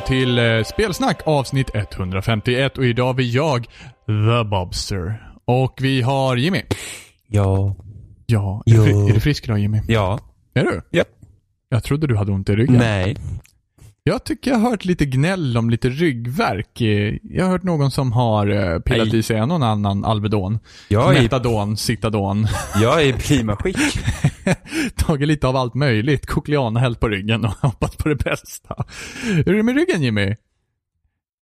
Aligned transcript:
välkomna 0.00 0.06
till 0.06 0.38
eh, 0.38 0.62
Spelsnack 0.64 1.20
avsnitt 1.26 1.70
151 1.74 2.78
och 2.78 2.84
idag 2.84 3.06
har 3.06 3.14
vi 3.14 3.30
jag, 3.30 3.64
The 4.06 4.44
Bobster. 4.50 5.32
Och 5.44 5.78
vi 5.80 6.02
har 6.02 6.36
Jimmy. 6.36 6.62
Ja. 7.28 7.76
Ja, 8.26 8.62
är, 8.66 8.72
Jo. 8.74 8.84
Du, 8.84 8.90
fri- 8.92 9.10
är 9.10 9.14
du 9.14 9.20
frisk 9.20 9.44
idag 9.44 9.58
Jimmy? 9.58 9.80
Ja. 9.88 10.18
Är 10.54 10.64
du? 10.64 10.82
Japp. 10.98 11.08
Jag 11.68 11.84
trodde 11.84 12.06
du 12.06 12.16
hade 12.16 12.32
ont 12.32 12.48
i 12.48 12.56
ryggen. 12.56 12.76
Nej. 12.76 13.16
Jag 14.04 14.24
tycker 14.24 14.50
jag 14.50 14.58
har 14.58 14.70
hört 14.70 14.84
lite 14.84 15.06
gnäll 15.06 15.56
om 15.56 15.70
lite 15.70 15.88
ryggvärk. 15.88 16.80
Eh, 16.80 17.14
Jag 17.22 17.44
har 17.44 17.50
hört 17.50 17.62
någon 17.62 17.90
som 17.90 18.12
har 18.12 18.46
eh, 18.46 18.78
pillat 18.78 19.08
Nej. 19.08 19.18
i 19.18 19.22
sig 19.22 19.36
en 19.36 19.50
och 19.50 19.66
annan 19.66 20.04
Alvedon. 20.04 20.58
Jag 20.88 21.16
är, 21.16 21.22
Metadon, 21.22 21.76
Citadon. 21.76 22.46
jag 22.82 23.02
är 23.02 23.06
i 23.06 23.12
prima 23.12 23.56
skick. 23.56 23.76
Tagit 24.96 25.28
lite 25.28 25.48
av 25.48 25.56
allt 25.56 25.74
möjligt. 25.74 26.26
Cochleana 26.26 26.80
hällt 26.80 27.00
på 27.00 27.08
ryggen 27.08 27.44
och 27.44 27.50
hoppat 27.62 27.98
på 27.98 28.08
det 28.08 28.16
bästa. 28.16 28.84
Hur 29.24 29.48
är 29.48 29.54
det 29.56 29.62
med 29.62 29.74
ryggen 29.74 30.02
Jimmy? 30.02 30.34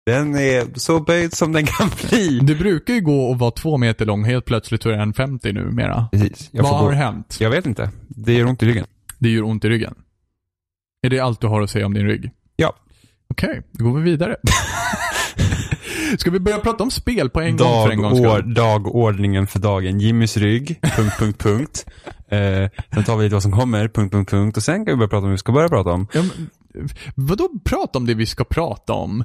Den 0.06 0.36
är 0.36 0.80
så 0.80 1.00
böjd 1.00 1.34
som 1.34 1.52
den 1.52 1.66
kan 1.66 1.90
bli. 2.10 2.40
Du 2.40 2.56
brukar 2.56 2.94
ju 2.94 3.02
gå 3.02 3.26
och 3.30 3.40
vara 3.40 3.52
två 3.52 3.78
meter 3.78 4.06
lång, 4.06 4.24
helt 4.26 4.46
plötsligt 4.46 4.84
så 4.84 4.90
är 4.90 4.98
den 4.98 5.14
50 5.14 5.52
numera. 5.54 6.08
Precis. 6.12 6.50
Jag 6.52 6.64
Vad 6.64 6.72
har 6.78 6.86
gå. 6.86 6.92
hänt? 6.92 7.38
Jag 7.40 7.50
vet 7.50 7.66
inte. 7.66 7.92
Det 8.08 8.34
gör 8.34 8.46
ont 8.46 8.64
i 8.64 8.66
ryggen. 8.66 8.86
Det 9.20 9.30
gör 9.30 9.44
ont 9.44 9.66
i 9.66 9.70
ryggen. 9.70 9.96
Är 11.04 11.10
det 11.10 11.20
allt 11.20 11.42
du 11.42 11.48
har 11.48 11.62
att 11.62 11.70
säga 11.70 11.86
om 11.86 11.94
din 11.94 12.06
rygg? 12.06 12.32
Ja. 12.56 12.76
Okej, 13.28 13.62
då 13.72 13.84
går 13.84 13.98
vi 13.98 14.04
vidare. 14.04 14.36
Ska 16.18 16.32
vi 16.32 16.40
börja 16.40 16.58
prata 16.58 16.84
om 16.84 16.92
spel 16.92 17.30
på 17.30 17.42
en 17.42 17.58
gång 17.58 17.86
för 17.86 17.92
en 17.92 18.02
gångs 18.02 18.18
skull? 18.18 18.54
dagordningen 18.54 19.48
för 19.48 19.60
dagen. 19.60 20.00
Jimmys 20.00 20.38
rygg, 20.38 20.80
punkt, 20.82 21.14
punkt, 21.20 21.44
punkt. 21.44 21.86
Eh, 22.32 22.70
sen 22.94 23.04
tar 23.04 23.18
vi 23.18 23.24
lite 23.24 23.36
vad 23.36 23.44
som 23.44 23.52
kommer, 23.52 23.88
punkt, 23.88 24.12
punkt, 24.12 24.30
punkt. 24.30 24.58
Och 24.58 24.64
sen 24.64 24.86
kan 24.86 24.94
vi 24.94 24.96
börja 24.96 25.08
prata 25.08 25.18
om 25.18 25.24
vad 25.24 25.32
vi 25.32 25.38
ska 25.38 25.52
börja 25.52 25.70
prata 25.70 25.90
om. 25.90 26.08
Ja, 26.14 26.22
men, 26.22 26.50
vadå 27.16 27.50
prata 27.64 28.00
om 28.00 28.06
det 28.06 28.14
vi 28.14 28.26
ska 28.26 28.44
prata 28.44 28.94
om? 28.94 29.24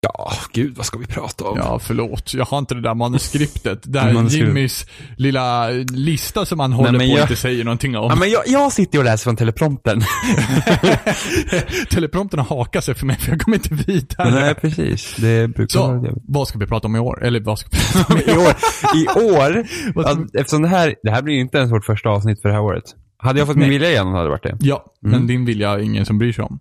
Ja, 0.00 0.32
gud, 0.52 0.76
vad 0.76 0.86
ska 0.86 0.98
vi 0.98 1.06
prata 1.06 1.44
om? 1.44 1.58
Ja, 1.58 1.78
förlåt. 1.78 2.34
Jag 2.34 2.44
har 2.44 2.58
inte 2.58 2.74
det 2.74 2.80
där 2.82 2.94
manuskriptet. 2.94 3.78
Där 3.92 4.12
Manuskript. 4.12 4.46
Jimmys 4.48 4.86
lilla 5.16 5.68
lista 5.92 6.46
som 6.46 6.60
han 6.60 6.72
håller 6.72 6.92
men 6.92 7.00
på 7.00 7.06
jag- 7.06 7.20
inte 7.20 7.36
säger 7.36 7.64
någonting 7.64 7.96
om. 7.96 8.06
Ja, 8.10 8.16
men 8.16 8.30
jag, 8.30 8.42
jag 8.46 8.72
sitter 8.72 8.98
och 8.98 9.04
läser 9.04 9.24
från 9.24 9.36
teleprompten. 9.36 10.00
Teleprompterna 11.90 12.42
hakar 12.42 12.80
sig 12.80 12.94
för 12.94 13.06
mig 13.06 13.16
för 13.16 13.30
jag 13.32 13.40
kommer 13.40 13.56
inte 13.56 13.74
vidare. 13.74 14.30
Nej, 14.30 14.54
precis. 14.54 15.16
Det 15.16 15.48
brukar 15.48 15.78
vara 15.80 16.00
Så, 16.00 16.06
det. 16.06 16.14
vad 16.28 16.48
ska 16.48 16.58
vi 16.58 16.66
prata 16.66 16.86
om 16.86 16.96
i 16.96 16.98
år? 16.98 17.24
Eller 17.24 17.40
vad 17.40 17.58
ska 17.58 17.68
vi 17.72 17.78
prata 17.92 18.12
om 18.14 18.20
I 18.20 18.38
år, 18.46 18.54
i 18.94 19.34
år 19.34 19.66
ja, 19.94 20.18
eftersom 20.40 20.62
det 20.62 20.68
här, 20.68 20.94
det 21.02 21.10
här 21.10 21.22
blir 21.22 21.34
ju 21.34 21.40
inte 21.40 21.58
ens 21.58 21.72
vårt 21.72 21.84
första 21.84 22.08
avsnitt 22.08 22.42
för 22.42 22.48
det 22.48 22.54
här 22.54 22.62
året. 22.62 22.84
Hade 23.22 23.38
jag 23.38 23.46
fått 23.48 23.56
min 23.56 23.68
Nej. 23.68 23.78
vilja 23.78 23.90
igenom 23.90 24.12
hade 24.12 24.24
det 24.24 24.30
varit 24.30 24.42
det. 24.42 24.56
Ja, 24.60 24.84
men 25.02 25.14
Mm. 25.14 25.26
din 25.26 25.44
vilja 25.44 25.70
är 25.70 25.78
ingen 25.78 26.06
som 26.06 26.18
bryr 26.18 26.32
sig 26.32 26.44
om. 26.44 26.58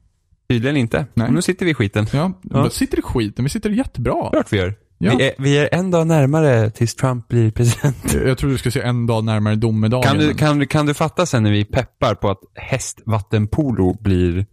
Tydligen 0.49 0.77
inte. 0.77 1.05
Nej. 1.13 1.27
Och 1.27 1.33
nu 1.33 1.41
sitter 1.41 1.65
vi 1.65 1.71
i 1.71 1.73
skiten. 1.73 2.07
Ja, 2.13 2.33
Ja. 2.43 2.69
sitter 2.69 2.99
i 2.99 3.01
skiten. 3.01 3.43
Vi 3.45 3.49
sitter 3.49 3.69
jättebra. 3.69 4.29
Klart 4.31 4.53
vi 4.53 4.57
gör. 4.57 4.75
Ja. 4.99 5.15
Vi, 5.17 5.23
är, 5.27 5.33
vi 5.37 5.57
är 5.57 5.69
en 5.71 5.91
dag 5.91 6.07
närmare 6.07 6.69
tills 6.69 6.95
Trump 6.95 7.27
blir 7.27 7.51
president. 7.51 8.13
Jag 8.25 8.37
tror 8.37 8.49
du 8.49 8.57
ska 8.57 8.71
se 8.71 8.81
en 8.81 9.05
dag 9.07 9.23
närmare 9.23 9.55
domedagen. 9.55 10.03
Kan 10.09 10.17
du, 10.17 10.33
kan, 10.33 10.67
kan 10.67 10.85
du 10.85 10.93
fatta 10.93 11.25
sen 11.25 11.43
när 11.43 11.51
vi 11.51 11.65
peppar 11.65 12.15
på 12.15 12.29
att 12.29 12.39
hästvattenpolo 12.55 13.93
blir, 14.01 14.45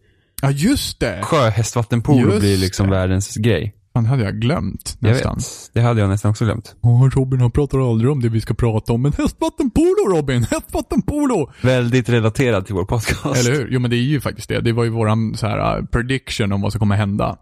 Ja, 0.42 0.50
just 0.50 1.00
det. 1.00 1.18
sjöhästvattenpolo 1.22 2.20
Just 2.28 2.40
blir 2.40 2.56
liksom 2.56 2.86
det. 2.86 2.96
världens 2.96 3.36
grej? 3.36 3.74
Fan 3.94 4.06
hade 4.06 4.22
jag 4.24 4.34
glömt 4.40 4.96
Jag 5.00 5.10
nästan. 5.10 5.34
vet. 5.36 5.70
Det 5.74 5.80
hade 5.80 6.00
jag 6.00 6.10
nästan 6.10 6.30
också 6.30 6.44
glömt. 6.44 6.74
Åh, 6.82 7.08
Robin 7.10 7.40
han 7.40 7.50
pratar 7.50 7.90
aldrig 7.90 8.10
om 8.10 8.20
det 8.20 8.28
vi 8.28 8.40
ska 8.40 8.54
prata 8.54 8.92
om. 8.92 9.02
Men 9.02 9.12
hästvattenpolo 9.12 10.08
Robin! 10.16 10.42
Hästvattenpolo! 10.50 11.50
Väldigt 11.62 12.08
relaterad 12.08 12.66
till 12.66 12.74
vår 12.74 12.84
podcast. 12.84 13.46
Eller 13.48 13.58
hur? 13.58 13.68
Jo 13.70 13.80
men 13.80 13.90
det 13.90 13.96
är 13.96 13.98
ju 13.98 14.20
faktiskt 14.20 14.48
det. 14.48 14.60
Det 14.60 14.72
var 14.72 14.84
ju 14.84 14.90
våran 14.90 15.34
så 15.36 15.46
här 15.46 15.78
uh, 15.78 15.84
prediction 15.86 16.52
om 16.52 16.60
vad 16.60 16.72
som 16.72 16.78
kommer 16.78 16.96
hända. 16.96 17.36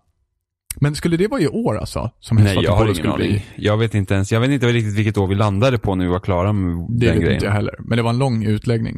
Men 0.80 0.94
skulle 0.94 1.16
det 1.16 1.28
vara 1.28 1.40
i 1.40 1.48
år 1.48 1.78
alltså? 1.78 2.10
Som 2.20 2.36
Nej, 2.36 2.58
jag 2.62 2.72
har 2.72 2.86
ingen 2.90 3.06
aning. 3.06 3.16
bli? 3.16 3.44
Jag 3.56 3.76
vet 3.76 3.94
inte 3.94 4.14
ens, 4.14 4.32
jag 4.32 4.40
vet 4.40 4.50
inte 4.50 4.66
riktigt 4.66 4.94
vilket 4.98 5.19
år 5.19 5.26
vi 5.26 5.34
landade 5.34 5.78
på 5.78 5.94
när 5.94 6.04
vi 6.04 6.10
var 6.10 6.20
klara 6.20 6.52
med 6.52 6.86
Det 6.90 7.06
den 7.06 7.14
vet 7.14 7.20
grejen. 7.22 7.32
inte 7.34 7.46
jag 7.46 7.52
heller. 7.52 7.74
Men 7.78 7.96
det 7.96 8.02
var 8.02 8.10
en 8.10 8.19
lång 8.19 8.44
utläggning. 8.44 8.94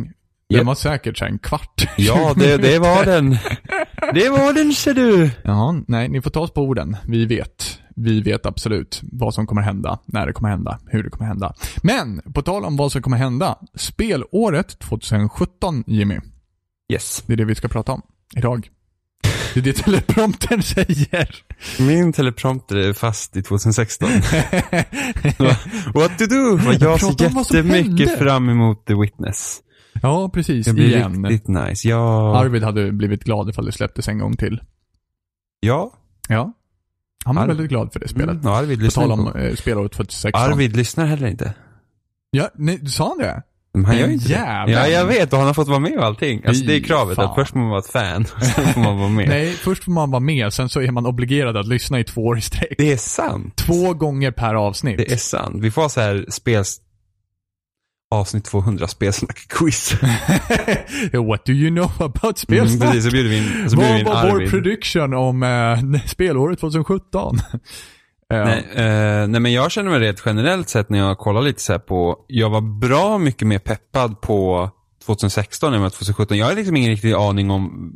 Den 0.49 0.57
Japp. 0.59 0.67
var 0.67 0.75
säkert 0.75 1.23
en 1.23 1.39
kvart. 1.39 1.89
Ja, 1.97 2.33
det, 2.37 2.57
det 2.57 2.79
var 2.79 3.05
den. 3.05 3.37
Det 4.13 4.29
var 4.29 4.53
den 4.53 4.73
ser 4.73 4.95
du. 4.95 5.31
Jaha, 5.43 5.83
nej, 5.89 6.09
ni 6.09 6.23
får 6.23 6.31
ta 6.31 6.41
oss 6.41 6.51
på 6.51 6.63
orden. 6.63 6.97
Vi 7.07 7.27
vet. 7.27 7.81
Vi 7.97 8.21
vet 8.21 8.47
absolut 8.47 9.01
vad 9.03 9.35
som 9.35 9.47
kommer 9.47 9.63
hända, 9.63 9.99
när 10.07 10.27
det 10.27 10.33
kommer 10.33 10.49
hända, 10.49 10.79
hur 10.87 11.03
det 11.03 11.11
kommer 11.11 11.27
hända. 11.27 11.55
Men, 11.83 12.23
på 12.35 12.43
tal 12.43 12.65
om 12.65 12.77
vad 12.77 12.93
som 12.93 13.03
kommer 13.03 13.17
hända. 13.17 13.59
Spelåret 13.75 14.79
2017, 14.79 15.85
Jimmy. 15.87 16.19
Yes. 16.93 17.23
Det 17.27 17.33
är 17.33 17.37
det 17.37 17.45
vi 17.45 17.55
ska 17.55 17.69
prata 17.69 17.93
om 17.93 18.03
idag. 18.37 18.71
Det 19.55 19.61
är 19.61 19.65
det 19.65 19.73
telepromptern 19.73 20.63
säger. 20.63 21.37
Min 21.79 22.13
teleprompter 22.13 22.77
är 22.77 22.93
fast 22.93 23.37
i 23.37 23.43
2016. 23.43 24.09
What 25.95 26.19
to 26.19 26.27
do? 26.27 26.61
Jag 26.81 27.01
ser 27.01 27.25
jättemycket 27.25 28.19
fram 28.19 28.49
emot 28.49 28.87
The 28.87 28.95
Witness. 28.95 29.61
Ja, 30.03 30.29
precis. 30.29 30.67
Det 30.67 30.73
blir 30.73 30.87
Igen. 30.97 31.27
riktigt 31.27 31.49
nice. 31.49 31.89
Ja. 31.89 32.37
Arvid 32.39 32.63
hade 32.63 32.93
blivit 32.93 33.25
glad 33.25 33.49
ifall 33.51 33.65
det 33.67 33.73
släpptes 33.73 34.09
en 34.09 34.19
gång 34.19 34.37
till. 34.37 34.61
Ja. 35.61 35.93
Ja. 36.29 36.53
Han 37.25 37.35
var 37.35 37.43
Arvid. 37.43 37.57
väldigt 37.57 37.71
glad 37.71 37.93
för 37.93 38.01
det 38.01 38.09
spelet. 38.09 38.35
Mm. 38.35 38.47
Arvid 38.47 38.79
På 38.79 38.85
lyssnar 38.85 39.03
tal 39.03 39.13
om 39.13 39.37
eh, 39.37 39.55
spelåret 39.55 39.93
2016. 39.93 40.43
Arvid 40.53 40.77
lyssnar 40.77 41.07
heller 41.07 41.27
inte. 41.29 41.55
Ja, 42.31 42.49
nej, 42.55 42.87
sa 42.87 43.09
han 43.09 43.19
det? 43.19 43.43
Men 43.75 43.85
han 43.85 43.99
gör 43.99 44.09
inte 44.09 44.33
jäveln. 44.33 44.67
det. 44.67 44.73
Ja, 44.73 44.87
jag 44.87 45.07
vet. 45.07 45.33
Och 45.33 45.39
han 45.39 45.47
har 45.47 45.55
fått 45.55 45.69
vara 45.69 45.79
med 45.79 45.99
och 45.99 46.05
allting. 46.05 46.43
Alltså 46.47 46.65
det 46.65 46.77
är 46.77 46.81
kravet. 46.81 47.17
fan. 47.17 47.25
Att 47.25 47.35
först 47.35 47.53
får 47.53 47.59
man 47.59 47.69
vara 47.69 47.79
ett 47.79 47.87
fan, 47.91 48.25
sen 48.27 48.67
får 48.67 48.81
man 48.81 48.99
vara 48.99 49.09
med. 49.09 49.29
Nej, 49.29 49.53
först 49.53 49.85
får 49.85 49.93
man 49.93 50.11
vara 50.11 50.21
med, 50.21 50.53
sen 50.53 50.69
så 50.69 50.81
är 50.81 50.91
man 50.91 51.07
obligerad 51.07 51.57
att 51.57 51.67
lyssna 51.67 52.01
i 52.01 52.05
två 52.05 52.25
år 52.27 52.39
i 52.39 52.41
sträck. 52.41 52.75
Det 52.79 52.93
är 52.93 52.97
sant. 52.97 53.57
Två 53.57 53.95
gånger 53.95 54.31
per 54.31 54.55
avsnitt. 54.55 54.99
Det 54.99 55.13
är 55.13 55.17
sant. 55.17 55.57
Vi 55.63 55.71
får 55.71 55.89
så 55.89 56.01
här 56.01 56.27
spels... 56.29 56.81
Avsnitt 58.11 58.45
200 58.45 58.87
spelsnack-quiz. 58.87 59.95
What 61.29 61.45
do 61.47 61.53
you 61.53 61.71
know 61.71 61.91
about 61.99 62.25
Mm, 62.25 62.35
spelsnack? 62.37 62.91
precis, 62.91 63.05
så 63.05 63.11
bjuder 63.11 63.31
vi 63.31 63.37
in, 63.39 63.71
så 63.71 63.77
bjuder 63.77 64.05
Vad 64.05 64.15
var 64.25 64.31
vår 64.33 64.47
prediction 64.47 65.15
om 65.15 65.43
eh, 65.43 66.01
spelåret 66.07 66.61
2017? 66.61 67.39
Eh, 67.39 67.43
Nej, 68.45 68.59
eh, 68.75 69.27
nej 69.29 69.41
men 69.41 69.53
jag 69.53 69.71
känner 69.71 69.91
mig 69.91 70.01
rätt 70.01 70.23
generellt 70.27 70.69
sett 70.69 70.91
när 70.91 70.99
jag 70.99 71.19
kollar 71.19 71.43
lite 71.43 71.63
så 71.63 71.73
här 71.73 71.79
på, 71.79 72.17
jag 72.29 72.51
var 72.51 72.61
bra 72.61 73.19
mycket 73.19 73.49
mer 73.49 73.59
peppad 73.59 74.21
på 74.21 74.71
2016 75.07 75.75
än 75.75 75.83
vad 75.83 75.93
2017. 75.93 76.39
Jag 76.39 76.47
har 76.47 76.55
liksom 76.55 76.77
ingen 76.77 76.91
riktig 76.91 77.13
aning 77.13 77.51
om 77.51 77.93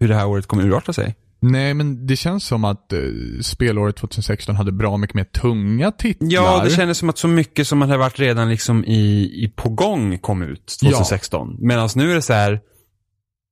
hur 0.00 0.08
det 0.08 0.14
här 0.14 0.26
året 0.26 0.46
kommer 0.46 0.64
urarta 0.64 0.92
sig. 0.92 1.14
Nej, 1.40 1.74
men 1.74 2.06
det 2.06 2.16
känns 2.16 2.44
som 2.46 2.64
att 2.64 2.92
eh, 2.92 3.00
spelåret 3.42 3.96
2016 3.96 4.56
hade 4.56 4.72
bra 4.72 4.96
mycket 4.96 5.14
mer 5.14 5.24
tunga 5.24 5.92
titlar. 5.92 6.28
Ja, 6.30 6.64
det 6.64 6.70
kändes 6.70 6.98
som 6.98 7.08
att 7.08 7.18
så 7.18 7.28
mycket 7.28 7.68
som 7.68 7.80
hade 7.80 7.96
varit 7.96 8.18
redan 8.18 8.48
liksom 8.48 8.84
i, 8.84 9.22
i 9.44 9.52
på 9.56 9.68
gång 9.68 10.18
kom 10.18 10.42
ut 10.42 10.66
2016. 10.80 11.56
Medan 11.58 11.88
nu 11.94 12.10
är 12.10 12.14
det 12.14 12.22
så 12.22 12.32
här, 12.32 12.60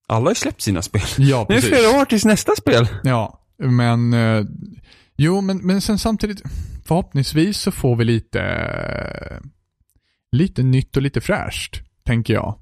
alla 0.08 0.30
har 0.30 0.34
släppt 0.34 0.60
sina 0.62 0.82
spel. 0.82 1.02
Ja, 1.19 1.47
Nu 1.48 1.54
är 1.54 1.60
det 1.60 1.69
precis. 1.69 1.70
flera 1.70 2.00
år 2.00 2.04
tills 2.04 2.24
nästa 2.24 2.52
spel. 2.56 2.88
Ja, 3.02 3.41
men... 3.58 4.12
Eh, 4.14 4.44
jo, 5.16 5.41
men, 5.41 5.58
men 5.58 5.80
sen 5.80 5.98
samtidigt, 5.98 6.42
förhoppningsvis 6.84 7.58
så 7.58 7.70
får 7.70 7.97
vi 7.97 8.04
lite... 8.04 8.41
eh, 8.41 9.38
lite 10.32 10.62
nytt 10.62 10.97
och 10.97 11.03
lite 11.03 11.21
fräscht, 11.21 11.80
tänker 12.06 12.34
jag. 12.34 12.59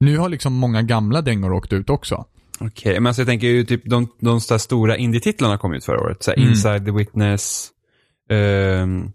Nu 0.00 0.18
har 0.18 0.28
liksom 0.28 0.52
många 0.54 0.82
gamla 0.82 1.22
dängor 1.22 1.52
åkt 1.52 1.72
ut 1.72 1.90
också. 1.90 2.24
Okej, 2.60 2.94
men 2.94 3.06
alltså 3.06 3.22
jag 3.22 3.26
tänker 3.28 3.46
ju 3.46 3.64
typ 3.64 3.82
de, 3.84 4.08
de 4.20 4.40
här 4.50 4.58
stora 4.58 4.96
indie-titlarna 4.96 5.58
kom 5.58 5.74
ut 5.74 5.84
förra 5.84 6.00
året. 6.00 6.22
Så 6.22 6.32
Mm. 6.32 6.48
Inside 6.48 6.84
the 6.84 6.90
Witness, 6.92 7.70
um, 8.30 9.12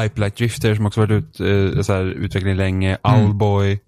Hype 0.00 0.20
Light 0.20 0.36
Drifter 0.36 0.74
som 0.74 0.86
också 0.86 1.00
varit 1.00 1.10
ut, 1.10 1.40
uh, 1.40 1.82
så 1.82 1.92
här, 1.92 2.04
utveckling 2.04 2.54
länge, 2.56 2.98
Mm. 3.04 3.20
Owlboy. 3.26 3.80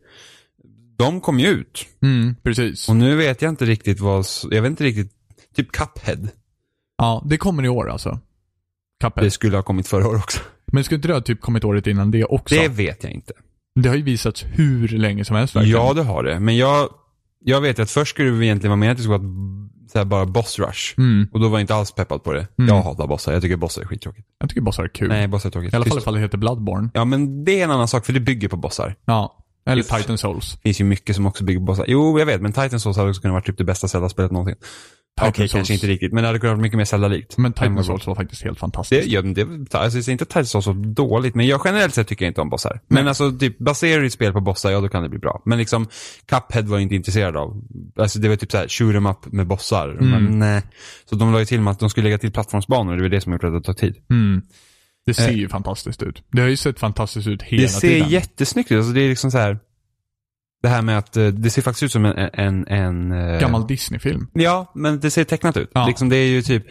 De 0.98 1.20
kom 1.20 1.40
ju 1.40 1.46
ut. 1.48 1.86
Mm, 2.02 2.34
precis. 2.42 2.88
Och 2.88 2.96
nu 2.96 3.16
vet 3.16 3.42
jag 3.42 3.48
inte 3.48 3.64
riktigt 3.64 4.00
vad, 4.00 4.26
jag 4.50 4.62
vet 4.62 4.70
inte 4.70 4.84
riktigt, 4.84 5.12
typ 5.56 5.72
Cuphead. 5.72 6.28
Ja, 6.98 7.22
det 7.26 7.36
kommer 7.36 7.64
i 7.64 7.68
år 7.68 7.90
alltså. 7.90 8.18
Cuphead. 9.04 9.24
Det 9.26 9.30
skulle 9.30 9.56
ha 9.56 9.62
kommit 9.62 9.88
förra 9.88 10.08
året 10.08 10.22
också. 10.22 10.40
Men 10.72 10.84
skulle 10.84 10.96
inte 10.96 11.08
det 11.08 11.14
ha 11.14 11.20
typ 11.20 11.40
kommit 11.40 11.64
året 11.64 11.86
innan 11.86 12.10
det 12.10 12.24
också? 12.24 12.54
Det 12.54 12.62
Det, 12.62 12.68
vet 12.68 13.02
jag 13.04 13.12
inte. 13.12 13.32
har 13.88 13.96
ju 13.96 14.02
visats 14.02 14.44
hur 14.48 14.88
länge 14.88 15.24
som 15.24 15.36
helst 15.36 15.56
verkligen. 15.56 15.80
Ja, 15.80 15.92
det 15.92 16.02
har 16.02 16.22
det. 16.24 16.40
Men 16.40 16.56
jag, 16.56 16.88
jag 17.44 17.60
vet 17.60 17.78
ju 17.78 17.82
att 17.82 17.90
först 17.90 18.10
skulle 18.10 18.30
vi 18.30 18.44
egentligen 18.46 18.70
vara 18.70 18.80
med 18.80 18.90
att 18.90 18.96
det 18.96 19.02
skulle 19.02 19.18
vara 19.18 19.30
så 19.92 19.98
här, 19.98 20.04
bara 20.04 20.26
boss 20.26 20.58
rush. 20.58 20.94
Mm. 20.98 21.28
Och 21.32 21.40
då 21.40 21.48
var 21.48 21.58
jag 21.58 21.62
inte 21.62 21.74
alls 21.74 21.92
peppad 21.92 22.22
på 22.22 22.32
det. 22.32 22.46
Mm. 22.58 22.74
Jag 22.74 22.82
hatar 22.82 23.06
bossar. 23.06 23.32
Jag 23.32 23.42
tycker 23.42 23.56
bossar 23.56 23.82
är 23.82 23.86
skittråkigt. 23.86 24.28
Jag 24.40 24.48
tycker 24.48 24.60
bossar 24.60 24.84
är 24.84 24.88
kul. 24.88 25.08
Nej, 25.08 25.28
bossar 25.28 25.48
är 25.48 25.52
tråkigt. 25.52 25.72
I 25.72 25.76
alla 25.76 25.84
fall 25.84 25.96
Tyst. 25.96 26.04
ifall 26.04 26.14
det 26.14 26.20
heter 26.20 26.38
Bloodborne. 26.38 26.88
Ja, 26.94 27.04
men 27.04 27.44
det 27.44 27.60
är 27.60 27.64
en 27.64 27.70
annan 27.70 27.88
sak 27.88 28.06
för 28.06 28.12
det 28.12 28.20
bygger 28.20 28.48
på 28.48 28.56
bossar. 28.56 28.94
Ja. 29.04 29.44
Eller. 29.66 29.82
Titan 29.82 30.18
Souls. 30.18 30.52
Det 30.52 30.60
finns 30.62 30.80
ju 30.80 30.84
mycket 30.84 31.16
som 31.16 31.26
också 31.26 31.44
bygger 31.44 31.60
på 31.60 31.64
bossar. 31.64 31.84
Jo, 31.88 32.18
jag 32.18 32.26
vet, 32.26 32.40
men 32.40 32.52
Titan 32.52 32.80
Souls 32.80 32.96
hade 32.96 33.10
också 33.10 33.22
kunnat 33.22 33.32
vara 33.32 33.42
typ 33.42 33.58
det 33.58 33.64
bästa 33.64 33.88
Zelda-spelet 33.88 34.30
någonsin. 34.30 34.56
Okej, 35.20 35.32
Titan 35.32 35.48
kanske 35.48 35.74
inte 35.74 35.86
riktigt. 35.86 36.12
Men 36.12 36.22
det 36.22 36.28
hade 36.28 36.38
kunnat 36.38 36.52
vara 36.56 36.62
mycket 36.62 36.76
mer 36.76 36.84
Zelda-likt. 36.84 37.38
Men 37.38 37.52
Titan 37.52 37.84
Souls 37.84 38.06
var 38.06 38.14
faktiskt 38.14 38.42
helt 38.42 38.56
Det, 38.56 38.60
fantastiskt. 38.60 39.06
ja, 39.08 39.22
det, 39.22 39.42
alltså, 39.42 39.78
jag 39.78 39.92
säger 39.92 40.10
inte 40.12 40.24
Titan 40.24 40.46
Souls 40.46 40.66
var 40.66 40.74
dåligt, 40.94 41.34
men 41.34 41.46
jag 41.46 41.60
generellt 41.64 41.94
sett 41.94 42.08
tycker 42.08 42.24
jag 42.24 42.30
inte 42.30 42.40
om 42.40 42.48
bossar. 42.50 42.80
Men 42.88 43.08
alltså, 43.08 43.32
typ, 43.32 43.58
baserar 43.58 44.02
du 44.02 44.10
spel 44.10 44.32
på 44.32 44.40
bossar, 44.40 44.70
ja 44.70 44.80
då 44.80 44.88
kan 44.88 45.02
det 45.02 45.08
bli 45.08 45.18
bra. 45.18 45.42
Men 45.44 45.58
liksom, 45.58 45.86
Cuphead 46.26 46.62
var 46.68 46.76
jag 46.76 46.82
inte 46.82 46.94
intresserad 46.94 47.36
av. 47.36 47.62
Alltså 47.98 48.18
det 48.18 48.28
var 48.28 48.36
typ 48.36 48.50
såhär, 48.52 48.68
shoot 48.68 48.94
'em 48.94 49.10
up 49.10 49.32
med 49.32 49.46
bossar. 49.46 49.88
Mm. 49.88 50.10
Men 50.10 50.38
nej. 50.38 50.62
Så 51.10 51.16
de 51.16 51.32
la 51.32 51.38
ju 51.38 51.44
till 51.44 51.60
med 51.60 51.70
att 51.70 51.78
de 51.80 51.90
skulle 51.90 52.04
lägga 52.04 52.18
till 52.18 52.32
plattformsbanor, 52.32 52.96
det 52.96 53.02
var 53.02 53.08
det 53.08 53.20
som 53.20 53.32
gjorde 53.32 53.46
att 53.48 53.54
det 53.54 53.66
tog 53.66 53.76
tid. 53.76 53.94
Mm. 54.10 54.42
Det 55.06 55.14
ser 55.14 55.28
Eh. 55.28 55.34
ju 55.34 55.48
fantastiskt 55.48 56.02
ut. 56.02 56.22
Det 56.32 56.40
har 56.42 56.48
ju 56.48 56.56
sett 56.56 56.78
fantastiskt 56.80 57.28
ut 57.28 57.42
hela 57.42 57.62
det 57.62 57.68
ser 57.68 57.80
tiden. 57.88 58.08
jättesnyggt 58.08 58.72
ut. 58.72 58.78
Alltså 58.78 58.92
det 58.92 59.00
är 59.00 59.08
liksom 59.08 59.30
så 59.30 59.38
här. 59.38 59.58
Det 60.64 60.70
här 60.70 60.82
med 60.82 60.98
att 60.98 61.16
eh, 61.16 61.26
det 61.26 61.50
ser 61.50 61.62
faktiskt 61.62 61.82
ut 61.82 61.92
som 61.92 62.04
en... 62.04 62.30
en, 62.32 62.66
en 62.66 63.12
eh, 63.12 63.40
Gammal 63.40 63.66
Disney-film. 63.66 64.26
Ja, 64.32 64.72
men 64.74 65.00
det 65.00 65.10
ser 65.10 65.24
tecknat 65.24 65.56
ut. 65.56 65.70
Ja. 65.74 65.86
Liksom 65.86 66.08
det 66.08 66.16
är 66.16 66.26
ju 66.26 66.42
typ, 66.42 66.66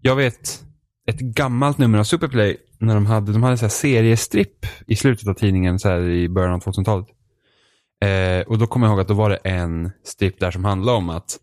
jag 0.00 0.16
vet 0.16 0.64
ett 1.06 1.20
gammalt 1.20 1.78
nummer 1.78 1.98
av 1.98 2.04
Superplay 2.04 2.56
när 2.78 2.94
de 2.94 3.06
hade, 3.06 3.32
de 3.32 3.42
hade 3.42 3.58
så 3.58 3.64
här 3.64 3.70
seriestripp 3.70 4.66
i 4.86 4.96
slutet 4.96 5.28
av 5.28 5.34
tidningen 5.34 5.78
så 5.78 5.88
här 5.88 6.00
i 6.00 6.28
början 6.28 6.54
av 6.54 6.60
2000-talet. 6.60 7.06
Eh, 8.04 8.48
och 8.48 8.58
då 8.58 8.66
kommer 8.66 8.86
jag 8.86 8.92
ihåg 8.92 9.00
att 9.00 9.08
då 9.08 9.14
var 9.14 9.30
det 9.30 9.36
en 9.36 9.90
stripp 10.04 10.40
där 10.40 10.50
som 10.50 10.64
handlade 10.64 10.98
om 10.98 11.10
att 11.10 11.38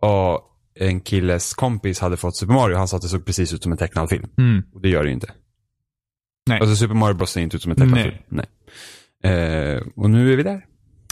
ja, 0.00 0.50
en 0.74 1.00
killes 1.00 1.54
kompis 1.54 2.00
hade 2.00 2.16
fått 2.16 2.36
Super 2.36 2.54
Mario 2.54 2.76
han 2.76 2.88
sa 2.88 2.96
att 2.96 3.02
det 3.02 3.08
såg 3.08 3.24
precis 3.24 3.54
ut 3.54 3.62
som 3.62 3.72
en 3.72 3.78
tecknad 3.78 4.08
film. 4.08 4.28
Mm. 4.38 4.62
Och 4.74 4.80
det 4.80 4.88
gör 4.88 5.02
det 5.02 5.08
ju 5.08 5.14
inte. 5.14 5.32
Nej. 6.46 6.60
Alltså 6.60 6.76
Super 6.76 6.94
Mario 6.94 7.14
Bros 7.14 7.30
ser 7.30 7.40
inte 7.40 7.56
ut 7.56 7.62
som 7.62 7.70
en 7.70 7.76
tecknad 7.76 7.94
Nej. 7.94 8.04
film. 8.04 8.24
Nej. 8.28 8.46
Eh, 9.24 9.82
och 9.96 10.10
nu 10.10 10.32
är 10.32 10.36
vi 10.36 10.42
där. 10.42 10.62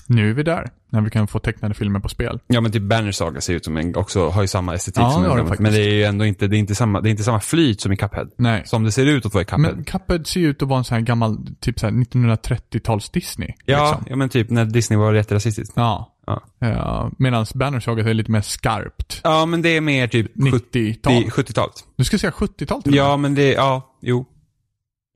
Nu 0.06 0.30
är 0.30 0.34
vi 0.34 0.42
där. 0.42 0.70
När 0.90 1.00
vi 1.00 1.10
kan 1.10 1.26
få 1.26 1.38
tecknade 1.38 1.74
filmer 1.74 2.00
på 2.00 2.08
spel. 2.08 2.40
Ja 2.46 2.60
men 2.60 2.72
typ 2.72 2.82
Banner 2.82 3.12
Saga 3.12 3.40
ser 3.40 3.54
ut 3.54 3.64
som 3.64 3.76
en, 3.76 3.96
också, 3.96 4.28
har 4.28 4.42
ju 4.42 4.48
samma 4.48 4.74
estetik 4.74 5.02
Ja, 5.02 5.10
som 5.10 5.22
det 5.22 5.30
en 5.30 5.46
det. 5.46 5.60
Men 5.60 5.72
det 5.72 5.78
är 5.78 5.94
ju 5.94 6.04
ändå 6.04 6.24
inte, 6.24 6.46
det 6.46 6.56
är 6.56 6.58
inte 6.58 6.74
samma, 6.74 7.00
det 7.00 7.08
är 7.08 7.10
inte 7.10 7.24
samma 7.24 7.40
flyt 7.40 7.80
som 7.80 7.92
i 7.92 7.96
Cuphead. 7.96 8.28
Nej. 8.36 8.62
Som 8.66 8.84
det 8.84 8.92
ser 8.92 9.06
ut 9.06 9.26
att 9.26 9.34
vara 9.34 9.42
i 9.42 9.44
Cuphead. 9.44 9.74
Men 9.76 9.84
Cuphead 9.84 10.26
ser 10.26 10.40
ju 10.40 10.48
ut 10.48 10.62
att 10.62 10.68
vara 10.68 10.78
en 10.78 10.84
sån 10.84 10.94
här 10.94 11.02
gammal, 11.02 11.46
typ 11.60 11.80
så 11.80 11.86
här 11.86 11.92
1930-tals 11.92 13.10
Disney. 13.10 13.52
ja, 13.64 13.88
Liksom. 13.90 14.06
ja 14.10 14.16
men 14.16 14.28
typ 14.28 14.50
när 14.50 14.64
Disney 14.64 14.98
var 14.98 15.14
jätterasistiskt. 15.14 15.72
Ja. 15.76 16.10
Ja. 16.26 16.42
ja. 16.58 17.10
Medan 17.18 17.46
Banner 17.54 17.80
Saga 17.80 18.10
är 18.10 18.14
lite 18.14 18.30
mer 18.30 18.40
skarpt. 18.40 19.20
Ja 19.24 19.46
men 19.46 19.62
det 19.62 19.68
är 19.76 19.80
mer 19.80 20.06
typ 20.08 20.36
90-tal. 20.36 21.30
70 21.30 21.42
70-talet. 21.42 21.74
Du 21.96 22.04
ska 22.04 22.18
säga 22.18 22.30
70-tal 22.30 22.82
till 22.82 22.92
och 22.92 22.96
med. 22.96 23.04
Ja 23.04 23.16
men 23.16 23.34
det, 23.34 23.52
ja, 23.52 23.96
jo. 24.02 24.26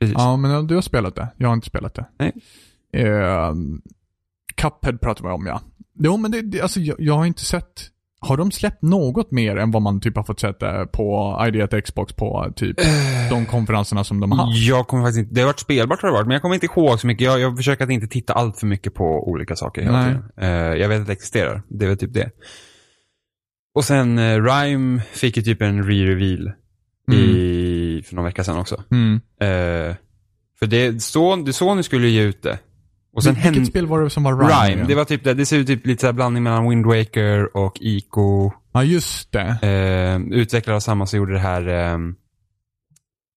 Precis. 0.00 0.14
Ja, 0.18 0.36
men 0.36 0.66
du 0.66 0.74
har 0.74 0.82
spelat 0.82 1.14
det. 1.14 1.28
Jag 1.36 1.48
har 1.48 1.54
inte 1.54 1.66
spelat 1.66 1.94
det. 1.94 2.04
Nej. 2.18 2.32
Eh, 2.92 3.52
Cuphead 4.58 5.00
pratar 5.00 5.24
vi 5.24 5.30
om 5.30 5.46
ja. 5.46 5.60
Jo, 5.98 6.16
men 6.16 6.30
det, 6.30 6.42
det, 6.42 6.60
alltså, 6.60 6.80
jag, 6.80 6.96
jag 6.98 7.14
har 7.14 7.26
inte 7.26 7.44
sett... 7.44 7.90
Har 8.20 8.36
de 8.36 8.50
släppt 8.50 8.82
något 8.82 9.30
mer 9.30 9.56
än 9.56 9.70
vad 9.70 9.82
man 9.82 10.00
typ 10.00 10.16
har 10.16 10.22
fått 10.22 10.40
sett 10.40 10.62
eh, 10.62 10.84
på 10.84 11.38
ID 11.46 11.84
Xbox 11.84 12.12
på 12.12 12.52
typ 12.56 12.76
de 13.30 13.46
konferenserna 13.46 14.04
som 14.04 14.20
de 14.20 14.32
har 14.32 14.46
haft? 14.46 14.58
Jag 14.58 14.88
kommer 14.88 15.04
faktiskt 15.04 15.18
inte, 15.18 15.34
det 15.34 15.40
har 15.40 15.46
varit 15.46 15.60
spelbart 15.60 16.02
har 16.02 16.08
det 16.08 16.12
varit, 16.12 16.26
men 16.26 16.32
jag 16.32 16.42
kommer 16.42 16.54
inte 16.54 16.66
ihåg 16.66 17.00
så 17.00 17.06
mycket. 17.06 17.24
Jag, 17.24 17.40
jag 17.40 17.56
försöker 17.56 17.84
att 17.84 17.90
inte 17.90 18.06
titta 18.06 18.32
allt 18.32 18.58
för 18.58 18.66
mycket 18.66 18.94
på 18.94 19.28
olika 19.28 19.56
saker 19.56 19.82
hela 19.82 20.02
Nej. 20.02 20.08
tiden. 20.08 20.30
Eh, 20.36 20.80
jag 20.80 20.88
vet 20.88 21.00
att 21.00 21.06
det 21.06 21.12
existerar. 21.12 21.62
Det 21.68 21.84
är 21.84 21.88
väl 21.88 21.98
typ 21.98 22.12
det. 22.12 22.30
Och 23.74 23.84
sen 23.84 24.18
uh, 24.18 24.44
Rhyme 24.44 25.02
fick 25.12 25.36
ju 25.36 25.42
typ 25.42 25.62
en 25.62 25.84
re-reveal 25.84 26.52
i, 27.12 28.02
för 28.02 28.14
någon 28.14 28.24
vecka 28.24 28.44
sedan 28.44 28.58
också. 28.58 28.84
Mm. 28.90 29.14
Eh, 29.40 29.96
för 30.58 30.66
det, 30.66 31.02
Sony 31.54 31.82
skulle 31.82 32.08
ge 32.08 32.22
ut 32.22 32.42
det. 32.42 32.58
Och 33.12 33.24
sen 33.24 33.34
Vilket 33.34 33.66
spel 33.66 33.86
var 33.86 34.00
det 34.00 34.10
som 34.10 34.22
var 34.22 34.36
Rhyme? 34.36 34.74
Rhyme. 34.74 34.88
Det 34.88 34.94
var 34.94 35.04
typ 35.04 35.24
det, 35.24 35.34
det 35.34 35.46
ser 35.46 35.58
ut 35.58 35.66
typ 35.66 35.86
lite 35.86 36.00
så 36.00 36.06
här 36.06 36.12
blandning 36.12 36.42
mellan 36.42 36.68
Wind 36.68 36.86
Waker 36.86 37.56
och 37.56 37.78
Ico. 37.80 38.52
Ja, 38.72 38.84
just 38.84 39.32
det. 39.32 39.58
Eh, 39.62 40.38
utvecklare 40.38 40.76
av 40.76 40.80
samma 40.80 41.06
som 41.06 41.16
gjorde 41.16 41.32
det 41.32 41.38
här 41.38 41.68
eh, 41.68 41.98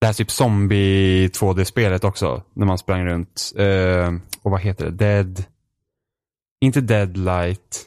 det 0.02 0.08
här 0.08 0.14
typ 0.14 0.32
zombie 0.32 1.28
2D-spelet 1.28 2.04
också. 2.04 2.44
När 2.54 2.66
man 2.66 2.78
sprang 2.78 3.06
runt. 3.06 3.52
Eh, 3.58 4.14
och 4.42 4.52
vad 4.52 4.62
heter 4.62 4.86
det? 4.86 4.92
Dead... 4.92 5.44
Inte 6.62 6.82
Deadlight. 6.82 7.86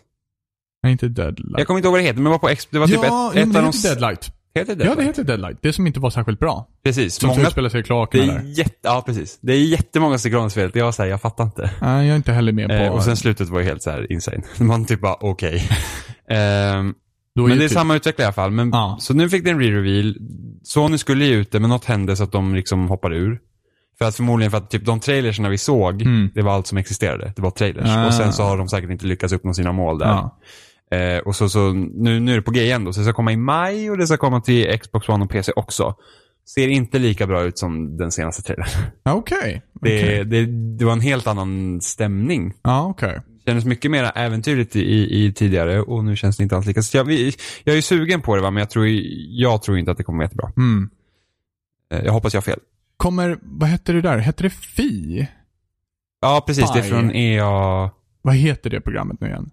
Nej, 0.82 0.92
inte 0.92 1.08
Deadlight. 1.08 1.58
Jag 1.58 1.66
kommer 1.66 1.78
inte 1.78 1.86
ihåg 1.86 1.92
vad 1.92 2.00
det 2.00 2.06
heter, 2.06 2.20
men 2.20 2.24
det 2.24 2.30
var 2.30 2.38
på. 2.38 2.48
Det 2.70 2.78
var 2.78 2.86
typ 2.86 3.00
ja, 3.02 3.32
ett, 3.34 3.46
ett 3.46 3.52
det 3.52 3.58
av 3.58 3.64
de... 3.64 3.76
heter 3.76 3.88
Deadlight. 3.88 4.33
Heter 4.54 4.74
det 4.76 4.84
Ja, 4.84 4.88
Deadlight? 4.90 4.98
det 4.98 5.04
heter 5.04 5.24
Deadlight. 5.24 5.58
Det 5.62 5.72
som 5.72 5.86
inte 5.86 6.00
var 6.00 6.10
särskilt 6.10 6.40
bra. 6.40 6.68
Precis. 6.84 7.14
Som 7.14 7.28
Många... 7.28 7.42
utspelar 7.42 7.68
sig 7.68 7.80
i 7.80 7.82
kloakerna 7.82 8.24
där. 8.32 8.38
är 8.40 8.42
jätte... 8.58 8.74
Ja, 8.82 9.02
precis. 9.06 9.38
Det 9.40 9.52
är 9.52 9.58
jättemånga 9.64 10.18
stycken 10.18 10.38
av 10.38 10.48
spelet. 10.48 10.76
Jag 10.76 10.94
såhär, 10.94 11.08
jag 11.10 11.20
fattar 11.20 11.44
inte. 11.44 11.70
Nej, 11.80 12.06
jag 12.06 12.12
är 12.12 12.16
inte 12.16 12.32
heller 12.32 12.52
med 12.52 12.68
på... 12.68 12.74
Eh, 12.74 12.92
och 12.92 13.02
sen 13.02 13.16
slutet 13.16 13.48
var 13.48 13.60
ju 13.60 13.66
helt 13.66 13.82
så 13.82 13.90
här 13.90 14.12
insane. 14.12 14.42
Man 14.58 14.84
typ 14.84 15.00
bara, 15.00 15.16
okej. 15.20 15.68
Ehm, 16.30 16.94
då 17.34 17.42
men 17.42 17.52
ju 17.52 17.58
det 17.58 17.64
är 17.64 17.68
typ- 17.68 17.74
samma 17.78 17.96
utvecklare 17.96 18.24
i 18.24 18.26
alla 18.26 18.32
fall. 18.32 18.50
Men, 18.50 18.70
Ja. 18.70 18.96
Så 19.00 19.14
nu 19.14 19.28
fick 19.28 19.44
det 19.44 19.50
en 19.50 19.60
re-reveal. 19.60 20.14
Sony 20.62 20.98
skulle 20.98 21.24
ge 21.24 21.34
ut 21.34 21.50
det, 21.52 21.60
men 21.60 21.70
något 21.70 21.84
hände 21.84 22.16
så 22.16 22.24
att 22.24 22.32
de 22.32 22.54
liksom 22.54 22.88
hoppade 22.88 23.16
ur. 23.16 23.38
För 23.98 24.04
att 24.04 24.16
förmodligen 24.16 24.50
för 24.50 24.58
att 24.58 24.70
typ 24.70 24.84
de 24.86 25.00
trailersna 25.00 25.48
vi 25.48 25.58
såg, 25.58 26.02
Mm. 26.02 26.30
det 26.34 26.42
var 26.42 26.52
allt 26.52 26.66
som 26.66 26.78
existerade. 26.78 27.32
Det 27.36 27.42
var 27.42 27.50
trailers. 27.50 27.88
Ah. 27.88 28.06
Och 28.06 28.14
sen 28.14 28.32
så 28.32 28.42
har 28.42 28.58
de 28.58 28.68
säkert 28.68 28.90
inte 28.90 29.06
lyckats 29.06 29.32
uppnå 29.32 29.54
sina 29.54 29.72
mål 29.72 29.98
där. 29.98 30.06
Ja. 30.06 30.38
Eh, 30.94 31.18
och 31.18 31.36
så, 31.36 31.48
så 31.48 31.72
nu, 31.72 32.20
nu 32.20 32.32
är 32.32 32.36
det 32.36 32.42
på 32.42 32.50
G 32.50 32.62
igen 32.62 32.84
då. 32.84 32.92
Så 32.92 33.00
det 33.00 33.04
ska 33.04 33.12
komma 33.12 33.32
i 33.32 33.36
maj 33.36 33.90
och 33.90 33.98
det 33.98 34.06
ska 34.06 34.16
komma 34.16 34.40
till 34.40 34.78
Xbox 34.78 35.08
One 35.08 35.24
och 35.24 35.30
PC 35.30 35.52
också. 35.56 35.94
Ser 36.54 36.68
inte 36.68 36.98
lika 36.98 37.26
bra 37.26 37.42
ut 37.42 37.58
som 37.58 37.96
den 37.96 38.12
senaste 38.12 38.42
trailern. 38.42 38.68
Okej. 39.04 39.62
Det, 39.80 39.98
Okej. 40.02 40.24
det, 40.24 40.46
det 40.78 40.84
var 40.84 40.92
en 40.92 41.00
helt 41.00 41.26
annan 41.26 41.80
stämning. 41.80 42.52
Ja, 42.62 42.86
okej. 42.86 43.20
kändes 43.46 43.64
mycket 43.64 43.90
mer 43.90 44.12
äventyrligt 44.14 44.76
i, 44.76 45.24
i, 45.24 45.32
tidigare 45.32 45.80
och 45.80 46.04
nu 46.04 46.16
känns 46.16 46.36
det 46.36 46.42
inte 46.42 46.56
alls 46.56 46.66
lika. 46.66 46.82
Så 46.82 46.96
jag, 46.96 47.10
jag 47.64 47.76
är 47.76 47.80
sugen 47.80 48.20
på 48.22 48.36
det 48.36 48.42
va, 48.42 48.50
men 48.50 48.60
jag 48.60 48.70
tror, 48.70 48.86
jag 49.28 49.62
tror 49.62 49.78
inte 49.78 49.90
att 49.90 49.96
det 49.96 50.04
kommer 50.04 50.16
vara 50.18 50.24
jättebra. 50.26 50.52
Mm. 50.56 50.90
Eh, 51.92 52.04
Jag 52.04 52.12
hoppas 52.12 52.34
jag 52.34 52.40
har 52.40 52.44
fel. 52.44 52.60
Kommer, 52.96 53.38
vad 53.42 53.68
hette 53.68 53.92
det 53.92 54.00
där? 54.00 54.18
Hette 54.18 54.42
det 54.42 54.50
Fi? 54.50 55.26
Ja, 56.20 56.44
precis. 56.46 56.72
Det 56.72 56.78
är 56.78 56.82
från 56.82 57.10
EA... 57.10 57.90
Vad 58.22 58.34
heter 58.34 58.70
det 58.70 58.80
programmet 58.80 59.20
nu 59.20 59.26
igen? 59.26 59.50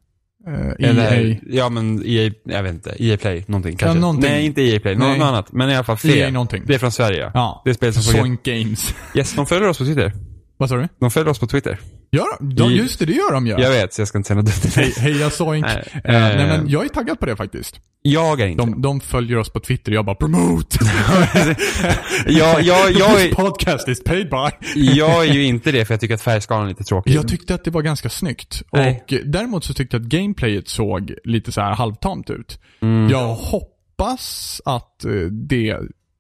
Uh, 0.47 0.89
Eller, 0.89 1.31
EA. 1.31 1.35
ja, 1.47 1.69
men 1.69 2.03
EA, 2.05 2.31
jag 2.43 2.63
vet 2.63 2.73
inte. 2.73 2.95
EA 2.99 3.17
Play, 3.17 3.43
någonting 3.47 3.75
kanske. 3.77 3.99
någonting. 3.99 4.29
Nej, 4.31 4.45
inte 4.45 4.61
EA 4.61 4.79
Play. 4.79 4.95
Nej. 4.95 5.17
något 5.19 5.25
annat. 5.27 5.51
Men 5.51 5.69
i 5.69 5.75
alla 5.75 5.83
fall 5.83 5.97
EA 6.03 6.13
fel. 6.13 6.33
någonting. 6.33 6.63
Det 6.65 6.73
är 6.75 6.79
från 6.79 6.91
Sverige. 6.91 7.31
Ja. 7.33 7.61
Det 7.65 7.69
är 7.69 7.73
spel 7.73 7.93
som. 7.93 8.03
Soink 8.03 8.43
Games. 8.43 8.95
Yes, 9.15 9.33
de 9.35 9.45
följer 9.45 9.69
oss 9.69 9.77
på 9.77 9.85
Twitter. 9.85 10.13
vad 10.57 10.69
sa 10.69 10.75
du? 10.75 10.87
De 10.99 11.11
följer 11.11 11.29
oss 11.31 11.39
på 11.39 11.47
Twitter. 11.47 11.79
Gör 12.13 12.25
de? 12.39 12.55
Ja, 12.57 12.71
I- 12.71 12.75
just 12.77 12.99
det, 12.99 13.05
det 13.05 13.13
gör 13.13 13.31
de 13.31 13.47
ju. 13.47 13.51
Jag 13.51 13.69
vet, 13.69 13.93
så 13.93 14.01
jag 14.01 14.07
ska 14.07 14.17
inte 14.17 14.27
säga 14.27 14.41
något 14.41 14.63
dumt. 14.63 14.71
Hej, 14.75 14.93
heja 14.97 15.29
Soink. 15.29 15.65
Nej. 15.75 15.83
Eh, 15.93 16.01
nej, 16.03 16.47
men 16.47 16.69
jag 16.69 16.85
är 16.85 16.89
taggad 16.89 17.19
på 17.19 17.25
det 17.25 17.35
faktiskt. 17.35 17.79
Jag 18.01 18.41
är 18.41 18.47
inte. 18.47 18.63
De, 18.63 18.81
de 18.81 18.99
följer 19.01 19.37
oss 19.37 19.49
på 19.49 19.59
Twitter 19.59 19.91
jag 19.91 20.05
bara 20.05 20.15
promote. 20.15 20.77
jag, 22.25 22.61
jag, 22.61 22.91
jag, 22.91 23.21
är, 23.21 23.35
podcast 23.35 23.87
is 23.87 24.03
paid 24.03 24.29
by. 24.29 24.69
jag 24.75 25.27
är 25.27 25.33
ju 25.33 25.43
inte 25.43 25.71
det 25.71 25.85
för 25.85 25.93
jag 25.93 26.01
tycker 26.01 26.13
att 26.15 26.21
färgskalan 26.21 26.65
är 26.65 26.69
lite 26.69 26.83
tråkig. 26.83 27.13
Jag 27.13 27.27
tyckte 27.27 27.55
att 27.55 27.63
det 27.63 27.71
var 27.71 27.81
ganska 27.81 28.09
snyggt. 28.09 28.63
Nej. 28.71 29.03
Och 29.07 29.13
däremot 29.25 29.63
så 29.63 29.73
tyckte 29.73 29.95
jag 29.97 30.03
att 30.03 30.09
gameplayet 30.09 30.67
såg 30.67 31.13
lite 31.23 31.51
så 31.51 31.61
här 31.61 31.75
halvtamt 31.75 32.29
ut. 32.29 32.59
Mm. 32.81 33.09
Jag 33.09 33.35
hoppas 33.35 34.61
att 34.65 35.05
eh, 35.05 35.11
det 35.31 35.77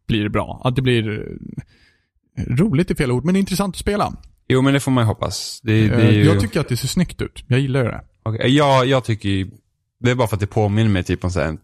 blir 0.07 0.29
bra. 0.29 0.61
Att 0.63 0.75
det 0.75 0.81
blir 0.81 1.09
eh, 1.19 2.43
roligt 2.47 2.91
i 2.91 2.95
fel 2.95 3.11
ord, 3.11 3.25
men 3.25 3.35
intressant 3.35 3.75
att 3.75 3.79
spela. 3.79 4.13
Jo, 4.51 4.61
men 4.61 4.73
det 4.73 4.79
får 4.79 4.91
man 4.91 5.03
ju 5.03 5.07
hoppas. 5.07 5.59
Det, 5.63 5.87
det 5.87 5.95
Eh, 5.95 6.09
ju... 6.15 6.23
Jag 6.25 6.39
tycker 6.39 6.59
att 6.59 6.67
det 6.69 6.77
ser 6.77 6.87
snyggt 6.87 7.21
ut. 7.21 7.43
Jag 7.47 7.59
gillar 7.59 7.83
det. 7.83 8.01
Okej, 8.23 8.55
Jag, 8.55 8.85
jag 8.85 9.03
tycker 9.03 9.29
ju, 9.29 9.51
det 9.99 10.11
är 10.11 10.15
bara 10.15 10.27
för 10.27 10.35
att 10.35 10.39
det 10.39 10.47
påminner 10.47 10.89
mig 10.89 11.03
typ 11.03 11.23
om 11.23 11.31
så 11.31 11.39
här, 11.39 11.57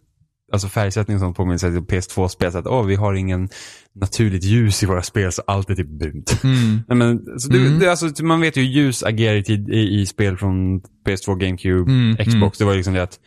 alltså 0.54 0.68
färgsättning 0.68 1.20
sånt 1.20 1.38
påminner 1.38 1.58
sig 1.58 1.78
om 1.78 1.86
PS2-spel. 1.86 2.52
Så 2.52 2.58
att 2.58 2.68
åh, 2.68 2.86
vi 2.86 2.96
har 2.96 3.14
ingen 3.14 3.50
naturligt 3.96 4.44
ljus 4.44 4.84
i 4.84 4.86
våra 4.86 5.02
spel 5.02 5.32
så 5.32 5.42
allt 5.48 5.70
är 5.70 5.76
typ 5.76 5.88
brunt. 6.00 6.40
Mm. 6.44 6.80
Nej, 6.88 6.98
men, 6.98 7.40
så 7.40 7.50
det, 7.50 7.58
Mm. 7.58 7.80
det, 7.80 7.88
alltså, 7.92 8.24
man 8.26 8.42
vet 8.42 8.58
ju 8.58 8.62
hur 8.62 8.70
ljus 8.70 9.04
agerar 9.04 9.52
i, 9.52 10.00
i, 10.02 10.06
spel 10.06 10.38
från 10.38 10.82
PS2, 10.82 11.36
GameCube, 11.38 11.92
Mm, 11.92 12.16
Xbox. 12.18 12.34
mm. 12.36 12.52
Det 12.60 12.64
var 12.66 12.72
ju 12.72 12.78
liksom 12.78 12.94
det 12.94 13.04
att 13.04 13.20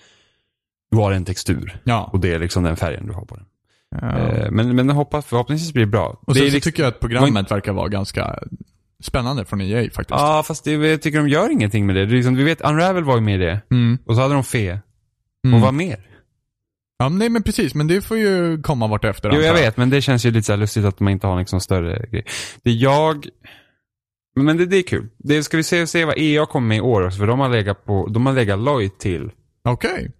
du 0.90 0.96
har 0.96 1.12
en 1.12 1.24
textur 1.24 1.80
Ja. 1.84 2.10
och 2.12 2.20
det 2.20 2.32
är 2.34 2.38
liksom 2.38 2.62
den 2.62 2.76
färgen 2.76 3.06
du 3.06 3.12
har 3.12 3.24
på 3.24 3.36
den. 3.36 3.44
Ja. 4.00 4.18
Eh, 4.18 4.50
Men, 4.50 4.76
men 4.76 4.90
hoppas, 4.90 5.26
förhoppningsvis 5.26 5.72
blir 5.72 5.84
det 5.84 5.90
bra. 5.90 6.20
Och 6.26 6.36
sen 6.36 6.44
är 6.44 6.48
så 6.48 6.54
liksom, 6.54 6.70
tycker 6.70 6.82
jag 6.82 6.88
att 6.90 7.00
programmet 7.00 7.50
verkar 7.50 7.72
vara 7.72 7.88
ganska 7.88 8.38
spännande 9.00 9.44
från 9.44 9.60
EA 9.60 9.82
faktiskt. 9.82 10.20
Ja, 10.20 10.42
fast 10.46 10.64
det, 10.64 10.72
jag 10.72 11.02
tycker 11.02 11.18
de 11.18 11.28
gör 11.28 11.50
ingenting 11.50 11.86
med 11.86 11.96
det. 11.96 12.06
det 12.06 12.12
är 12.12 12.16
liksom, 12.16 12.36
vi 12.36 12.44
vet, 12.44 12.60
Unravel 12.60 13.04
var 13.04 13.14
ju 13.14 13.20
med 13.20 13.34
i 13.34 13.44
det. 13.44 13.60
Mm. 13.70 13.98
Och 14.06 14.14
så 14.14 14.20
hade 14.20 14.34
de 14.34 14.44
Fe. 14.44 14.80
Mm. 15.44 15.54
Och 15.54 15.60
vad 15.60 15.74
mer? 15.74 16.06
Ja, 16.98 17.08
men 17.08 17.18
nej 17.18 17.28
men 17.28 17.42
precis. 17.42 17.74
Men 17.74 17.86
det 17.86 18.00
får 18.00 18.18
ju 18.18 18.62
komma 18.62 18.86
vart 18.86 19.04
efter. 19.04 19.30
Jo, 19.34 19.40
jag 19.40 19.54
vet, 19.54 19.76
men 19.76 19.90
det 19.90 20.02
känns 20.02 20.26
ju 20.26 20.30
lite 20.30 20.46
så 20.46 20.56
lustigt 20.56 20.84
att 20.84 21.00
man 21.00 21.12
inte 21.12 21.26
har 21.26 21.38
liksom 21.38 21.60
större 21.60 22.06
grej. 22.10 22.24
Det 22.62 22.70
jag... 22.70 23.26
Men 24.36 24.56
det, 24.56 24.66
det 24.66 24.76
är 24.76 24.82
kul. 24.82 25.08
Det 25.18 25.42
ska 25.42 25.56
vi 25.56 25.62
se, 25.62 25.86
se 25.86 26.04
vad 26.04 26.18
EA 26.18 26.46
kommer 26.46 26.68
med 26.68 26.78
i 26.78 26.80
år 26.80 27.06
också, 27.06 27.18
för 27.18 27.26
de 27.26 27.40
har 27.40 27.48
legat 27.48 27.84
på, 27.84 28.06
de 28.06 28.26
har 28.26 28.32
legat 28.32 28.58
lojt 28.58 28.98
till. 28.98 29.30
Okej. 29.64 30.12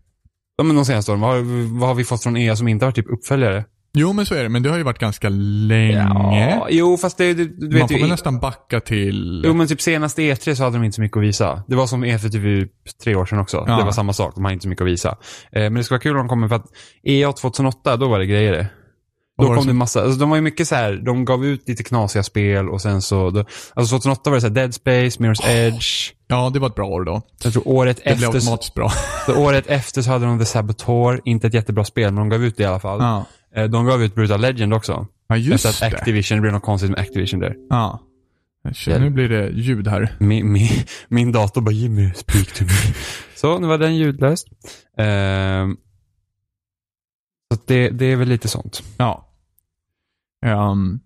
Ja, 0.57 0.65
men 0.65 0.77
de 0.77 0.85
senaste 0.85 1.11
åren, 1.13 1.21
vad 1.21 1.31
har, 1.31 1.79
vad 1.79 1.89
har 1.89 1.95
vi 1.95 2.05
fått 2.05 2.23
från 2.23 2.37
EA 2.37 2.57
som 2.57 2.69
inte 2.69 2.85
har 2.85 2.93
typ 2.93 3.13
uppföljare? 3.13 3.65
Jo, 3.93 4.13
men 4.13 4.27
så 4.27 4.35
är 4.35 4.43
det. 4.43 4.49
Men 4.49 4.63
det 4.63 4.71
har 4.71 4.77
ju 4.77 4.83
varit 4.83 4.99
ganska 4.99 5.29
länge. 5.29 6.51
Ja, 6.51 6.67
jo, 6.71 6.97
fast 6.97 7.19
det, 7.19 7.35
du, 7.35 7.45
du 7.49 7.67
Man 7.69 7.75
vet 7.75 7.83
får 7.83 7.93
ju... 7.97 8.01
väl 8.01 8.11
nästan 8.11 8.39
backa 8.39 8.81
till... 8.81 9.43
Jo 9.47 9.55
men 9.55 9.67
typ 9.69 9.81
senaste 9.81 10.23
E3 10.23 10.55
så 10.55 10.65
hade 10.65 10.77
de 10.77 10.85
inte 10.85 10.95
så 10.95 11.01
mycket 11.01 11.17
att 11.17 11.23
visa. 11.23 11.63
Det 11.69 11.77
var 11.77 11.87
som 11.87 12.05
E3 12.05 12.31
typ 12.31 12.73
tre 13.05 13.15
år 13.15 13.27
sedan 13.27 13.39
också. 13.39 13.65
Ja. 13.67 13.77
Det 13.77 13.85
var 13.85 13.93
samma 13.93 14.13
sak, 14.13 14.35
de 14.35 14.45
hade 14.45 14.53
inte 14.53 14.63
så 14.63 14.69
mycket 14.69 14.83
att 14.83 14.89
visa. 14.89 15.09
Eh, 15.53 15.63
men 15.63 15.75
det 15.75 15.85
ska 15.85 15.95
vara 15.95 16.03
kul 16.03 16.13
om 16.13 16.19
de 16.19 16.29
kommer 16.29 16.49
för 16.49 16.57
att 16.57 16.67
EA 17.05 17.33
2008, 17.33 17.97
då 17.97 18.09
var 18.09 18.19
det 18.19 18.27
grejer 18.27 18.53
det. 18.53 18.67
Då 19.39 19.47
kom 19.47 19.57
det 19.57 19.63
som- 19.63 19.77
massa, 19.79 20.03
alltså 20.03 20.19
de 20.21 20.31
var 20.31 20.37
ju 20.37 20.43
mycket 20.43 20.69
så 20.69 20.75
här, 20.75 20.93
de 20.93 21.25
gav 21.25 21.45
ut 21.45 21.69
lite 21.69 21.83
knasiga 21.83 22.23
spel 22.23 22.69
och 22.69 22.81
sen 22.81 23.03
så, 23.03 23.31
då, 23.31 23.45
alltså 23.75 23.97
2008 23.97 24.31
var 24.31 24.35
det 24.35 24.41
så 24.41 24.47
här 24.47 24.55
Dead 24.55 24.75
Space, 24.75 25.19
Mirror's 25.23 25.49
Edge. 25.51 26.13
Ja, 26.29 26.51
det 26.55 26.59
var 26.59 26.69
ett 26.69 26.75
bra 26.75 26.87
år 26.87 27.05
då. 27.05 27.23
Jag 27.45 27.53
tror 27.53 27.69
året 27.69 27.97
Det 27.97 28.03
blev 28.05 28.15
efter, 28.15 28.27
automatiskt 28.27 28.75
bra. 28.75 28.93
så 29.27 29.37
året 29.37 29.67
efter 29.67 30.03
så 30.03 30.11
hade 30.11 30.27
de 30.27 30.39
The 30.39 30.45
Saboteur, 30.45 31.21
inte 31.25 31.47
ett 31.47 31.55
jättebra 31.55 31.85
spel, 31.85 32.13
men 32.13 32.17
de 32.17 32.29
gav 32.29 32.45
ut 32.45 32.57
det 32.57 32.63
i 32.63 32.67
alla 32.67 32.81
fall. 32.81 32.99
Ja, 33.01 33.25
De 33.55 33.87
gav 33.87 34.03
ut 34.03 34.15
Brutal 34.15 34.41
Legend 34.41 34.75
också. 34.75 35.07
ja 35.29 35.37
just 35.37 35.67
efter 35.67 35.87
att. 35.87 35.95
Activision, 35.95 36.37
det 36.37 36.43
blev 36.43 36.53
något 36.53 36.63
konstigt 36.63 36.91
med 36.91 37.01
Activision 37.01 37.41
där. 37.41 37.55
Ja. 37.71 38.01
Känner, 38.73 38.99
Nu 39.01 39.11
blir 39.11 39.29
det 39.29 39.49
ljud 39.51 39.89
här. 39.89 40.17
Min, 40.21 40.53
min, 40.53 40.69
min 41.09 41.33
dator 41.33 41.61
bara 41.61 41.71
Jimmy, 41.71 42.11
speak 42.15 42.47
to 42.53 42.65
me. 42.65 42.95
Så, 43.37 43.59
nu 43.59 43.67
var 43.67 43.79
den 43.79 43.97
ljudlöst. 43.97 44.49
Ehm, 44.99 45.77
så 47.55 47.61
det, 47.67 47.89
det 47.91 48.05
är 48.05 48.17
väl 48.17 48.29
lite 48.29 48.49
sånt. 48.49 48.83
Ja. 48.99 49.27
Ehm. 50.47 51.01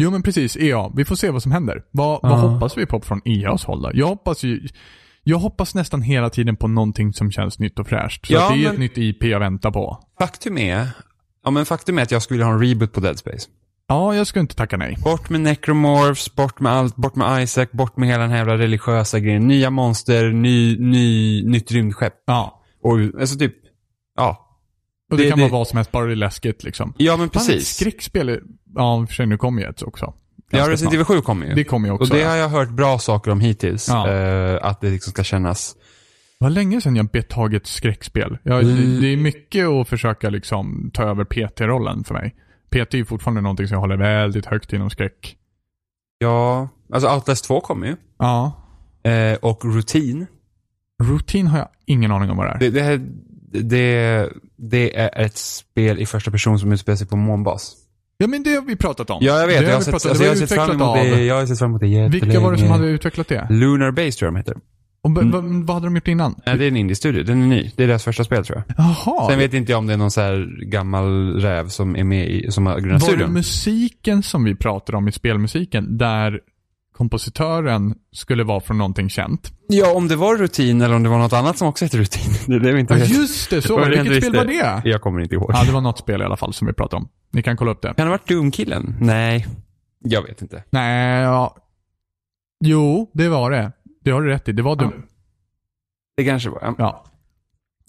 jo, 0.00 0.10
men 0.10 0.22
precis. 0.22 0.56
EA. 0.56 0.88
Vi 0.96 1.04
får 1.04 1.16
se 1.16 1.30
vad 1.30 1.42
som 1.42 1.52
händer. 1.52 1.82
Vad, 1.90 2.22
vad 2.22 2.32
Ja. 2.32 2.36
hoppas 2.36 2.78
vi 2.78 2.86
på 2.86 3.00
från 3.00 3.20
EAs 3.24 3.64
håll 3.64 3.82
då? 3.82 3.90
Jag 3.94 4.06
hoppas 4.06 4.42
ju... 4.44 4.68
Jag 5.22 5.38
hoppas 5.38 5.74
nästan 5.74 6.02
hela 6.02 6.30
tiden 6.30 6.56
på 6.56 6.68
någonting 6.68 7.12
som 7.12 7.30
känns 7.32 7.58
nytt 7.58 7.78
och 7.78 7.88
fräscht. 7.88 8.26
Så 8.26 8.32
Ja, 8.32 8.50
det 8.54 8.64
är 8.64 8.72
ett 8.72 8.78
nytt 8.78 8.98
IP 8.98 9.24
jag 9.24 9.40
väntar 9.40 9.70
på. 9.70 10.04
Faktum 10.18 10.58
är, 10.58 10.88
ja 11.44 11.50
men 11.50 11.66
faktum 11.66 11.98
är 11.98 12.02
att 12.02 12.10
jag 12.10 12.22
skulle 12.22 12.44
ha 12.44 12.52
en 12.52 12.60
reboot 12.68 12.92
på 12.92 13.00
Dead 13.00 13.18
Space. 13.18 13.48
Ja, 13.88 14.14
jag 14.14 14.26
skulle 14.26 14.40
inte 14.40 14.54
tacka 14.54 14.76
nej. 14.76 14.96
Bort 15.04 15.30
med 15.30 15.40
necromorphs, 15.40 16.34
bort 16.34 16.60
med 16.60 16.72
allt, 16.72 16.96
bort 16.96 17.14
med 17.16 17.42
Isaac, 17.42 17.66
bort 17.72 17.96
med 17.96 18.08
hela 18.08 18.22
den 18.22 18.30
här 18.30 18.38
jävla 18.38 18.58
religiösa 18.58 19.18
grejen. 19.20 19.46
Nya 19.48 19.70
monster, 19.70 20.28
ny, 20.32 20.78
ny, 20.78 21.42
nytt 21.44 21.70
rymdskepp. 21.72 22.14
Ja. 22.26 22.62
Och, 22.82 22.98
alltså 23.20 23.38
typ, 23.38 23.54
ja. 24.16 24.44
Och 25.10 25.16
det, 25.16 25.22
Det- 25.22 25.28
kan 25.30 25.38
det- 25.38 25.44
vara 25.44 25.52
vad 25.58 25.68
som 25.68 25.76
helst, 25.76 25.92
bara 25.92 26.06
det 26.06 26.12
är 26.12 26.16
läskigt 26.16 26.64
liksom. 26.64 26.94
Ja 26.96 27.16
men 27.16 27.30
Fan, 27.30 27.46
precis. 27.46 27.68
skräckspel, 27.76 28.28
är- 28.28 28.40
ja 28.74 29.06
för 29.06 29.14
sig 29.14 29.26
nu 29.26 29.36
kommer 29.36 29.62
ju 29.62 29.68
ett 29.68 29.82
också. 29.82 30.14
Ja, 30.50 30.68
Resident. 30.68 30.94
Evil 30.94 31.04
7 31.06 31.20
kommer 31.20 31.46
ju. 31.46 31.54
Det 31.54 31.64
kommer 31.64 31.88
ju 31.88 31.94
också. 31.94 32.12
och 32.12 32.16
det 32.18 32.22
ja. 32.22 32.28
har 32.28 32.36
jag 32.36 32.48
hört 32.48 32.68
bra 32.70 32.98
saker 32.98 33.30
om 33.30 33.40
hittills. 33.40 33.88
Ja. 33.88 34.08
Eh, 34.10 34.58
att 34.62 34.80
det 34.80 34.90
liksom 34.90 35.12
ska 35.12 35.24
kännas 35.24 35.76
var 36.38 36.50
länge 36.50 36.80
sedan 36.80 36.96
jag 36.96 37.06
bet 37.06 37.28
tag 37.28 37.54
i 37.54 37.56
ett 37.56 37.66
skräckspel. 37.66 38.38
Jag, 38.42 38.62
Mm. 38.62 39.00
det, 39.00 39.06
är 39.06 39.16
mycket 39.16 39.66
att 39.68 39.88
försöka 39.88 40.30
liksom 40.30 40.90
ta 40.94 41.02
över 41.02 41.24
PT-rollen 41.24 42.04
för 42.04 42.14
mig. 42.14 42.34
PT 42.70 42.94
är 42.94 43.04
fortfarande 43.04 43.40
någonting 43.40 43.68
som 43.68 43.74
jag 43.74 43.80
håller 43.80 43.96
väldigt 43.96 44.46
högt 44.46 44.72
inom 44.72 44.90
skräck. 44.90 45.36
Ja, 46.18 46.68
alltså 46.92 47.14
Outlast 47.14 47.44
2 47.44 47.60
kommer 47.60 47.86
ju. 47.86 47.96
Ja. 48.18 48.52
Eh, 49.02 49.38
och 49.42 49.64
Routine. 49.64 50.26
Routine 51.02 51.46
har 51.46 51.58
jag 51.58 51.68
ingen 51.86 52.10
aning 52.12 52.30
om 52.30 52.36
vad 52.36 52.46
det 52.46 52.50
är. 52.50 52.58
Det, 52.58 52.70
det, 52.70 52.82
här, 52.82 53.00
det, 53.52 54.28
det 54.56 54.96
är 54.98 55.20
ett 55.24 55.36
spel 55.36 55.98
i 55.98 56.06
första 56.06 56.30
person 56.30 56.58
som 56.58 56.72
utspelar 56.72 56.96
sig 56.96 57.06
på 57.06 57.16
månbas. 57.16 57.76
Ja 58.18 58.26
men 58.26 58.42
det 58.42 58.54
har 58.54 58.62
vi 58.62 58.76
pratat 58.76 59.10
om. 59.10 59.18
Ja, 59.20 59.40
jag 59.40 59.46
vet. 59.46 59.58
Det 59.58 59.64
Jag 59.64 59.68
har 59.68 59.72
har 59.72 59.78
vi 59.78 59.84
sett, 59.84 59.92
pratat, 59.92 60.08
alltså, 60.10 60.24
jag 60.24 60.30
har 60.30 60.36
sett 60.36 60.52
fram 60.52 60.70
emot 60.70 60.94
det. 60.94 61.24
Jag 61.24 61.34
har 61.34 61.46
sett 61.46 61.58
fram 61.58 61.70
emot 61.70 61.80
det 61.80 61.86
jättelänge. 61.88 62.26
Vilka 62.26 62.40
var 62.40 62.52
det 62.52 62.58
som 62.58 62.68
hade 62.68 62.86
utvecklat 62.86 63.28
det? 63.28 63.46
Lunar 63.50 63.90
Base 63.90 64.10
tror 64.18 64.26
jag 64.26 64.34
de 64.34 64.38
heter. 64.38 64.56
Och 65.02 65.10
Mm. 65.10 65.66
vad, 65.66 65.74
hade 65.76 65.86
de 65.86 65.94
gjort 65.94 66.08
innan? 66.08 66.34
Nej, 66.46 66.58
det 66.58 66.64
är 66.64 66.68
en 66.68 66.76
indie-studio. 66.76 67.22
Den 67.24 67.42
är 67.42 67.46
ny. 67.46 67.70
Det 67.76 67.82
är 67.84 67.88
deras 67.88 68.04
första 68.04 68.24
spel 68.24 68.44
tror 68.44 68.62
jag. 68.66 68.74
Jaha. 68.86 69.28
Sen 69.30 69.38
vet 69.38 69.54
inte 69.54 69.72
jag 69.72 69.78
om 69.78 69.86
det 69.86 69.92
är 69.92 69.96
någon 69.96 70.10
så 70.10 70.20
här 70.20 70.64
gammal 70.64 71.34
räv 71.40 71.68
som 71.68 71.96
är 71.96 72.04
med 72.04 72.30
i, 72.30 72.50
som 72.50 72.66
har 72.66 72.80
grundat 72.80 73.02
var 73.02 73.08
det 73.08 73.14
studion. 73.14 73.32
musiken 73.32 74.22
som 74.22 74.44
vi 74.44 74.54
pratade 74.54 74.98
om 74.98 75.08
i 75.08 75.12
spelmusiken, 75.12 75.98
där 75.98 76.40
kompositören 76.96 77.94
skulle 78.12 78.44
vara 78.44 78.60
från 78.60 78.78
någonting 78.78 79.08
känt? 79.10 79.52
Ja, 79.68 79.94
om 79.94 80.08
det 80.08 80.16
var 80.16 80.36
Rutin 80.36 80.80
eller 80.80 80.94
om 80.96 81.02
det 81.02 81.08
var 81.08 81.18
något 81.18 81.32
annat 81.32 81.58
som 81.58 81.68
också 81.68 81.84
heter 81.84 81.98
Rutin. 81.98 82.32
Det 82.46 82.54
är 82.54 82.60
det 82.60 82.72
vi 82.72 82.80
inte 82.80 82.94
Ja 82.94 83.00
vet. 83.00 83.08
just 83.16 83.50
det, 83.50 83.62
så 83.62 83.76
var 83.80 83.90
det. 83.90 84.02
Vilket 84.02 84.24
spel 84.24 84.36
var 84.36 84.44
det? 84.44 84.82
Jag 84.90 85.00
kommer 85.02 85.20
inte 85.20 85.34
ihåg. 85.34 85.50
Ja, 85.54 85.64
det 85.64 85.72
var 85.72 85.80
något 85.80 85.98
spel 85.98 86.20
i 86.22 86.24
alla 86.24 86.36
fall 86.36 86.52
som 86.52 86.66
vi 86.66 86.72
pratade 86.72 87.02
om. 87.02 87.08
Ni 87.32 87.42
kan 87.42 87.56
kolla 87.56 87.70
upp 87.70 87.82
det. 87.82 87.88
Kan 87.88 87.94
det 87.96 88.02
ha 88.02 88.10
varit 88.10 88.28
Doom-killen? 88.28 88.96
Nej. 89.00 89.46
Jag 90.04 90.22
vet 90.22 90.42
inte. 90.42 90.62
Nej, 90.70 91.22
ja. 91.22 91.56
Jo, 92.64 93.10
det 93.14 93.28
var 93.28 93.50
det. 93.50 93.72
Det 94.00 94.10
har 94.10 94.22
du 94.22 94.28
rätt 94.28 94.48
i. 94.48 94.52
Det 94.52 94.62
var 94.62 94.76
du. 94.76 94.90
Det 96.16 96.24
kanske 96.24 96.50
var. 96.50 96.74
Ja. 96.78 97.04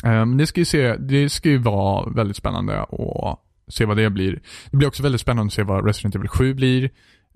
Ja. 0.04 0.26
Men 0.26 0.38
det 0.38 0.48
ska 0.48 0.62
ju 0.62 0.66
se, 0.66 0.96
det 0.96 1.30
ska 1.30 1.50
ju 1.50 1.58
vara 1.58 2.10
väldigt 2.10 2.38
spännande 2.38 2.82
att 2.82 3.40
se 3.68 3.86
vad 3.86 3.98
det 3.98 4.10
blir. 4.10 4.42
Det 4.72 4.78
blir 4.78 4.88
också 4.88 5.04
väldigt 5.04 5.22
spännande 5.22 5.48
att 5.48 5.54
se 5.54 5.64
vad 5.64 5.86
Resident 5.86 6.16
Evil 6.16 6.30
7 6.30 6.54
blir. 6.54 6.90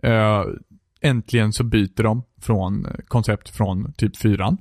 Eh, 0.04 0.44
äntligen 1.02 1.54
så 1.54 1.64
byter 1.64 2.04
de 2.04 2.24
från 2.42 2.88
koncept 3.08 3.50
från 3.50 3.94
typ 3.94 4.18
4. 4.18 4.58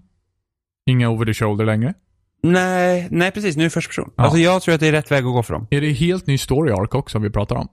Inga 0.86 1.10
over 1.10 1.26
the 1.26 1.34
shoulder 1.34 1.64
längre. 1.64 1.94
Nej, 2.42 3.08
nej 3.10 3.30
precis. 3.30 3.56
Nu 3.56 3.62
är 3.62 3.66
det 3.66 3.70
första 3.70 3.88
person. 3.88 4.10
Ja. 4.16 4.24
Alltså 4.24 4.38
jag 4.38 4.62
tror 4.62 4.74
att 4.74 4.80
det 4.80 4.88
är 4.88 4.92
rätt 4.92 5.10
väg 5.10 5.24
att 5.24 5.32
gå 5.32 5.42
för 5.42 5.54
dem. 5.54 5.66
Är 5.70 5.80
det 5.80 5.92
helt 5.92 6.26
ny 6.26 6.38
story 6.38 6.72
arc 6.72 6.94
också 6.94 7.18
vi 7.18 7.30
pratar 7.30 7.56
om? 7.56 7.68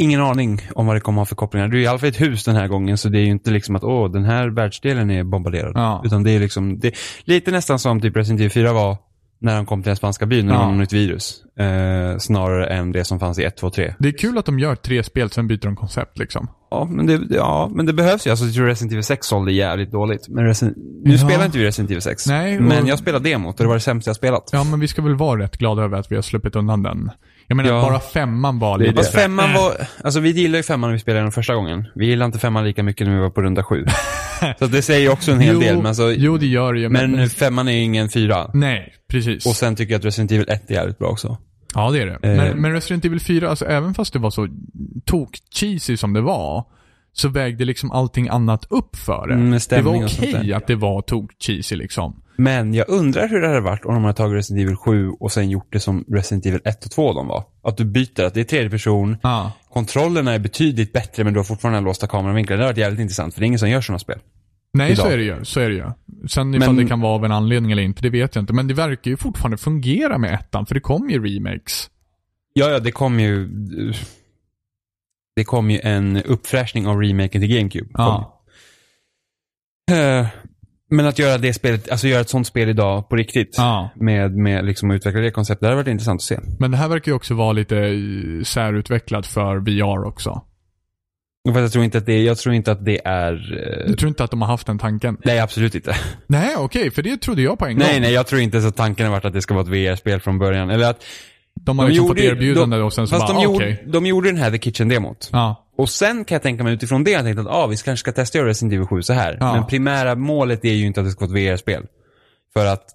Ingen 0.00 0.20
aning 0.20 0.60
om 0.74 0.86
vad 0.86 0.96
det 0.96 1.00
kommer 1.00 1.22
att 1.22 1.26
ha 1.28 1.28
för 1.28 1.36
kopplingar. 1.36 1.68
Det 1.68 1.78
är 1.78 1.80
i 1.80 1.86
alla 1.86 1.98
fall 1.98 2.08
ett 2.08 2.20
hus 2.20 2.44
den 2.44 2.56
här 2.56 2.68
gången, 2.68 2.98
så 2.98 3.08
det 3.08 3.18
är 3.18 3.22
ju 3.24 3.30
inte 3.30 3.50
liksom 3.50 3.76
att 3.76 3.84
åh, 3.84 4.10
den 4.10 4.24
här 4.24 4.48
världsdelen 4.48 5.10
är 5.10 5.24
bombarderad. 5.24 5.72
Ja. 5.74 6.02
Utan 6.04 6.22
det 6.22 6.30
är 6.30 6.40
liksom, 6.40 6.78
det, 6.80 6.94
lite 7.24 7.50
nästan 7.50 7.78
som 7.78 8.00
typ 8.00 8.16
Resident 8.16 8.40
Evil 8.40 8.50
4 8.50 8.72
var 8.72 8.96
när 9.40 9.56
de 9.56 9.66
kom 9.66 9.82
till 9.82 9.88
den 9.90 9.96
spanska 9.96 10.26
byn, 10.26 10.46
när 10.46 10.54
Ja. 10.54 10.68
något 10.70 10.78
nytt 10.78 10.92
virus. 10.92 11.42
Eh, 11.58 12.18
snarare 12.18 12.66
än 12.66 12.92
det 12.92 13.04
som 13.04 13.20
fanns 13.20 13.38
i 13.38 13.44
1, 13.44 13.56
2, 13.56 13.70
3. 13.70 13.94
Det 13.98 14.08
är 14.08 14.12
kul 14.18 14.38
att 14.38 14.44
de 14.46 14.58
gör 14.58 14.74
tre 14.74 15.02
spel, 15.02 15.30
sen 15.30 15.46
byter 15.48 15.58
de 15.62 15.76
koncept 15.76 16.18
liksom. 16.18 16.48
Ja, 16.70 16.88
men 16.90 17.06
det, 17.06 17.20
ja, 17.30 17.70
men 17.74 17.86
det 17.86 17.92
behövs 17.92 18.26
ju. 18.26 18.30
Alltså, 18.30 18.44
jag 18.44 18.54
tror 18.54 18.66
Resident 18.66 18.92
Evil 18.92 19.04
6 19.04 19.26
sålde 19.26 19.52
jävligt 19.52 19.92
dåligt. 19.92 20.28
Men 20.28 20.44
Resident, 20.44 20.76
nu 21.04 21.12
Ja. 21.12 21.18
spelar 21.18 21.44
inte 21.44 21.58
vi 21.58 21.64
Resident 21.64 21.90
Evil 21.90 22.02
6. 22.02 22.26
Nej, 22.26 22.56
och- 22.56 22.62
Men 22.62 22.86
jag 22.86 22.98
spelade 22.98 23.28
demot 23.30 23.54
och 23.60 23.64
det 23.64 23.68
var 23.68 23.74
det 23.74 23.80
sämsta 23.80 24.08
jag 24.08 24.16
spelat. 24.16 24.50
Ja, 24.52 24.64
men 24.64 24.80
vi 24.80 24.88
ska 24.88 25.02
väl 25.02 25.14
vara 25.16 25.40
rätt 25.42 25.56
glada 25.56 25.82
över 25.82 25.98
att 25.98 26.10
vi 26.10 26.14
har 26.14 26.22
sluppit 26.22 26.56
undan 26.56 26.82
den. 26.82 27.10
Jag 27.48 27.56
menar, 27.56 27.70
Ja. 27.70 27.82
bara 27.82 28.00
femman 28.00 28.58
var 28.58 28.78
lite... 28.78 28.94
Fast 28.94 29.12
femman 29.12 29.52
var, 29.54 29.76
alltså 30.04 30.20
vi 30.20 30.30
gillade 30.30 30.58
ju 30.58 30.62
femman 30.62 30.90
när 30.90 30.92
vi 30.94 31.00
spelade 31.00 31.24
den 31.24 31.32
första 31.32 31.54
gången. 31.54 31.88
Vi 31.94 32.06
gillade 32.06 32.26
inte 32.26 32.38
femman 32.38 32.64
lika 32.64 32.82
mycket 32.82 33.06
när 33.06 33.14
vi 33.14 33.20
var 33.20 33.30
på 33.30 33.42
runda 33.42 33.64
sju. 33.64 33.84
Så 34.58 34.66
det 34.66 34.82
säger 34.82 35.00
ju 35.00 35.08
också 35.08 35.32
en 35.32 35.40
hel 35.40 35.54
jo, 35.54 35.60
del. 35.60 35.76
Men, 35.76 35.86
alltså, 35.86 36.12
jo, 36.12 36.38
det 36.38 36.46
gör 36.46 36.72
det 36.72 36.80
ju. 36.80 36.88
men 36.88 37.28
femman 37.30 37.68
är 37.68 37.72
ju 37.72 37.80
ingen 37.80 38.10
fyra. 38.10 38.50
Nej, 38.54 38.94
precis. 39.10 39.46
Och 39.46 39.56
sen 39.56 39.76
tycker 39.76 39.92
jag 39.92 39.98
att 39.98 40.04
Resident 40.04 40.32
Evil 40.32 40.48
1 40.48 40.70
är 40.70 40.74
jävligt 40.74 40.98
bra 40.98 41.08
också. 41.08 41.38
Ja, 41.74 41.90
det 41.90 42.02
är 42.02 42.06
det. 42.06 42.12
Eh. 42.28 42.36
Men, 42.36 42.60
men 42.62 42.72
Resident 42.72 43.04
Evil 43.04 43.20
4, 43.20 43.48
alltså 43.50 43.64
även 43.64 43.94
fast 43.94 44.12
det 44.12 44.18
var 44.18 44.30
så 44.30 44.48
tok-cheesy 45.06 45.96
som 45.96 46.12
det 46.12 46.20
var, 46.20 46.64
så 47.12 47.28
vägde 47.28 47.64
liksom 47.64 47.90
allting 47.90 48.28
annat 48.28 48.66
upp 48.70 48.96
för 48.96 49.26
det. 49.28 49.34
Mm, 49.34 49.58
det 49.68 49.82
var 49.82 50.04
okej 50.04 50.32
där. 50.32 50.54
att 50.56 50.66
det 50.66 50.74
var 50.74 51.02
tok-cheesy 51.02 51.76
liksom. 51.76 52.22
Men 52.40 52.74
jag 52.74 52.88
undrar 52.88 53.28
hur 53.28 53.40
det 53.40 53.48
hade 53.48 53.60
varit 53.60 53.84
om 53.84 53.94
de 53.94 54.04
hade 54.04 54.16
tagit 54.16 54.36
Resident 54.36 54.62
Evil 54.64 54.76
7 54.76 55.10
och 55.10 55.32
sen 55.32 55.50
gjort 55.50 55.72
det 55.72 55.80
som 55.80 56.04
Resident 56.08 56.46
Evil 56.46 56.60
1 56.64 56.84
och 56.84 56.90
2 56.90 57.12
de 57.12 57.26
var. 57.28 57.44
Att 57.62 57.76
du 57.76 57.84
byter, 57.84 58.22
att 58.24 58.34
det 58.34 58.40
är 58.40 58.44
tredje 58.44 58.70
person, 58.70 59.16
Ja. 59.22 59.52
kontrollerna 59.72 60.32
är 60.34 60.38
betydligt 60.38 60.92
bättre 60.92 61.24
men 61.24 61.32
du 61.32 61.38
har 61.38 61.44
fortfarande 61.44 61.80
låsta 61.80 62.06
kameravinklar. 62.06 62.56
Det 62.56 62.62
hade 62.62 62.72
varit 62.72 62.78
jävligt 62.78 63.00
intressant 63.00 63.34
för 63.34 63.40
det 63.40 63.44
är 63.44 63.46
ingen 63.46 63.58
som 63.58 63.70
gör 63.70 63.80
sådana 63.80 63.98
spel. 63.98 64.18
Nej, 64.72 64.92
Idag. 64.92 65.06
så 65.06 65.12
är 65.12 65.16
det 65.16 65.22
ju. 65.24 65.44
Så 65.44 65.60
är 65.60 65.68
det 65.68 65.74
ju. 65.74 65.84
Sen 66.28 66.54
ifall 66.54 66.74
Men- 66.74 66.84
det 66.84 66.88
kan 66.88 67.00
vara 67.00 67.12
av 67.14 67.24
en 67.24 67.32
anledning 67.32 67.72
eller 67.72 67.82
inte, 67.82 68.02
det 68.02 68.10
vet 68.10 68.34
jag 68.34 68.42
inte. 68.42 68.52
Men 68.52 68.68
det 68.68 68.74
verkar 68.74 69.10
ju 69.10 69.16
fortfarande 69.16 69.56
fungera 69.56 70.18
med 70.18 70.34
ettan, 70.34 70.66
för 70.66 70.74
det 70.74 70.80
kom 70.80 71.10
ju 71.10 71.24
remakes. 71.36 71.90
Ja, 72.52 72.68
ja, 72.70 72.78
det 72.78 72.90
kom 72.90 73.20
ju... 73.20 73.48
Det 75.38 75.44
kom 75.44 75.70
ju 75.70 75.80
en 75.82 76.22
uppfräschning 76.22 76.86
av 76.86 77.00
remaken 77.02 77.40
till 77.40 77.56
GameCube. 77.56 77.90
Ja. 77.94 78.42
Eh, 79.90 80.26
Men 80.90 81.06
att 81.06 81.18
göra 81.18 81.38
det 81.38 81.52
spelet, 81.54 81.90
alltså 81.90 82.06
göra 82.08 82.20
ett 82.20 82.28
sånt 82.28 82.46
spel 82.46 82.68
idag 82.68 83.08
på 83.08 83.16
riktigt. 83.16 83.54
Ja. 83.56 83.90
Med, 83.96 84.36
med 84.36 84.64
liksom 84.64 84.90
att 84.90 84.94
utveckla 84.94 85.20
det 85.20 85.30
konceptet. 85.30 85.60
Det 85.60 85.66
hade 85.66 85.76
varit 85.76 85.88
intressant 85.88 86.18
att 86.18 86.22
se. 86.22 86.38
Men 86.58 86.70
det 86.70 86.76
här 86.76 86.88
verkar 86.88 87.12
ju 87.12 87.16
också 87.16 87.34
vara 87.34 87.52
lite 87.52 87.76
eh, 87.78 88.42
särutvecklat 88.44 89.26
för 89.26 89.56
VR 89.56 90.04
också. 90.04 90.42
Fast 91.48 91.60
jag 91.60 91.72
tror 91.72 91.84
inte 91.84 91.98
att 91.98 92.06
det, 92.06 92.22
jag 92.22 92.38
tror 92.38 92.54
inte 92.54 92.72
att 92.72 92.84
det 92.84 93.00
är... 93.06 93.32
eh, 93.32 93.86
Du 93.90 93.96
tror 93.96 94.08
inte 94.08 94.24
att 94.24 94.30
de 94.30 94.42
har 94.42 94.48
haft 94.48 94.66
den 94.66 94.78
tanken? 94.78 95.16
Nej, 95.24 95.38
absolut 95.40 95.74
inte. 95.74 95.96
Nej, 96.26 96.56
okej, 96.56 96.90
för 96.90 97.02
det 97.02 97.16
trodde 97.16 97.42
jag 97.42 97.58
på 97.58 97.66
en 97.66 97.78
gång. 97.78 97.86
Nej, 97.88 98.00
nej, 98.00 98.12
jag 98.12 98.26
tror 98.26 98.40
inte 98.40 98.60
så 98.60 98.70
tanken 98.70 99.06
har 99.06 99.12
varit 99.12 99.24
att 99.24 99.32
det 99.32 99.42
ska 99.42 99.54
vara 99.54 99.64
ett 99.64 99.68
VR-spel 99.94 100.20
från 100.20 100.38
början. 100.38 100.70
Eller 100.70 100.90
att... 100.90 101.04
De 101.68 101.78
har 101.78 101.86
de 101.86 101.92
liksom 101.92 102.08
fått 102.08 102.18
gjorde 102.18 102.30
erbjudande 102.30 102.76
de- 102.76 102.82
och 102.82 102.92
sen 102.92 103.08
så 103.08 103.14
Fast 103.16 103.34
bara, 103.34 103.40
de, 103.42 103.46
okej. 103.46 103.70
gjorde, 103.70 103.92
de 103.92 104.06
gjorde 104.06 104.28
den 104.28 104.36
här 104.36 104.50
The 104.50 104.58
Kitchen-demot. 104.58 105.28
Ja. 105.32 105.64
Och 105.76 105.90
sen 105.90 106.24
kan 106.24 106.34
jag 106.34 106.42
tänka 106.42 106.64
mig 106.64 106.74
utifrån 106.74 107.04
det, 107.04 107.10
jag 107.10 107.22
tänkte 107.24 107.40
att 107.40 107.46
ah, 107.46 107.66
vi 107.66 107.76
kanske 107.76 107.96
ska 107.96 108.12
testa 108.12 108.38
göra 108.38 108.48
Resident 108.48 108.74
Evil 108.74 108.86
7 108.86 109.02
så 109.02 109.12
här. 109.12 109.36
Ja. 109.40 109.54
Men 109.54 109.66
primära 109.66 110.14
målet 110.14 110.64
är 110.64 110.72
ju 110.72 110.86
inte 110.86 111.00
att 111.00 111.06
det 111.06 111.10
ska 111.12 111.26
vara 111.26 111.38
ett 111.38 111.44
VR-spel. 111.54 111.86
För 112.52 112.66
att 112.66 112.94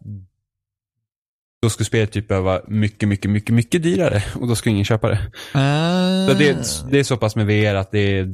då 1.61 1.69
skulle 1.69 1.85
spelet 1.85 2.11
typ 2.11 2.27
behöva 2.27 2.61
mycket, 2.67 3.09
mycket, 3.09 3.31
mycket, 3.31 3.55
mycket 3.55 3.83
dyrare. 3.83 4.23
Och 4.35 4.47
då 4.47 4.55
skulle 4.55 4.73
ingen 4.73 4.85
köpa 4.85 5.09
det. 5.09 5.19
Ah. 5.53 6.27
Så 6.27 6.33
det, 6.33 6.57
det 6.91 6.99
är 6.99 7.03
så 7.03 7.17
pass 7.17 7.35
med 7.35 7.45
VR 7.47 7.75
att 7.75 7.91
det 7.91 8.17
är, 8.17 8.27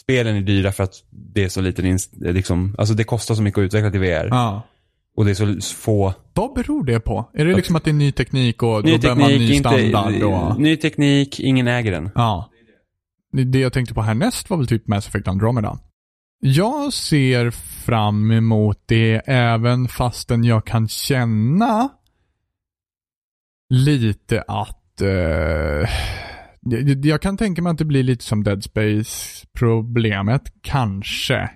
spelen 0.00 0.36
är 0.36 0.40
dyra 0.40 0.72
för 0.72 0.84
att 0.84 0.94
det 1.10 1.44
är 1.44 1.48
så 1.48 1.60
liten, 1.60 1.98
liksom, 2.20 2.74
alltså 2.78 2.94
det 2.94 3.04
kostar 3.04 3.34
så 3.34 3.42
mycket 3.42 3.58
att 3.58 3.64
utveckla 3.64 3.90
till 3.90 4.00
VR. 4.00 4.28
Ja. 4.30 4.62
Och 5.16 5.24
det 5.24 5.30
är 5.30 5.60
så 5.60 5.60
få... 5.76 6.14
Vad 6.34 6.54
beror 6.54 6.84
det 6.84 7.00
på? 7.00 7.30
Är 7.34 7.44
det 7.44 7.54
liksom 7.56 7.76
att 7.76 7.84
det 7.84 7.90
är 7.90 7.94
ny 7.94 8.12
teknik 8.12 8.62
och 8.62 8.84
Ny 8.84 8.92
då 8.92 8.98
behöver 8.98 9.20
man 9.20 9.30
teknik, 9.30 9.48
ny 9.50 9.54
inte, 9.56 9.68
standard? 9.68 10.22
Och... 10.22 10.60
ny 10.60 10.76
teknik, 10.76 11.40
ingen 11.40 11.68
äger 11.68 11.90
den. 11.92 12.10
Ja. 12.14 12.50
Det- 13.32 13.58
jag 13.58 13.72
tänkte 13.72 13.94
på 13.94 14.02
härnäst 14.02 14.50
var 14.50 14.56
väl 14.56 14.66
typ 14.66 14.86
Mass 14.88 15.08
Effect 15.08 15.28
Andromeda. 15.28 15.78
Jag 16.40 16.92
ser 16.92 17.50
fram 17.84 18.30
emot 18.30 18.82
det 18.86 19.22
även 19.26 19.88
fastän 19.88 20.44
jag 20.44 20.66
kan 20.66 20.88
känna 20.88 21.88
lite 23.70 24.44
att 24.48 25.00
eh, 25.00 25.88
jag- 27.02 27.22
kan 27.22 27.36
tänka 27.36 27.62
mig 27.62 27.70
att 27.70 27.78
det 27.78 27.84
blir 27.84 28.02
lite 28.02 28.24
som 28.24 28.44
Dead 28.44 28.64
Space-problemet, 28.64 30.42
kanske. 30.62 31.50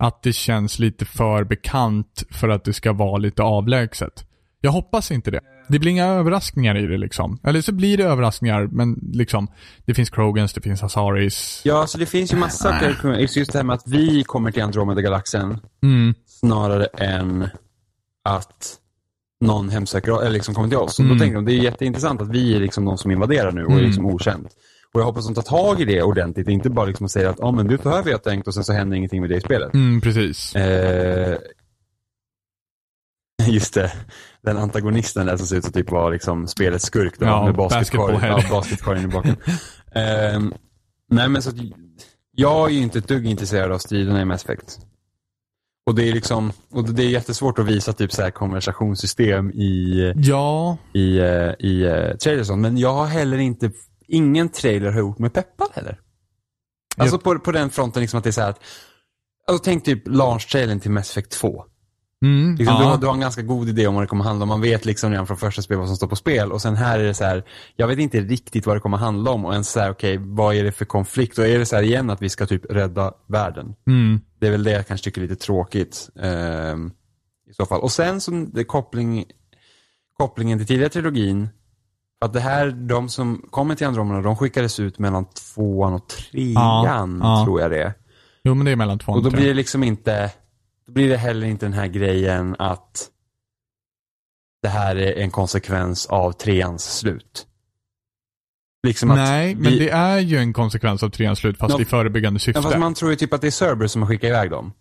Att 0.00 0.22
det 0.22 0.32
känns 0.32 0.78
lite 0.78 1.04
för 1.04 1.44
bekant 1.44 2.24
för 2.30 2.48
att 2.48 2.64
det 2.64 2.72
ska 2.72 2.92
vara 2.92 3.16
lite 3.18 3.42
avlägset. 3.42 4.24
Jag 4.60 4.70
hoppas 4.70 5.10
inte 5.10 5.30
det. 5.30 5.40
Det 5.68 5.78
blir 5.78 5.90
inga 5.90 6.06
överraskningar 6.06 6.76
i 6.76 6.86
det 6.86 6.98
liksom. 6.98 7.38
Eller 7.44 7.60
så 7.62 7.72
blir 7.72 7.96
det 7.96 8.04
överraskningar, 8.04 8.66
men 8.72 8.98
liksom, 9.12 9.48
det 9.84 9.94
finns 9.94 10.10
Krogans, 10.10 10.52
det 10.52 10.60
finns 10.60 10.82
Asaris. 10.82 11.62
Ja, 11.64 11.86
så 11.86 11.98
det 11.98 12.06
finns 12.06 12.32
ju 12.32 12.36
massa 12.36 12.72
saker. 12.72 13.18
Just 13.18 13.52
det 13.52 13.58
här 13.58 13.64
med 13.64 13.74
att 13.74 13.86
vi 13.88 14.24
kommer 14.24 14.50
till 14.50 14.62
Andromeda-galaxen 14.62 15.58
Mm, 15.82 16.14
snarare 16.26 16.84
än 16.86 17.48
att 18.24 18.76
någon 19.40 19.68
hemsöker 19.68 20.20
eller 20.20 20.30
liksom 20.30 20.54
kommer 20.54 20.68
till 20.68 20.78
oss. 20.78 20.98
Och 20.98 21.04
Mm. 21.04 21.16
då 21.18 21.22
tänker 21.22 21.34
de, 21.36 21.44
det 21.44 21.52
är 21.52 21.62
jätteintressant 21.62 22.20
att 22.22 22.28
vi 22.30 22.56
är 22.56 22.60
liksom 22.60 22.84
de 22.84 22.98
som 22.98 23.10
invaderar 23.10 23.52
nu 23.52 23.64
och 23.64 23.70
är 23.70 23.74
Mm. 23.74 23.86
liksom 23.86 24.06
okänt. 24.06 24.48
Och 24.94 25.00
jag 25.00 25.04
hoppas 25.04 25.26
de 25.26 25.34
tar 25.34 25.42
tag 25.42 25.80
i 25.80 25.84
det 25.84 26.02
ordentligt, 26.02 26.48
inte 26.48 26.70
bara 26.70 26.86
liksom 26.86 27.08
säger 27.08 27.28
att 27.28 27.38
ja 27.38 27.50
men 27.52 27.66
du 27.66 27.78
så 27.78 27.90
här 27.90 28.02
vi 28.02 28.12
har 28.12 28.18
tänkt 28.18 28.46
och 28.48 28.54
sen 28.54 28.64
så 28.64 28.72
händer 28.72 28.96
ingenting 28.96 29.20
med 29.20 29.30
det 29.30 29.36
i 29.36 29.40
spelet. 29.40 29.74
mm, 29.74 30.00
precis. 30.00 30.56
Eh, 30.56 31.38
just 33.46 33.74
det, 33.74 33.92
den 34.42 34.56
antagonisten 34.56 35.26
där 35.26 35.36
som 35.36 35.46
ser 35.46 35.56
ut 35.56 35.64
att 35.64 35.74
typ 35.74 35.90
vara 35.90 36.08
liksom 36.08 36.46
spelets 36.46 36.84
skurk 36.84 37.18
då, 37.18 37.26
Ja, 37.26 37.44
med 37.44 37.54
basketkorgen 37.54 38.20
ja, 38.22 38.42
basketkorgen 38.50 39.04
i 39.04 39.08
baken. 39.08 39.36
Eh, 39.94 40.40
nej 41.10 41.28
men 41.28 41.42
så 41.42 41.50
att, 41.50 41.56
jag 42.32 42.68
är 42.70 42.74
ju 42.74 42.80
inte 42.80 42.98
ett 42.98 43.08
dugg 43.08 43.26
intresserad 43.26 43.72
av 43.72 43.78
striderna 43.78 44.20
i 44.22 44.24
Mass 44.24 44.44
Effect. 44.44 44.78
Och 45.86 45.94
det 45.94 46.08
är 46.08 46.12
liksom, 46.12 46.52
och 46.70 46.84
det 46.94 47.02
är 47.02 47.08
jättesvårt 47.08 47.58
att 47.58 47.66
visa 47.66 47.92
typ 47.92 48.12
så 48.12 48.22
här 48.22 48.30
konversationssystem 48.30 49.50
i, 49.50 50.12
Ja, 50.16 50.76
i, 50.94 51.18
eh, 51.18 51.52
i 51.58 51.84
uh, 51.84 52.16
trailers 52.16 52.40
och 52.40 52.46
sånt. 52.46 52.62
Men 52.62 52.78
jag 52.78 52.92
har 52.94 53.06
heller 53.06 53.38
inte, 53.38 53.70
ingen 54.10 54.48
trailer 54.48 54.90
har 54.92 54.98
gjort 55.00 55.18
mig 55.18 55.30
peppad 55.30 55.68
heller. 55.74 56.00
Alltså 56.96 57.18
på, 57.18 57.38
på 57.38 57.52
den 57.52 57.70
fronten 57.70 58.00
liksom 58.00 58.18
att 58.18 58.24
det 58.24 58.30
är 58.30 58.32
så 58.32 58.40
här 58.40 58.50
att, 58.50 58.60
alltså 59.48 59.64
tänk 59.64 59.84
typ 59.84 60.08
launch-trailern 60.08 60.80
till 60.80 60.90
Mass 60.90 61.10
Effect 61.10 61.30
2. 61.30 61.64
mm, 62.24 62.56
Liksom, 62.56 62.76
du, 62.78 62.84
har, 62.84 62.98
du 62.98 63.06
har 63.06 63.14
en 63.14 63.20
ganska 63.20 63.42
god 63.42 63.68
idé 63.68 63.86
om 63.86 63.94
vad 63.94 64.02
det 64.02 64.06
kommer 64.08 64.24
handla 64.24 64.42
om. 64.42 64.48
Man 64.48 64.60
vet 64.60 64.84
liksom 64.84 65.10
redan 65.10 65.26
från 65.26 65.36
första 65.36 65.62
spelet 65.62 65.78
vad 65.78 65.88
som 65.88 65.96
står 65.96 66.06
på 66.06 66.16
spel. 66.16 66.52
Och 66.52 66.62
sen 66.62 66.76
här 66.76 66.98
är 66.98 67.04
det 67.04 67.14
så 67.14 67.24
här, 67.24 67.44
jag 67.76 67.86
vet 67.88 67.98
inte 67.98 68.20
riktigt 68.20 68.66
vad 68.66 68.76
det 68.76 68.80
kommer 68.80 68.96
handla 68.96 69.30
om. 69.30 69.44
Och 69.44 69.54
en 69.54 69.64
så 69.64 69.80
här, 69.80 69.90
okej, 69.90 70.16
vad 70.20 70.54
är 70.54 70.64
det 70.64 70.72
för 70.72 70.84
konflikt? 70.84 71.38
Och 71.38 71.46
är 71.46 71.58
det 71.58 71.66
så 71.66 71.76
här 71.76 71.82
igen 71.82 72.10
att 72.10 72.22
vi 72.22 72.28
ska 72.28 72.46
typ 72.46 72.64
rädda 72.70 73.12
världen? 73.28 73.74
Mm, 73.86 74.20
Det 74.40 74.46
är 74.46 74.50
väl 74.50 74.64
det 74.64 74.70
jag 74.72 74.86
kanske 74.86 75.04
tycker 75.04 75.20
är 75.22 75.28
lite 75.28 75.44
tråkigt. 75.44 76.10
ehm, 76.20 76.90
I 77.50 77.54
så 77.54 77.66
fall. 77.66 77.80
Och 77.80 77.92
sen 77.92 78.20
så 78.20 78.30
det 78.30 78.64
koppling, 78.64 79.24
kopplingen 80.18 80.58
till 80.58 80.66
tidigare 80.66 80.88
trilogin. 80.90 81.48
Att 82.24 82.32
det 82.32 82.40
här, 82.40 82.70
de 82.70 83.08
som 83.08 83.46
kommer 83.50 83.74
till 83.74 83.86
Andromeda, 83.86 84.20
de 84.20 84.36
skickades 84.36 84.80
ut 84.80 84.98
mellan 84.98 85.24
tvåan 85.24 85.92
och 85.92 86.08
trean, 86.08 87.20
ja. 87.22 87.44
tror 87.44 87.60
jag 87.60 87.70
det 87.70 87.82
är. 87.82 87.92
jo 88.44 88.54
men 88.54 88.64
det 88.64 88.72
är 88.72 88.76
mellan 88.76 88.98
två 88.98 89.12
Och 89.12 89.22
då 89.22 89.26
och 89.26 89.32
tre. 89.32 89.38
blir 89.40 89.48
det 89.48 89.54
liksom 89.54 89.82
inte, 89.84 90.32
då 90.86 90.92
blir 90.92 91.08
det 91.08 91.16
heller 91.16 91.46
inte 91.46 91.66
den 91.66 91.72
här 91.72 91.86
grejen 91.86 92.56
att 92.58 93.08
det 94.62 94.68
här 94.68 94.96
är 94.96 95.22
en 95.22 95.30
konsekvens 95.30 96.06
av 96.06 96.32
treans 96.32 96.98
slut. 96.98 97.46
Liksom 98.86 99.08
Nej, 99.08 99.54
vi, 99.54 99.62
men 99.62 99.72
det 99.72 99.90
är 99.90 100.18
ju 100.18 100.36
en 100.36 100.52
konsekvens 100.52 101.02
av 101.02 101.10
treans 101.10 101.38
slut 101.38 101.58
fast 101.58 101.74
Ja, 101.74 101.82
i 101.82 101.84
förebyggande 101.84 102.40
syfte. 102.40 102.58
ja, 102.58 102.62
fast 102.62 102.78
man 102.78 102.94
tror 102.94 103.10
ju 103.10 103.16
typ 103.16 103.32
att 103.32 103.40
det 103.40 103.46
är 103.46 103.50
Cerberus 103.50 103.92
som 103.92 104.02
har 104.02 104.08
skickat 104.08 104.28
iväg 104.28 104.50
dem. 104.50 104.72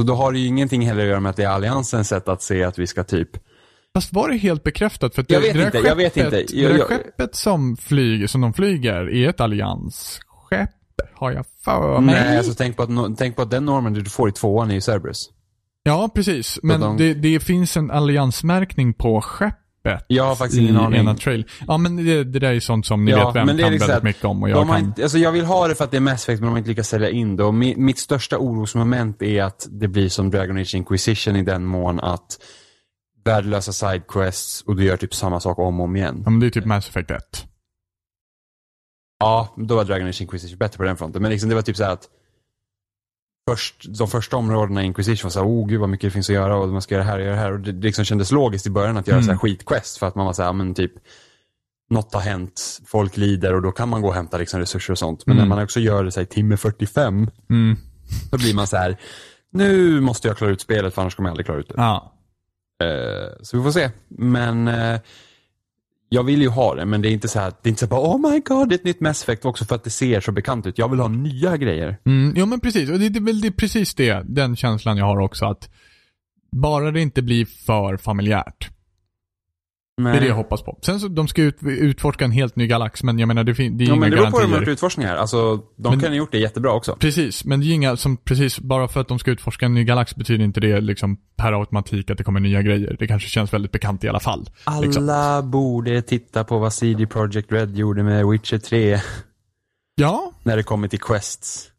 Så 0.00 0.06
då 0.06 0.14
har 0.14 0.32
det 0.32 0.38
ju 0.38 0.46
ingenting 0.46 0.86
heller 0.86 1.02
att 1.02 1.08
göra 1.08 1.20
med 1.20 1.30
att 1.30 1.36
det 1.36 1.42
är 1.44 1.48
alliansens 1.48 2.08
sätt 2.08 2.28
att 2.28 2.42
se 2.42 2.64
att 2.64 2.78
vi 2.78 2.86
ska 2.86 3.04
typ 3.04 3.30
Fast 3.94 4.12
var 4.12 4.28
det 4.28 4.36
helt 4.36 4.64
bekräftat? 4.64 5.14
För 5.14 5.22
att 5.22 5.30
Jag 5.30 5.42
det, 5.42 5.46
vet 5.46 5.72
det 5.72 5.78
inte, 5.78 5.88
jag 5.88 5.96
vet 5.96 6.14
skeppet- 6.14 6.40
inte. 6.40 6.56
Jag- 6.56 6.70
det 6.70 6.72
där 6.74 6.78
jag- 6.78 6.88
skeppet 6.88 7.34
som, 7.34 7.76
flyger, 7.76 8.26
som 8.26 8.40
de 8.40 8.52
flyger 8.52 9.10
är 9.14 9.28
ett 9.28 9.40
alliansskepp, 9.40 10.70
har 11.14 11.30
jag 11.32 11.44
för 11.64 12.00
mig. 12.00 12.14
Nej, 12.14 12.36
alltså 12.36 12.54
tänk 12.54 12.76
på, 12.76 12.82
att, 12.82 13.18
tänk 13.18 13.36
på 13.36 13.42
att 13.42 13.50
den 13.50 13.64
normen 13.64 13.92
du 13.94 14.04
får 14.04 14.28
i 14.28 14.32
tvåan 14.32 14.70
är 14.70 14.74
ju 14.74 14.80
Cerberus. 14.80 15.30
Ja, 15.82 16.10
precis. 16.14 16.58
Men 16.62 16.80
de- 16.80 16.96
det, 16.96 17.14
det 17.14 17.40
finns 17.40 17.76
en 17.76 17.90
alliansmärkning 17.90 18.94
på 18.94 19.20
skeppet. 19.20 20.04
Jag 20.08 20.24
har 20.24 20.34
faktiskt 20.34 20.60
ingen 20.62 20.74
i 20.76 20.78
aning. 20.78 21.00
ena 21.00 21.14
trail. 21.14 21.46
Ja, 21.68 21.78
men 21.78 21.96
det, 21.96 22.24
det 22.24 22.38
där 22.38 22.52
är 22.52 22.60
sånt 22.60 22.86
som 22.86 23.04
ni 23.04 23.10
Ja, 23.10 23.26
vet 23.26 23.36
vem 23.36 23.46
men 23.46 23.56
det 23.56 23.62
är 23.62 23.64
kan 23.64 23.72
liksom 23.72 23.88
väldigt 23.88 24.04
mycket 24.04 24.24
om 24.24 24.42
och 24.42 24.50
jag 24.50 24.68
kan. 24.68 24.78
inte, 24.80 25.02
alltså 25.02 25.18
jag 25.18 25.32
vill 25.32 25.44
ha 25.44 25.68
det 25.68 25.74
för 25.74 25.84
att 25.84 25.90
det 25.90 25.96
är 25.96 26.00
Mass 26.00 26.22
Effect 26.28 26.40
men 26.40 26.46
de 26.46 26.50
har 26.50 26.58
inte 26.58 26.68
lyckats 26.70 26.88
sälja 26.88 27.10
in 27.10 27.36
det. 27.36 27.44
Och 27.44 27.54
mi, 27.54 27.74
mitt 27.76 27.98
största 27.98 28.38
orosmoment 28.38 29.22
är 29.22 29.42
att 29.42 29.66
det 29.70 29.88
blir 29.88 30.08
som 30.08 30.30
Dragon 30.30 30.58
Age 30.58 30.74
Inquisition 30.74 31.36
i 31.36 31.42
den 31.42 31.64
mån 31.64 32.00
att 32.00 32.38
värdelösa 33.34 33.72
sidequests 33.72 34.62
och 34.62 34.76
du 34.76 34.84
gör 34.84 34.96
typ 34.96 35.14
samma 35.14 35.40
sak 35.40 35.58
om 35.58 35.80
och 35.80 35.84
om 35.84 35.96
igen. 35.96 36.22
Ja, 36.24 36.30
men 36.30 36.40
det 36.40 36.46
är 36.46 36.50
typ 36.50 36.64
Mass 36.64 36.88
Effect 36.88 37.10
1. 37.10 37.46
Ja, 39.20 39.54
då 39.56 39.76
var 39.76 39.84
Dragon 39.84 40.08
Age 40.08 40.20
Inquisition 40.22 40.58
bättre 40.58 40.76
på 40.76 40.82
den 40.82 40.96
fronten. 40.96 41.22
Men 41.22 41.30
liksom 41.30 41.48
det 41.48 41.54
var 41.54 41.62
typ 41.62 41.76
så 41.76 41.84
här 41.84 41.92
att 41.92 42.08
först, 43.50 43.98
de 43.98 44.08
första 44.08 44.36
områdena 44.36 44.82
i 44.82 44.86
Inquisition 44.86 45.26
var 45.28 45.30
så 45.30 45.38
här, 45.40 45.46
oh 45.46 45.66
gud 45.68 45.80
vad 45.80 45.88
mycket 45.88 46.06
det 46.06 46.10
finns 46.10 46.28
att 46.30 46.34
göra 46.34 46.56
och 46.56 46.68
man 46.68 46.82
ska 46.82 46.94
göra 46.94 47.04
det 47.04 47.10
här 47.10 47.18
och 47.18 47.24
göra 47.24 47.34
det 47.34 47.40
här. 47.40 47.52
Och 47.52 47.60
det, 47.60 47.72
det 47.72 47.86
liksom 47.86 48.04
kändes 48.04 48.30
logiskt 48.32 48.66
i 48.66 48.70
början 48.70 48.96
att 48.96 49.06
göra 49.08 49.16
Mm. 49.16 49.24
så 49.26 49.30
här 49.32 49.38
skitquest 49.38 49.98
för 49.98 50.06
att 50.06 50.14
man 50.14 50.26
var 50.26 50.32
så 50.32 50.42
här, 50.42 50.52
men 50.52 50.74
typ 50.74 50.92
något 51.90 52.14
har 52.14 52.20
hänt, 52.20 52.80
folk 52.86 53.16
lider 53.16 53.54
och 53.54 53.62
då 53.62 53.72
kan 53.72 53.88
man 53.88 54.02
gå 54.02 54.08
och 54.08 54.14
hämta 54.14 54.38
liksom 54.38 54.60
resurser 54.60 54.92
och 54.92 54.98
sånt. 54.98 55.26
Men 55.26 55.36
Mm. 55.36 55.48
när 55.48 55.56
man 55.56 55.64
också 55.64 55.80
gör 55.80 56.04
det 56.04 56.12
så 56.12 56.20
här, 56.20 56.24
i 56.24 56.28
timme 56.28 56.56
45, 56.56 57.30
Mm. 57.50 57.76
då 58.30 58.38
blir 58.38 58.54
man 58.54 58.66
så 58.66 58.76
här, 58.76 58.96
nu 59.52 60.00
måste 60.00 60.28
jag 60.28 60.36
klara 60.36 60.50
ut 60.50 60.60
spelet 60.60 60.94
för 60.94 61.02
annars 61.02 61.14
kommer 61.14 61.28
jag 61.28 61.32
aldrig 61.32 61.46
klara 61.46 61.58
ut 61.58 61.68
det. 61.68 61.74
Ja. 61.76 62.16
Eh, 62.80 63.28
så 63.42 63.56
vi 63.56 63.62
får 63.62 63.70
se. 63.70 63.90
Men 64.08 64.68
eh, 64.68 65.00
jag 66.08 66.22
vill 66.22 66.42
ju 66.42 66.48
ha 66.48 66.74
det, 66.74 66.84
men 66.84 67.02
det 67.02 67.08
är 67.08 67.12
inte 67.12 67.28
så 67.28 67.38
här, 67.38 67.52
det 67.62 67.68
är 67.68 67.70
inte 67.70 67.80
så 67.80 67.86
här 67.86 67.90
bara, 67.90 68.14
oh 68.14 68.30
my 68.30 68.40
god, 68.40 68.68
det 68.68 68.74
är 68.74 68.78
ett 68.78 68.84
nytt 68.84 69.00
Mass 69.00 69.22
Effect 69.22 69.44
också 69.44 69.64
för 69.64 69.74
att 69.74 69.84
det 69.84 69.90
ser 69.90 70.20
så 70.20 70.32
bekant 70.32 70.66
ut. 70.66 70.78
Jag 70.78 70.88
vill 70.88 71.00
ha 71.00 71.08
nya 71.08 71.56
grejer. 71.56 71.96
Mm, 72.06 72.32
ja 72.36 72.46
men 72.46 72.60
precis, 72.60 72.90
och 72.90 72.98
det, 72.98 73.08
det 73.08 73.18
är 73.18 73.42
det, 73.42 73.48
är 73.48 73.52
precis 73.52 73.94
det, 73.94 74.22
den 74.24 74.56
känslan 74.56 74.96
jag 74.96 75.04
har 75.04 75.20
också 75.20 75.46
att 75.46 75.70
bara 76.52 76.90
det 76.90 77.00
inte 77.00 77.22
blir 77.22 77.44
för 77.44 77.96
familjärt. 77.96 78.70
Det 80.04 80.10
är 80.16 80.20
det 80.20 80.26
jag 80.26 80.34
hoppas 80.34 80.62
på. 80.62 80.78
Sen 80.82 81.00
så, 81.00 81.08
de 81.08 81.28
ska 81.28 81.42
ut, 81.42 81.56
utforska 81.62 82.24
en 82.24 82.30
helt 82.30 82.56
ny 82.56 82.66
galax, 82.66 83.02
men 83.02 83.18
jag 83.18 83.26
menar 83.26 83.44
det, 83.44 83.54
fin- 83.54 83.78
det 83.78 83.84
är 83.84 83.86
Ja, 83.88 83.92
inga 83.94 84.00
men 84.00 84.10
det 84.10 84.16
beror 84.16 84.30
på 84.30 84.36
hur 84.38 84.46
de 84.46 84.52
har 84.52 84.58
gjort 84.60 84.68
utforskningar. 84.68 85.16
Alltså, 85.16 85.56
de 85.76 85.90
Men- 85.90 86.00
kan 86.00 86.10
ha 86.10 86.16
gjort 86.16 86.32
det 86.32 86.38
jättebra 86.38 86.72
också. 86.72 86.96
Precis, 87.00 87.44
men 87.44 87.60
det 87.60 87.66
är 87.66 87.72
inga 87.74 87.96
som 87.96 88.16
precis, 88.16 88.58
bara 88.60 88.88
för 88.88 89.00
att 89.00 89.08
de 89.08 89.18
ska 89.18 89.30
utforska 89.30 89.66
en 89.66 89.74
ny 89.74 89.84
galax 89.84 90.16
betyder 90.16 90.44
inte 90.44 90.60
det 90.60 90.80
liksom 90.80 91.16
per 91.36 91.52
automatik 91.60 92.10
att 92.10 92.18
det 92.18 92.24
kommer 92.24 92.40
nya 92.40 92.62
grejer. 92.62 92.96
Det 92.98 93.06
kanske 93.06 93.28
känns 93.28 93.52
väldigt 93.52 93.72
bekant 93.72 94.04
i 94.04 94.08
alla 94.08 94.20
fall. 94.20 94.50
liksom. 94.82 95.02
Alla 95.08 95.42
borde 95.42 96.02
titta 96.02 96.44
på 96.44 96.58
vad 96.58 96.72
CD 96.72 97.06
Projekt 97.06 97.52
Red 97.52 97.76
gjorde 97.76 98.02
med 98.02 98.26
Witcher 98.26 98.58
3 98.58 99.00
Ja, 99.94 100.32
när 100.42 100.56
det 100.56 100.62
kommer 100.62 100.88
till 100.88 101.00
quests. 101.00 101.69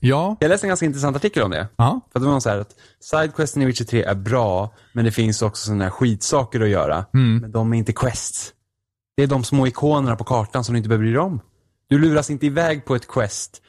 Ja, 0.00 0.36
Jag 0.40 0.48
läste 0.48 0.66
en 0.66 0.68
ganska 0.68 0.86
intressant 0.86 1.16
artikel 1.16 1.42
om 1.42 1.50
det. 1.50 1.68
ja, 1.76 2.00
För 2.12 2.20
det 2.20 2.26
var 2.26 2.40
så 2.40 2.48
här 2.48 2.58
att 2.58 2.74
sidequesten 3.00 3.62
i 3.62 3.66
Witcher 3.66 3.84
3 3.84 4.02
är 4.02 4.14
bra, 4.14 4.74
men 4.92 5.04
det 5.04 5.10
finns 5.12 5.42
också 5.42 5.66
sådana 5.66 5.84
här 5.84 5.90
skitsaker 5.90 6.60
att 6.60 6.68
göra. 6.68 7.06
mm, 7.14 7.38
Men 7.38 7.52
de 7.52 7.72
är 7.72 7.78
inte 7.78 7.92
quests. 7.92 8.52
Det 9.16 9.22
är 9.22 9.26
de 9.26 9.44
små 9.44 9.66
ikonerna 9.66 10.16
på 10.16 10.24
kartan 10.24 10.64
som 10.64 10.72
du 10.72 10.76
inte 10.76 10.88
behöver 10.88 11.04
bry 11.04 11.12
dig 11.12 11.20
om. 11.20 11.40
Du 11.88 11.98
luras 11.98 12.30
inte 12.30 12.46
iväg 12.46 12.84
på 12.84 12.94
ett 12.94 13.08
quest 13.08 13.62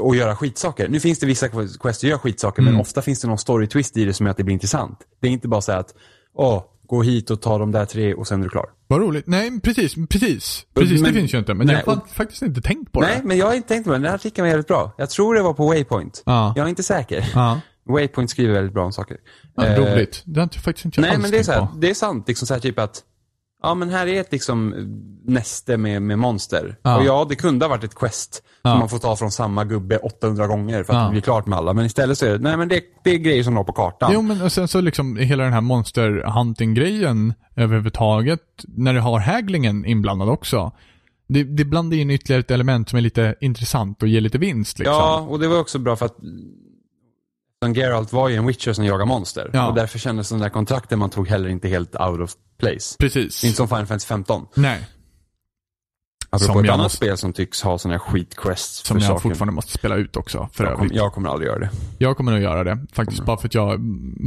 och 0.00 0.16
göra 0.16 0.36
skitsaker. 0.36 0.88
Nu 0.88 1.00
finns 1.00 1.18
det 1.18 1.26
vissa 1.26 1.48
quest 1.48 1.82
att 1.84 2.02
göra 2.02 2.18
skitsaker, 2.18 2.62
Mm. 2.62 2.72
men 2.74 2.80
ofta 2.80 3.02
finns 3.02 3.20
det 3.20 3.28
någon 3.28 3.38
story 3.38 3.66
twist 3.66 3.96
i 3.96 4.04
det 4.04 4.14
som 4.14 4.26
gör 4.26 4.30
att 4.30 4.36
det 4.36 4.44
blir 4.44 4.52
intressant. 4.54 4.98
Det 5.20 5.28
är 5.28 5.30
inte 5.30 5.48
bara 5.48 5.60
så 5.60 5.72
här 5.72 5.78
att, 5.78 5.94
åh, 6.34 6.62
gå 6.88 7.02
hit 7.02 7.30
och 7.30 7.42
ta 7.42 7.58
de 7.58 7.72
där 7.72 7.84
tre 7.84 8.14
och 8.14 8.26
sen 8.26 8.40
är 8.40 8.44
du 8.44 8.50
klar. 8.50 8.66
vad 8.86 9.00
roligt. 9.00 9.26
Nej, 9.26 9.60
precis, 9.60 9.94
precis. 10.08 10.66
Precis, 10.74 11.00
Men- 11.02 11.12
det 11.12 11.20
finns 11.20 11.34
ju 11.34 11.38
inte. 11.38 11.54
Men 11.54 11.66
nej, 11.66 11.76
jag 11.86 11.92
har 11.94 12.00
och- 12.02 12.08
faktiskt 12.08 12.42
inte 12.42 12.60
tänkt 12.60 12.92
på 12.92 13.00
Nej, 13.00 13.16
det. 13.22 13.28
men 13.28 13.36
jag 13.38 13.46
har 13.46 13.54
inte 13.54 13.68
tänkt 13.68 13.84
på 13.84 13.90
det. 13.90 13.96
Den 13.98 14.04
här 14.06 14.14
artikeln 14.14 14.42
var 14.44 14.48
jävligt 14.48 14.66
bra. 14.66 14.92
Jag 14.98 15.10
tror 15.10 15.34
det 15.34 15.42
var 15.42 15.52
på 15.54 15.66
Waypoint. 15.66 16.22
Ja, 16.26 16.52
Jag 16.56 16.64
är 16.64 16.68
inte 16.68 16.82
säker. 16.82 17.30
ja. 17.34 17.60
Waypoint 17.88 18.30
skriver 18.30 18.54
väldigt 18.54 18.74
bra 18.74 18.84
om 18.84 18.92
saker. 18.92 19.16
ja 19.56 19.66
Eh, 19.66 19.78
roligt. 19.94 20.22
Det 20.24 20.40
har 20.40 20.42
inte, 20.44 20.58
faktiskt 20.58 20.84
inte 20.84 21.00
jag 21.00 21.02
Nej, 21.02 21.10
alls 21.14 21.22
men 21.22 21.30
det 21.30 21.38
är, 21.38 21.42
så 21.42 21.52
här, 21.52 21.60
på. 21.60 21.68
det 21.78 21.90
är 21.90 21.94
sant. 21.94 22.28
Liksom 22.28 22.46
så 22.46 22.54
här 22.54 22.60
typ 22.60 22.78
att, 22.78 23.02
ja 23.62 23.74
men 23.74 23.88
här 23.90 24.06
är 24.06 24.20
ett 24.20 24.32
liksom 24.32 24.74
näste 25.24 25.76
med, 25.76 26.02
med 26.02 26.18
monster. 26.18 26.76
Ja. 26.82 26.98
Och 26.98 27.04
ja, 27.04 27.26
det 27.28 27.36
kunde 27.36 27.64
ha 27.64 27.70
varit 27.70 27.84
ett 27.84 27.94
quest 27.94 28.42
Ja. 28.62 28.70
som 28.70 28.78
man 28.78 28.88
får 28.88 28.98
ta 28.98 29.16
från 29.16 29.30
samma 29.30 29.64
gubbe 29.64 29.96
800 29.98 30.46
gånger 30.46 30.82
för 30.84 30.92
att 30.92 30.98
Ja. 30.98 31.04
det 31.04 31.10
blir 31.10 31.20
klart 31.20 31.46
med 31.46 31.58
alla. 31.58 31.72
Men 31.72 31.84
istället 31.86 32.18
så 32.18 32.26
är 32.26 32.30
det, 32.30 32.38
nej 32.38 32.56
men 32.56 32.68
det, 32.68 32.80
det 33.04 33.10
är 33.10 33.18
grejer 33.18 33.42
som 33.42 33.54
låg 33.54 33.66
på 33.66 33.72
kartan. 33.72 34.10
Jo, 34.14 34.22
men 34.22 34.42
och 34.42 34.52
sen 34.52 34.68
så 34.68 34.80
liksom 34.80 35.16
hela 35.16 35.44
den 35.44 35.52
här 35.52 35.60
monster 35.60 36.10
hunting-grejen 36.34 37.34
överhuvudtaget, 37.56 38.40
när 38.68 38.94
det 38.94 39.00
har 39.00 39.18
häglingen 39.18 39.84
inblandad 39.84 40.28
också. 40.28 40.72
Det, 41.28 41.44
det 41.44 41.64
blandar 41.64 41.96
in 41.96 42.10
ytterligare 42.10 42.40
ett 42.40 42.50
element 42.50 42.88
som 42.88 42.96
är 42.96 43.00
lite 43.00 43.34
intressant 43.40 44.02
och 44.02 44.08
ger 44.08 44.20
lite 44.20 44.38
vinst 44.38 44.78
liksom. 44.78 44.94
Ja, 44.96 45.20
och 45.30 45.38
det 45.40 45.48
var 45.48 45.60
också 45.60 45.78
bra 45.78 45.96
för 45.96 46.06
att 46.06 46.16
Som 47.64 47.74
Geralt 47.74 48.12
var 48.12 48.28
ju 48.28 48.36
en 48.36 48.46
Witcher 48.46 48.72
som 48.72 48.84
jagar 48.84 49.06
monster. 49.06 49.50
Ja. 49.52 49.68
Och 49.68 49.74
därför 49.74 49.98
kändes 49.98 50.28
den 50.28 50.38
där 50.38 50.48
kontrakten 50.48 50.98
man 50.98 51.10
tog 51.10 51.28
heller 51.28 51.48
inte 51.48 51.68
helt 51.68 52.00
out 52.00 52.20
of 52.20 52.30
place. 52.58 52.96
Precis. 52.98 53.44
Inte 53.44 53.56
som 53.56 53.68
Final 53.68 53.86
Fantasy 53.86 54.06
15. 54.06 54.46
Nej, 54.54 54.86
Apropå 56.30 56.52
Som 56.52 56.60
ett 56.60 56.66
jag 56.66 56.72
annat 56.74 56.84
måste- 56.84 56.96
spel 56.96 57.16
som 57.16 57.32
tycks 57.32 57.62
ha 57.62 57.78
sådana 57.78 57.98
här 57.98 58.12
skitquests 58.12 58.86
som 58.86 58.96
jag 58.98 59.06
saker. 59.06 59.20
fortfarande 59.20 59.52
måste 59.54 59.72
spela 59.72 59.96
ut 59.96 60.16
också 60.16 60.48
för 60.52 60.64
jag, 60.64 60.72
övrigt. 60.72 60.88
kom, 60.90 60.96
jag 60.98 61.12
kommer 61.12 61.28
aldrig 61.28 61.48
göra 61.48 61.58
det. 61.58 61.70
Jag 61.98 62.16
kommer 62.16 62.32
nog 62.32 62.40
göra 62.40 62.64
det. 62.64 62.78
Faktiskt 62.92 63.18
Kommer. 63.20 63.26
bara 63.26 63.36
för 63.36 63.46
att 63.48 63.54
jag, 63.54 63.80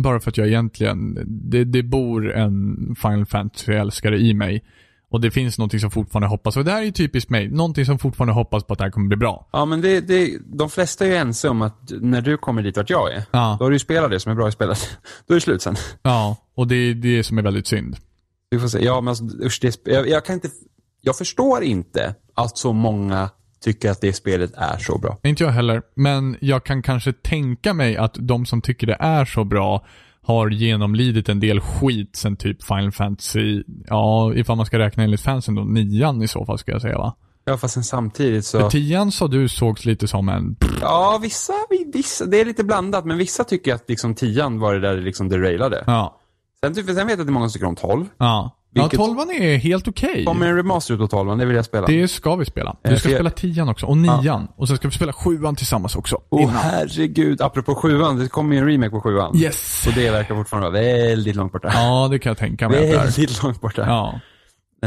bara 0.03 0.19
för 0.19 0.29
att 0.29 0.37
jag 0.37 0.47
egentligen, 0.47 1.17
det, 1.25 1.63
det 1.63 1.83
bor 1.83 2.31
en 2.33 2.77
Final 3.01 3.25
Fantasy-älskare 3.25 4.17
i 4.19 4.33
mig. 4.33 4.63
Och 5.11 5.21
det 5.21 5.31
finns 5.31 5.57
någonting 5.57 5.79
som 5.79 5.91
fortfarande 5.91 6.27
hoppas, 6.27 6.57
och 6.57 6.65
det 6.65 6.71
här 6.71 6.81
är 6.81 6.85
ju 6.85 6.91
typiskt 6.91 7.29
mig, 7.29 7.47
någonting 7.49 7.85
som 7.85 7.99
fortfarande 7.99 8.33
hoppas 8.33 8.63
på 8.63 8.73
att 8.73 8.79
det 8.79 8.85
här 8.85 8.91
kommer 8.91 9.07
bli 9.07 9.17
bra. 9.17 9.49
Ja, 9.53 9.65
men 9.65 9.81
det, 9.81 10.01
det, 10.01 10.37
de 10.45 10.69
flesta 10.69 11.05
är 11.05 11.09
ju 11.09 11.15
ense 11.15 11.49
om 11.49 11.61
att 11.61 11.91
när 12.01 12.21
du 12.21 12.37
kommer 12.37 12.63
dit 12.63 12.77
vart 12.77 12.89
jag 12.89 13.13
är, 13.13 13.23
Ja, 13.31 13.55
då 13.59 13.65
har 13.65 13.69
du 13.69 13.75
ju 13.75 13.79
spelat 13.79 14.11
det 14.11 14.19
som 14.19 14.31
är 14.31 14.35
bra 14.35 14.47
i 14.47 14.51
spelet. 14.51 14.97
Då 15.27 15.33
är 15.33 15.35
det 15.35 15.41
slut 15.41 15.61
sen. 15.61 15.75
ja 16.01 16.37
och 16.55 16.67
det 16.67 16.75
är 16.75 16.93
det 16.93 17.23
som 17.23 17.37
är 17.37 17.41
väldigt 17.41 17.67
synd. 17.67 17.97
Vi 18.51 18.59
får 18.59 18.67
se. 18.67 18.85
Ja, 18.85 19.01
men 19.01 19.07
alltså, 19.07 19.23
usch, 19.23 19.59
det, 19.61 19.77
jag, 19.83 20.09
jag 20.09 20.25
kan 20.25 20.33
inte, 20.35 20.49
jag 21.01 21.17
förstår 21.17 21.63
inte 21.63 22.15
att 22.35 22.57
så 22.57 22.73
många 22.73 23.29
tycker 23.63 23.91
att 23.91 24.01
det 24.01 24.13
spelet 24.13 24.51
är 24.55 24.77
så 24.77 24.97
bra. 24.97 25.17
Inte 25.23 25.43
jag 25.43 25.51
heller, 25.51 25.81
men 25.95 26.37
jag 26.41 26.63
kan 26.63 26.81
kanske 26.81 27.13
tänka 27.13 27.73
mig 27.73 27.97
att 27.97 28.15
de 28.19 28.45
som 28.45 28.61
tycker 28.61 28.87
det 28.87 28.97
är 28.99 29.25
så 29.25 29.43
bra 29.43 29.85
har 30.23 30.49
genomlidit 30.49 31.29
en 31.29 31.39
del 31.39 31.59
skit 31.59 32.15
sen 32.15 32.35
typ 32.37 32.63
Final 32.63 32.91
Fantasy, 32.91 33.63
ja, 33.87 34.33
ifall 34.35 34.57
man 34.57 34.65
ska 34.65 34.79
räkna 34.79 35.03
enligt 35.03 35.21
fansen 35.21 35.55
då, 35.55 35.63
nian 35.63 36.21
i 36.23 36.27
så 36.27 36.45
fall 36.45 36.57
ska 36.57 36.71
jag 36.71 36.81
säga 36.81 36.97
va? 36.97 37.15
Ja, 37.45 37.57
fast 37.57 37.73
sen 37.73 37.83
samtidigt 37.83 38.47
För 38.47 38.59
så... 38.59 38.69
tian 38.69 39.11
sa 39.11 39.27
du 39.27 39.49
sågs 39.49 39.85
lite 39.85 40.07
som 40.07 40.29
en, 40.29 40.55
Ja, 40.81 41.19
vissa, 41.21 41.53
vissa, 41.93 42.25
det 42.25 42.41
är 42.41 42.45
lite 42.45 42.63
blandat, 42.63 43.05
men 43.05 43.17
vissa 43.17 43.43
tycker 43.43 43.73
att 43.73 43.89
liksom 43.89 44.15
tian 44.15 44.59
var 44.59 44.73
det 44.73 44.79
där 44.79 44.97
liksom 45.01 45.29
det 45.29 45.37
railade. 45.37 45.83
ja, 45.87 46.20
Sen, 46.65 46.73
typ- 46.73 46.85
sen 46.85 46.95
vet 46.95 47.09
jag 47.09 47.11
att 47.19 47.27
det 47.27 47.29
är 47.29 47.33
många 47.33 47.49
som 47.49 47.53
tycker 47.53 47.67
om 47.67 47.75
12. 47.75 48.05
ja. 48.17 48.57
Ja, 48.73 48.83
Vilket- 48.83 48.99
tolvan 48.99 49.29
är 49.31 49.57
helt 49.57 49.87
okej. 49.87 50.25
Kommer 50.25 50.47
en 50.47 50.55
remaster 50.55 50.93
ut 50.93 51.01
av 51.01 51.07
12 51.07 51.37
det 51.37 51.45
vill 51.45 51.55
jag 51.55 51.65
spela. 51.65 51.87
Det 51.87 52.07
ska 52.07 52.35
vi 52.35 52.45
spela. 52.45 52.75
Eh, 52.83 52.91
Du 52.91 52.97
ska 52.99 53.09
jag- 53.09 53.15
spela 53.17 53.29
tian 53.29 53.69
också, 53.69 53.85
och 53.85 53.97
nian. 53.97 54.47
Och 54.55 54.67
sen 54.67 54.77
ska 54.77 54.87
vi 54.87 54.93
spela 54.93 55.13
sjuan 55.13 55.55
tillsammans 55.55 55.95
också. 55.95 56.21
Åh 56.29 56.41
Innan. 56.41 56.53
herregud, 56.55 57.41
apropå 57.41 57.75
sjuan, 57.75 58.19
det 58.19 58.27
kommer 58.27 58.55
ju 58.55 58.61
en 58.61 58.67
remake 58.67 58.89
på 58.89 59.01
sjuan. 59.01 59.37
Yes! 59.37 59.87
Och 59.87 59.93
det 59.93 60.11
verkar 60.11 60.35
fortfarande 60.35 60.69
vara 60.69 60.81
väldigt 60.81 61.35
långt 61.35 61.51
borta. 61.51 61.71
Ja, 61.73 62.07
det 62.11 62.19
kan 62.19 62.29
jag 62.29 62.37
tänka 62.37 62.69
mig. 62.69 62.91
Väldigt 62.91 63.43
långt 63.43 63.61
borta. 63.61 63.85
Ja. 63.87 64.19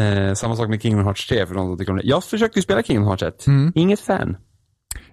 Eh, 0.02 0.34
samma 0.34 0.56
sak 0.56 0.68
med 0.68 0.82
Kingdom 0.82 1.04
Hearts 1.04 1.26
3 1.28 1.46
för 1.46 1.54
de 1.54 1.66
som 1.66 1.78
tycker 1.78 1.92
om 1.92 1.98
det. 1.98 2.04
Jag 2.06 2.24
försökte 2.24 2.58
ju 2.58 2.62
spela 2.62 2.82
Kingdom 2.82 3.06
Hearts 3.06 3.22
1. 3.22 3.46
Mm. 3.46 3.72
Inget 3.74 4.00
fan. 4.00 4.36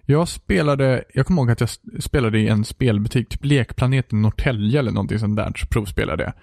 Jag 0.05 0.27
spelade, 0.27 1.03
jag 1.13 1.25
kommer 1.25 1.41
ihåg 1.41 1.51
att 1.51 1.59
jag 1.59 1.69
spelade 1.99 2.39
i 2.39 2.47
en 2.47 2.65
spelbutik, 2.65 3.29
typ 3.29 3.45
Lekplaneten 3.45 4.21
Norrtälje 4.21 4.79
eller 4.79 4.91
någonting 4.91 5.19
sånt 5.19 5.35
där, 5.35 5.53
så 5.55 5.67
provspelade 5.67 6.23
jag. 6.23 6.33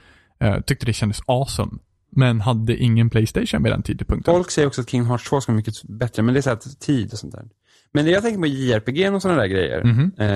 Uh, 0.49 0.61
tyckte 0.61 0.87
det 0.87 0.93
kändes 0.93 1.21
awesome. 1.27 1.73
Men 2.11 2.41
hade 2.41 2.77
ingen 2.77 3.11
Playstation 3.11 3.63
vid 3.63 3.73
den 3.73 3.83
tidpunkten. 3.83 4.35
Folk 4.35 4.51
säger 4.51 4.69
också 4.69 4.81
att 4.81 4.91
King 4.91 5.05
Hearts 5.05 5.29
2 5.29 5.41
ska 5.41 5.53
vara 5.53 5.57
mycket 5.57 5.83
bättre, 5.83 6.23
men 6.23 6.35
det 6.35 6.41
är 6.41 6.43
så 6.43 6.51
att 6.51 6.81
tid 6.81 7.13
och 7.13 7.19
sånt 7.19 7.33
där. 7.33 7.45
Men 7.93 8.07
jag 8.07 8.23
tänker 8.23 8.41
på 8.41 8.47
JRPG 8.47 9.15
och 9.15 9.23
sådana 9.23 9.41
där 9.41 9.47
grejer. 9.49 9.85
Mhm. 9.85 10.13
Eh, 10.19 10.27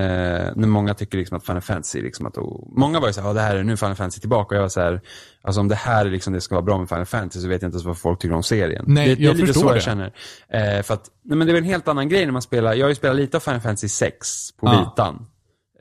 när 0.57 0.67
många 0.67 0.95
tycker 0.95 1.19
liksom 1.19 1.37
att 1.37 1.47
Final 1.47 1.63
Fantasy, 1.63 2.03
liksom 2.03 2.27
att, 2.27 2.39
oh, 2.39 2.69
många 2.79 3.01
var 3.01 3.07
ju 3.07 3.13
såhär, 3.13 3.29
ja 3.29 3.35
det 3.35 3.41
här 3.41 3.57
är 3.57 3.63
nu 3.65 3.77
Final 3.77 3.95
Fantasy 3.95 4.21
tillbaka. 4.21 4.49
Och 4.49 4.57
jag 4.57 4.63
var 4.63 4.69
såhär, 4.69 5.01
alltså 5.43 5.61
om 5.61 5.69
det 5.69 5.75
här 5.75 6.07
är 6.07 6.11
liksom 6.11 6.33
det 6.33 6.41
ska 6.41 6.55
vara 6.55 6.65
bra 6.65 6.79
med 6.79 6.89
Final 6.89 7.07
Fantasy 7.07 7.41
så 7.41 7.49
vet 7.49 7.63
jag 7.63 7.69
inte 7.69 7.77
ens 7.77 7.85
vad 7.87 7.99
folk 7.99 8.19
tycker 8.21 8.35
om 8.35 8.43
serien. 8.43 8.85
Nej, 8.89 9.09
det, 9.09 9.15
det 9.15 9.27
är 9.31 9.35
lite 9.35 9.55
så 9.55 9.67
jag 9.67 9.75
det. 9.77 9.81
känner. 9.81 10.13
Eh, 10.49 10.83
för 10.83 10.95
att, 10.95 11.11
nej 11.25 11.39
men 11.39 11.47
det 11.47 11.53
är 11.53 11.57
en 11.57 11.65
helt 11.65 11.89
annan 11.89 12.09
grej 12.09 12.25
när 12.27 12.33
man 12.33 12.43
spelar, 12.43 12.75
jag 12.75 12.85
har 12.85 12.89
ju 12.89 12.95
spelat 12.95 13.17
lite 13.17 13.37
av 13.37 13.41
Final 13.41 13.61
Fantasy 13.61 13.89
6 13.89 14.53
på 14.57 14.67
Ja. 14.67 14.79
vitan. 14.91 15.27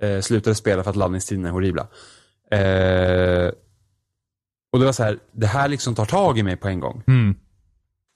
Eh, 0.01 0.21
slutade 0.21 0.55
spela 0.55 0.84
för 0.84 0.89
att 0.89 0.95
laddningstiderna 0.95 1.47
är 1.47 1.51
horribla. 1.51 1.88
Eh, 2.51 3.51
och 4.73 4.79
det 4.79 4.86
var 4.86 4.91
så 4.93 5.03
här, 5.03 5.17
det 5.31 5.47
här 5.47 5.67
liksom 5.67 5.95
tar 5.95 6.05
tag 6.05 6.38
i 6.39 6.43
mig 6.43 6.55
på 6.57 6.67
en 6.67 6.79
gång. 6.79 7.03
Mm. 7.07 7.36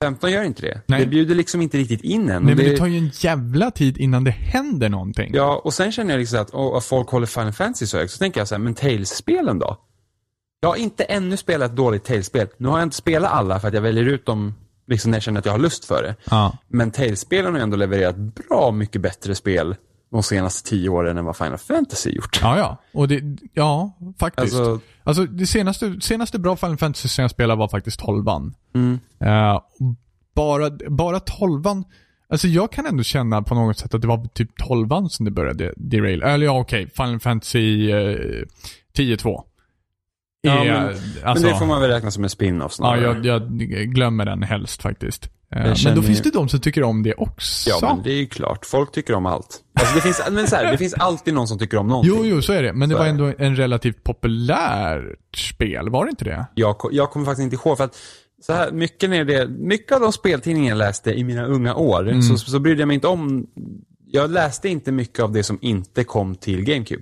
15 0.03 0.31
gör 0.31 0.43
inte 0.43 0.61
det. 0.61 0.81
Nej. 0.85 0.99
Det 0.99 1.05
bjuder 1.05 1.35
liksom 1.35 1.61
inte 1.61 1.77
riktigt 1.77 2.01
in 2.01 2.21
än. 2.21 2.25
Nej, 2.27 2.55
men 2.55 2.57
det, 2.57 2.71
det 2.71 2.77
tar 2.77 2.87
ju 2.87 2.97
en 2.97 3.11
jävla 3.13 3.71
tid 3.71 3.97
innan 3.97 4.23
det 4.23 4.31
händer 4.31 4.89
någonting. 4.89 5.31
Ja, 5.33 5.61
och 5.63 5.73
sen 5.73 5.91
känner 5.91 6.13
jag 6.13 6.19
liksom 6.19 6.39
att, 6.39 6.49
och, 6.49 6.77
att 6.77 6.85
folk 6.85 7.09
håller 7.09 7.27
Final 7.27 7.51
Fantasy 7.51 7.87
så 7.87 7.97
högt. 7.97 8.11
Så 8.11 8.17
tänker 8.17 8.39
jag 8.39 8.47
så 8.47 8.55
här, 8.55 8.59
men 8.59 8.73
Tales-spelen 8.73 9.59
då? 9.59 9.77
Jag 10.59 10.69
har 10.69 10.75
inte 10.75 11.03
ännu 11.03 11.37
spelat 11.37 11.71
ett 11.71 11.77
dåligt 11.77 12.03
Tales-spel. 12.03 12.47
Nu 12.57 12.67
har 12.67 12.77
jag 12.77 12.85
inte 12.85 12.95
spelat 12.95 13.31
alla 13.31 13.59
för 13.59 13.67
att 13.67 13.73
jag 13.73 13.81
väljer 13.81 14.03
ut 14.03 14.25
dem 14.25 14.53
liksom 14.87 15.11
när 15.11 15.15
jag 15.15 15.23
känner 15.23 15.39
att 15.39 15.45
jag 15.45 15.53
har 15.53 15.59
lust 15.59 15.85
för 15.85 16.03
det. 16.03 16.15
Ja. 16.29 16.57
Men 16.67 16.91
Tales-spelen 16.91 17.53
har 17.53 17.61
ändå 17.61 17.77
levererat 17.77 18.15
bra 18.17 18.71
mycket 18.71 19.01
bättre 19.01 19.35
spel 19.35 19.75
de 20.11 20.23
senaste 20.23 20.69
tio 20.69 20.89
åren 20.89 21.17
än 21.17 21.25
vad 21.25 21.37
Final 21.37 21.57
Fantasy 21.57 22.09
gjort. 22.09 22.39
Ja, 22.41 22.57
ja. 22.57 22.77
Och 22.93 23.07
det, 23.07 23.23
ja, 23.53 23.97
faktiskt. 24.19 24.55
Alltså, 24.55 24.79
Alltså, 25.03 25.25
det 25.25 25.45
senaste, 25.45 26.01
senaste 26.01 26.39
bra 26.39 26.55
Final 26.55 26.77
Fantasy 26.77 27.07
som 27.07 27.21
jag 27.21 27.31
spelade 27.31 27.59
var 27.59 27.67
faktiskt 27.67 27.99
12 27.99 28.25
mm, 28.75 28.99
Uh, 29.23 29.59
bara, 30.35 30.69
bara 30.89 31.19
12 31.19 31.63
Alltså 32.29 32.47
jag 32.47 32.71
kan 32.71 32.85
ändå 32.85 33.03
känna 33.03 33.41
på 33.41 33.55
något 33.55 33.77
sätt 33.77 33.93
att 33.93 34.01
det 34.01 34.07
var 34.07 34.25
typ 34.33 34.49
12 34.67 34.89
som 35.09 35.25
det 35.25 35.31
började 35.31 35.73
derail. 35.77 36.23
Eller 36.23 36.45
ja, 36.45 36.59
okej. 36.59 36.89
Final 36.95 37.19
Fantasy 37.19 37.93
uh, 37.93 38.43
10-2. 38.97 39.41
Ja, 40.41 40.63
men- 40.63 40.87
alltså, 40.87 41.43
men 41.45 41.53
det 41.53 41.59
får 41.59 41.65
man 41.65 41.81
väl 41.81 41.89
räkna 41.89 42.11
som 42.11 42.23
en 42.23 42.29
spin-off 42.29 42.71
Ja, 42.71 42.75
snarare. 42.75 43.01
jag, 43.01 43.25
jag 43.25 43.41
glömmer 43.93 44.25
den 44.25 44.43
helst 44.43 44.81
faktiskt. 44.81 45.29
Eh, 45.55 45.61
men 45.85 45.95
då 45.95 46.01
ju- 46.01 46.07
finns 46.07 46.21
det 46.21 46.29
de 46.31 46.49
som 46.49 46.59
tycker 46.59 46.83
om 46.83 47.03
det 47.03 47.13
också. 47.13 47.69
Ja, 47.69 47.93
men 47.95 48.03
det 48.03 48.11
är 48.11 48.17
ju 48.17 48.25
klart. 48.27 48.65
Folk 48.65 48.91
tycker 48.91 49.13
om 49.13 49.25
allt. 49.25 49.59
Alltså 49.79 49.95
det 49.95 50.01
finns, 50.01 50.21
men 50.31 50.47
så 50.47 50.55
här, 50.55 50.71
det 50.71 50.77
finns 50.77 50.93
alltid 50.93 51.33
någon 51.33 51.47
som 51.47 51.59
tycker 51.59 51.77
om 51.77 51.87
någonting. 51.87 52.13
Jo, 52.17 52.25
jo, 52.25 52.41
så 52.41 52.53
är 52.53 52.63
det. 52.63 52.73
Men 52.73 52.89
det 52.89 52.95
Så 52.95 52.99
var 52.99 53.05
är 53.05 53.09
ändå 53.09 53.33
en 53.37 53.55
relativt 53.55 54.03
populärt 54.03 55.01
spel, 55.37 55.89
var 55.89 56.05
det 56.05 56.09
inte 56.09 56.25
det? 56.25 56.45
Jag, 56.55 56.75
jag 56.91 57.11
kommer 57.11 57.25
faktiskt 57.25 57.43
inte 57.43 57.55
ihåg 57.55 57.77
för 57.77 57.83
att 57.83 57.97
så 58.41 58.53
här, 58.53 58.71
mycket, 58.71 59.09
när 59.09 59.25
det, 59.25 59.47
mycket 59.47 59.91
av 59.91 60.01
de 60.01 60.11
speltidningar 60.11 60.69
jag 60.69 60.77
läste 60.77 61.11
i 61.13 61.23
mina 61.23 61.45
unga 61.45 61.75
år 61.75 62.01
Mm. 62.09 62.21
så, 62.21 62.37
så 62.37 62.59
brydde 62.59 62.81
jag 62.81 62.87
mig 62.87 62.95
inte 62.95 63.07
om 63.07 63.45
jag 64.11 64.31
läste 64.31 64.69
inte 64.69 64.91
mycket 64.91 65.19
av 65.19 65.31
det 65.31 65.43
som 65.43 65.57
inte 65.61 66.03
kom 66.03 66.35
till 66.35 66.63
GameCube. 66.63 67.01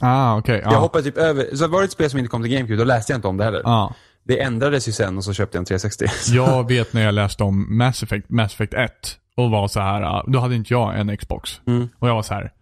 Ah, 0.00 0.38
okej. 0.38 0.60
Jag 0.64 0.72
ja. 0.72 0.78
hoppade 0.78 1.04
typ 1.04 1.16
över, 1.18 1.56
så 1.56 1.66
var 1.66 1.78
det 1.80 1.84
ett 1.84 1.90
spel 1.92 2.10
som 2.10 2.18
inte 2.18 2.28
kom 2.28 2.42
till 2.42 2.52
GameCube, 2.52 2.76
då 2.78 2.84
läste 2.84 3.12
jag 3.12 3.18
inte 3.18 3.28
om 3.28 3.36
det 3.36 3.44
heller. 3.44 3.60
Ja. 3.64 3.94
Det 4.24 4.40
ändrades 4.42 4.88
ju 4.88 4.92
sen 4.92 5.16
och 5.16 5.24
så 5.24 5.32
köpte 5.32 5.56
jag 5.56 5.60
en 5.60 5.64
360. 5.66 6.04
Jag 6.34 6.68
vet 6.68 6.92
när 6.92 7.02
jag 7.02 7.14
läste 7.14 7.44
om 7.44 7.78
Mass 7.78 8.02
Effect, 8.02 8.30
Mass 8.30 8.52
Effect 8.54 8.74
1 8.74 8.90
och 9.36 9.50
var 9.50 9.68
så 9.68 9.80
här, 9.80 10.02
ah, 10.02 10.24
då 10.26 10.38
hade 10.38 10.54
inte 10.54 10.72
jag 10.74 11.00
en 11.00 11.16
Xbox. 11.16 11.60
Mm. 11.66 11.88
Och 11.98 12.08
jag 12.08 12.14
var 12.14 12.22
så 12.22 12.34
här, 12.34 12.52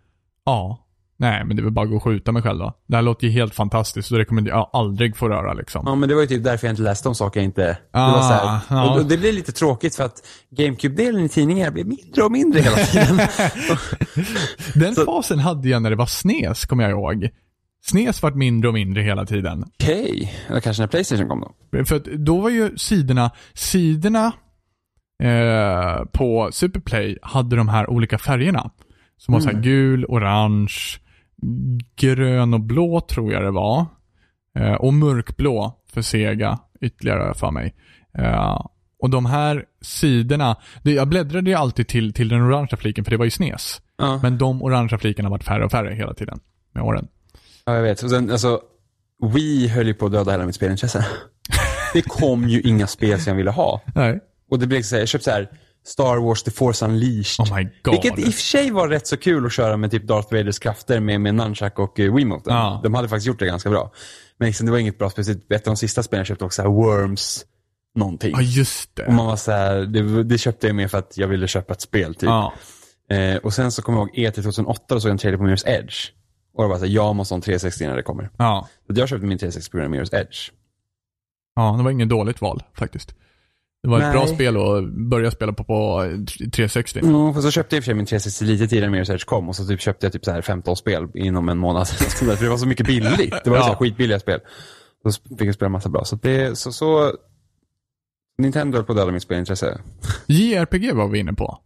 ja, 0.45 0.85
nej 1.17 1.45
men 1.45 1.57
det 1.57 1.61
är 1.61 1.65
väl 1.65 1.73
bara 1.73 1.85
att 1.85 1.91
gå 1.91 1.97
och 1.97 2.03
skjuta 2.03 2.33
mig 2.33 2.43
själv 2.43 2.59
då. 2.59 2.73
Det 2.87 2.97
här 2.97 3.03
låter 3.03 3.27
ju 3.27 3.33
helt 3.33 3.55
fantastiskt 3.55 4.13
och 4.13 4.19
det 4.19 4.25
kommer 4.25 4.49
jag 4.49 4.71
aldrig 4.73 5.17
få 5.17 5.29
röra 5.29 5.53
liksom. 5.53 5.83
Ja, 5.87 5.95
men 5.95 6.09
det 6.09 6.15
var 6.15 6.23
ju 6.23 6.29
typ 6.29 6.45
därför 6.45 6.67
jag 6.67 6.73
inte 6.73 6.83
läste 6.83 7.09
om 7.09 7.15
saker 7.15 7.41
jag 7.41 7.45
inte... 7.45 7.63
det, 7.67 7.79
Ah, 7.93 8.13
var 8.13 8.23
så 8.23 8.33
här, 8.33 8.59
ja. 8.71 8.91
och, 8.91 8.99
och 9.01 9.07
det 9.07 9.19
blir 9.19 9.33
lite 9.33 9.53
tråkigt 9.53 9.95
för 9.97 10.05
att 10.05 10.27
GameCube-delen 10.51 11.25
i 11.25 11.29
tidningar 11.29 11.71
blir 11.71 11.85
mindre 11.85 12.23
och 12.23 12.33
mindre 12.33 12.61
hela 12.61 12.77
tiden. 12.77 13.17
Den 14.75 14.95
så- 14.95 15.05
fasen 15.05 15.39
hade 15.39 15.69
jag 15.69 15.83
när 15.83 15.91
det 15.91 15.97
var 15.97 16.07
SNES, 16.07 16.65
kommer 16.67 16.83
jag 16.85 16.91
ihåg. 16.91 17.29
SNES 17.91 18.23
vart 18.23 18.35
mindre 18.35 18.69
och 18.69 18.75
mindre 18.75 19.03
hela 19.03 19.27
tiden. 19.27 19.65
Okej, 19.75 20.33
eller 20.49 20.61
kanske 20.61 20.83
när 20.83 20.89
Playstation 20.89 21.29
kom 21.29 21.41
då. 21.71 21.85
För 21.85 21.97
att 21.97 22.05
då 22.05 22.41
var 22.41 22.51
ju 22.51 22.77
sidorna, 22.77 23.31
sidorna 23.55 24.33
eh, 25.23 26.05
på 26.13 26.49
Superplay 26.53 27.19
hade 27.23 27.57
de 27.57 27.69
här 27.69 27.91
olika 27.91 28.19
färgerna. 28.19 28.71
Som 29.17 29.35
var 29.35 29.41
så 29.41 29.49
Mm. 29.51 29.63
gul, 29.63 30.05
orange, 30.09 30.75
grön 31.97 32.55
och 32.55 32.61
blå 32.61 33.01
tror 33.01 33.33
jag 33.33 33.43
det 33.43 33.51
var. 33.51 33.87
Eh, 34.59 34.73
och 34.73 34.95
mörkblå 34.95 35.75
för 35.93 36.03
Sega, 36.03 36.59
ytterligare 36.81 37.35
för 37.35 37.51
mig. 37.51 37.75
Eh, 38.19 38.67
och 39.03 39.11
de 39.11 39.27
här 39.27 39.65
sidorna, 39.81 40.57
det, 40.83 40.93
jag 40.93 41.09
bläddrade 41.09 41.51
ju 41.51 41.57
alltid 41.57 41.89
till, 41.89 42.13
till 42.13 42.29
den 42.29 42.43
orangea 42.43 42.77
fliken 42.77 43.05
för 43.05 43.11
det 43.11 43.17
var 43.17 43.25
ju 43.25 43.31
SNES. 43.31 43.81
Ja. 43.99 44.21
Men 44.23 44.39
de 44.39 44.63
orangea 44.63 44.99
flikarna 44.99 45.27
har 45.29 45.31
varit 45.31 45.45
färre 45.45 45.65
och 45.65 45.71
färre 45.71 45.95
hela 45.95 46.15
tiden 46.15 46.41
med 46.75 46.83
åren. 46.85 47.09
Ja, 47.69 47.75
jag 47.75 47.83
vet. 47.83 48.03
Och 48.03 48.11
sen, 48.11 48.31
alltså, 48.31 48.61
Wii 49.35 49.69
höll 49.69 49.87
ju 49.87 49.95
på 49.95 50.07
att 50.07 50.13
döda 50.13 50.31
hela 50.31 50.47
mitt 50.47 50.55
spelintresse. 50.55 51.07
Det 51.93 52.03
kom 52.03 52.49
ju 52.49 52.61
inga 52.61 52.87
spel 52.87 53.21
som 53.21 53.31
jag 53.31 53.37
ville 53.37 53.51
ha. 53.51 53.83
Nej. 53.95 54.21
Och 54.51 54.59
det 54.59 54.67
blev 54.67 54.83
så 54.83 54.95
här, 54.95 55.03
jag 55.03 55.09
köpte 55.09 55.25
så 55.25 55.31
här 55.31 55.51
Star 55.87 56.17
Wars 56.17 56.43
The 56.43 56.51
Force 56.51 56.85
Unleashed. 56.85 57.47
Oh 57.47 57.57
my 57.57 57.69
god. 57.83 57.95
Vilket 57.95 58.19
i 58.19 58.31
och 58.31 58.35
för 58.35 58.43
sig 58.43 58.71
var 58.71 58.89
rätt 58.89 59.07
så 59.07 59.17
kul 59.17 59.47
att 59.47 59.53
köra 59.53 59.77
med 59.77 59.91
typ 59.91 60.03
Darth 60.03 60.35
Vaders 60.35 60.59
krafter 60.59 61.01
med, 61.01 61.21
med 61.21 61.35
Nunchuck 61.35 61.79
och 61.79 61.99
uh, 61.99 62.15
Wiimoten. 62.15 62.55
Ja. 62.55 62.81
De 62.83 62.95
hade 62.95 63.09
faktiskt 63.09 63.27
gjort 63.27 63.39
det 63.39 63.47
ganska 63.47 63.71
bra. 63.71 63.93
Men 64.39 64.47
liksom, 64.47 64.67
det 64.67 64.73
var 64.73 64.79
inget 64.79 64.99
bra 64.99 65.11
spel. 65.11 65.25
Ett 65.31 65.67
av 65.67 65.75
de 65.75 65.77
sista 65.77 66.03
spelen 66.03 66.21
jag 66.21 66.27
köpte 66.27 66.45
också 66.45 66.63
så 66.63 66.69
här 66.69 66.75
Worms 66.75 67.45
någonting. 67.95 68.33
Ja, 68.33 68.43
just 68.43 68.97
det. 68.97 69.07
Och 69.07 69.13
man 69.13 69.27
var 69.27 69.37
så 69.37 69.53
här, 69.53 69.77
det, 69.81 70.25
det 70.25 70.39
köpte 70.39 70.67
jag 70.67 70.77
mer 70.77 70.89
för 70.89 70.99
att 70.99 71.17
jag 71.17 71.29
ville 71.29 71.49
köpa 71.49 71.73
ett 71.73 71.81
spel 71.81 72.15
typ. 72.15 72.23
Ja. 72.23 72.53
Eh, 73.11 73.37
och 73.37 73.55
sen 73.55 73.73
så 73.73 73.83
kommer 73.83 73.99
jag 73.99 74.19
ihåg 74.19 74.33
E3 74.33 74.35
2008 74.35 74.95
och 74.95 75.03
såg 75.03 75.11
en 75.11 75.19
trailer 75.19 75.39
på 75.39 75.45
Mirror's 75.45 75.69
Edge. 75.69 76.11
Och 76.59 76.65
det 76.65 76.69
var 76.69 76.79
så 76.79 76.85
här, 76.85 76.93
jag 76.93 77.17
måste 77.17 77.33
ha 77.35 77.37
en 77.37 77.43
360 77.43 77.87
när 77.87 77.97
det 77.97 78.03
kommer. 78.03 78.31
Ja. 78.37 78.69
Så 78.87 78.93
jag 79.01 79.09
köpte 79.09 79.27
min 79.27 79.39
360 79.39 79.71
på 79.71 79.77
grund 79.79 79.95
av 79.95 80.01
Mirror's 80.01 80.15
Edge. 80.21 80.51
Ja, 81.57 81.75
det 81.79 81.83
var 81.85 81.91
inget 81.91 82.09
dåligt 82.09 82.41
val 82.41 82.63
faktiskt. 82.75 83.15
Det 83.83 83.89
var 83.89 83.99
ett 83.99 84.05
Nej. 84.05 84.13
bra 84.13 84.27
spel 84.27 84.57
att 84.57 84.85
börja 85.11 85.31
spela 85.31 85.53
på 85.53 85.65
på 85.65 86.03
360. 86.53 86.99
Mm, 86.99 87.35
för 87.35 87.41
så 87.41 87.51
köpte 87.51 87.77
jag 87.77 87.79
i 87.79 87.81
och 87.81 87.85
för 87.85 87.89
sig 87.91 87.95
min 87.95 88.07
360 88.07 88.45
lite 88.45 88.69
tidigare 88.69 88.91
med 88.91 88.99
Research 88.99 89.25
kom 89.27 89.49
och 89.49 89.57
så 89.57 89.67
typ 89.67 89.81
köpte 89.81 90.07
jag 90.07 90.13
typ 90.13 90.25
så 90.25 90.31
här 90.31 90.43
15 90.43 90.77
spel 90.77 91.09
inom 91.15 91.49
en 91.49 91.59
månad. 91.59 91.89
för 91.89 92.45
det 92.45 92.49
var 92.51 92.57
så 92.57 92.67
mycket 92.67 92.87
billigt. 92.87 93.35
Det 93.45 93.51
var 93.51 93.57
Ja. 93.57 93.63
så 93.63 93.69
här 93.69 93.77
skitbilliga 93.77 94.21
spel. 94.21 94.41
Så 95.05 95.37
fick 95.39 95.49
jag 95.49 95.55
spela 95.55 95.69
massa 95.69 95.89
bra. 95.89 96.05
Så 96.05 96.17
det, 96.17 96.59
så, 96.59 96.73
så 96.73 97.13
Nintendo 98.39 98.77
höll 98.79 98.85
på 98.85 98.93
att 98.93 98.99
döda 98.99 99.13
mitt 99.13 99.23
spelintresse. 99.23 99.81
JRPG 100.27 100.93
var 100.95 101.09
vi 101.09 101.19
inne 101.19 101.33
på. 101.33 101.59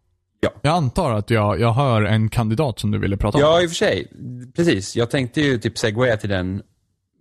Ja. 0.45 0.51
Jag 0.63 0.75
antar 0.75 1.13
att 1.15 1.31
jag, 1.31 1.61
jag 1.61 1.73
hör 1.73 2.03
en 2.03 2.29
kandidat 2.29 2.79
som 2.79 2.91
du 2.91 2.99
ville 2.99 3.17
prata 3.17 3.39
om. 3.39 3.43
Ja, 3.45 3.63
i 3.63 3.67
och 3.67 3.71
för 3.71 3.75
sig. 3.77 4.07
Precis. 4.57 4.97
Jag 4.97 5.11
tänkte 5.11 5.41
ju 5.41 5.59
typ 5.59 5.79
segwaya 5.79 6.17
till 6.17 6.31
den. 6.31 6.63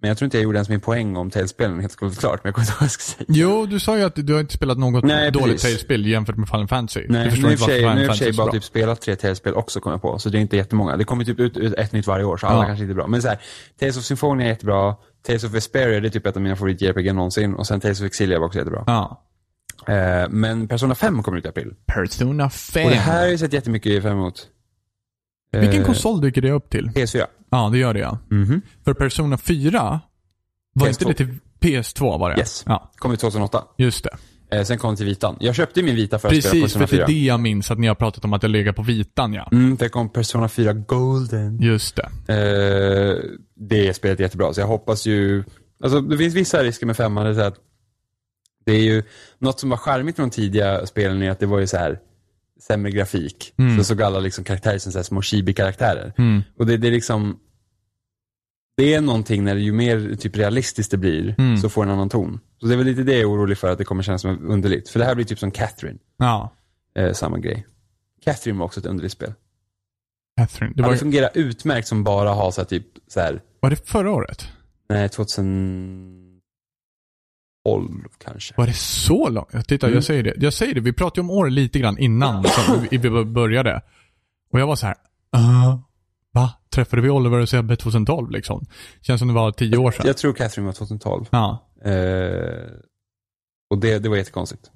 Men 0.02 0.08
jag 0.08 0.18
tror 0.18 0.26
inte 0.26 0.38
jag 0.38 0.44
gjorde 0.44 0.58
ens 0.58 0.70
min 0.70 0.82
poäng 0.82 1.16
om 1.18 1.30
Tales-spelen 1.30 1.80
helt 1.80 1.96
klart. 2.20 2.40
Men 2.44 2.50
jag 2.50 2.56
kommer 2.56 2.66
inte 2.66 2.72
ihåg 2.72 2.80
vad 2.80 2.86
jag 2.86 2.92
ska 2.92 3.04
säga. 3.04 3.26
Jo, 3.30 3.66
du 3.66 3.80
sa 3.80 3.98
ju 3.98 4.04
att 4.04 4.16
du 4.16 4.34
har 4.34 4.40
inte 4.40 4.54
spelat 4.54 4.78
något 4.78 5.04
Nej, 5.04 5.32
dåligt. 5.32 5.62
Tales-spel 5.62 6.06
jämfört 6.06 6.38
med 6.38 6.50
Final 6.50 6.68
Fantasy. 6.68 7.06
Nej, 7.10 7.30
du 7.30 7.30
nu 7.30 7.32
förstår 7.32 7.48
och 7.48 7.52
inte 7.52 7.68
varför 7.68 7.96
nu 7.96 8.02
i 8.02 8.04
Final 8.04 8.08
Fantasy 8.08 8.26
är 8.28 8.32
så 8.32 8.38
bara 8.38 8.46
bra. 8.46 8.52
typ 8.54 8.64
spelat 8.64 9.02
tre 9.02 9.16
Tales-spel 9.16 9.54
också 9.54 9.80
kommer 9.80 9.94
jag 9.94 10.02
på. 10.02 10.20
Så 10.20 10.30
det 10.30 10.38
är 10.38 10.40
inte 10.40 10.58
jättemånga. 10.58 10.98
Det 10.98 11.04
kommer 11.04 11.26
typ 11.26 11.40
ut 11.40 11.58
ut 11.58 11.74
ett 11.74 11.92
nytt 11.92 12.08
varje 12.08 12.26
år, 12.26 12.38
så 12.38 12.48
alla 12.48 12.60
Ja. 12.62 12.66
kanske 12.66 12.84
inte 12.84 12.92
är 12.94 12.96
bra. 12.96 13.08
Men 13.08 13.22
så 13.22 13.28
här, 13.28 13.40
Tales 13.80 13.98
of 13.98 14.04
Symphonia 14.04 14.46
är 14.46 14.50
jättebra. 14.50 14.96
Tales 15.28 15.44
of 15.44 15.52
Vesperia 15.52 16.00
det 16.00 16.08
är 16.08 16.10
typ 16.10 16.26
ett 16.26 16.36
av 16.36 16.42
mina 16.42 16.56
favorit-JRPG 16.56 17.14
någonsin. 17.14 17.54
Och 17.54 17.68
sen 17.68 17.80
Tales 17.80 18.00
of 18.02 18.06
Exilia 18.06 18.40
var 18.40 18.46
också 18.46 18.60
jättebra. 18.60 18.84
Ja. 18.88 19.24
Eh, 19.88 20.30
men 20.30 20.68
Persona 20.68 20.96
5 20.96 21.24
kommer 21.24 21.38
ut 21.38 21.46
i 21.46 21.48
april. 21.48 21.74
Persona 21.86 22.50
5. 22.50 22.86
Och 22.86 22.92
det 22.92 22.96
här 22.98 23.22
har 23.22 23.28
jag 23.28 23.40
sett 23.40 23.54
jättemycket 23.54 24.02
fram 24.04 24.18
emot. 24.18 24.48
Eh, 25.54 25.60
Vilken 25.62 25.84
konsol 25.84 26.22
dyker 26.22 26.42
det 26.42 26.52
upp 26.52 26.70
till? 26.70 26.88
PS4. 26.90 27.26
Ja, 27.52 27.70
det 27.72 27.78
gör 27.78 27.94
det 27.94 28.00
ja. 28.00 28.18
Mhm. 28.32 28.62
För 28.86 28.94
Persona 28.94 29.38
4, 29.38 30.00
var 30.74 30.88
PS2. 30.88 30.90
inte 30.90 31.06
det 31.06 31.14
till 31.14 31.38
PS2 31.60 32.20
var 32.20 32.30
det? 32.30 32.38
Yes. 32.40 32.64
Ja, 32.68 32.92
Kom 32.96 33.12
ut 33.14 33.20
2008. 33.20 33.64
just 33.78 34.04
det. 34.04 34.18
Eh, 34.58 34.64
sen 34.64 34.78
kom 34.78 34.92
det 34.92 34.98
till 34.98 35.06
Vitan. 35.06 35.38
Jag 35.40 35.56
köpte 35.56 35.84
min 35.84 35.96
Vita 35.96 36.20
för 36.20 36.28
att 36.28 36.44
spela 36.44 36.52
Precis, 36.64 36.74
för 36.74 36.80
Persona 36.80 36.86
det 36.86 36.88
4. 36.88 37.04
är 37.04 37.08
det 37.08 37.26
jag 37.26 37.40
minns 37.40 37.72
att 37.72 37.80
ni 37.80 37.88
har 37.88 37.96
pratat 37.96 38.26
om 38.26 38.34
att 38.34 38.44
jag 38.44 38.50
legat 38.50 38.76
på 38.76 38.82
vitan 38.82 39.34
ja. 39.34 39.50
Mm, 39.52 39.76
det 39.76 39.90
kom 39.90 40.10
Persona 40.10 40.48
4 40.50 40.74
Golden. 40.74 41.60
Just 41.62 41.96
det. 41.96 42.10
Eh, 42.34 43.18
det 43.56 43.94
spelet 43.94 44.20
är 44.20 44.24
jättebra, 44.24 44.54
så 44.54 44.62
jag 44.62 44.68
hoppas 44.68 45.06
ju... 45.06 45.44
Alltså 45.84 46.02
det 46.02 46.18
finns 46.18 46.36
vissa 46.36 46.64
risker 46.64 46.86
med 46.86 46.98
femman, 46.98 47.26
det 47.36 47.44
är 47.44 47.48
att 47.48 47.58
det 48.64 48.72
är 48.72 48.84
ju, 48.84 49.04
något 49.40 49.60
som 49.60 49.70
var 49.70 49.78
charmigt 49.78 50.18
med 50.18 50.28
de 50.28 50.32
tidiga 50.32 50.86
spelen 50.86 51.22
är 51.22 51.32
att 51.32 51.40
det 51.40 51.46
var 51.46 51.60
ju 51.60 51.68
så 51.68 51.78
här 51.78 52.00
sämre 52.68 52.92
grafik. 52.92 53.54
Mm. 53.58 53.78
Så 53.78 53.84
såg 53.84 54.02
alla 54.02 54.20
liksom 54.20 54.44
karaktärer 54.44 54.78
som 54.78 54.92
så 54.92 54.98
här 54.98 55.04
små 55.04 55.22
chibi-karaktärer. 55.22 56.14
Mm. 56.18 56.42
Och 56.58 56.66
det, 56.66 56.78
det 56.78 56.88
är 56.88 56.92
liksom, 56.92 57.40
det 58.78 58.94
är 58.94 59.02
någonting 59.02 59.44
när 59.44 59.56
det, 59.56 59.62
ju 59.62 59.72
mer 59.72 60.16
typ 60.16 60.38
realistiskt 60.38 60.92
det 60.92 60.98
blir, 60.98 61.36
Mm. 61.38 61.58
så 61.58 61.70
får 61.70 61.84
en 61.84 61.90
annan 61.90 62.10
ton. 62.10 62.40
Så 62.60 62.68
det 62.68 62.74
är 62.74 62.78
väl 62.78 62.86
lite 62.86 63.04
det 63.04 63.12
jag 63.14 63.22
är 63.22 63.30
orolig 63.32 63.58
för, 63.58 63.70
att 63.72 63.78
det 63.78 63.86
kommer 63.86 64.04
kännas 64.04 64.22
som 64.22 64.52
underligt. 64.52 64.90
För 64.90 65.00
det 65.00 65.06
här 65.06 65.16
blir 65.16 65.26
typ 65.26 65.40
som 65.40 65.52
Catherine, 65.52 66.00
Ja. 66.18 66.54
eh, 66.96 67.14
samma 67.14 67.38
grej. 67.38 67.66
Catherine 68.24 68.60
var 68.60 68.66
också 68.66 68.80
ett 68.80 68.86
underligt 68.86 69.14
spel. 69.14 69.34
Catherine. 70.38 70.74
Det 70.76 70.84
var, 70.84 70.92
det 70.92 70.98
fungerar 70.98 71.30
utmärkt 71.34 71.88
som 71.88 72.04
bara 72.04 72.30
ha 72.30 72.52
så 72.52 72.62
här, 72.62 72.66
typ 72.66 72.86
så 73.08 73.20
här, 73.20 73.42
var 73.60 73.70
det 73.70 73.90
förra 73.90 74.12
året? 74.12 74.48
nej 74.90 75.10
2012 77.66 78.04
kanske. 78.18 78.54
Var 78.58 78.68
det 78.68 78.74
så 78.74 79.30
långt? 79.30 79.68
Titta, 79.68 79.88
Mm. 79.88 79.96
jag 79.96 80.04
säger 80.04 80.24
det. 80.24 80.34
Jag 80.38 80.54
säger 80.54 80.74
det, 80.76 80.82
vi 80.82 80.94
pratade 80.94 81.22
om 81.22 81.30
år 81.30 81.50
lite 81.50 81.80
grann 81.80 81.98
innan 81.98 82.44
som 82.66 82.88
vi 82.92 83.00
började. 83.26 83.82
Och 84.54 84.60
jag 84.60 84.68
var 84.68 84.76
så 84.76 84.86
här, 84.88 84.96
uh, 85.38 85.80
va? 86.34 86.54
Träffade 86.70 87.02
vi 87.02 87.10
Oliver 87.10 87.40
och 87.40 87.50
Sebbe 87.50 87.76
2012 87.76 88.32
liksom? 88.32 88.66
Känns 89.02 89.20
som 89.20 89.28
det 89.28 89.34
var 89.34 89.52
tio 89.52 89.78
år 89.78 89.92
sedan. 89.92 90.08
Jag 90.08 90.18
tror 90.18 90.34
Catherine 90.34 90.66
var 90.66 90.74
2012. 90.74 91.26
Ja. 91.32 91.72
Eh, 91.86 92.68
och 93.70 93.78
det, 93.80 94.00
det 94.00 94.10
var 94.10 94.18
jättekonstigt. 94.18 94.72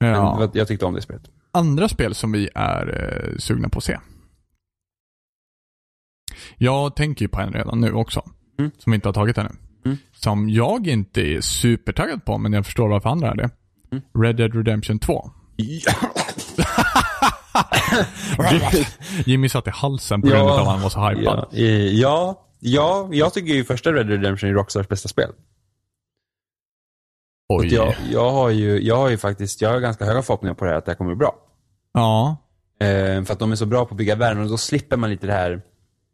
Men 0.00 0.10
ja. 0.10 0.36
var- 0.36 0.50
jag 0.54 0.68
tyckte 0.68 0.86
om 0.86 0.94
det 0.94 1.02
spelet. 1.02 1.22
Andra 1.52 1.88
spel 1.88 2.14
som 2.14 2.32
vi 2.32 2.48
är 2.54 2.86
eh, 3.32 3.36
sugna 3.38 3.68
på 3.68 3.78
att 3.78 3.84
se. 3.84 3.98
Jag 6.58 6.96
tänker 6.96 7.24
ju 7.24 7.28
på 7.28 7.40
en 7.40 7.52
redan 7.52 7.80
nu 7.80 7.92
också. 7.92 8.22
Mm. 8.58 8.70
Som 8.78 8.90
vi 8.92 8.94
inte 8.94 9.08
har 9.08 9.12
tagit 9.14 9.38
ännu. 9.38 9.50
Mm. 9.84 9.98
Som 10.12 10.50
jag 10.50 10.86
inte 10.86 11.20
är 11.20 11.40
supertaggad 11.40 12.24
på, 12.24 12.38
men 12.38 12.52
jag 12.52 12.66
förstår 12.66 12.88
varför 12.88 13.08
andra 13.08 13.30
är 13.30 13.34
det. 13.34 13.50
Mm. 13.92 14.04
Red 14.14 14.36
Dead 14.36 14.54
Redemption 14.54 14.98
2. 14.98 15.30
Jimmy 19.26 19.48
satt 19.48 19.66
i 19.66 19.70
halsen 19.70 20.22
på 20.22 20.28
grund 20.28 20.42
av 20.42 20.48
att 20.58 20.66
han 20.66 20.82
var 20.82 20.88
så 20.88 21.08
hypad. 21.08 21.46
Ja, 21.50 21.66
ja, 21.92 22.46
ja, 22.60 23.08
jag 23.12 23.34
tycker 23.34 23.54
ju 23.54 23.64
första 23.64 23.92
Red 23.92 24.06
Dead 24.06 24.22
Redemption 24.22 24.50
är 24.50 24.54
Rockstars 24.54 24.88
bästa 24.88 25.08
spel. 25.08 25.30
Oj. 27.48 27.74
Jag, 27.74 27.94
jag, 28.10 28.30
har 28.30 28.50
ju, 28.50 28.80
jag 28.80 28.96
har 28.96 29.10
ju 29.10 29.18
faktiskt, 29.18 29.60
jag 29.60 29.70
har 29.70 29.80
ganska 29.80 30.04
höga 30.04 30.22
förhoppningar 30.22 30.54
på 30.54 30.64
det 30.64 30.70
här 30.70 30.78
att 30.78 30.84
det 30.84 30.90
här 30.90 30.96
kommer 30.96 31.10
bli 31.10 31.18
bra. 31.18 31.34
Ja. 31.92 32.36
Eh, 32.80 33.24
för 33.24 33.32
att 33.32 33.38
de 33.38 33.52
är 33.52 33.56
så 33.56 33.66
bra 33.66 33.84
på 33.84 33.94
att 33.94 33.98
bygga 33.98 34.16
världen 34.16 34.42
och 34.42 34.48
då 34.48 34.56
slipper 34.56 34.96
man 34.96 35.10
lite 35.10 35.26
det 35.26 35.32
här. 35.32 35.62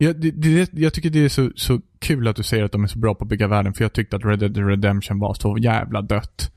Jag, 0.01 0.21
det, 0.21 0.31
det, 0.31 0.71
jag 0.73 0.95
tycker 0.95 1.11
det 1.11 1.25
är 1.25 1.29
så, 1.29 1.51
så 1.57 1.81
kul 1.99 2.29
att 2.29 2.37
du 2.37 2.43
säger 2.43 2.65
att 2.65 2.73
de 2.73 2.85
är 2.85 2.89
så 2.89 2.99
bra 2.99 3.15
på 3.15 3.25
att 3.25 3.29
bygga 3.29 3.49
världen, 3.49 3.75
för 3.75 3.85
jag 3.85 3.93
tyckte 3.93 4.17
att 4.17 4.25
Red 4.25 4.39
Dead 4.39 4.69
Redemption 4.69 5.19
var 5.19 5.35
så 5.35 5.57
jävla 5.59 6.03
dött. 6.03 6.53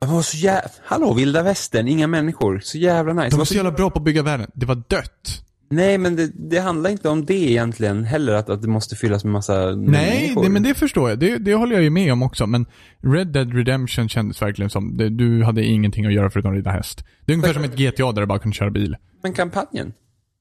Det 0.00 0.06
var 0.06 0.22
så 0.22 0.36
jävla, 0.36 0.70
hallå 0.84 1.14
vilda 1.14 1.42
västern, 1.42 1.88
inga 1.88 2.06
människor, 2.06 2.60
så 2.62 2.78
jävla 2.78 3.12
nice. 3.12 3.28
De 3.28 3.30
var 3.30 3.38
var 3.38 3.44
så 3.44 3.54
jävla 3.54 3.70
bra 3.70 3.90
på 3.90 3.98
att 3.98 4.04
bygga 4.04 4.22
världen. 4.22 4.50
Det 4.54 4.66
var 4.66 4.82
dött. 4.88 5.42
nej 5.70 5.98
men 5.98 6.16
det, 6.16 6.30
det 6.34 6.58
handlar 6.58 6.90
inte 6.90 7.08
om 7.08 7.24
det 7.24 7.50
egentligen 7.50 8.04
heller, 8.04 8.32
att, 8.32 8.50
att 8.50 8.62
det 8.62 8.68
måste 8.68 8.96
fyllas 8.96 9.24
med 9.24 9.32
massa 9.32 9.66
Nej, 9.66 9.76
människor. 9.76 10.42
det, 10.42 10.48
men 10.50 10.62
det 10.62 10.74
förstår 10.74 11.10
jag. 11.10 11.18
Det, 11.18 11.38
det 11.38 11.54
håller 11.54 11.74
jag 11.74 11.84
ju 11.84 11.90
med 11.90 12.12
om 12.12 12.22
också. 12.22 12.46
Men 12.46 12.66
Red 13.02 13.26
Dead 13.26 13.54
Redemption 13.54 14.08
kändes 14.08 14.42
verkligen 14.42 14.70
som, 14.70 14.96
det, 14.96 15.08
du 15.08 15.44
hade 15.44 15.64
ingenting 15.64 16.06
att 16.06 16.12
göra 16.12 16.30
förutom 16.30 16.50
att 16.50 16.56
rida 16.56 16.70
häst. 16.70 17.04
Det 17.24 17.32
är 17.32 17.34
ungefär 17.34 17.54
som 17.54 17.64
ett 17.64 17.76
GTA 17.76 18.12
där 18.12 18.20
du 18.20 18.26
bara 18.26 18.38
kunde 18.38 18.54
köra 18.54 18.70
bil. 18.70 18.96
Men 19.22 19.32
kampanjen? 19.32 19.92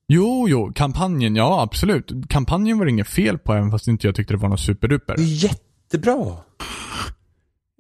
Jo, 0.08 0.46
jo, 0.50 0.72
kampanjen, 0.76 1.36
ja 1.36 1.62
absolut. 1.62 2.12
Kampanjen 2.30 2.78
var 2.78 2.86
det 2.86 2.92
inget 2.92 3.08
fel 3.08 3.38
på, 3.38 3.54
även 3.54 3.72
fast 3.72 3.88
inte 3.88 4.08
jag 4.08 4.16
tyckte 4.16 4.34
det 4.34 4.38
var 4.38 4.50
något 4.50 4.60
superduper. 4.60 5.16
Det 5.18 5.24
är 5.24 5.44
jättebra. 5.44 6.38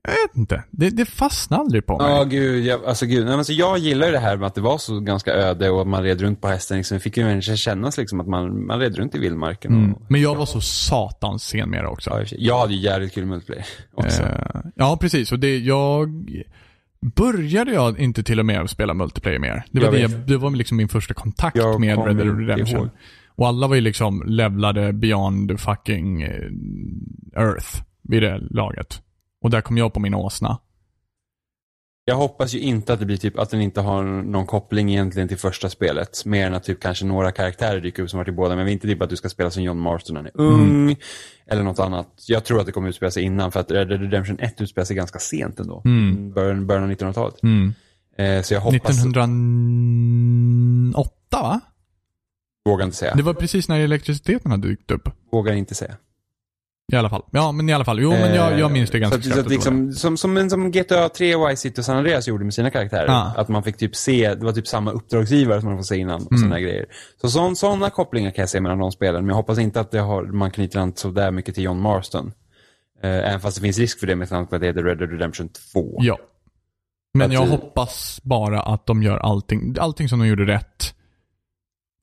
Jag 0.08 0.12
vet 0.12 0.38
inte. 0.38 0.64
Det, 0.72 0.90
det 0.90 1.06
fastnade 1.06 1.62
aldrig 1.62 1.86
på 1.86 1.98
mig. 1.98 2.12
Ja, 2.12 2.24
gud. 2.24 2.66
Jag, 2.66 2.86
alltså, 2.86 3.06
gud. 3.06 3.18
Nej, 3.18 3.26
men, 3.26 3.38
alltså, 3.38 3.54
jag 3.54 3.78
gillar 3.78 4.12
det 4.12 4.20
här 4.20 4.38
med 4.38 4.48
att 4.48 4.56
det 4.56 4.62
var 4.62 4.78
så 4.78 5.00
ganska 5.00 5.34
öde 5.34 5.70
och 5.70 5.82
att 5.82 5.88
man 5.88 6.04
red 6.04 6.22
runt 6.22 6.42
på 6.42 6.48
hästen. 6.48 6.78
Liksom. 6.78 6.98
Det 6.98 7.02
fick 7.02 7.18
ju 7.18 7.24
människor 7.24 7.56
kännas 7.56 7.98
liksom 7.98 8.20
att 8.20 8.28
man, 8.28 8.66
man 8.66 8.80
red 8.80 8.96
runt 8.96 9.16
i 9.16 9.20
vildmarken. 9.20 9.72
Mm. 9.72 9.94
Och, 9.94 10.02
Men 10.08 10.22
jag 10.22 10.36
var 10.36 10.46
så 10.46 10.62
satans 10.62 11.44
sen 11.44 11.70
med 11.70 11.84
det 11.84 11.88
också. 11.88 12.10
ja, 12.10 12.26
jag 12.30 12.60
hade 12.60 12.74
ju 12.74 12.80
jävligt 12.80 13.14
kul 13.14 13.26
multiplayer 13.26 13.66
också. 13.94 14.22
Eh, 14.22 14.62
ja, 14.76 14.98
precis. 15.02 15.32
Och 15.32 15.40
det, 15.40 15.58
jag... 15.58 16.30
Började 17.16 17.74
jag 17.74 18.00
inte 18.00 18.24
till 18.24 18.40
och 18.40 18.46
med 18.46 18.70
spela 18.70 18.94
multiplayer 18.94 19.40
mer? 19.40 19.66
Det 19.72 19.80
var, 19.80 19.92
det, 19.92 20.28
det 20.28 20.38
var 20.38 20.52
liksom 20.52 20.78
min 20.78 20.88
första 20.88 21.14
kontakt 21.14 21.58
Jag 21.58 21.80
med 21.80 22.06
Red 22.06 22.18
Dead 22.18 22.40
Redemption. 22.40 22.80
ihåg. 22.80 22.90
Och 23.28 23.48
alla 23.48 23.68
var 23.68 23.76
ju 23.76 23.82
liksom 23.82 24.24
levlade 24.26 24.94
beyond 24.94 25.60
fucking 25.60 26.22
eh, 26.22 26.50
Earth 27.36 27.84
vid 28.02 28.22
det 28.22 28.38
laget. 28.38 29.02
Och 29.42 29.50
där 29.50 29.62
kom 29.62 29.78
jag 29.78 29.94
på 29.94 30.00
min 30.00 30.14
åsna. 30.14 30.58
Jag 32.08 32.16
hoppas 32.16 32.54
ju 32.54 32.60
inte 32.60 32.94
att 32.94 33.00
det 33.00 33.06
blir 33.06 33.18
typ 33.18 33.40
att 33.40 33.50
den 33.50 33.62
inte 33.62 33.82
har 33.82 34.04
någon 34.04 34.46
koppling 34.46 34.92
egentligen 34.92 35.28
till 35.28 35.38
första 35.38 35.70
spelet. 35.70 36.26
Mer 36.26 36.48
än 36.48 36.54
att 36.54 36.64
typ 36.64 36.80
kanske 36.80 37.06
några 37.06 37.32
karaktärer 37.32 37.82
dyker 37.82 38.04
upp 38.04 38.10
som 38.10 38.18
varit 38.18 38.28
i 38.28 38.32
båda. 38.32 38.56
Men 38.56 38.68
inte 38.68 38.88
typ 38.88 39.02
att 39.02 39.10
du 39.10 39.16
ska 39.16 39.30
spela 39.30 39.52
som 39.52 39.64
John 39.64 39.80
Marston 39.80 40.14
när 40.14 40.22
han 40.22 40.28
är 40.28 40.42
ung. 40.42 40.96
Eller 41.48 41.64
något 41.64 41.80
annat. 41.80 42.08
Jag 42.28 42.44
tror 42.44 42.60
att 42.60 42.66
det 42.66 42.72
kommer 42.72 42.90
utspela 42.90 43.12
sig 43.12 43.24
innan. 43.24 43.52
För 43.52 43.60
att 43.60 43.72
Red 43.72 43.88
Dead 43.88 44.02
Redemption 44.02 44.40
1 44.40 44.62
utspelar 44.62 44.86
sig 44.86 44.96
ganska 44.96 45.20
sent 45.20 45.60
ändå. 45.60 45.82
Mm. 45.86 46.34
Början, 46.34 46.68
början 46.68 46.84
av 46.84 46.92
1900-talet. 46.92 47.44
Mm. 47.44 47.74
Eh, 48.18 48.42
så 48.42 48.54
jag 48.54 48.62
hoppas... 48.62 49.00
1908 49.00 51.12
va? 51.32 51.62
Vågar 52.66 52.86
inte 52.86 52.98
säga. 52.98 53.16
Det 53.16 53.24
var 53.24 53.34
precis 53.34 53.70
när 53.70 53.80
elektriciteten 53.80 54.52
hade 54.52 54.68
dykt 54.68 54.92
upp. 54.92 55.10
Vågar 55.32 55.54
inte 55.54 55.76
säga. 55.76 55.96
I 56.94 56.96
alla 56.96 57.10
fall. 57.10 57.24
Ja, 57.32 57.52
men 57.52 57.70
i 57.70 57.74
alla 57.74 57.86
fall. 57.86 58.00
Jo, 58.02 58.10
men 58.12 58.36
jag, 58.36 58.60
jag 58.60 58.72
minns 58.72 58.90
det 58.90 59.00
ganska 59.00 59.18
Eh, 59.18 59.22
så 59.22 59.30
att, 59.30 59.36
så 59.36 59.42
att 59.42 59.50
liksom, 59.50 59.94
som, 59.94 60.18
som, 60.18 60.50
som 60.50 60.72
GTA 60.72 61.10
3, 61.10 61.48
Vice 61.48 61.62
City 61.62 61.82
och 61.82 61.86
San 61.86 61.98
Andreas 61.98 62.28
gjorde 62.28 62.44
med 62.44 62.54
sina 62.54 62.70
karaktärer. 62.72 63.06
Ja. 63.08 63.34
Att 63.38 63.48
man 63.50 63.64
fick 63.64 63.78
typ 63.78 63.96
se, 63.96 64.36
det 64.36 64.46
var 64.46 64.52
typ 64.52 64.68
samma 64.68 64.92
uppdragsgivare 64.92 65.62
som 65.62 65.70
man 65.70 65.78
får 65.78 65.84
se 65.84 65.98
innan 65.98 66.22
och 66.22 66.32
Mm. 66.32 66.38
sådana 66.42 66.60
grejer. 66.60 66.86
Så 67.22 67.30
sån, 67.30 67.56
sådana 67.56 67.90
kopplingar 67.90 68.32
kan 68.32 68.42
jag 68.42 68.50
se 68.50 68.60
mellan 68.62 68.78
de 68.80 68.92
spelen. 68.92 69.22
Men 69.22 69.28
jag 69.30 69.36
hoppas 69.36 69.60
inte 69.60 69.80
att 69.80 69.94
har, 69.94 70.24
man 70.24 70.52
knyter 70.52 70.80
an 70.80 70.94
så 70.96 71.10
där 71.10 71.32
mycket 71.32 71.56
till 71.56 71.64
John 71.64 71.80
Marston. 71.82 72.32
Eh, 73.04 73.10
även 73.10 73.40
fast 73.40 73.58
det 73.58 73.62
finns 73.62 73.78
risk 73.80 74.00
för 74.00 74.08
det 74.08 74.16
med 74.16 74.30
tanke 74.30 74.50
på 74.50 74.56
att 74.56 74.62
det 74.62 74.68
heter 74.68 74.84
Red 74.84 74.98
Dead 74.98 75.12
Redemption 75.12 75.50
2. 75.74 75.98
Ja. 76.02 76.18
Men 77.14 77.28
Att 77.28 77.34
jag 77.34 77.46
du- 77.46 77.50
hoppas 77.52 78.20
bara 78.24 78.62
att 78.62 78.86
de 78.86 79.04
gör 79.04 79.18
allting, 79.18 79.76
allting 79.80 80.10
som 80.10 80.20
de 80.20 80.28
gjorde 80.28 80.46
rätt, 80.46 80.94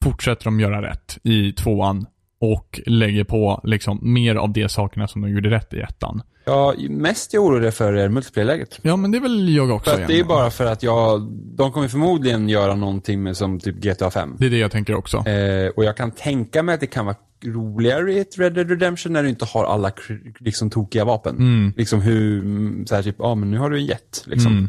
fortsätter 0.05 0.45
de 0.45 0.61
göra 0.61 0.83
rätt 0.83 1.19
i 1.23 1.53
tvåan 1.53 2.07
och 2.43 2.81
lägger 2.87 3.25
på 3.25 3.61
liksom 3.65 3.99
mer 4.03 4.35
av 4.35 4.53
de 4.53 4.69
sakerna 4.69 5.09
som 5.09 5.23
de 5.23 5.31
gjorde 5.31 5.51
rätt 5.51 5.75
i 5.75 5.81
ettan. 5.81 6.23
Ja, 6.45 6.75
mest 6.89 7.35
jag 7.35 7.45
orolig 7.45 7.75
för 7.75 7.93
är 7.93 8.09
multiplayer-läget. 8.09 8.79
Ja, 8.83 8.97
men 8.97 9.11
det 9.11 9.19
är 9.19 9.23
väl 9.23 9.55
jag 9.55 9.71
också 9.71 9.91
För 9.91 10.01
att 10.03 10.09
det 10.09 10.13
är 10.13 10.15
igen. 10.15 10.29
bara 10.29 10.51
för 10.51 10.67
att 10.67 10.83
jag, 10.83 11.23
de 11.33 11.73
kommer 11.73 11.89
förmodligen 11.89 12.49
göra 12.49 12.75
någonting 12.75 13.23
med 13.23 13.37
som 13.37 13.61
typ 13.61 13.77
GTA 13.77 14.11
5. 14.11 14.37
Det 14.39 14.47
är 14.47 14.51
det 14.51 14.59
jag 14.59 14.71
tänker 14.71 14.95
också. 14.95 15.17
Eh, 15.17 15.69
och 15.77 15.85
jag 15.85 15.97
kan 15.97 16.11
tänka 16.11 16.63
mig 16.63 16.75
att 16.75 16.81
det 16.81 16.87
kan 16.87 17.07
vara 17.07 17.17
roligare 17.45 18.13
i 18.13 18.19
ett 18.19 18.39
Red 18.39 18.55
Dead 18.55 18.71
Redemption 18.71 19.13
när 19.13 19.23
du 19.23 19.29
inte 19.29 19.45
har 19.45 19.65
alla 19.65 19.93
liksom 20.39 20.71
tokiga 20.71 21.05
vapen. 21.05 21.37
Mm. 21.37 21.73
Liksom 21.77 22.01
hur, 22.01 22.43
så 22.87 22.95
här 22.95 23.03
typ, 23.03 23.17
ja 23.19 23.25
ah, 23.25 23.35
men 23.35 23.51
nu 23.51 23.59
har 23.59 23.71
du 23.71 23.79
en 23.79 23.87
jet. 23.87 24.25
Liksom. 24.27 24.69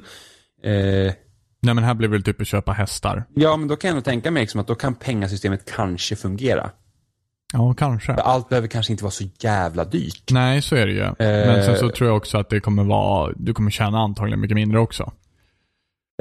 Mm. 0.64 1.08
Eh, 1.08 1.14
Nej 1.62 1.76
men 1.76 1.84
här 1.84 1.94
blir 1.94 2.08
det 2.08 2.12
väl 2.12 2.24
typ 2.24 2.42
att 2.42 2.48
köpa 2.48 2.72
hästar. 2.72 3.24
ja, 3.36 3.58
men 3.58 3.68
då 3.68 3.76
kan 3.76 3.88
jag 3.88 3.96
nog 3.96 4.04
tänka 4.04 4.32
mig 4.32 4.42
liksom 4.42 4.60
att 4.60 4.68
då 4.68 4.76
kan 4.76 4.96
pengasystemet 4.96 5.72
kanske 5.76 6.16
fungera. 6.16 6.72
Ja, 7.54 7.74
kanske. 7.74 8.14
Allt 8.14 8.50
behöver 8.50 8.68
kanske 8.68 8.94
inte 8.94 9.04
vara 9.04 9.12
så 9.12 9.24
jävla 9.40 9.86
dyrt. 9.86 10.32
Nej, 10.32 10.62
så 10.62 10.76
är 10.76 10.86
det 10.86 10.94
ju. 10.94 11.14
Men 11.20 11.64
sen 11.64 11.78
så 11.78 11.90
tror 11.90 12.10
jag 12.10 12.18
också 12.18 12.38
att 12.38 12.50
det 12.50 12.60
kommer 12.60 12.84
vara, 12.84 13.34
du 13.36 13.54
kommer 13.54 13.72
tjäna 13.72 14.00
antagligen 14.00 14.40
mycket 14.40 14.56
mindre 14.56 14.80
också. 14.80 15.12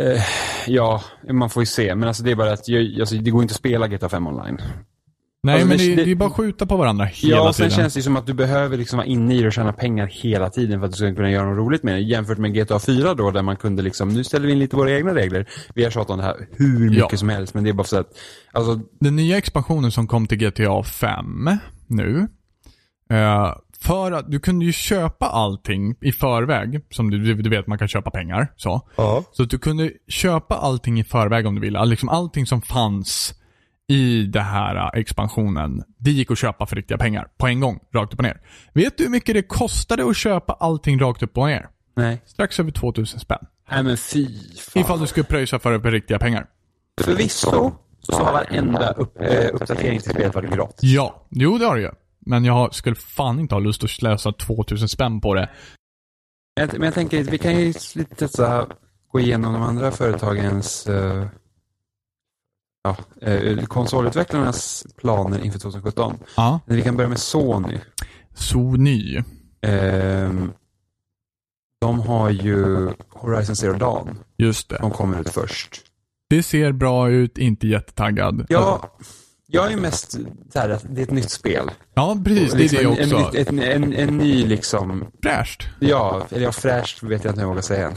Eh, 0.00 0.22
ja, 0.66 1.02
man 1.30 1.50
får 1.50 1.62
ju 1.62 1.66
se. 1.66 1.94
Men 1.94 2.08
alltså 2.08 2.22
det 2.22 2.30
är 2.30 2.34
bara 2.34 2.52
att 2.52 2.68
jag, 2.68 3.00
alltså, 3.00 3.14
det 3.14 3.30
går 3.30 3.42
inte 3.42 3.52
att 3.52 3.56
spela 3.56 3.88
GTA 3.88 4.08
5 4.08 4.26
online. 4.26 4.58
Nej, 5.44 5.54
Alltså, 5.54 5.68
men 5.68 5.78
det- 5.78 5.94
det, 5.94 6.04
det- 6.04 6.10
är 6.10 6.14
bara 6.14 6.28
att 6.28 6.36
skjuta 6.36 6.66
på 6.66 6.76
varandra 6.76 7.04
hela 7.04 7.36
Ja, 7.36 7.48
och 7.48 7.54
sen 7.56 7.68
tiden. 7.70 7.82
känns 7.82 7.94
det 7.94 8.02
som 8.02 8.16
att 8.16 8.26
du 8.26 8.34
behöver 8.34 8.76
liksom 8.76 8.96
vara 8.96 9.06
inne 9.06 9.34
i 9.34 9.40
det 9.40 9.46
och 9.46 9.52
tjäna 9.52 9.72
pengar 9.72 10.06
hela 10.06 10.50
tiden 10.50 10.80
för 10.80 10.86
att 10.86 10.92
du 10.92 10.96
ska 10.96 11.14
kunna 11.14 11.30
göra 11.30 11.46
något 11.48 11.58
roligt 11.58 11.82
med 11.82 11.94
det. 11.94 12.00
Jämfört 12.00 12.38
med 12.38 12.54
GTA 12.54 12.78
4 12.78 13.14
då, 13.14 13.30
där 13.30 13.42
man 13.42 13.56
kunde 13.56 13.82
liksom, 13.82 14.08
nu 14.08 14.24
ställer 14.24 14.46
vi 14.46 14.52
in 14.52 14.58
lite 14.58 14.76
våra 14.76 14.90
egna 14.92 15.14
regler. 15.14 15.48
Vi 15.74 15.84
har 15.84 15.90
tjatat 15.90 16.10
om 16.10 16.18
det 16.18 16.24
här 16.24 16.36
hur 16.56 16.90
mycket 16.90 17.12
Ja. 17.12 17.16
som 17.18 17.28
helst, 17.28 17.54
men 17.54 17.64
det 17.64 17.70
är 17.70 17.74
bara 17.74 17.84
så 17.86 17.98
att, 17.98 18.06
alltså, 18.52 18.80
Den 19.00 19.16
nya 19.16 19.38
expansionen 19.38 19.90
som 19.92 20.06
kom 20.06 20.26
till 20.26 20.38
GTA 20.38 20.82
5 20.82 21.50
nu. 21.86 22.28
eh, 23.10 23.54
för 23.80 24.12
att 24.12 24.30
du 24.30 24.40
kunde 24.40 24.64
ju 24.64 24.72
köpa 24.72 25.26
allting 25.26 25.94
i 26.00 26.12
förväg. 26.12 26.80
Som 26.90 27.10
du, 27.10 27.34
du 27.34 27.50
vet, 27.50 27.66
man 27.66 27.78
kan 27.78 27.88
köpa 27.88 28.10
pengar. 28.10 28.52
Så. 28.56 28.88
ja. 28.96 29.24
Så 29.32 29.42
att 29.42 29.50
du 29.50 29.58
kunde 29.58 29.90
köpa 30.08 30.54
allting 30.54 31.00
i 31.00 31.04
förväg 31.04 31.46
om 31.46 31.54
du 31.54 31.60
ville. 31.60 31.84
Liksom 31.84 32.08
allting 32.08 32.46
som 32.46 32.62
fanns 32.62 33.34
i 33.92 34.26
det 34.26 34.40
här 34.40 34.76
eh, 34.76 35.00
expansionen. 35.00 35.82
Det 35.98 36.10
gick 36.10 36.30
att 36.30 36.38
köpa 36.38 36.66
för 36.66 36.76
riktiga 36.76 36.98
pengar. 36.98 37.28
På 37.38 37.46
en 37.46 37.60
gång. 37.60 37.80
Rakt 37.94 38.12
upp 38.12 38.18
och 38.18 38.24
ner. 38.24 38.40
Vet 38.72 38.98
du 38.98 39.04
hur 39.04 39.10
mycket 39.10 39.34
det 39.34 39.42
kostade 39.42 40.10
att 40.10 40.16
köpa 40.16 40.52
allting 40.52 41.00
rakt 41.00 41.22
upp 41.22 41.38
och 41.38 41.46
ner? 41.46 41.68
Nej. 41.96 42.22
Strax 42.26 42.60
över 42.60 42.70
2000 42.70 43.20
spänn. 43.20 43.46
Nej 43.70 43.82
men 43.82 43.96
fy 43.96 44.26
fan. 44.58 44.82
Ifall 44.82 45.00
du 45.00 45.06
skulle 45.06 45.24
pröjsa 45.24 45.58
för 45.58 45.72
det 45.72 45.78
på 45.78 45.90
riktiga 45.90 46.18
pengar. 46.18 46.46
Förvisso 47.00 47.72
så 48.00 48.12
har 48.12 48.32
varenda 48.32 48.90
upp, 48.90 49.20
eh, 49.20 49.48
uppdatering 49.52 50.00
till 50.00 50.10
spelet 50.10 50.34
varit 50.34 50.50
gratis. 50.50 50.82
Ja, 50.82 51.26
jo 51.30 51.58
det 51.58 51.66
har 51.66 51.76
det 51.76 51.82
ju. 51.82 51.90
Men 52.26 52.44
jag 52.44 52.74
skulle 52.74 52.96
fan 52.96 53.40
inte 53.40 53.54
ha 53.54 53.60
lust 53.60 53.84
att 53.84 53.90
slösa 53.90 54.32
2000 54.32 54.88
spänn 54.88 55.20
på 55.20 55.34
det. 55.34 55.50
Men 56.56 56.82
jag, 56.82 56.94
tänker, 56.94 57.24
vi 57.24 57.38
kan 57.38 57.60
ju 57.60 57.74
lite 57.94 58.28
så 58.28 58.66
gå 59.12 59.20
igenom 59.20 59.52
de 59.52 59.62
andra 59.62 59.90
företagens 59.90 60.86
eh, 60.86 61.26
ja, 62.82 62.96
eh, 63.28 63.64
konsolutvecklarnas 63.64 64.86
planer 64.96 65.44
inför 65.44 65.58
2017. 65.58 66.18
Ja. 66.36 66.60
Men 66.66 66.76
vi 66.76 66.82
kan 66.82 66.96
börja 66.96 67.08
med 67.08 67.18
Sony. 67.18 67.78
Sony. 68.34 69.22
Ehm, 69.62 70.52
de 71.80 72.00
har 72.00 72.30
ju 72.30 72.90
Horizon 73.08 73.56
Zero 73.56 73.72
Dawn. 73.72 74.18
Just 74.38 74.68
det. 74.68 74.78
De 74.80 74.90
kommer 74.90 75.20
ut 75.20 75.30
först. 75.30 75.80
Det 76.30 76.42
ser 76.42 76.72
bra 76.72 77.10
ut, 77.10 77.38
inte 77.38 77.66
jättetaggad. 77.68 78.46
Ja, 78.48 78.96
jag 79.46 79.72
är 79.72 79.76
mest 79.76 80.12
så 80.52 80.58
här, 80.58 80.68
att 80.68 80.84
det 80.88 81.00
är 81.00 81.04
ett 81.04 81.10
nytt 81.10 81.30
spel. 81.30 81.70
Ja, 81.94 82.16
precis. 82.24 82.50
Det 82.52 82.56
är 82.56 82.58
Liksom 82.58 82.94
det 82.94 83.02
en, 83.02 83.14
också. 83.14 83.38
En, 83.38 83.58
en, 83.58 83.82
en, 83.82 83.92
en 83.92 84.18
ny 84.18 84.46
liksom, 84.46 85.06
Fräscht. 85.22 85.68
ja, 85.80 86.26
eller 86.30 86.44
ja, 86.44 86.52
fräscht 86.52 87.02
vet 87.02 87.24
jag 87.24 87.30
inte 87.30 87.40
hur 87.40 87.42
jag 87.42 87.48
vågar 87.48 87.62
säga 87.62 87.86
än. 87.88 87.94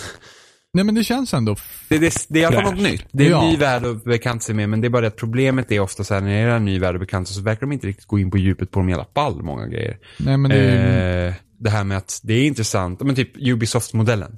Nej 0.76 0.84
men 0.84 0.96
det 0.96 1.04
känns 1.04 1.34
ändå... 1.34 1.56
Det, 1.90 1.98
det, 1.98 2.14
det 2.30 2.40
är 2.40 2.44
i 2.44 2.46
alla 2.46 2.62
fall 2.62 2.74
något 2.74 2.84
nytt. 2.84 3.06
Det 3.12 3.24
är 3.24 3.28
en 3.28 3.32
Ja. 3.32 3.50
ny 3.50 3.58
värld 3.58 3.86
att 3.86 4.04
bekanta 4.04 4.40
sig 4.40 4.56
med, 4.56 4.70
men 4.70 4.82
det 4.82 4.88
är 4.88 4.90
bara 4.90 5.02
det 5.02 5.08
att 5.08 5.16
problemet 5.16 5.72
är 5.72 5.80
ofta 5.80 6.04
så 6.04 6.14
här, 6.14 6.22
när 6.22 6.30
det 6.46 6.52
är 6.52 6.56
en 6.56 6.66
ny 6.66 6.80
värld 6.80 6.96
att 6.96 7.02
bekanta 7.02 7.26
sig 7.28 7.36
så 7.36 7.42
verkar 7.42 7.62
de 7.62 7.72
inte 7.72 7.88
riktigt 7.88 8.06
gå 8.06 8.20
in 8.20 8.32
på 8.32 8.38
djupet 8.38 8.72
på 8.72 8.80
dem 8.80 8.90
i 8.90 8.94
alla 8.94 9.06
fall, 9.16 9.44
många 9.44 9.68
grejer. 9.68 9.98
Nej 10.18 10.38
men 10.38 10.52
det 10.52 10.58
är... 10.58 11.28
Eh, 11.28 11.34
det 11.60 11.70
här 11.70 11.84
med 11.84 11.98
att 11.98 12.20
det 12.24 12.34
är 12.34 12.46
intressant, 12.46 13.02
men 13.02 13.16
typ 13.16 13.32
Ubisoft-modellen. 13.38 14.38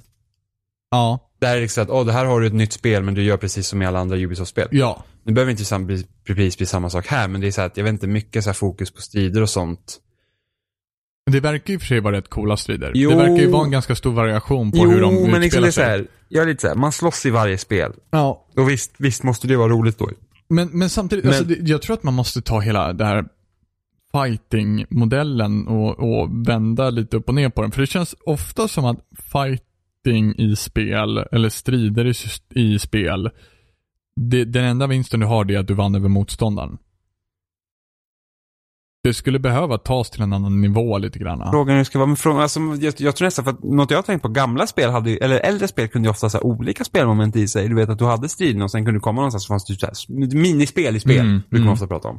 Ja. 0.90 1.30
Där 1.40 1.50
är 1.50 1.54
det 1.54 1.60
liksom 1.60 1.82
att, 1.84 1.90
åh, 1.90 2.06
det 2.06 2.12
här 2.12 2.24
har 2.24 2.40
du 2.40 2.46
ett 2.46 2.52
nytt 2.52 2.72
spel, 2.72 3.02
men 3.02 3.14
du 3.14 3.22
gör 3.22 3.36
precis 3.36 3.66
som 3.66 3.82
i 3.82 3.86
alla 3.86 3.98
andra 3.98 4.16
Ubisoft-spel. 4.16 4.68
Ja. 4.70 5.04
Nu 5.24 5.32
behöver 5.32 5.50
inte 5.50 5.64
sam- 5.64 5.86
precis 6.26 6.56
bli 6.56 6.66
samma 6.66 6.90
sak 6.90 7.06
här, 7.06 7.28
men 7.28 7.40
det 7.40 7.46
är 7.46 7.50
så 7.50 7.60
här 7.60 7.66
att 7.68 7.76
jag 7.76 7.84
vet 7.84 7.92
inte, 7.92 8.06
mycket 8.06 8.44
så 8.44 8.52
fokus 8.52 8.90
på 8.90 9.00
strider 9.02 9.42
och 9.42 9.50
sånt. 9.50 9.98
Men 11.28 11.32
Det 11.32 11.40
verkar 11.40 11.68
ju 11.70 11.74
i 11.74 11.76
och 11.76 11.80
för 11.80 11.86
sig 11.88 12.00
vara 12.00 12.16
rätt 12.16 12.28
coola 12.28 12.56
strider. 12.56 12.92
Jo. 12.94 13.10
Det 13.10 13.16
verkar 13.16 13.36
ju 13.36 13.50
vara 13.50 13.64
en 13.64 13.70
ganska 13.70 13.94
stor 13.94 14.12
variation 14.12 14.72
på 14.72 14.78
hur 14.78 15.00
de 15.00 15.14
jo, 15.14 15.26
men 15.26 15.40
liksom 15.40 15.44
utspelar 15.44 15.62
det 15.62 15.68
är 15.68 15.70
så 15.70 15.74
sig. 15.80 15.84
här, 15.84 16.06
jag 16.28 16.42
är 16.42 16.46
lite 16.48 16.60
så 16.60 16.68
här, 16.68 16.74
man 16.74 16.92
slåss 16.92 17.26
i 17.26 17.30
varje 17.30 17.58
spel. 17.58 17.92
Ja. 18.10 18.46
Och 18.56 18.70
visst, 18.70 18.94
visst 18.98 19.22
måste 19.22 19.48
det 19.48 19.56
vara 19.56 19.68
roligt 19.68 19.98
då. 19.98 20.10
Men, 20.48 20.68
men 20.72 20.90
samtidigt, 20.90 21.24
Men- 21.24 21.34
Alltså, 21.34 21.54
jag 21.60 21.82
tror 21.82 21.94
att 21.94 22.02
man 22.02 22.14
måste 22.14 22.42
ta 22.42 22.60
hela 22.60 22.92
det 22.92 23.04
här 23.04 23.24
fighting-modellen 24.12 25.66
och, 25.68 25.98
och 25.98 26.48
vända 26.48 26.90
lite 26.90 27.16
upp 27.16 27.28
och 27.28 27.34
ner 27.34 27.48
på 27.48 27.62
den. 27.62 27.70
För 27.70 27.80
det 27.80 27.86
känns 27.86 28.14
ofta 28.26 28.68
som 28.68 28.84
att 28.84 28.98
fighting 29.32 30.34
i 30.38 30.56
spel, 30.56 31.18
eller 31.32 31.48
strider 31.48 32.06
i, 32.06 32.14
i 32.60 32.78
spel, 32.78 33.30
det, 34.16 34.44
den 34.44 34.64
enda 34.64 34.86
vinsten 34.86 35.20
du 35.20 35.26
har 35.26 35.50
är 35.52 35.58
att 35.58 35.66
du 35.68 35.74
vann 35.74 35.94
över 35.94 36.08
motståndaren. 36.08 36.78
Det 39.02 39.14
skulle 39.14 39.38
behöva 39.38 39.78
tas 39.78 40.10
till 40.10 40.22
en 40.22 40.32
annan 40.32 40.60
nivå 40.60 40.98
lite 40.98 41.18
grann. 41.18 41.50
Frågan 41.50 41.72
hur 41.74 41.78
det 41.78 41.84
ska 41.84 41.98
vara, 41.98 42.06
men 42.06 42.16
frågan, 42.16 42.40
alltså, 42.40 42.60
jag, 42.80 42.94
jag 42.98 43.16
tror 43.16 43.26
nästan 43.26 43.44
för 43.44 43.52
att 43.52 43.62
något 43.62 43.90
jag 43.90 43.98
har 43.98 44.02
tänkt 44.02 44.22
på, 44.22 44.28
gamla 44.28 44.66
spel 44.66 44.90
hade 44.90 45.10
ju, 45.10 45.16
eller 45.16 45.40
äldre 45.40 45.68
spel 45.68 45.88
kunde 45.88 46.06
ju 46.08 46.10
ofta 46.10 46.26
ha 46.28 46.40
olika 46.40 46.84
spelmoment 46.84 47.36
i 47.36 47.48
sig. 47.48 47.68
Du 47.68 47.74
vet 47.74 47.88
att 47.88 47.98
du 47.98 48.04
hade 48.04 48.28
striden 48.28 48.62
och 48.62 48.70
sen 48.70 48.84
kunde 48.84 48.96
du 48.98 49.00
komma 49.00 49.16
någonstans 49.20 49.44
så 49.44 49.48
fanns 49.48 49.64
det 49.64 49.72
typ 49.72 49.80
så 49.80 49.86
här, 49.86 50.34
minispel 50.36 50.96
i 50.96 51.00
spel, 51.00 51.20
Mm, 51.20 51.32
brukar 51.50 51.50
man 51.50 51.60
mm. 51.62 51.72
ofta 51.72 51.86
prata 51.86 52.08
om. 52.08 52.18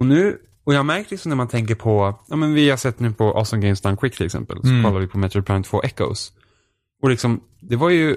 Och 0.00 0.06
nu, 0.06 0.38
och 0.64 0.74
jag 0.74 0.78
har 0.78 0.84
märkt 0.84 1.10
liksom 1.10 1.28
när 1.28 1.36
man 1.36 1.48
tänker 1.48 1.74
på, 1.74 2.20
ja 2.28 2.36
men 2.36 2.54
vi 2.54 2.70
har 2.70 2.76
sett 2.76 3.00
nu 3.00 3.12
på 3.12 3.24
Awesome 3.24 3.62
Games 3.62 3.80
Done 3.80 3.96
Quick 3.96 4.16
till 4.16 4.26
exempel, 4.26 4.58
så 4.62 4.68
Mm. 4.68 4.84
kollar 4.84 5.00
vi 5.00 5.06
på 5.06 5.18
Metro 5.18 5.42
Prime 5.42 5.62
2 5.62 5.82
Echoes. 5.82 6.32
Och 7.02 7.10
liksom, 7.10 7.40
det 7.60 7.76
var 7.76 7.90
ju, 7.90 8.16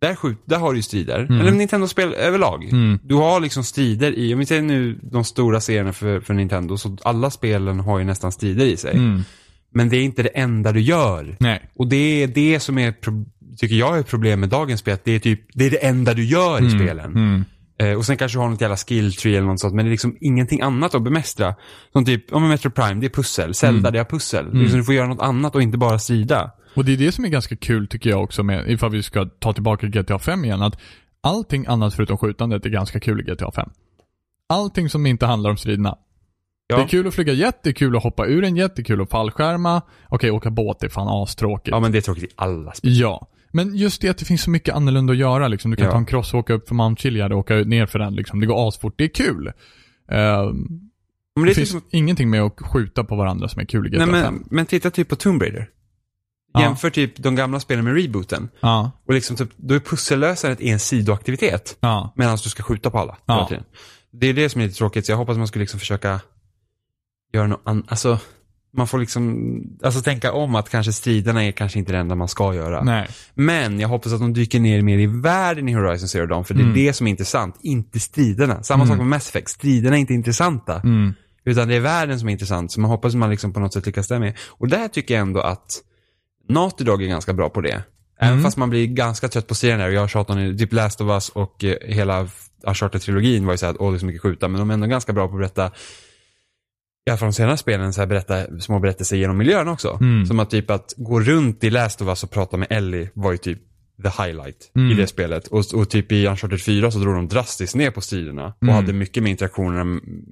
där, 0.00 0.14
skjut, 0.14 0.38
där 0.44 0.58
har 0.58 0.70
du 0.72 0.78
ju 0.78 0.82
strider, 0.82 1.18
Mm. 1.20 1.40
eller 1.40 1.50
Nintendo-spel 1.52 2.12
överlag. 2.14 2.64
Mm. 2.64 2.98
Du 3.02 3.14
har 3.14 3.40
liksom 3.40 3.64
strider 3.64 4.12
i, 4.18 4.34
om 4.34 4.38
vi 4.40 4.46
säger 4.46 4.62
nu 4.62 4.98
de 5.02 5.24
stora 5.24 5.60
serierna 5.60 5.92
för, 5.92 6.20
för 6.20 6.34
Nintendo, 6.34 6.76
så 6.76 6.96
alla 7.02 7.30
spelen 7.30 7.80
har 7.80 7.98
ju 7.98 8.04
nästan 8.04 8.32
strider 8.32 8.64
i 8.64 8.76
sig. 8.76 8.94
Mm. 8.96 9.22
Men 9.74 9.88
det 9.88 9.96
är 9.96 10.02
inte 10.02 10.22
det 10.22 10.28
enda 10.28 10.72
du 10.72 10.80
gör. 10.80 11.36
Nej. 11.40 11.70
Och 11.76 11.88
det 11.88 12.22
är 12.22 12.26
det 12.26 12.60
som 12.60 12.78
är, 12.78 12.94
tycker 13.58 13.74
jag 13.76 13.98
är 13.98 14.02
problem 14.02 14.40
med 14.40 14.48
dagens 14.48 14.80
spel. 14.80 14.98
Det 15.04 15.12
är 15.12 15.18
typ, 15.18 15.40
det 15.54 15.66
är 15.66 15.70
det 15.70 15.76
enda 15.86 16.14
du 16.14 16.24
gör 16.24 16.66
i 16.66 16.70
spelen. 16.70 17.10
Mm. 17.16 17.44
Eh, 17.80 17.92
och 17.98 18.06
sen 18.06 18.16
kanske 18.16 18.38
du 18.38 18.42
har 18.42 18.48
något 18.48 18.60
jävla 18.60 18.76
skill 18.76 19.12
tree 19.14 19.36
eller 19.36 19.46
något 19.46 19.60
sånt. 19.60 19.74
Men 19.74 19.84
det 19.84 19.88
är 19.88 19.90
liksom 19.90 20.16
ingenting 20.20 20.60
annat 20.60 20.94
att 20.94 21.02
bemästra. 21.02 21.54
Som 21.92 22.04
typ, 22.04 22.32
om 22.32 22.48
Metro 22.48 22.70
Prime, 22.70 23.00
det 23.00 23.06
är 23.06 23.10
pussel. 23.10 23.54
Zelda, 23.54 23.78
Mm. 23.88 23.92
det 23.92 23.98
är 24.00 24.04
pussel. 24.04 24.46
Är 24.46 24.52
Liksom, 24.52 24.78
du 24.78 24.84
får 24.84 24.94
göra 24.94 25.06
något 25.06 25.22
annat 25.22 25.54
och 25.54 25.62
inte 25.62 25.78
bara 25.78 25.98
strida. 25.98 26.50
Och 26.74 26.84
det 26.84 26.92
är 26.92 26.96
det 26.96 27.12
som 27.12 27.24
är 27.24 27.28
ganska 27.28 27.56
kul 27.56 27.86
tycker 27.88 28.10
jag 28.10 28.22
också 28.22 28.42
med, 28.42 28.70
ifall 28.70 28.90
vi 28.90 29.02
ska 29.02 29.24
ta 29.24 29.52
tillbaka 29.52 29.86
GTA 29.86 30.18
5 30.18 30.44
igen, 30.44 30.62
att 30.62 30.80
allting 31.20 31.66
annat 31.66 31.94
förutom 31.94 32.18
skjutandet 32.18 32.66
är 32.66 32.70
ganska 32.70 33.00
kul 33.00 33.20
i 33.20 33.32
GTA 33.32 33.50
5. 33.52 33.70
Allting 34.48 34.88
som 34.88 35.06
inte 35.06 35.26
handlar 35.26 35.50
om 35.50 35.56
striderna. 35.56 35.98
Ja. 36.66 36.76
Det 36.76 36.82
är 36.82 36.88
kul 36.88 37.06
att 37.06 37.14
flyga 37.14 37.32
jet, 37.32 37.62
det 37.62 37.70
är 37.70 37.74
kul 37.74 37.96
att 37.96 38.02
hoppa 38.02 38.26
ur 38.26 38.44
en 38.44 38.56
jet, 38.56 38.76
det 38.76 38.82
är 38.82 38.84
kul 38.84 39.00
att 39.00 39.10
fallskärma. 39.10 39.82
Okej, 40.08 40.30
åka 40.30 40.50
båt 40.50 40.82
är 40.82 40.88
fan 40.88 41.08
astråkigt. 41.22 41.68
Ja, 41.68 41.80
men 41.80 41.92
det 41.92 41.98
är 41.98 42.02
tråkigt 42.02 42.24
i 42.24 42.28
alla 42.36 42.72
spel. 42.72 42.98
Ja. 42.98 43.26
Men 43.52 43.76
just 43.76 44.02
det 44.02 44.08
att 44.08 44.18
det 44.18 44.24
finns 44.24 44.42
så 44.42 44.50
mycket 44.50 44.74
annorlunda 44.74 45.12
att 45.12 45.18
göra 45.18 45.48
liksom. 45.48 45.70
Du 45.70 45.76
kan 45.76 45.86
Ja. 45.86 45.92
ta 45.92 45.98
en 45.98 46.06
cross 46.06 46.34
och 46.34 46.40
åka 46.40 46.52
upp 46.52 46.68
för 46.68 46.74
Mount 46.74 47.02
Chiliad 47.02 47.32
och 47.32 47.38
åka 47.38 47.54
ner 47.54 47.86
för 47.86 47.98
den 47.98 48.14
liksom. 48.14 48.40
Det 48.40 48.46
går 48.46 48.68
asfort, 48.68 48.94
det 48.96 49.04
är 49.04 49.08
kul. 49.08 49.46
Uh, 49.46 49.52
Men 50.12 50.54
det, 51.34 51.44
det 51.44 51.50
är 51.50 51.54
finns 51.54 51.72
typ, 51.72 51.84
ingenting 51.90 52.30
med 52.30 52.42
att 52.42 52.60
skjuta 52.60 53.04
på 53.04 53.16
varandra 53.16 53.48
som 53.48 53.60
är 53.60 53.64
kul 53.66 53.86
i 53.86 53.90
GTA 53.90 54.06
nej, 54.06 54.22
5. 54.22 54.34
men, 54.34 54.44
men 54.50 54.66
titta 54.66 54.90
typ 54.90 55.08
på 55.08 55.16
Tomb 55.16 55.42
Raider. 55.42 55.68
Ja. 56.52 56.60
Jämför 56.62 56.90
typ 56.90 57.16
de 57.16 57.34
gamla 57.34 57.60
spelen 57.60 57.84
med 57.84 57.94
rebooten. 57.94 58.48
Ja, 58.60 58.90
Och 59.06 59.14
liksom 59.14 59.36
typ, 59.36 59.50
då 59.56 59.74
är 59.74 59.80
pussellösandet 59.80 60.60
en 60.60 60.78
sidoaktivitet. 60.78 61.76
ja. 61.80 62.12
Medan 62.16 62.36
du 62.42 62.48
ska 62.50 62.62
skjuta 62.62 62.90
på 62.90 62.98
alla. 62.98 63.16
Ja. 63.26 63.46
tiden. 63.48 63.64
Det 64.12 64.26
är 64.26 64.34
det 64.34 64.48
som 64.48 64.60
är 64.60 64.64
lite 64.66 64.78
tråkigt, 64.78 65.06
så 65.06 65.12
jag 65.12 65.16
hoppas 65.16 65.36
man 65.36 65.46
skulle 65.48 65.62
liksom 65.62 65.80
försöka 65.80 66.20
göra 67.32 67.46
något 67.46 67.60
annat. 67.64 67.84
Alltså, 67.88 68.18
man 68.76 68.86
får 68.86 68.98
liksom, 68.98 69.48
alltså 69.82 70.02
tänka 70.02 70.32
om 70.32 70.54
att 70.54 70.68
kanske 70.70 70.92
striderna 70.92 71.44
är 71.44 71.52
kanske 71.52 71.78
inte 71.78 71.92
det 71.92 71.98
enda 71.98 72.14
man 72.14 72.28
ska 72.28 72.54
göra. 72.54 72.82
Nej. 72.84 73.08
Men 73.34 73.80
jag 73.80 73.88
hoppas 73.88 74.12
att 74.12 74.20
de 74.20 74.32
dyker 74.32 74.60
ner 74.60 74.82
mer 74.82 74.98
i 74.98 75.06
världen 75.06 75.68
i 75.68 75.72
Horizon 75.72 76.08
Zero 76.08 76.26
Dawn, 76.26 76.44
för 76.44 76.54
det 76.54 76.60
är 76.60 76.64
Mm. 76.64 76.74
det 76.74 76.92
som 76.92 77.06
är 77.06 77.10
intressant, 77.10 77.56
inte 77.62 78.00
striderna. 78.00 78.62
Samma 78.62 78.82
Mm. 78.84 78.88
sak 78.88 78.98
med 78.98 79.06
Mass 79.06 79.28
Effect, 79.28 79.48
striderna 79.48 79.96
är 79.96 80.00
inte 80.00 80.14
intressanta. 80.14 80.74
Mm. 80.80 81.14
Utan 81.44 81.68
det 81.68 81.74
är 81.76 81.80
världen 81.80 82.18
som 82.20 82.28
är 82.28 82.32
intressant, 82.32 82.72
så 82.72 82.80
man 82.80 82.90
hoppas 82.90 83.12
att 83.14 83.18
man 83.18 83.30
liksom 83.30 83.52
på 83.52 83.60
något 83.60 83.72
sätt 83.72 83.86
lyckas 83.86 84.08
där 84.08 84.18
med. 84.18 84.36
Och 84.48 84.68
där 84.68 84.88
tycker 84.88 85.14
jag 85.14 85.20
ändå 85.22 85.40
att 85.40 85.82
Naughty 86.50 86.84
Dog 86.84 87.02
är 87.02 87.06
ganska 87.06 87.32
bra 87.32 87.48
på 87.50 87.60
det. 87.60 87.82
Även 88.20 88.32
Mm. 88.32 88.44
fast 88.44 88.56
man 88.56 88.70
blir 88.70 88.86
ganska 88.86 89.28
trött 89.28 89.46
på 89.46 89.54
serien 89.54 89.78
där, 89.78 89.88
jag 89.88 90.00
har 90.00 90.08
tjatat 90.08 90.36
om 90.36 90.58
typ 90.58 90.72
Last 90.72 91.00
of 91.00 91.08
Us 91.08 91.28
och 91.28 91.64
eh, 91.64 91.76
hela 91.82 92.28
Uncharted-trilogin 92.66 93.44
var 93.46 93.52
ju 93.52 93.58
såhär 93.58 93.72
att 93.72 93.80
åh 93.80 93.90
det 93.92 93.96
är 93.96 93.98
så 93.98 94.06
mycket 94.06 94.22
skjuta, 94.22 94.48
men 94.48 94.58
de 94.58 94.70
är 94.70 94.74
ändå 94.74 94.86
ganska 94.86 95.12
bra 95.12 95.28
på 95.28 95.34
att 95.34 95.38
berätta 95.40 95.72
i 97.06 97.10
alla 97.10 97.18
fall 97.18 97.28
de 97.28 97.32
senare 97.32 97.56
spelen, 97.56 97.92
så 97.92 98.00
här 98.00 98.06
berätta 98.06 98.60
små 98.60 98.78
berättelser 98.78 99.16
genom 99.16 99.36
miljön 99.38 99.68
också. 99.68 99.98
Mm. 100.00 100.26
Som 100.26 100.40
att 100.40 100.50
typ 100.50 100.70
att 100.70 100.94
gå 100.96 101.20
runt 101.20 101.64
i 101.64 101.70
Last 101.70 102.02
of 102.02 102.08
Us 102.08 102.24
och 102.24 102.30
prata 102.30 102.56
med 102.56 102.68
Ellie 102.70 103.10
var 103.14 103.32
ju 103.32 103.38
typ 103.38 103.58
the 104.02 104.22
highlight 104.22 104.70
Mm. 104.76 104.90
i 104.90 104.94
det 104.94 105.06
spelet. 105.06 105.46
Och, 105.46 105.64
och 105.74 105.90
typ 105.90 106.12
i 106.12 106.26
Uncharted 106.26 106.62
4 106.62 106.90
så 106.90 106.98
drog 106.98 107.14
de 107.14 107.28
drastiskt 107.28 107.74
ner 107.74 107.90
på 107.90 108.00
striderna 108.00 108.46
och 108.46 108.62
Mm. 108.62 108.74
hade 108.74 108.92
mycket 108.92 109.22
mer 109.22 109.30
interaktioner 109.30 109.84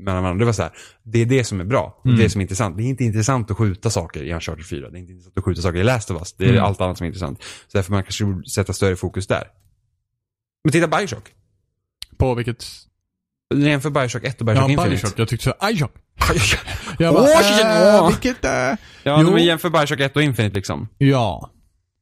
mellan 0.04 0.22
varandra. 0.22 0.38
Det 0.38 0.44
var 0.44 0.52
så 0.52 0.62
här, 0.62 0.72
det 1.02 1.18
är 1.18 1.26
det 1.26 1.44
som 1.44 1.60
är 1.60 1.64
bra. 1.64 1.98
Och 2.00 2.06
Mm. 2.06 2.18
det 2.18 2.30
som 2.30 2.40
är 2.40 2.42
intressant. 2.42 2.76
Det 2.76 2.82
är 2.82 2.84
inte 2.86 3.04
intressant 3.04 3.50
att 3.50 3.56
skjuta 3.56 3.90
saker 3.90 4.22
i 4.22 4.32
Uncharted 4.32 4.66
4. 4.66 4.90
Det 4.90 4.96
är 4.96 5.00
inte 5.00 5.12
intressant 5.12 5.38
att 5.38 5.44
skjuta 5.44 5.62
saker 5.62 5.78
i 5.78 5.84
Last 5.84 6.10
of 6.10 6.18
Us. 6.20 6.32
Det 6.32 6.44
är 6.44 6.48
Mm. 6.50 6.64
allt 6.64 6.80
annat 6.80 6.98
som 6.98 7.04
är 7.04 7.08
intressant. 7.08 7.42
Så 7.42 7.78
därför 7.78 7.92
man 7.92 8.02
kanske 8.02 8.24
borde 8.24 8.48
sätta 8.48 8.72
större 8.72 8.96
fokus 8.96 9.26
där. 9.26 9.44
Men 10.64 10.72
titta 10.72 10.88
Bioshock. 10.88 11.32
På 12.18 12.34
vilket... 12.34 12.64
Jämför 13.54 13.90
Bioshock 13.90 14.24
1 14.24 14.40
och 14.40 14.46
Bioshock 14.46 14.64
Ja, 14.64 14.72
Infinite. 14.72 14.90
Bioshock. 14.90 15.18
Jag 15.18 15.28
tyckte 15.28 15.44
så, 15.44 15.66
Bioshock. 15.66 15.92
Jag 16.98 17.14
bara, 17.14 17.26
shit, 17.26 17.64
äh, 17.66 18.08
vilket... 18.08 18.44
Äh. 18.44 18.50
Ja, 18.50 18.76
Jo. 19.22 19.30
men 19.30 19.44
jämför 19.44 19.70
Bioshock 19.70 20.00
1 20.00 20.16
och 20.16 20.22
Infinite 20.22 20.54
liksom. 20.56 20.88
Ja. 20.98 21.50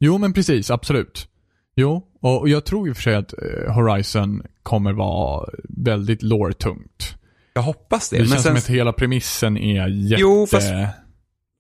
Jo, 0.01 0.19
men 0.19 0.33
precis. 0.33 0.71
Absolut. 0.71 1.29
Jo, 1.77 2.07
och 2.21 2.49
jag 2.49 2.65
tror 2.65 2.89
i 2.89 2.93
och 2.93 2.97
för 2.97 3.03
sig 3.03 3.15
att 3.15 3.33
eh, 3.33 3.75
Horizon 3.75 4.43
kommer 4.63 4.93
vara 4.93 5.49
väldigt 5.69 6.23
lore-tungt. 6.23 7.17
Jag 7.55 7.63
hoppas 7.63 8.11
det. 8.11 8.17
Det, 8.17 8.23
men 8.23 8.29
känns 8.29 8.43
sen, 8.43 8.53
som 8.53 8.59
att 8.59 8.67
hela 8.79 8.93
premissen 8.93 9.57
är 9.57 9.89
jätte... 9.89 10.21
Jo, 10.23 10.47
fast 10.47 10.69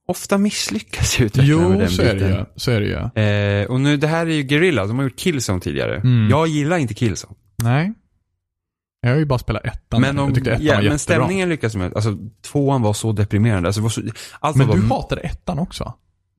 ofta 0.08 0.38
misslyckas 0.38 1.20
ju 1.20 1.24
utvecklingen 1.24 1.62
med 1.62 1.72
Jo, 1.72 1.78
den 1.80 1.88
så 1.90 2.02
är 2.02 2.06
det 2.06 2.14
biten. 2.14 2.30
ju. 2.30 2.44
Så 2.56 2.70
är 2.70 2.80
det 2.80 2.86
ju. 2.86 3.22
Eh, 3.22 3.70
och 3.70 3.80
nu, 3.80 3.96
det 3.96 4.06
här 4.06 4.26
är 4.26 4.30
ju 4.30 4.42
Guerrilla, 4.42 4.86
de 4.86 4.96
har 4.96 5.04
gjort 5.04 5.16
Killzone 5.16 5.60
tidigare. 5.60 5.96
Mm. 5.96 6.30
Jag 6.30 6.46
gillar 6.46 6.76
inte 6.78 6.94
Killzone. 6.94 7.34
Nej. 7.62 7.92
Jag 9.00 9.10
har 9.10 9.16
ju 9.16 9.24
bara 9.24 9.38
spelat 9.38 9.64
ettan. 9.64 10.00
Men, 10.00 10.16
jag 10.16 10.24
om, 10.24 10.34
tyckte 10.34 10.50
ettan 10.52 10.64
ja, 10.66 10.74
var 10.74 10.82
men 10.82 10.92
jättebra. 10.92 10.98
stämningen 10.98 11.48
lyckas 11.48 11.76
med. 11.76 11.94
Alltså, 11.94 12.18
tvåan 12.42 12.82
var 12.82 12.92
så 12.92 13.12
deprimerande. 13.12 13.68
Alltså, 13.68 13.80
var 13.82 13.88
så, 13.88 14.02
allt 14.40 14.56
Men 14.56 14.68
var 14.68 14.76
du 14.76 14.82
hatade 14.82 15.20
ettan 15.20 15.58
också. 15.58 15.94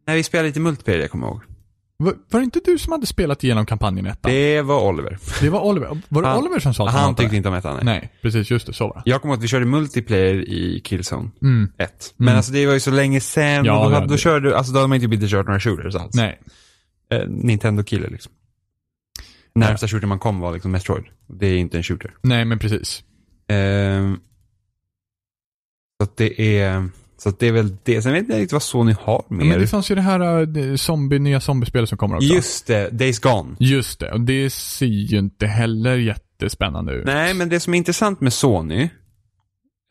När 0.08 0.16
vi 0.16 0.24
spelade 0.24 0.48
lite 0.48 0.60
multiplayer, 0.60 1.00
jag 1.00 1.12
kommer 1.12 1.28
ihåg. 1.28 1.42
Var, 2.00 2.14
var 2.30 2.40
det 2.40 2.44
inte 2.44 2.60
du 2.66 2.78
som 2.78 2.92
hade 2.92 3.06
spelat 3.06 3.44
igenom 3.44 3.66
kampanjen 3.66 4.06
ettan? 4.06 4.32
Det, 4.32 4.56
Det 4.56 4.62
var 4.62 4.88
Oliver. 4.90 5.18
var 5.50 5.62
Oliver. 5.62 6.02
Var 6.10 6.22
det 6.22 6.28
Han- 6.28 6.38
Oliver 6.40 6.60
som 6.60 6.74
sa 6.74 6.88
att 6.88 6.94
han, 6.94 7.16
tyckte 7.16 7.32
det? 7.34 7.38
inte 7.38 7.50
om 7.50 7.56
ettan, 7.56 7.76
nej. 7.76 7.86
Nej, 7.86 8.12
precis. 8.22 8.52
Just 8.52 8.68
det. 8.68 8.74
Så 8.74 8.88
var 8.88 8.96
det. 9.06 9.10
Jag 9.10 9.22
kommer 9.22 9.34
ihåg 9.34 9.40
att 9.40 9.44
vi 9.44 9.48
körde 9.48 9.66
multiplayer 9.66 10.50
i 10.50 10.82
Killzone 10.84 11.30
Mm. 11.42 11.72
1. 11.78 12.14
Men 12.18 12.28
Mm. 12.28 12.38
alltså 12.38 12.52
det 12.52 12.66
var 12.66 12.74
ju 12.74 12.80
så 12.80 12.92
länge 12.92 13.20
sen. 13.22 13.66
Ja, 13.66 13.84
då, 13.84 13.90
det- 13.90 13.96
hade, 13.96 14.08
då 14.08 14.18
körde, 14.18 14.58
alltså 14.58 14.74
då 14.74 14.80
hade 14.80 14.88
man 14.88 14.96
inte 14.96 15.08
blivit 15.08 15.30
kört 15.30 15.46
några 15.48 15.60
shooters 15.60 15.96
alls. 15.96 16.16
Nej. 16.16 16.40
Eh, 17.12 17.28
Nintendo-kille 17.28 18.08
liksom. 18.10 18.32
Närmsta 19.56 19.88
shooter 19.88 20.08
man 20.08 20.20
kom 20.20 20.40
var 20.40 20.54
liksom 20.54 20.72
Metroid. 20.72 21.04
Det 21.28 21.48
är 21.48 21.58
inte 21.58 21.78
en 21.78 21.84
shooter. 21.84 22.14
Nej, 22.22 22.46
men 22.46 22.60
precis. 22.60 23.04
Ehm, 23.48 24.20
så 25.98 26.04
att 26.04 26.18
det 26.18 26.42
är, 26.62 26.90
så 27.18 27.32
det 27.40 27.48
är 27.48 27.52
väl 27.52 27.78
det. 27.84 28.02
Sen 28.02 28.12
vet 28.12 28.20
jag 28.20 28.24
inte 28.26 28.36
riktigt 28.38 28.54
vad 28.54 28.64
Sony 28.64 28.96
har 29.02 29.26
Ja, 29.30 29.36
mer. 29.36 29.46
Men 29.46 29.60
det 29.60 29.68
fanns 29.68 29.92
ju 29.92 29.96
det 29.96 30.02
här 30.02 30.40
uh, 30.40 30.48
det 30.48 30.78
zombie, 30.78 31.20
nya 31.20 31.40
zombiespelet 31.40 31.90
som 31.90 31.98
kommer 31.98 32.16
också. 32.16 32.28
Just 32.28 32.68
det, 32.68 32.90
Days 32.90 33.20
Gone. 33.20 33.56
Just 33.60 34.00
det. 34.00 34.12
Och 34.12 34.22
det 34.22 34.50
ser 34.50 34.86
ju 34.86 35.18
inte 35.18 35.48
heller 35.48 35.98
jättespännande 35.98 36.94
ut. 36.94 37.06
Nej, 37.06 37.34
men 37.34 37.50
det 37.50 37.60
som 37.60 37.74
är 37.74 37.78
intressant 37.78 38.22
med 38.22 38.34
Sony 38.34 38.82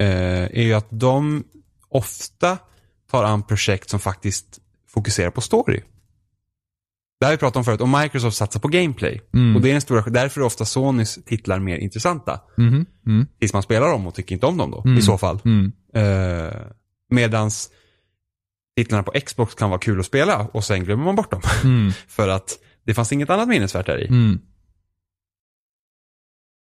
eh, 0.03 0.09
är 0.43 0.63
ju 0.63 0.75
att 0.75 0.89
de 0.91 1.45
ofta 1.89 2.59
tar 3.11 3.25
an 3.25 3.43
projekt 3.43 3.91
som 3.91 4.01
faktiskt 4.01 4.47
fokuserar 4.89 5.31
på 5.31 5.41
story. 5.41 5.81
Det 7.21 7.27
har 7.27 7.33
vi 7.33 7.39
pratat 7.39 7.57
om 7.57 7.65
förut, 7.65 7.81
och 7.81 7.89
Microsoft 7.89 8.37
satsar 8.37 8.61
på 8.61 8.69
gameplay. 8.69 9.21
Mm. 9.35 9.57
Och 9.57 9.63
det 9.63 9.71
är 9.71 9.75
en 9.75 9.81
stora, 9.81 10.03
därför 10.03 10.41
är 10.41 10.45
ofta 10.45 10.65
Sonys 10.65 11.19
titlar 11.27 11.59
mer 11.59 11.77
intressanta. 11.77 12.41
Mhm. 12.57 12.87
Mm. 13.07 13.27
Tills 13.39 13.53
man 13.53 13.63
spelar 13.63 13.89
dem 13.89 14.07
och 14.07 14.15
tycker 14.15 14.35
inte 14.35 14.47
om 14.47 14.57
dem 14.57 14.71
då, 14.71 14.83
Mm. 14.85 14.99
i 14.99 15.03
så 15.03 15.19
fall. 15.19 15.39
Mm. 15.45 15.73
Medans 17.11 17.71
titlarna 18.77 19.03
på 19.03 19.13
Xbox 19.27 19.55
kan 19.55 19.71
vara 19.71 19.81
kul 19.81 20.01
att 20.01 20.07
spela 20.07 20.39
och 20.39 20.65
sen 20.65 20.85
glömmer 20.85 21.05
man 21.05 21.17
bort 21.17 21.31
dem. 21.31 21.41
Mm. 21.65 21.93
För 22.09 22.29
att 22.29 22.59
det 22.87 22.95
fanns 22.95 23.13
inget 23.13 23.31
annat 23.31 23.49
minnesvärt 23.49 23.87
där 23.87 23.99
i. 23.99 24.07
Mm. 24.07 24.41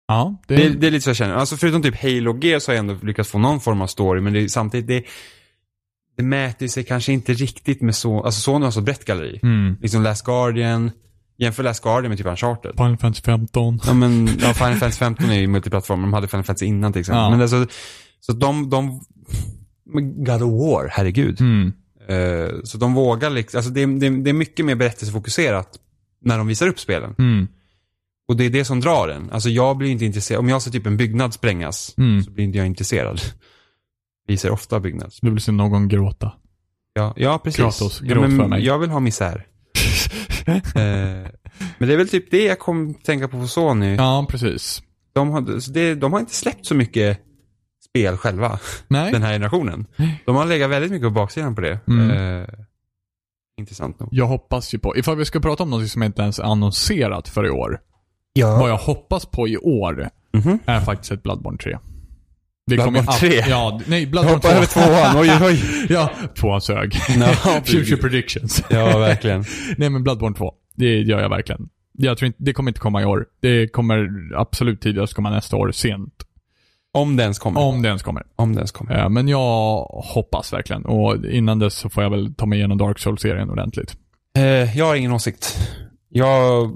Ja, 0.08 0.42
det, 0.46 0.56
Det, 0.56 0.68
det 0.68 0.86
är 0.86 0.90
lite 0.90 1.04
så 1.04 1.10
jag 1.10 1.16
känner. 1.16 1.34
Alltså 1.34 1.56
förutom 1.56 1.82
typ 1.82 2.02
Halo 2.02 2.32
G 2.32 2.60
så 2.60 2.70
har 2.70 2.76
jag 2.76 2.80
ändå 2.88 3.06
lyckats 3.06 3.30
få 3.30 3.38
någon 3.38 3.60
form 3.60 3.82
av 3.82 3.86
story, 3.86 4.20
men 4.20 4.32
det 4.32 4.40
är 4.40 4.48
samtidigt, 4.48 4.86
det, 4.86 5.04
det 6.16 6.22
mäter 6.22 6.68
sig 6.68 6.84
kanske 6.84 7.12
inte 7.12 7.32
riktigt 7.32 7.82
med 7.82 7.94
så, 7.94 8.22
alltså 8.22 8.40
Sony 8.40 8.64
har 8.64 8.70
så 8.70 8.80
brett 8.80 9.04
galleri. 9.04 9.40
Mm. 9.42 9.76
Liksom 9.80 10.02
Last 10.02 10.24
Guardian, 10.24 10.90
jämför 11.38 11.62
Last 11.62 11.82
Guardian 11.82 12.08
med 12.08 12.18
typ 12.18 12.26
Uncharted. 12.26 12.72
Final 12.76 12.96
Fantasy 12.96 13.22
15. 13.22 13.80
Ja 13.86 13.94
men, 13.94 14.26
ja, 14.26 14.54
Final 14.54 14.74
Fantasy 14.74 14.98
15 14.98 15.30
är 15.30 15.40
ju 15.40 15.46
multiplattform, 15.46 16.02
de 16.02 16.12
hade 16.12 16.28
Final 16.28 16.44
Fantasy 16.44 16.66
innan 16.66 16.92
till 16.92 17.00
exempel. 17.00 17.22
Ja. 17.22 17.30
Men 17.30 17.40
alltså, 17.40 17.66
så 18.20 18.32
de, 18.32 18.70
de, 18.70 19.00
God 19.94 20.42
of 20.42 20.52
War, 20.52 20.88
herregud. 20.92 21.40
Mm. 21.40 21.72
Eh, 22.08 22.48
så 22.64 22.78
de 22.78 22.94
vågar 22.94 23.30
liksom, 23.30 23.58
alltså 23.58 23.70
det, 23.70 23.86
det, 23.86 24.10
det 24.10 24.30
är 24.30 24.34
mycket 24.34 24.64
mer 24.64 24.74
berättelsefokuserat 24.74 25.78
när 26.24 26.38
de 26.38 26.46
visar 26.46 26.68
upp 26.68 26.80
spelen. 26.80 27.14
Mm. 27.18 27.48
Och 28.28 28.36
det 28.36 28.44
är 28.44 28.50
det 28.50 28.64
som 28.64 28.80
drar 28.80 29.08
en. 29.08 29.30
Alltså 29.30 29.48
jag 29.48 29.76
blir 29.76 29.90
inte 29.90 30.04
intresserad, 30.04 30.40
om 30.40 30.48
jag 30.48 30.62
ser 30.62 30.70
typ 30.70 30.86
en 30.86 30.96
byggnad 30.96 31.34
sprängas, 31.34 31.94
Mm. 31.98 32.22
så 32.22 32.30
blir 32.30 32.44
inte 32.44 32.58
jag 32.58 32.66
intresserad. 32.66 33.20
Visar 34.28 34.50
ofta 34.50 34.80
byggnads. 34.80 35.18
Du 35.20 35.30
vill 35.30 35.40
se 35.42 35.52
någon 35.52 35.88
gråta. 35.88 36.32
Ja, 36.94 37.14
ja 37.16 37.38
precis. 37.44 37.56
Kratos, 37.56 38.00
ja, 38.02 38.14
gråt 38.14 38.36
för 38.36 38.46
mig. 38.48 38.64
Jag 38.64 38.78
vill 38.78 38.90
ha 38.90 39.00
misär. 39.00 39.46
eh, 40.46 40.52
men 41.78 41.88
det 41.88 41.92
är 41.92 41.96
väl 41.96 42.08
typ 42.08 42.30
det 42.30 42.44
jag 42.44 42.58
kom 42.58 42.94
tänka 42.94 43.28
på 43.28 43.40
på 43.40 43.46
Sony. 43.46 43.94
Ja, 43.94 44.26
precis. 44.30 44.82
De, 45.12 45.30
har, 45.30 45.60
så 45.60 45.70
det, 45.72 45.94
de 45.94 46.12
har 46.12 46.20
inte 46.20 46.34
släppt 46.34 46.66
så 46.66 46.74
mycket 46.74 47.20
spel 47.96 48.16
själva, 48.16 48.58
Nej. 48.88 49.12
den 49.12 49.22
här 49.22 49.32
generationen. 49.32 49.86
De 50.26 50.36
har 50.36 50.46
legat 50.46 50.70
väldigt 50.70 50.90
mycket 50.90 51.06
på 51.06 51.10
baksidan 51.10 51.54
på 51.54 51.60
det. 51.60 51.78
Mm. 51.88 52.10
Eh, 52.40 52.46
intressant 53.60 54.00
nog. 54.00 54.08
Jag 54.12 54.26
hoppas 54.26 54.74
ju 54.74 54.78
på, 54.78 54.96
ifall 54.96 55.16
vi 55.16 55.24
ska 55.24 55.40
prata 55.40 55.62
om 55.62 55.70
något 55.70 55.88
som 55.88 56.02
inte 56.02 56.22
ens 56.22 56.38
är 56.38 56.42
annonserat 56.44 57.28
för 57.28 57.46
i 57.46 57.50
år. 57.50 57.80
Ja. 58.32 58.56
Vad 58.58 58.70
jag 58.70 58.76
hoppas 58.76 59.26
på 59.26 59.48
i 59.48 59.56
år 59.56 60.08
Mhm. 60.32 60.58
är 60.66 60.80
faktiskt 60.80 61.12
ett 61.12 61.22
Bloodborne 61.22 61.58
3. 61.58 61.78
Det 62.66 62.74
Bloodborne 62.74 62.98
kommer 63.06 63.18
3? 63.18 63.44
Ja, 63.48 63.80
nej, 63.86 64.02
Jag 64.02 64.10
Bloodborne 64.10 64.40
2. 64.40 64.48
hoppar 64.48 64.56
över 64.56 64.66
tvåan, 64.66 65.22
oj 65.22 65.30
oj. 65.46 65.86
ja, 65.88 66.10
tvåan 66.40 66.60
sög. 66.60 66.96
Ja, 67.20 67.26
Future 67.64 67.96
predictions. 68.02 68.62
Ja, 68.70 68.98
verkligen. 68.98 69.44
nej 69.76 69.90
men 69.90 70.02
Bloodborne 70.02 70.36
2. 70.36 70.54
Det 70.74 71.00
gör 71.00 71.20
jag 71.20 71.28
verkligen. 71.28 71.68
Jag 71.98 72.18
tror 72.18 72.26
inte, 72.26 72.38
det 72.42 72.52
kommer 72.52 72.70
inte 72.70 72.80
komma 72.80 73.02
i 73.02 73.04
år. 73.04 73.26
Det 73.42 73.68
kommer 73.68 74.08
absolut 74.36 74.80
tidigast 74.80 75.14
komma 75.14 75.30
nästa 75.30 75.56
år, 75.56 75.70
sent. 75.72 76.12
Om 76.96 77.16
det 77.16 77.22
ens 77.22 77.38
kommer. 77.38 77.60
Om 77.60 77.82
det 77.82 77.88
ens 77.88 78.02
kommer. 78.02 78.22
Om 78.36 78.52
det 78.54 78.58
ens 78.58 78.72
kommer. 78.72 78.98
Eh, 78.98 79.08
Men 79.08 79.28
jag 79.28 79.78
hoppas 80.04 80.52
verkligen. 80.52 80.84
Och 80.84 81.24
innan 81.26 81.58
dess 81.58 81.74
så 81.74 81.88
får 81.88 82.02
jag 82.02 82.10
väl 82.10 82.34
ta 82.34 82.46
mig 82.46 82.58
igenom 82.58 82.78
Dark 82.78 82.98
Souls-serien 82.98 83.50
ordentligt. 83.50 83.96
Eh, 84.38 84.78
jag 84.78 84.86
har 84.86 84.94
ingen 84.94 85.12
åsikt. 85.12 85.56
Jag... 86.08 86.70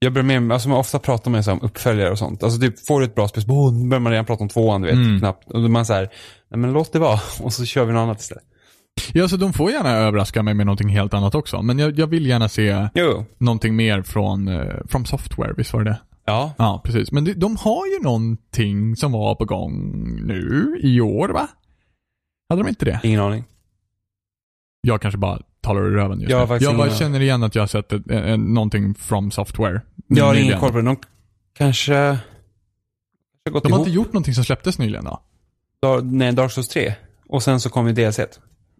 Jag 0.00 0.12
börjar 0.12 0.40
med, 0.40 0.52
alltså 0.52 0.68
man 0.68 0.78
ofta 0.78 0.98
pratar 0.98 1.30
med 1.30 1.48
om 1.48 1.62
uppföljare 1.62 2.10
och 2.10 2.18
sånt. 2.18 2.42
Alltså 2.42 2.60
typ, 2.60 2.86
får 2.86 3.00
du 3.00 3.06
ett 3.06 3.14
bra 3.14 3.28
spel, 3.28 3.42
så 3.42 3.48
oh, 3.50 3.88
börjar 3.88 4.00
man 4.00 4.12
redan 4.12 4.24
prata 4.26 4.42
om 4.42 4.48
tvåan, 4.48 4.80
du 4.82 4.86
vet, 4.88 4.96
Mm. 4.96 5.18
knappt. 5.18 5.50
Och 5.50 5.58
då 5.60 5.64
är 5.64 5.68
man 5.68 5.86
så 5.86 5.92
här, 5.92 6.08
nej 6.50 6.58
men 6.60 6.72
låt 6.72 6.92
det 6.92 6.98
vara. 6.98 7.18
Och 7.42 7.52
så 7.52 7.64
kör 7.64 7.84
vi 7.84 7.92
något 7.92 8.00
annat 8.00 8.20
istället. 8.20 8.44
Ja, 9.12 9.28
så 9.28 9.36
de 9.36 9.52
får 9.52 9.70
gärna 9.70 9.90
överraska 9.90 10.42
mig 10.42 10.54
med 10.54 10.66
någonting 10.66 10.88
helt 10.88 11.14
annat 11.14 11.34
också. 11.34 11.62
Men 11.62 11.78
jag, 11.78 11.98
jag 11.98 12.06
vill 12.06 12.26
gärna 12.26 12.48
se 12.48 12.88
Jo. 12.94 13.24
någonting 13.38 13.76
mer 13.76 14.02
från 14.02 14.48
uh, 14.48 14.74
From 14.88 15.04
Software, 15.04 15.52
visst 15.56 15.72
var 15.72 15.84
det? 15.84 16.00
Ja. 16.28 16.54
Ja, 16.58 16.80
precis. 16.84 17.12
Men 17.12 17.24
de, 17.36 17.56
har 17.56 17.86
ju 17.86 18.02
någonting 18.02 18.96
som 18.96 19.12
var 19.12 19.34
på 19.34 19.44
gång 19.44 19.92
nu 20.26 20.76
i 20.82 21.00
år, 21.00 21.28
va? 21.28 21.48
Hade 22.48 22.62
de 22.62 22.68
inte 22.68 22.84
det? 22.84 23.00
Ingen 23.02 23.20
aning. 23.20 23.44
Jag 24.80 25.02
kanske 25.02 25.18
bara 25.18 25.42
talar 25.60 25.80
ur 25.82 25.90
röven 25.90 26.20
just 26.20 26.30
Jag 26.30 26.48
nu. 26.50 26.56
Jag 26.64 26.76
bara 26.76 26.90
känner 26.90 27.20
igen 27.20 27.42
att 27.42 27.54
jag 27.54 27.62
har 27.62 27.66
sett 27.66 27.92
ett, 27.92 28.10
en, 28.10 28.54
någonting 28.54 28.94
From 28.94 29.30
Software. 29.30 29.80
Jag 30.06 30.24
har 30.24 30.34
ingen 30.34 30.60
koll 30.60 30.70
på 30.72 30.76
det. 30.76 30.82
De 30.84 30.96
kanske... 31.56 31.92
kanske 31.92 32.18
gått 33.50 33.62
De 33.62 33.72
har 33.72 33.78
ihop. 33.78 33.86
inte 33.86 33.96
gjort 33.96 34.12
någonting 34.12 34.34
som 34.34 34.44
släpptes 34.44 34.78
nyligen 34.78 35.04
då? 35.04 35.20
Dar- 35.82 36.02
nej, 36.02 36.32
Dark 36.32 36.52
Souls 36.52 36.68
3. 36.68 36.94
Och 37.28 37.42
sen 37.42 37.60
så 37.60 37.70
kom 37.70 37.86
ju 37.86 37.92
DLC. 37.92 38.20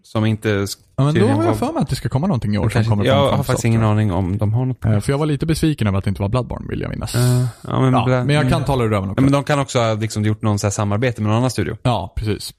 Som 0.03 0.25
inte... 0.25 0.67
Ja, 0.97 1.05
men 1.05 1.15
då 1.15 1.27
har 1.27 1.45
jag 1.45 1.57
för 1.59 1.73
mig 1.73 1.83
att 1.83 1.89
det 1.89 1.97
ska 1.97 2.09
komma 2.09 2.27
någonting 2.27 2.55
i 2.55 2.59
år 2.59 2.69
som 2.69 2.85
kommer 2.85 3.05
jag 3.05 3.31
har 3.33 3.43
faktiskt 3.43 3.65
ingen 3.65 3.83
aning 3.83 4.13
om 4.13 4.39
de 4.39 4.53
har 4.53 4.65
något. 4.65 4.85
Eh, 4.85 5.01
För 5.01 5.13
jag 5.13 5.19
var 5.19 5.27
lite 5.27 5.47
besviken 5.47 5.87
över 5.87 5.99
att 5.99 6.05
det 6.05 6.09
inte 6.09 6.23
var 6.23 6.29
Bloodborne, 6.29 6.67
vill 6.69 6.81
jag 6.81 6.91
minnas. 6.91 7.15
Eh, 7.15 7.47
ja, 7.67 7.81
men, 7.81 7.93
ja, 7.93 8.07
men 8.07 8.31
jag 8.31 8.49
kan 8.49 8.65
tala 8.65 8.85
ur 8.85 8.89
röven 8.89 9.09
Ja, 9.09 9.13
också. 9.13 9.23
men 9.23 9.33
de 9.33 9.45
kan 9.45 9.59
också 9.59 9.79
ha 9.79 9.95
liksom 9.95 10.25
gjort 10.25 10.43
någon 10.43 10.59
så 10.59 10.67
här 10.67 10.73
samarbete 10.73 11.23
med 11.23 11.29
någon 11.29 11.39
annan 11.39 11.51
studio. 11.51 11.77
Ja, 11.83 12.13
precis. 12.17 12.55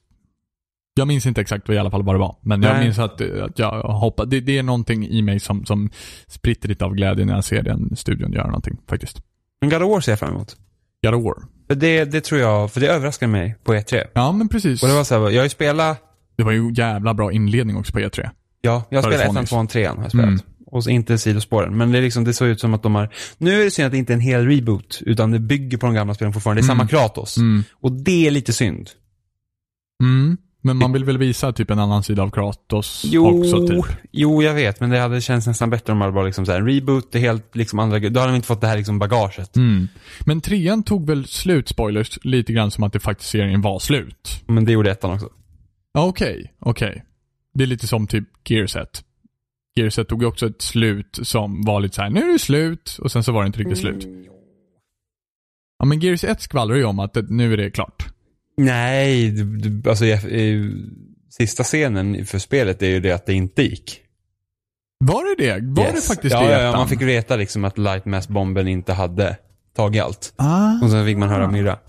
Jag 0.94 1.08
minns 1.08 1.26
inte 1.26 1.42
exakt 1.42 1.68
vad 1.68 1.76
i 1.76 1.80
alla 1.80 1.92
fall 1.92 2.04
vad 2.04 2.16
det 2.16 2.20
var. 2.20 2.36
Men 2.42 2.64
jag 2.64 2.74
Nej. 2.74 2.84
minns 2.84 3.00
att, 3.00 3.22
eh, 3.22 3.44
att 3.44 3.60
jag 3.60 3.82
hoppade. 3.82 4.30
Det, 4.30 4.40
det 4.42 4.58
är 4.58 4.64
någonting 4.64 5.08
i 5.08 5.22
mig 5.22 5.40
som, 5.40 5.66
som 5.66 5.90
spritter 6.28 6.70
lite 6.70 6.86
av 6.86 6.94
glädje 6.94 7.26
när 7.26 7.34
jag 7.36 7.44
ser 7.44 7.62
den 7.64 7.96
studion 7.96 8.32
göra 8.32 8.48
någonting 8.48 8.78
faktiskt. 8.90 9.22
Men 9.62 9.70
God 9.70 9.82
of 9.84 9.90
War 9.92 10.02
ser 10.02 10.12
jag 10.12 10.20
fram 10.20 10.30
emot. 10.36 10.56
God 11.04 11.14
of 11.16 11.24
War. 11.24 11.36
Det, 11.76 12.06
det 12.06 12.22
tror 12.22 12.42
jag, 12.42 12.72
för 12.72 12.80
det 12.80 12.88
överraskade 12.88 13.32
mig 13.32 13.56
på 13.64 13.74
E3. 13.74 14.04
Ja, 14.14 14.32
men 14.32 14.48
precis. 14.50 14.84
Och 14.84 14.90
det 14.90 14.96
var 14.96 15.04
så 15.04 15.16
här, 15.20 15.30
jag 15.30 15.40
har 15.40 15.44
ju 15.44 15.50
spelat, 15.50 16.02
Det 16.40 16.46
var 16.46 16.52
ju 16.52 16.72
jävla 16.74 17.14
bra 17.14 17.32
inledning 17.32 17.78
också 17.78 17.94
på 17.94 18.00
E3. 18.00 18.30
ja, 18.62 18.84
jag 18.90 19.04
spelat 19.04 19.22
ettan, 19.32 19.46
tvåan, 19.46 19.68
trean 19.68 19.96
har 19.98 20.04
jag 20.04 20.12
spelat. 20.12 20.28
Mm. 20.28 20.42
Och 20.66 20.88
inte 20.88 21.18
sidospåren. 21.18 21.78
Men 21.78 21.92
det, 21.92 21.98
är 21.98 22.02
liksom, 22.02 22.24
det 22.24 22.34
såg 22.34 22.48
ut 22.48 22.60
som 22.60 22.74
att 22.74 22.84
de 22.84 22.96
har, 22.96 23.10
nu 23.38 23.62
är 23.62 23.66
det 23.66 23.72
synd 23.72 23.86
att 23.86 23.92
det 23.92 23.98
inte 23.98 24.14
är 24.14 24.16
en 24.16 24.22
hel 24.22 24.46
reboot, 24.48 25.02
utan 25.06 25.32
det 25.32 25.40
bygger 25.40 25.78
på 25.78 25.86
de 25.86 25.96
gamla 25.96 26.14
spelen 26.14 26.34
fortfarande. 26.34 26.62
Det 26.62 26.66
är 26.66 26.72
Mm. 26.72 26.78
samma 26.78 26.88
Kratos. 26.88 27.38
Mm. 27.38 27.64
Och 27.74 27.92
det 27.92 28.28
är 28.28 28.32
lite 28.32 28.54
synd. 28.54 28.90
Mm. 30.04 30.38
Men 30.62 30.78
man 30.78 30.94
vill 30.94 31.04
väl 31.06 31.18
visa 31.18 31.52
typ 31.54 31.72
en 31.72 31.80
annan 31.80 32.04
sida 32.04 32.24
av 32.24 32.30
Kratos 32.32 33.02
Jo, 33.06 33.40
också 33.40 33.68
typ. 33.68 33.86
jo, 34.12 34.44
jag 34.44 34.54
vet, 34.54 34.80
men 34.80 34.90
det 34.90 35.00
hade 35.00 35.22
känts 35.22 35.48
nästan 35.48 35.70
bättre 35.70 35.94
om 35.94 36.00
det 36.00 36.12
var 36.12 36.26
liksom 36.26 36.46
så 36.46 36.52
här, 36.52 36.60
en 36.60 36.66
reboot, 36.68 37.12
det 37.12 37.18
är 37.18 37.22
helt 37.22 37.56
liksom 37.56 37.80
andra, 37.80 38.00
då 38.00 38.20
hade 38.20 38.32
de 38.32 38.36
inte 38.36 38.48
fått 38.48 38.62
det 38.62 38.68
här 38.68 38.78
liksom 38.78 39.00
bagaget. 39.00 39.56
Mm. 39.58 39.88
Men 40.26 40.42
trean 40.42 40.84
tog 40.84 41.08
väl 41.08 41.26
slut, 41.28 41.68
spoilers, 41.70 42.20
lite 42.24 42.54
grann 42.54 42.72
som 42.72 42.84
att 42.84 42.94
det 42.94 43.00
faktiskt 43.00 43.30
serien 43.30 43.62
var 43.62 43.80
slut. 43.80 44.44
Men 44.48 44.66
det 44.66 44.72
gjorde 44.72 44.92
ettan 44.92 45.12
också. 45.12 45.30
Ja, 45.94 46.06
Okej, 46.06 46.54
okej. 46.60 47.06
Det 47.54 47.64
är 47.64 47.68
lite 47.68 47.88
som 47.88 48.08
typ 48.08 48.50
Gearset. 48.50 49.04
Gearset 49.76 50.08
tog 50.08 50.22
ju 50.22 50.28
också 50.28 50.48
ett 50.48 50.62
slut 50.62 51.20
som 51.22 51.62
var 51.62 51.80
lite 51.80 51.96
så 51.96 52.02
här: 52.02 52.10
nu 52.10 52.22
är 52.22 52.34
det 52.34 52.40
slut, 52.40 52.98
och 53.02 53.12
sen 53.12 53.24
så 53.24 53.32
var 53.32 53.44
det 53.44 53.48
inte 53.48 53.60
riktigt 53.60 53.78
slut. 53.78 54.08
Ja, 55.80 55.86
men 55.86 56.00
Gears 56.00 56.24
1 56.24 56.42
skvallrar 56.42 56.76
ju 56.76 56.84
om 56.84 57.00
att 57.00 57.14
det, 57.14 57.22
nu 57.30 57.54
är 57.54 57.58
det 57.58 57.72
klart. 57.72 58.08
Nej, 58.58 59.32
du, 59.32 59.58
du, 59.58 59.90
alltså 59.90 60.06
jag, 60.06 60.20
sista 61.30 61.64
scenen 61.64 62.26
för 62.26 62.40
spelet 62.40 62.82
är 62.82 62.88
ju 62.88 63.00
det 63.00 63.12
att 63.12 63.26
det 63.26 63.34
inte 63.34 63.64
gick. 63.64 64.02
Var 65.06 65.24
det 65.24 65.44
det? 65.46 65.82
Var 65.82 65.92
det 65.92 66.02
faktiskt 66.02 66.34
ja, 66.34 66.42
det 66.42 66.50
i 66.50 66.52
ja, 66.52 66.62
ja, 66.62 66.72
man 66.72 66.88
fick 66.88 67.02
veta 67.02 67.36
liksom 67.36 67.66
att 67.66 67.78
Lightmass-bomben 67.78 68.68
inte 68.68 68.94
hade 68.94 69.38
tagit 69.76 70.04
allt. 70.04 70.34
Ah. 70.36 70.84
Och 70.84 70.92
sen 70.92 71.06
fick 71.06 71.18
man 71.18 71.30
höra 71.30 71.52
Myra. 71.52 71.80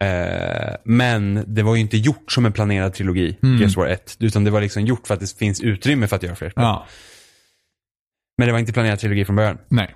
Eh, 0.00 0.74
men 0.84 1.44
det 1.46 1.62
var 1.62 1.74
ju 1.74 1.80
inte 1.80 1.96
gjort 1.96 2.32
som 2.32 2.46
en 2.46 2.52
planerad 2.52 2.94
trilogi, 2.94 3.38
Mm. 3.42 3.58
Gears 3.60 3.76
War 3.76 3.86
1. 3.86 4.16
Utan 4.20 4.44
det 4.44 4.50
var 4.50 4.60
liksom 4.60 4.82
gjort 4.84 5.06
för 5.06 5.14
att 5.14 5.20
det 5.20 5.36
finns 5.38 5.60
utrymme 5.60 6.06
för 6.08 6.16
att 6.16 6.22
göra 6.22 6.34
fler 6.34 6.50
spel. 6.50 6.64
Ja, 6.64 6.86
Men 8.38 8.46
det 8.46 8.52
var 8.52 8.58
inte 8.58 8.72
planerad 8.72 8.98
trilogi 8.98 9.24
från 9.24 9.36
början. 9.36 9.58
nej. 9.68 9.94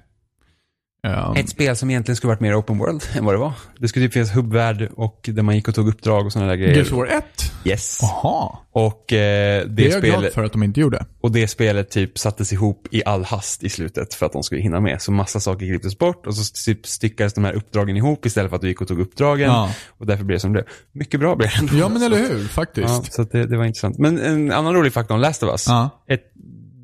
Um, 1.03 1.37
Ett 1.37 1.49
spel 1.49 1.77
som 1.77 1.91
egentligen 1.91 2.17
skulle 2.17 2.29
varit 2.29 2.41
mer 2.41 2.61
open 2.61 2.79
world 2.79 3.03
än 3.15 3.25
vad 3.25 3.35
det 3.35 3.39
var. 3.39 3.53
Det 3.79 3.89
skulle 3.89 4.05
typ 4.07 4.13
finnas 4.13 4.37
hubbvärld 4.37 4.89
och 4.97 5.21
där 5.33 5.43
man 5.43 5.55
gick 5.57 5.69
och 5.69 5.75
tog 5.75 5.89
uppdrag 5.89 6.27
och 6.27 6.33
sådana 6.33 6.49
där 6.51 6.57
grejer. 6.57 6.75
Gears 6.75 6.91
War 6.91 7.07
1? 7.07 7.25
Yes. 7.65 7.99
Jaha. 8.03 8.57
Och, 8.73 9.13
eh, 9.13 9.63
det, 9.67 9.69
Det 9.69 9.87
är 9.87 9.91
jag 9.91 10.03
glad 10.03 10.15
spelet, 10.15 10.35
för 10.35 10.45
att 10.45 10.53
de 10.53 10.63
inte 10.63 10.81
gjorde. 10.81 11.05
och 11.21 11.33
det 11.33 11.49
spelet 11.49 11.91
typ 11.91 12.19
sattes 12.19 12.53
ihop 12.53 12.87
i 12.91 13.05
all 13.05 13.25
hast 13.25 13.63
i 13.65 13.69
slutet 13.69 14.15
för 14.15 14.27
att 14.27 14.33
de 14.33 14.43
skulle 14.43 14.61
hinna 14.61 14.81
med. 14.81 15.03
Så 15.03 15.13
massa 15.13 15.41
saker 15.41 15.67
klipptes 15.67 15.99
bort 15.99 16.27
och 16.27 16.35
så 16.35 16.55
typ 16.65 16.87
styckades 16.87 17.33
de 17.35 17.45
här 17.45 17.53
uppdragen 17.53 17.97
ihop 17.97 18.27
istället 18.27 18.49
för 18.51 18.57
att 18.57 18.63
du 18.63 18.69
gick 18.69 18.81
och 18.81 18.89
tog 18.89 19.01
uppdragen. 19.01 19.49
Ja. 19.51 19.71
Och 19.89 20.07
därför 20.07 20.25
blev 20.25 20.37
det 20.37 20.41
som 20.41 20.53
det 20.53 20.63
blev. 20.63 20.65
Mycket 20.93 21.21
bra 21.21 21.37
blev 21.37 21.51
det 21.51 21.59
ändå. 21.59 21.77
Ja, 21.79 21.89
men 21.89 21.99
Så 21.99 22.07
eller 22.07 22.17
hur? 22.19 22.43
Ja, 22.43 22.49
Faktiskt. 22.49 23.13
så 23.13 23.23
att 23.23 23.31
det, 23.31 23.47
det 23.47 23.57
var 23.57 23.65
intressant. 23.65 23.99
Men 23.99 24.19
en 24.21 24.53
annan 24.53 24.75
rolig 24.75 24.93
faktor 24.93 25.15
om 25.15 25.21
Last 25.21 25.43
of 25.43 25.51
Us. 25.51 25.67
Ja. 25.69 25.91
Ett, 26.09 26.23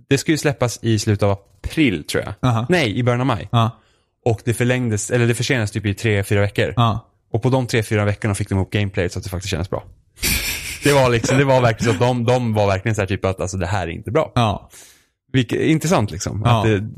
det 0.09 0.19
skulle 0.19 0.33
ju 0.33 0.39
släppas 0.39 0.79
i 0.83 0.99
slutet 0.99 1.23
av 1.23 1.31
april 1.65 2.05
tror 2.05 2.25
jag. 2.25 2.51
Aha. 2.51 2.67
Nej, 2.69 2.99
i 2.99 3.03
början 3.03 3.21
av 3.21 3.27
maj. 3.27 3.49
Ja. 3.53 3.71
Och 4.27 4.41
det 4.45 4.55
förlängdes, 4.55 5.11
eller 5.11 5.27
det 5.27 5.35
försenades 5.35 5.71
typ 5.71 5.87
i 5.87 5.95
tre, 5.95 6.23
fyra 6.25 6.41
veckor. 6.41 6.75
Ja. 6.77 7.11
Och 7.31 7.43
på 7.43 7.51
de 7.51 7.67
tre, 7.67 7.83
fyra 7.83 8.05
veckorna 8.05 8.35
fick 8.35 8.49
de 8.49 8.55
ihop 8.55 8.71
gameplayet 8.71 9.13
så 9.13 9.19
att 9.19 9.25
det 9.25 9.31
faktiskt 9.31 9.51
kändes 9.51 9.71
bra. 9.71 9.85
Det 10.85 10.93
var 10.93 11.11
liksom, 11.11 11.39
det 11.39 11.45
var 11.45 11.61
verkligen 11.61 11.99
så 11.99 12.05
att 12.05 12.09
de, 12.09 12.25
de 12.25 12.55
var 12.55 12.67
verkligen 12.67 12.95
så 12.95 13.01
här 13.03 13.07
typ 13.07 13.25
att 13.25 13.41
alltså 13.41 13.57
det 13.57 13.67
här 13.67 13.87
är 13.87 13.91
inte 13.91 14.11
bra. 14.11 14.33
Ja. 14.35 14.71
Vilket, 15.33 15.61
intressant 15.61 16.11
liksom. 16.11 16.43
Ja. 16.45 16.59
Att, 16.59 16.65
det, 16.65 16.91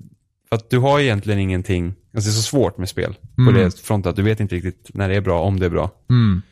att 0.48 0.70
du 0.70 0.78
har 0.78 1.00
egentligen 1.00 1.38
ingenting, 1.38 1.94
alltså 2.14 2.30
det 2.30 2.32
är 2.32 2.36
så 2.36 2.42
svårt 2.42 2.78
med 2.78 2.88
spel 2.88 3.14
på 3.36 3.42
Mm. 3.42 3.54
det 3.54 3.80
fronten 3.80 4.10
att 4.10 4.16
du 4.16 4.22
vet 4.22 4.40
inte 4.40 4.54
riktigt 4.54 4.90
när 4.94 5.08
det 5.08 5.16
är 5.16 5.20
bra, 5.20 5.40
om 5.40 5.60
det 5.60 5.66
är 5.66 5.70
bra. 5.70 5.90
Mm. 6.10 6.42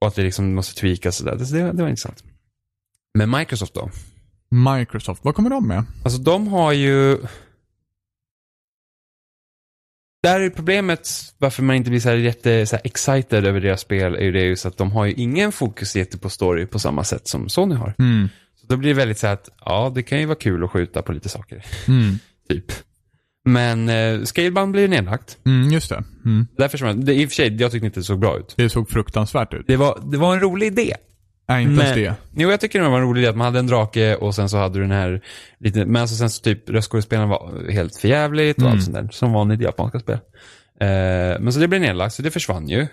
Och 0.00 0.08
att 0.08 0.14
det 0.14 0.22
liksom 0.22 0.54
måste 0.54 0.80
tweakas 0.80 1.16
sådär. 1.16 1.36
Det, 1.36 1.52
det, 1.52 1.72
det 1.72 1.82
var 1.82 1.88
intressant. 1.88 2.24
Men 3.14 3.30
Microsoft 3.30 3.74
då? 3.74 3.90
Microsoft, 4.50 5.24
vad 5.24 5.34
kommer 5.34 5.50
de 5.50 5.68
med? 5.68 5.84
Alltså 6.04 6.18
de 6.18 6.48
har 6.48 6.72
ju... 6.72 7.18
Där 10.24 10.40
är 10.40 10.50
problemet 10.50 11.08
varför 11.38 11.62
man 11.62 11.76
inte 11.76 11.90
blir 11.90 12.00
så 12.00 12.08
här 12.08 12.16
jätte 12.16 12.66
så 12.66 12.76
här 12.76 12.80
excited 12.84 13.46
över 13.46 13.60
deras 13.60 13.80
spel 13.80 14.14
är 14.14 14.20
ju 14.20 14.32
det 14.32 14.44
just 14.44 14.66
att 14.66 14.76
de 14.76 14.92
har 14.92 15.04
ju 15.04 15.12
ingen 15.12 15.52
fokus 15.52 15.96
jätte 15.96 16.18
på 16.18 16.30
story 16.30 16.66
på 16.66 16.78
samma 16.78 17.04
sätt 17.04 17.28
som 17.28 17.48
Sony 17.48 17.74
har. 17.74 17.94
Mm. 17.98 18.28
Så 18.60 18.66
då 18.66 18.76
blir 18.76 18.88
det 18.88 18.94
väldigt 18.94 19.18
så 19.18 19.26
här 19.26 19.34
att, 19.34 19.48
ja 19.64 19.92
det 19.94 20.02
kan 20.02 20.20
ju 20.20 20.26
vara 20.26 20.38
kul 20.38 20.64
att 20.64 20.70
skjuta 20.70 21.02
på 21.02 21.12
lite 21.12 21.28
saker. 21.28 21.64
Mm. 21.88 22.18
Typ. 22.48 22.72
Men 23.44 23.88
eh, 23.88 24.22
Scalebound 24.22 24.72
blir 24.72 24.88
nedlagt. 24.88 25.38
Mm, 25.46 25.72
just 25.72 25.88
det. 25.88 26.04
Mm. 26.24 26.46
Därför 26.56 26.78
som 26.78 26.86
jag, 26.86 27.04
det, 27.04 27.14
i 27.14 27.26
och 27.26 27.28
för 27.28 27.34
sig, 27.34 27.56
jag 27.60 27.72
tyckte 27.72 27.86
inte 27.86 28.00
det 28.00 28.04
såg 28.04 28.18
bra 28.18 28.38
ut. 28.38 28.54
Det 28.56 28.70
såg 28.70 28.88
fruktansvärt 28.88 29.54
ut. 29.54 29.66
Det 29.66 29.76
var, 29.76 30.00
det 30.10 30.18
var 30.18 30.34
en 30.34 30.40
rolig 30.40 30.66
idé. 30.66 30.94
Nej, 31.48 31.62
inte 31.64 31.82
ens 31.82 31.94
det. 31.94 32.14
Jo, 32.36 32.50
jag 32.50 32.60
tycker 32.60 32.80
det 32.82 32.88
var 32.88 32.96
en 32.98 33.02
rolig 33.04 33.20
idé 33.22 33.28
att 33.30 33.36
man 33.36 33.44
hade 33.44 33.58
en 33.58 33.66
drake 33.66 34.16
och 34.16 34.34
sen 34.34 34.48
så 34.48 34.56
hade 34.58 34.74
du 34.74 34.80
den 34.80 34.90
här 34.90 35.20
lite, 35.60 35.84
men 35.84 35.96
alltså 36.02 36.16
sen 36.16 36.30
så 36.30 36.42
typ 36.42 36.70
röstskådespelaren 36.70 37.28
var 37.28 37.70
helt 37.72 37.96
förjävligt 37.96 38.56
och 38.58 38.62
Mm. 38.62 38.72
allt 38.72 38.82
sånt 38.84 38.96
där. 38.96 39.08
Som 39.12 39.32
vanligt 39.32 39.60
i 39.60 39.64
japanska 39.64 40.00
spel. 40.00 40.14
Eh, 40.80 40.86
men 41.40 41.52
så 41.52 41.60
det 41.60 41.68
blev 41.68 41.80
nedlagt, 41.80 42.14
så 42.14 42.22
det 42.22 42.30
försvann 42.30 42.68
ju. 42.68 42.86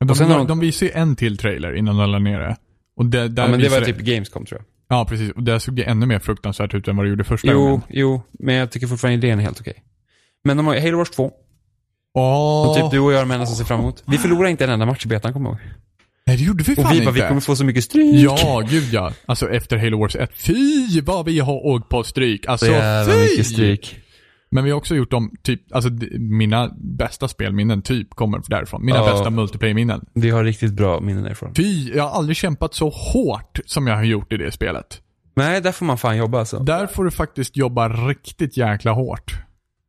Men 0.00 0.10
Och 0.10 0.16
sen 0.16 0.28
de, 0.28 0.38
de, 0.38 0.46
de- 0.46 0.60
visade 0.60 0.90
ju 0.92 0.98
en 0.98 1.16
till 1.16 1.38
trailer 1.38 1.76
innan 1.76 1.96
de 1.96 2.10
la 2.10 2.18
ner 2.18 2.40
det. 2.40 2.56
Och 2.96 3.06
det, 3.06 3.28
där 3.28 3.42
Ja, 3.42 3.48
men 3.48 3.60
det 3.60 3.68
var 3.68 3.80
typ 3.80 3.98
Gamescom 3.98 4.46
tror 4.46 4.60
jag. 4.60 4.98
Ja, 4.98 5.04
precis. 5.04 5.30
Och 5.32 5.42
det 5.42 5.60
såg 5.60 5.76
det 5.76 5.82
ännu 5.82 6.06
mer 6.06 6.18
fruktansvärt 6.18 6.74
ut 6.74 6.88
än 6.88 6.96
vad 6.96 7.06
det 7.06 7.10
gjorde 7.10 7.24
första 7.24 7.48
Jo, 7.52 7.60
gången. 7.60 7.80
jo, 7.88 8.22
men 8.32 8.54
jag 8.54 8.70
tycker 8.70 8.86
fortfarande 8.86 9.26
idén 9.26 9.38
är 9.38 9.42
helt 9.42 9.60
okej. 9.60 9.82
Men 10.44 10.56
de 10.56 10.66
har 10.66 10.74
ju 10.74 10.80
Halo 10.80 10.96
Wars 10.98 11.10
2, 11.10 11.30
Åh! 12.14 12.74
som 12.74 12.82
typ 12.82 12.90
du 12.90 12.98
och 12.98 13.12
jag 13.12 13.16
är 13.20 13.22
de 13.22 13.30
enda 13.30 13.46
som 13.46 13.56
ser 13.56 13.64
fram 13.64 13.80
emot. 13.80 14.02
Vi 14.06 14.18
förlorade 14.18 14.50
inte 14.50 14.64
en 14.64 14.70
enda 14.70 14.86
match 14.86 15.04
i 15.04 15.08
betan, 15.08 15.32
kommer 15.32 15.50
jag 15.50 15.58
ihåg. 15.58 15.70
Nej, 16.26 16.36
det 16.36 16.42
gjorde 16.44 16.64
vi 16.64 16.74
fan 16.74 16.84
Och 16.86 16.92
vi 16.92 16.98
bara, 16.98 17.08
inte. 17.08 17.22
vi 17.22 17.28
kommer 17.28 17.40
få 17.40 17.56
så 17.56 17.64
mycket 17.64 17.84
stryk. 17.84 18.14
Ja, 18.14 18.62
gud 18.70 18.84
ja. 18.92 19.12
Alltså 19.26 19.50
efter 19.50 19.76
Halo 19.76 19.98
Wars 20.00 20.16
1. 20.16 20.30
Fy 20.34 21.00
vad 21.00 21.24
vi 21.26 21.38
har 21.38 21.66
åkt 21.66 21.88
på 21.88 22.02
stryk. 22.04 22.46
Alltså 22.46 22.66
Så 22.66 22.72
jävla 22.72 23.12
fy! 23.14 23.20
mycket 23.20 23.46
stryk. 23.46 23.98
Men 24.50 24.64
vi 24.64 24.70
har 24.70 24.78
också 24.78 24.94
gjort 24.94 25.10
dem, 25.10 25.30
typ, 25.42 25.60
alltså 25.74 25.90
mina 26.18 26.70
bästa 26.78 27.28
spelminnen 27.28 27.82
typ 27.82 28.10
kommer 28.10 28.40
därifrån. 28.48 28.84
Mina 28.86 28.98
Ja. 28.98 29.12
bästa 29.12 29.30
multiplayer-minnen. 29.30 30.04
Vi 30.14 30.30
har 30.30 30.44
riktigt 30.44 30.72
bra 30.72 31.00
minnen 31.00 31.22
därifrån. 31.24 31.54
Fy, 31.56 31.90
jag 31.94 32.02
har 32.02 32.10
aldrig 32.10 32.36
kämpat 32.36 32.74
så 32.74 32.88
hårt 32.88 33.60
som 33.66 33.86
jag 33.86 33.96
har 33.96 34.04
gjort 34.04 34.32
i 34.32 34.36
det 34.36 34.52
spelet. 34.52 35.00
Nej, 35.36 35.60
där 35.60 35.72
får 35.72 35.86
man 35.86 35.98
fan 35.98 36.16
jobba 36.16 36.38
alltså. 36.38 36.58
Där 36.58 36.86
får 36.86 37.04
du 37.04 37.10
faktiskt 37.10 37.56
jobba 37.56 37.88
riktigt 38.08 38.56
jäkla 38.56 38.92
hårt. 38.92 39.34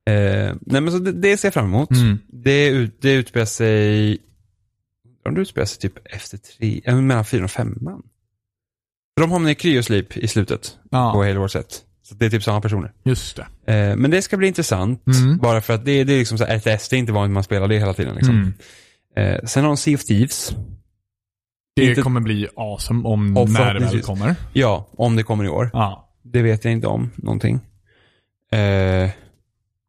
Eh, 0.09 0.13
nej 0.61 0.81
men 0.81 0.91
så 0.91 0.97
det, 0.99 1.11
det 1.11 1.37
ser 1.37 1.47
jag 1.47 1.53
fram 1.53 1.65
emot. 1.65 1.91
Mm. 1.91 2.17
Det, 2.27 2.67
ut, 2.67 2.97
det 3.01 3.13
utspelar 3.13 3.45
sig, 3.45 4.17
det 5.35 5.41
utspelar 5.41 5.65
sig 5.65 5.79
typ 5.79 5.93
efter 6.15 6.37
tre, 6.37 6.81
äh, 6.85 6.95
mellan 7.01 7.25
fyra 7.25 7.43
och 7.43 7.51
femman. 7.51 8.03
För 9.17 9.21
de 9.21 9.31
hamnar 9.31 9.49
i 9.49 9.55
kryosleep 9.55 10.17
i 10.17 10.27
slutet 10.27 10.61
på 10.83 10.87
Ja, 10.91 11.23
Halo 11.23 11.39
Wars 11.39 11.55
1. 11.55 11.83
Så 12.03 12.15
det 12.15 12.25
är 12.25 12.29
typ 12.29 12.43
samma 12.43 12.61
personer. 12.61 12.93
just 13.03 13.39
det. 13.65 13.73
Eh, 13.73 13.95
men 13.95 14.11
det 14.11 14.21
ska 14.21 14.37
bli 14.37 14.47
intressant. 14.47 15.07
Mm. 15.07 15.37
Bara 15.37 15.61
för 15.61 15.73
att 15.73 15.85
det, 15.85 16.03
det 16.03 16.13
är 16.13 16.17
liksom 16.19 16.37
så 16.37 16.45
här, 16.45 16.57
RTS, 16.57 16.89
det 16.89 16.95
är 16.95 16.97
inte 16.97 17.11
vanligt 17.11 17.33
man 17.33 17.43
spelar 17.43 17.67
det 17.67 17.79
hela 17.79 17.93
tiden 17.93 18.15
liksom. 18.15 18.35
Mm. 19.15 19.35
Eh, 19.35 19.43
sen 19.45 19.63
har 19.63 19.69
de 19.69 19.77
Sea 19.77 19.95
of 19.95 20.03
Thieves. 20.05 20.55
Det 21.75 21.85
Inte- 21.85 22.01
kommer 22.01 22.19
bli 22.21 22.47
awesome 22.55 23.07
om 23.09 23.33
när 23.33 23.73
det 23.73 23.79
väl 23.79 24.01
kommer. 24.01 24.35
Ja, 24.53 24.87
om 24.91 25.15
det 25.15 25.23
kommer 25.23 25.43
i 25.45 25.49
år. 25.49 25.69
Ja. 25.73 26.13
Det 26.23 26.41
vet 26.41 26.63
jag 26.65 26.71
inte 26.73 26.87
om 26.87 27.11
någonting. 27.15 27.55
Eh, 28.51 29.09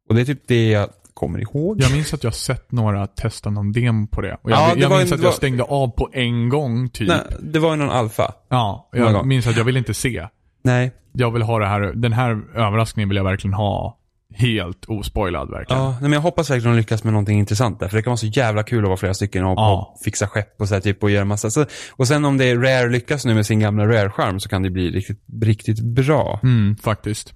och 0.08 0.14
det 0.14 0.20
är 0.20 0.24
typ 0.24 0.42
det 0.46 0.68
jag 0.70 0.90
kommer 1.18 1.40
ihåg. 1.40 1.80
Jag 1.82 1.92
minns 1.92 2.14
att 2.14 2.24
jag 2.24 2.34
sett 2.34 2.72
några 2.72 3.06
testa 3.06 3.50
någon 3.50 3.72
demo 3.72 4.06
på 4.06 4.20
det. 4.20 4.36
Och 4.42 4.50
jag, 4.50 4.58
Ja, 4.58 4.74
det 4.74 4.80
jag 4.80 4.90
minns 4.98 5.12
en- 5.12 5.18
att 5.18 5.24
jag 5.24 5.34
stängde 5.34 5.62
av 5.62 5.88
på 5.88 6.10
en 6.12 6.48
gång 6.48 6.88
typ. 6.88 7.08
Nej, 7.08 7.18
det 7.40 7.58
var 7.58 7.70
ju 7.70 7.76
någon 7.76 7.90
alfa. 7.90 8.32
Ja, 8.48 8.88
jag 8.92 9.26
minns 9.26 9.46
att 9.46 9.56
jag 9.56 9.64
vill 9.64 9.76
inte 9.76 9.94
se. 9.94 10.26
Nej. 10.64 10.92
Jag 11.12 11.30
vill 11.30 11.42
ha 11.42 11.58
det 11.58 11.66
här, 11.66 11.80
den 11.80 12.12
här 12.12 12.30
överraskningen 12.54 13.08
vill 13.08 13.16
jag 13.16 13.24
verkligen 13.24 13.54
ha 13.54 13.94
helt 14.34 14.84
ospoilad 14.84 15.50
verkligen. 15.50 15.82
Ja, 15.82 15.96
men 16.00 16.12
jag 16.12 16.20
hoppas 16.20 16.50
verkligen 16.50 16.72
de 16.76 16.78
lyckas 16.80 17.04
med 17.04 17.12
någonting 17.12 17.38
intressant 17.38 17.80
där. 17.80 17.88
För 17.88 17.96
det 17.96 18.02
kan 18.02 18.10
vara 18.10 18.16
så 18.16 18.26
jävla 18.26 18.62
kul 18.62 18.78
att 18.84 18.88
vara 18.88 18.96
flera 18.96 19.14
stycken 19.14 19.44
och, 19.44 19.58
Ja. 19.58 19.92
och 19.94 20.00
fixa 20.04 20.26
skepp 20.26 20.60
och 20.60 20.68
så 20.68 20.74
här, 20.74 20.80
typ 20.80 21.02
och 21.02 21.10
göra 21.10 21.24
massa. 21.24 21.50
Så, 21.50 21.64
och 21.92 22.08
sen 22.08 22.24
om 22.24 22.38
det 22.38 22.44
är 22.44 22.56
Rare 22.56 22.88
lyckas 22.90 23.24
nu 23.24 23.34
med 23.34 23.46
sin 23.46 23.60
gamla 23.60 23.86
Rare-charm 23.86 24.40
så 24.40 24.48
kan 24.48 24.62
det 24.62 24.70
bli 24.70 24.90
riktigt, 24.90 25.20
riktigt 25.42 25.80
bra. 25.80 26.40
Mm, 26.42 26.76
faktiskt. 26.76 27.34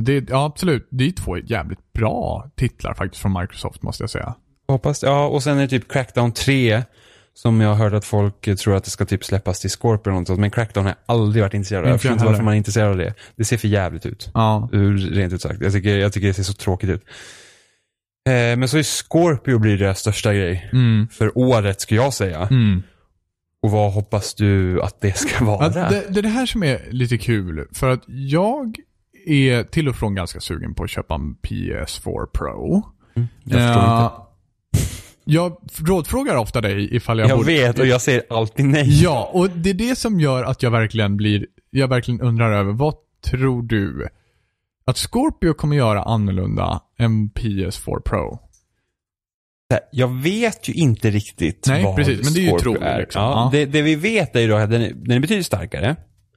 Det, 0.00 0.28
ja, 0.30 0.44
absolut. 0.44 0.88
Det 0.90 1.04
är 1.06 1.12
två 1.12 1.38
jävligt 1.38 1.92
bra 1.92 2.50
titlar 2.56 2.94
faktiskt 2.94 3.22
från 3.22 3.40
Microsoft 3.40 3.82
måste 3.82 4.02
jag 4.02 4.10
säga. 4.10 4.34
Hoppas 4.68 5.02
Ja, 5.02 5.26
och 5.26 5.42
sen 5.42 5.58
är 5.58 5.62
det 5.62 5.68
typ 5.68 5.92
Crackdown 5.92 6.32
3. 6.32 6.82
Som 7.34 7.60
jag 7.60 7.68
har 7.68 7.76
hört 7.76 7.92
att 7.92 8.04
folk 8.04 8.58
tror 8.58 8.76
att 8.76 8.84
det 8.84 8.90
ska 8.90 9.04
typ 9.04 9.24
släppas 9.24 9.60
till 9.60 9.70
Scorpio 9.70 10.10
eller 10.10 10.18
något 10.18 10.26
sånt. 10.26 10.40
Men 10.40 10.50
Crackdown 10.50 10.84
har 10.84 10.90
jag 10.90 11.14
aldrig 11.16 11.42
varit 11.44 11.54
intresserad 11.54 11.84
av. 11.84 11.90
Jag 11.90 12.00
förstår 12.00 12.12
inte 12.12 12.24
varför 12.24 12.42
man 12.42 12.54
är 12.54 12.58
intresserad 12.58 12.90
av 12.90 12.96
det. 12.96 13.14
Det 13.36 13.44
ser 13.44 13.56
för 13.56 13.68
jävligt 13.68 14.06
ut. 14.06 14.30
Ja. 14.34 14.68
Rent 14.72 15.32
ut 15.32 15.42
sagt. 15.42 15.60
Jag 15.60 15.72
tycker, 15.72 15.98
jag 15.98 16.12
tycker 16.12 16.26
det 16.26 16.34
ser 16.34 16.42
så 16.42 16.52
tråkigt 16.52 16.90
ut. 16.90 17.02
Eh, 18.28 18.32
men 18.32 18.68
så 18.68 18.78
är 18.78 18.82
Scorpio 18.82 19.58
blir 19.58 19.78
deras 19.78 19.98
största 19.98 20.34
grej. 20.34 20.68
Mm, 20.72 21.08
För 21.08 21.38
året 21.38 21.80
skulle 21.80 22.00
jag 22.00 22.14
säga. 22.14 22.48
mm. 22.50 22.82
Och 23.62 23.70
vad 23.70 23.92
hoppas 23.92 24.34
du 24.34 24.82
att 24.82 25.00
det 25.00 25.16
ska 25.16 25.44
vara? 25.44 25.68
Det, 25.68 26.04
det 26.08 26.20
är 26.20 26.22
det 26.22 26.28
här 26.28 26.46
som 26.46 26.62
är 26.62 26.80
lite 26.90 27.18
kul. 27.18 27.66
För 27.72 27.88
att 27.90 28.02
jag 28.06 28.76
är 29.26 29.64
till 29.64 29.88
och 29.88 29.96
från 29.96 30.14
ganska 30.14 30.40
sugen 30.40 30.74
på 30.74 30.84
att 30.84 30.90
köpa 30.90 31.14
en 31.14 31.36
PS4 31.42 32.26
Pro. 32.26 32.82
jag 33.14 33.26
förstår 33.44 33.60
inte. 33.60 33.80
Ja, 33.80 34.32
Jag 35.24 35.56
rådfrågar 35.84 36.36
ofta 36.36 36.60
dig 36.60 36.96
ifall 36.96 37.18
jag, 37.18 37.30
Jag 37.30 37.38
borde... 37.38 37.52
vet 37.52 37.78
och 37.78 37.86
jag 37.86 38.00
säger 38.00 38.22
alltid 38.30 38.64
nej. 38.66 39.02
Ja, 39.02 39.30
och 39.32 39.50
det 39.50 39.70
är 39.70 39.74
det 39.74 39.98
som 39.98 40.20
gör 40.20 40.44
att 40.44 40.62
jag 40.62 40.70
verkligen 40.70 41.16
blir, 41.16 41.46
jag 41.70 41.88
verkligen 41.88 42.20
undrar 42.20 42.52
över, 42.52 42.72
vad 42.72 42.94
tror 43.30 43.62
du 43.62 44.08
att 44.86 44.96
Scorpio 44.96 45.52
kommer 45.54 45.76
göra 45.76 46.02
annorlunda 46.02 46.80
än 46.98 47.30
PS4 47.30 48.00
Pro? 48.00 48.38
Jag 49.92 50.08
vet 50.22 50.68
ju 50.68 50.72
inte 50.72 51.10
riktigt 51.10 51.64
Nej, 51.68 51.84
vad 51.84 51.96
precis, 51.96 52.24
men 52.24 52.32
det 52.34 52.40
är 52.40 52.42
ju 52.42 52.48
Scorpio 52.48 52.62
tro, 52.62 52.82
är. 52.82 52.98
liksom. 53.00 53.22
Ja, 53.22 53.30
Ja. 53.30 53.48
Det, 53.52 53.64
det 53.66 53.82
vi 53.82 53.94
vet 53.94 54.36
är 54.36 54.40
ju 54.40 54.48
då 54.48 54.56
att 54.56 54.70
den 54.70 54.82
är, 54.82 54.92
den 54.94 55.16
är 55.16 55.20
betydligt 55.20 55.46
starkare. 55.46 55.96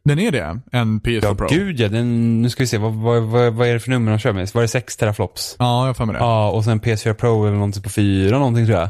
Den 0.09 0.19
är 0.19 0.31
det, 0.31 0.59
än 0.71 1.01
PS4 1.01 1.19
Ja, 1.23 1.35
Pro? 1.35 1.47
gud 1.49 1.79
ja. 1.79 1.89
Den, 1.89 2.41
nu 2.41 2.49
ska 2.49 2.63
vi 2.63 2.67
se, 2.67 2.77
vad, 2.77 2.93
vad, 2.93 3.23
vad, 3.23 3.53
vad 3.53 3.67
är 3.67 3.73
det 3.73 3.79
för 3.79 3.89
nummer 3.89 4.11
de 4.11 4.17
kör 4.19 4.33
med? 4.33 4.49
Var 4.53 4.61
det 4.61 4.67
6 4.67 4.97
teraflops? 4.97 5.55
Ja, 5.59 5.81
jag 5.81 5.87
har 5.87 5.93
för 5.93 6.05
mig 6.05 6.13
det. 6.13 6.19
Ja, 6.19 6.49
och 6.49 6.63
sen 6.63 6.79
PS4 6.81 7.13
Pro 7.13 7.43
väl 7.43 7.53
någonting 7.53 7.83
på 7.83 7.89
4 7.89 8.37
någonting 8.37 8.65
tror 8.65 8.79
jag. 8.79 8.89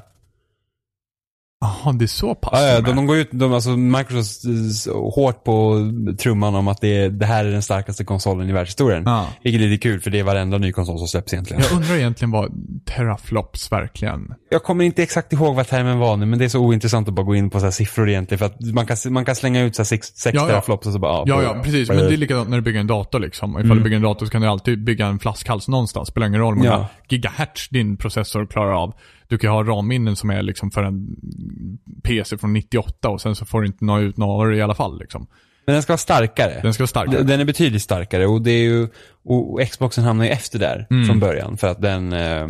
Jaha, 1.61 1.93
det 1.93 2.05
är 2.05 2.07
så 2.07 2.35
pass 2.35 2.51
Ja, 2.53 2.67
ja, 2.67 2.75
de 2.81 2.81
de, 2.95 2.97
är. 2.99 3.03
går 3.07 3.17
ut, 3.17 3.29
de, 3.31 3.53
alltså 3.53 3.69
Microsoft 3.69 4.45
s- 4.71 4.87
hårt 4.93 5.43
på 5.43 5.75
trumman 6.19 6.55
om 6.55 6.67
att 6.67 6.81
det, 6.81 7.09
det 7.09 7.25
här 7.25 7.45
är 7.45 7.51
den 7.51 7.61
starkaste 7.61 8.03
konsolen 8.05 8.49
i 8.49 8.51
världshistorien. 8.51 9.03
Ja. 9.05 9.27
Vilket 9.43 9.61
är 9.61 9.65
lite 9.67 9.81
kul 9.83 9.99
för 10.01 10.09
det 10.11 10.19
är 10.19 10.23
varenda 10.23 10.57
ny 10.57 10.71
konsol 10.71 10.97
som 10.97 11.07
släpps 11.07 11.33
egentligen. 11.33 11.63
Jag 11.63 11.71
undrar 11.71 11.95
egentligen 11.95 12.31
vad 12.31 12.51
teraflops 12.85 13.71
verkligen... 13.71 14.33
Jag 14.49 14.63
kommer 14.63 14.83
inte 14.85 15.03
exakt 15.03 15.33
ihåg 15.33 15.55
vad 15.55 15.67
termen 15.67 15.99
var 15.99 16.17
nu, 16.17 16.25
men 16.25 16.39
det 16.39 16.45
är 16.45 16.49
så 16.49 16.59
ointressant 16.59 17.07
att 17.07 17.13
bara 17.13 17.25
gå 17.25 17.35
in 17.35 17.49
på 17.49 17.59
så 17.59 17.65
här 17.65 17.71
siffror 17.71 18.09
egentligen. 18.09 18.39
För 18.39 18.45
att 18.45 18.61
man 18.61 18.85
kan, 18.85 18.97
man 19.09 19.25
kan 19.25 19.35
slänga 19.35 19.61
ut 19.63 19.75
så 19.75 19.85
sex, 19.85 20.07
sex 20.07 20.35
Ja, 20.35 20.41
ja. 20.41 20.47
teraflops 20.47 20.87
och 20.87 20.93
så 20.93 20.99
bara, 20.99 21.23
Ja, 21.25 21.43
ja, 21.43 21.61
precis. 21.63 21.87
Men 21.89 21.97
det 21.97 22.13
är 22.13 22.17
likadant 22.17 22.49
när 22.49 22.57
du 22.57 22.63
bygger 22.63 22.79
en 22.79 22.87
dator 22.87 23.19
liksom. 23.19 23.51
Ifall 23.51 23.65
Mm. 23.65 23.77
du 23.77 23.83
bygger 23.83 23.95
en 23.97 24.03
dator 24.03 24.25
så 24.25 24.31
kan 24.31 24.41
du 24.41 24.47
alltid 24.47 24.83
bygga 24.83 25.05
en 25.07 25.19
flaskhals 25.19 25.67
någonstans. 25.67 26.07
Spelar 26.09 26.27
ingen 26.27 26.39
roll 26.39 26.53
hur 26.53 26.59
många 26.63 26.69
Ja. 26.71 26.87
gigahertz 27.09 27.69
din 27.69 27.97
processor 27.97 28.45
klarar 28.45 28.83
av. 28.83 28.93
Du 29.29 29.37
kan 29.37 29.51
ha 29.51 29.63
ramminnen 29.63 30.15
som 30.15 30.29
är 30.29 30.41
liksom 30.41 30.71
för 30.71 30.83
en 30.83 31.15
PC 32.03 32.37
från 32.37 32.53
98 32.53 33.09
och 33.09 33.21
sen 33.21 33.35
så 33.35 33.45
får 33.45 33.61
du 33.61 33.67
inte 33.67 33.85
nå 33.85 33.99
ut 33.99 34.17
några 34.17 34.55
i 34.55 34.61
alla 34.61 34.75
fall 34.75 34.99
liksom. 34.99 35.27
Men 35.65 35.73
den 35.73 35.83
ska 35.83 35.91
vara 35.93 35.97
starkare. 35.97 36.59
Den 36.63 36.73
ska 36.73 36.81
vara 36.81 36.87
starkare. 36.87 37.23
Den 37.23 37.39
är 37.39 37.45
betydligt 37.45 37.81
starkare 37.81 38.27
och 38.27 38.41
det 38.41 38.51
är 38.51 38.63
ju, 38.63 38.87
och 39.23 39.53
och 39.53 39.61
Xboxen 39.69 40.03
hamnar 40.03 40.25
ju 40.25 40.31
efter 40.31 40.59
där 40.59 40.87
Mm. 40.89 41.05
från 41.05 41.19
början 41.19 41.57
för 41.57 41.67
att 41.67 41.81
den, 41.81 42.13
eh, 42.13 42.47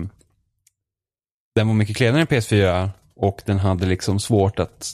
den 1.55 1.67
var 1.67 1.73
mycket 1.73 1.97
klenare 1.97 2.21
än 2.21 2.27
PS4 2.27 2.89
och 3.15 3.41
den 3.45 3.59
hade 3.59 3.85
liksom 3.85 4.19
svårt 4.19 4.59
att, 4.59 4.91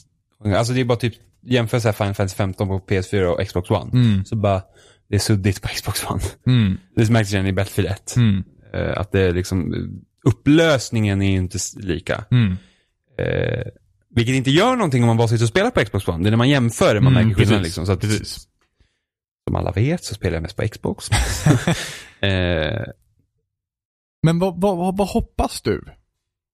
alltså 0.55 0.73
det 0.73 0.81
är 0.81 0.85
bara 0.85 0.97
typ, 0.97 1.13
jämför 1.41 1.79
så 1.79 1.87
här 1.87 1.93
Final 1.93 2.13
Fantasy 2.13 2.35
15 2.35 2.67
på 2.67 2.79
PS4 2.79 3.25
och 3.25 3.47
Xbox 3.47 3.69
One. 3.71 3.91
Mm. 3.93 4.25
Så 4.25 4.35
bara, 4.35 4.61
det 5.09 5.15
är 5.15 5.19
suddigt 5.19 5.61
på 5.61 5.67
Xbox 5.73 6.05
One. 6.05 6.21
Mm. 6.47 6.77
Det 6.95 7.09
märks 7.09 7.31
redan 7.31 7.47
i 7.47 7.53
Battlefield 7.53 7.89
1. 7.91 8.15
Mm. 8.15 8.43
Eh, 8.73 8.97
att 8.97 9.11
det 9.11 9.21
är 9.21 9.31
liksom, 9.33 9.73
upplösningen 10.25 11.21
är 11.21 11.31
ju 11.31 11.37
inte 11.37 11.57
lika. 11.75 12.25
Mm. 12.31 12.57
Eh, 13.17 13.65
vilket 14.15 14.35
inte 14.35 14.51
gör 14.51 14.75
någonting 14.75 15.03
om 15.03 15.07
man 15.07 15.17
bara 15.17 15.27
sitter 15.27 15.43
och 15.45 15.49
spelar 15.49 15.71
på 15.71 15.85
Xbox 15.85 16.07
One. 16.07 16.23
Det 16.23 16.29
är 16.29 16.31
när 16.31 16.37
man 16.37 16.49
jämför 16.49 16.99
man 16.99 17.13
Mm, 17.13 17.27
märker 17.27 17.39
skillnaden. 17.39 17.63
Liksom. 17.63 17.85
Så 17.85 17.91
att, 17.91 18.01
Precis. 18.01 18.47
Som 19.47 19.55
alla 19.55 19.71
vet 19.71 20.03
så 20.03 20.15
spelar 20.15 20.33
jag 20.33 20.41
mest 20.41 20.55
på 20.55 20.67
Xbox. 20.67 21.09
eh, 22.19 22.81
Men 24.23 24.39
vad, 24.39 24.61
vad, 24.61 24.97
vad, 24.97 25.07
hoppas 25.07 25.61
du? 25.61 25.83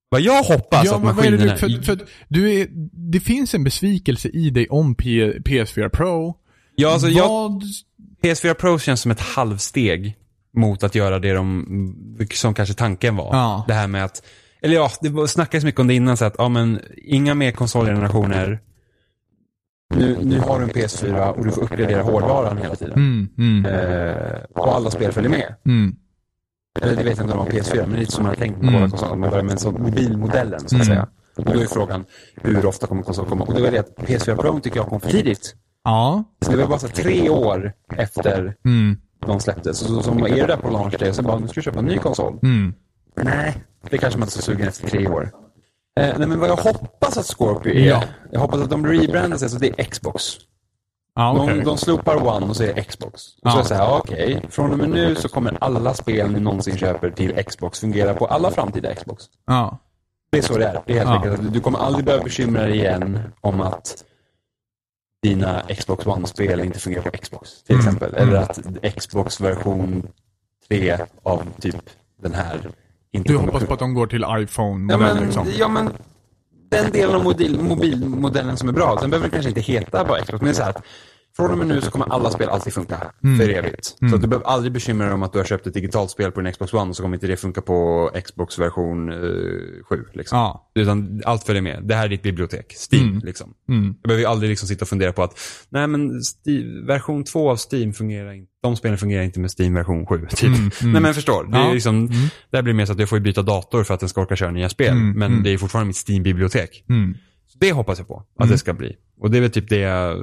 vad 0.10 0.22
jag 0.22 0.44
hoppas 0.44 0.86
ja, 0.86 0.96
att 0.96 1.02
vad 1.02 1.26
är 1.26 1.32
det 1.32 1.38
maskinerna... 1.38 1.54
du, 1.54 1.84
för, 1.84 1.84
för 1.84 2.06
du 2.28 2.54
är, 2.54 2.68
det 3.12 3.20
finns 3.20 3.56
en 3.56 3.64
besvikelse 3.64 4.30
i 4.30 4.50
dig 4.50 4.68
om 4.70 4.96
P, 4.96 5.34
PS4 5.38 5.90
Pro. 5.90 6.38
ja, 6.76 6.94
alltså, 6.94 7.08
jag, 7.08 7.28
vad, 7.28 7.64
PS4 8.24 8.54
Pro 8.54 8.80
känns 8.80 9.02
som 9.02 9.12
ett 9.12 9.20
halvsteg 9.20 10.16
mot 10.54 10.84
att 10.84 10.96
göra 10.96 11.20
det 11.20 11.34
de, 11.34 12.26
som 12.34 12.54
kanske 12.54 12.76
tanken 12.76 13.16
var. 13.16 13.30
Ja. 13.36 13.66
Det 13.68 13.74
här 13.74 13.88
med 13.88 14.06
att, 14.06 14.24
eller 14.62 14.76
ja, 14.76 14.92
det 15.02 15.28
snackades 15.28 15.64
mycket 15.66 15.80
om 15.80 15.88
det 15.88 15.94
innan 15.94 16.18
så 16.18 16.26
att, 16.26 16.36
ja 16.38 16.50
men, 16.50 16.80
inga 16.98 17.34
mer 17.36 17.52
konsolgenerationer. 17.52 18.60
Nu, 19.96 20.18
nu 20.24 20.40
har 20.40 20.58
du 20.60 20.64
en 20.64 20.70
PS4 20.70 21.30
och 21.32 21.46
du 21.46 21.52
får 21.52 21.62
uppgradera 21.64 22.02
hårdvaran 22.04 22.58
hela 22.58 22.76
tiden. 22.76 22.94
mm, 22.94 23.30
mm, 23.38 23.66
Eh, 23.66 24.42
och 24.56 24.76
alla 24.76 24.92
spel 24.92 25.12
följer 25.12 25.30
med. 25.32 25.56
mm, 25.66 25.96
Eller 26.82 26.96
det 26.96 27.04
vet 27.04 27.18
jag 27.18 27.26
inte 27.26 27.38
om 27.38 27.46
det 27.46 27.52
var 27.54 27.60
PS4, 27.60 27.76
men 27.82 27.90
det 27.90 27.96
är 27.96 28.00
lite 28.00 28.12
som 28.12 28.24
man 28.24 28.30
har 28.30 28.36
tänkt 28.36 28.62
på 28.62 28.68
Mm. 28.68 28.90
konsolerna. 28.90 29.16
Man 29.16 29.30
börjar 29.30 29.44
med 29.44 29.52
en 29.52 29.58
sån 29.60 29.82
mobilmodellen, 29.84 30.60
så 30.60 30.66
att 30.66 30.72
Mm. 30.74 30.86
säga. 30.86 31.08
Och 31.38 31.46
då 31.46 31.52
är 31.62 31.66
frågan, 31.66 32.06
hur 32.42 32.66
ofta 32.66 32.88
kommer 32.88 33.04
konsolen 33.04 33.30
komma? 33.30 33.46
Och 33.46 33.54
det 33.54 33.62
var 33.62 33.72
det 33.72 33.78
att 33.80 33.96
PS4 33.96 34.36
Pro 34.36 34.60
tycker 34.60 34.78
jag 34.78 34.88
kom 34.88 35.00
för 35.02 35.10
tidigt. 35.10 35.56
ja, 35.84 36.24
Så 36.46 36.52
det 36.52 36.58
var 36.58 36.68
bara 36.68 36.80
så 36.80 36.88
tre 36.88 37.30
år 37.30 37.74
efter 37.98 38.56
mm, 38.66 38.98
de 39.28 39.40
släpptes. 39.40 39.78
Så, 39.80 39.86
så, 39.88 40.02
så 40.04 40.12
är 40.12 40.36
du 40.36 40.46
där 40.48 40.58
på 40.58 40.70
launch 40.70 40.98
day 41.00 41.10
och 41.10 41.16
så 41.16 41.22
bara, 41.24 41.40
nu 41.40 41.48
ska 41.48 41.56
du 41.56 41.62
köpa 41.62 41.80
en 41.80 41.86
ny 41.86 41.98
konsol. 41.98 42.40
mm, 42.44 42.74
Nej, 43.16 43.64
det 43.90 43.98
kanske 43.98 44.20
man 44.20 44.28
inte 44.28 44.32
är 44.38 44.42
så 44.42 44.42
sugen 44.42 44.68
efter 44.68 44.88
tre 44.88 45.08
år. 45.08 45.32
Eh, 46.00 46.16
nej, 46.18 46.28
men 46.28 46.40
vad 46.40 46.50
jag 46.50 46.56
hoppas 46.56 47.18
att 47.18 47.26
Scorpio 47.26 47.74
är, 47.74 47.88
Ja. 47.90 48.04
jag 48.32 48.40
hoppas 48.40 48.60
att 48.62 48.70
de 48.70 48.88
rebrandar 48.88 49.38
sig 49.38 49.50
så 49.50 49.58
det 49.58 49.80
är 49.80 49.84
Xbox. 49.84 50.24
ja 51.16 51.34
okej. 51.44 51.58
De, 51.58 51.64
de 51.64 51.78
slopar 51.78 52.28
One 52.28 52.46
och 52.46 52.56
så 52.56 52.64
är 52.64 52.74
det 52.74 52.84
Xbox. 52.84 53.14
Och 53.14 53.52
så 53.52 53.58
Ja. 53.58 53.58
är 53.58 53.62
det 53.62 53.66
så 53.68 53.74
här, 53.74 53.98
okej, 53.98 54.42
från 54.50 54.72
och 54.72 54.78
med 54.78 54.90
nu 54.90 55.16
så 55.16 55.30
kommer 55.30 55.58
alla 55.62 55.94
spel 55.94 56.32
ni 56.32 56.40
någonsin 56.40 56.78
köper 56.78 57.10
till 57.10 57.44
Xbox 57.44 57.80
fungera 57.80 58.14
på 58.14 58.26
alla 58.26 58.52
framtida 58.52 58.96
Xbox. 58.96 59.24
Ja, 59.48 59.78
Det 60.32 60.38
är 60.38 60.42
så 60.42 60.58
det 60.58 60.66
är. 60.66 60.82
Det 60.86 60.94
är 60.94 60.98
helt 60.98 61.10
enkelt 61.10 61.40
att 61.40 61.54
du 61.54 61.60
kommer 61.60 61.80
aldrig 61.80 62.06
behöva 62.06 62.24
bekymra 62.24 62.62
dig 62.62 62.76
igen 62.78 63.20
om 63.42 63.62
att 63.62 64.04
dina 65.24 65.62
Xbox 65.80 66.06
One-spel 66.06 66.60
inte 66.60 66.80
fungerar 66.80 67.04
på 67.04 67.18
Xbox, 67.18 67.64
till 67.64 67.76
Mm. 67.76 67.86
exempel. 67.88 68.14
Eller 68.16 68.36
att 68.36 68.60
Xbox 68.96 69.42
version 69.42 70.08
3 70.68 70.98
av 71.24 71.44
typ 71.62 71.76
den 72.22 72.34
här 72.34 72.70
inte 73.12 73.34
du 73.34 73.38
hoppas 73.38 73.64
på 73.64 73.74
att 73.74 73.80
de 73.80 73.94
går 73.94 74.08
till 74.08 74.22
Ja 74.22 74.40
iPhone-modell 74.40 75.00
men, 75.16 75.24
liksom? 75.26 75.48
ja, 75.58 75.68
men 75.68 75.90
den 76.70 76.92
delen 76.92 77.16
av 77.16 77.24
mobil, 77.24 77.60
mobilmodellen 77.62 78.58
som 78.58 78.70
är 78.70 78.74
bra, 78.74 78.96
den 79.02 79.10
behöver 79.10 79.30
kanske 79.30 79.50
inte 79.50 79.62
heta 79.62 80.06
bara 80.06 80.22
Xbox. 80.22 80.42
Men 80.42 80.56
så 80.56 80.64
här 80.64 80.70
att 80.70 80.84
från 81.38 81.52
och 81.52 81.58
med 81.58 81.68
nu 81.68 81.82
så 81.82 81.92
kommer 81.92 82.06
alla 82.14 82.30
spel 82.32 82.50
alltid 82.50 82.74
funka 82.74 83.12
Mm. 83.24 83.38
för 83.40 83.50
evigt. 83.50 83.86
Så 83.86 84.16
att 84.16 84.22
du 84.22 84.28
behöver 84.28 84.48
aldrig 84.48 84.72
bekymra 84.74 85.06
dig 85.06 85.14
om 85.14 85.24
att 85.24 85.34
du 85.34 85.40
har 85.40 85.46
köpt 85.46 85.68
ett 85.68 85.74
digitalt 85.74 86.12
spel 86.12 86.32
på 86.32 86.42
din 86.42 86.52
Xbox 86.54 86.74
One 86.74 86.90
och 86.90 86.96
så 86.96 87.04
kommer 87.04 87.16
inte 87.16 87.28
det 87.28 87.38
funka 87.38 87.62
på 87.62 88.10
Xbox 88.26 88.60
version 88.60 89.10
eh, 89.10 89.18
7. 89.90 90.06
Liksom. 90.14 90.38
Ja. 90.38 90.72
Utan 90.76 91.22
allt 91.26 91.44
följer 91.44 91.62
med. 91.62 91.84
Det 91.84 91.96
här 91.96 92.06
är 92.06 92.10
ditt 92.10 92.24
bibliotek. 92.24 92.74
Steam, 92.92 93.08
Mm. 93.10 93.22
liksom. 93.26 93.54
Mm. 93.70 93.96
Jag 94.02 94.08
behöver 94.10 94.26
aldrig 94.28 94.50
liksom 94.50 94.68
sitta 94.68 94.84
och 94.86 94.90
fundera 94.90 95.14
på 95.14 95.24
att 95.24 95.40
nej 95.70 95.88
men 95.88 96.12
Steam, 96.46 96.86
version 96.88 97.24
2 97.24 97.50
av 97.52 97.58
Steam 97.72 97.94
fungerar 97.94 98.32
inte. 98.34 98.52
De 98.64 98.76
spelen 98.76 98.98
fungerar 98.98 99.24
inte 99.24 99.40
med 99.40 99.52
Steam 99.60 99.74
version 99.74 100.06
7. 100.06 100.26
Typ. 100.30 100.44
Mm, 100.44 100.60
mm. 100.82 100.92
Nej 100.94 101.02
men 101.02 101.14
förstår. 101.14 101.44
Det, 101.44 101.58
Ja. 101.58 101.74
liksom, 101.74 101.96
Mm. 101.96 102.12
det 102.52 102.58
här 102.58 102.62
blir 102.62 102.74
mer 102.74 102.86
så 102.86 102.94
att 102.94 103.00
jag 103.00 103.10
får 103.10 103.20
byta 103.20 103.42
dator 103.42 103.84
för 103.84 103.94
att 103.94 104.00
den 104.00 104.10
ska 104.10 104.22
orka 104.22 104.36
köra 104.36 104.52
nya 104.52 104.70
spel. 104.70 104.92
Mm, 104.92 105.12
Men 105.20 105.32
mm. 105.32 105.44
det 105.44 105.50
är 105.50 105.58
fortfarande 105.58 105.88
mitt 105.88 106.08
Steam-bibliotek. 106.08 106.84
Mm. 106.90 107.14
Så 107.48 107.58
det 107.60 107.72
hoppas 107.72 107.98
jag 108.00 108.08
på 108.08 108.18
att 108.36 108.46
Mm. 108.46 108.52
det 108.52 108.58
ska 108.58 108.74
bli. 108.74 108.96
Och 109.20 109.32
det 109.32 109.38
är 109.38 109.42
väl 109.42 109.52
typ 109.52 109.70
det 109.70 109.78
jag, 109.78 110.18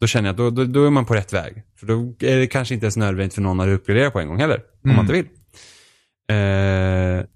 då 0.00 0.06
känner 0.06 0.28
jag 0.28 0.32
att 0.32 0.36
då, 0.36 0.50
då, 0.50 0.64
då 0.64 0.86
är 0.86 0.90
man 0.90 1.04
på 1.04 1.14
rätt 1.14 1.32
väg. 1.32 1.62
För 1.76 1.86
då 1.86 2.14
är 2.20 2.36
det 2.36 2.46
kanske 2.46 2.74
inte 2.74 2.86
ens 2.86 2.96
nödvändigt 2.96 3.34
för 3.34 3.42
någon 3.42 3.60
att 3.60 3.68
uppgradera 3.68 4.10
på 4.10 4.20
en 4.20 4.28
gång 4.28 4.38
heller. 4.38 4.56
Om 4.84 4.90
Mm. 4.90 4.96
man 4.96 5.04
inte 5.04 5.12
vill. 5.12 5.26
Eh, 6.28 7.26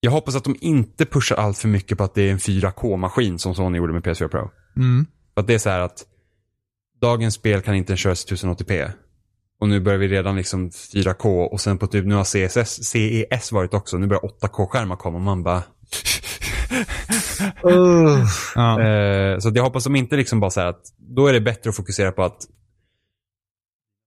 jag 0.00 0.10
hoppas 0.10 0.36
att 0.36 0.44
de 0.44 0.56
inte 0.60 1.06
pushar 1.06 1.36
allt 1.36 1.58
för 1.58 1.68
mycket 1.68 1.98
på 1.98 2.04
att 2.04 2.14
det 2.14 2.22
är 2.22 2.32
en 2.32 2.38
4K-maskin 2.38 3.38
som 3.38 3.54
Sony 3.54 3.78
gjorde 3.78 3.92
med 3.92 4.02
PS4 4.02 4.28
Pro. 4.28 4.50
Mm. 4.76 5.06
För 5.34 5.40
att 5.40 5.46
det 5.46 5.54
är 5.54 5.58
så 5.58 5.70
här 5.70 5.80
att 5.80 6.04
dagens 7.00 7.34
spel 7.34 7.60
kan 7.62 7.74
inte 7.74 7.96
köras 7.96 8.32
i 8.32 8.34
1080p. 8.34 8.90
Och 9.60 9.68
nu 9.68 9.80
börjar 9.80 9.98
vi 9.98 10.08
redan 10.08 10.36
liksom 10.36 10.70
4K 10.70 11.44
och 11.46 11.60
sen 11.60 11.78
på 11.78 11.86
typ, 11.86 12.06
nu 12.06 12.14
har 12.14 12.24
CSS, 12.24 12.84
CES 12.84 13.52
varit 13.52 13.74
också. 13.74 13.98
Nu 13.98 14.06
börjar 14.06 14.22
8K-skärmar 14.22 14.96
komma 14.96 15.16
och 15.16 15.22
man 15.22 15.42
bara... 15.42 15.62
Ja. 18.54 18.80
Eh, 18.82 19.38
så 19.38 19.52
jag 19.54 19.62
hoppas 19.62 19.84
de 19.84 19.96
inte 19.96 20.16
liksom 20.16 20.40
bara 20.40 20.50
så 20.50 20.60
att 20.60 20.80
då 20.98 21.26
är 21.26 21.32
det 21.32 21.40
bättre 21.40 21.70
att 21.70 21.76
fokusera 21.76 22.12
på 22.12 22.22
att 22.24 22.42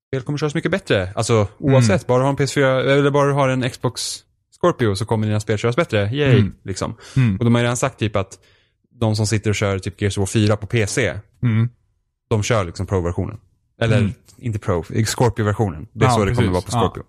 spel 0.07 0.22
kommer 0.22 0.38
köras 0.38 0.55
mycket 0.55 0.72
bättre. 0.72 1.09
Alltså 1.16 1.47
oavsett, 1.57 2.07
bara 2.07 2.18
du 2.18 2.24
har 2.24 2.30
en 2.30 2.38
PS4 2.38 2.80
eller 2.80 3.11
bara 3.11 3.28
du 3.28 3.34
har 3.34 3.49
en 3.49 3.70
Xbox 3.70 4.20
Scorpio 4.61 4.95
så 4.95 5.05
kommer 5.05 5.28
dina 5.28 5.39
spel 5.39 5.57
köras 5.57 5.76
bättre. 5.76 6.09
Yay, 6.14 6.39
Mm. 6.39 6.55
liksom. 6.64 6.95
Mm. 7.16 7.38
Och 7.38 7.45
de 7.45 7.53
har 7.55 7.61
ju 7.61 7.64
redan 7.64 7.78
sagt 7.78 7.99
typ 7.99 8.16
att 8.16 8.39
de 8.99 9.16
som 9.16 9.28
sitter 9.28 9.49
och 9.49 9.55
kör 9.55 9.80
typ 9.80 10.01
Gears 10.01 10.18
of 10.18 10.22
War 10.22 10.26
4 10.26 10.57
på 10.57 10.68
PC, 10.68 11.20
Mm. 11.43 11.70
de 12.30 12.43
kör 12.43 12.64
liksom 12.66 12.86
Pro-versionen. 12.88 13.38
Eller 13.82 13.97
Mm. 13.97 14.11
inte 14.38 14.59
Pro, 14.59 14.84
Scorpio-versionen. 15.05 15.88
Det 15.93 16.05
är 16.05 16.09
Ja, 16.09 16.16
så 16.16 16.26
det 16.26 16.36
kommer 16.36 16.51
precis. 16.51 16.74
vara 16.74 16.82
på 16.84 16.91
Scorpio. 16.91 17.03
Eh, 17.03 17.05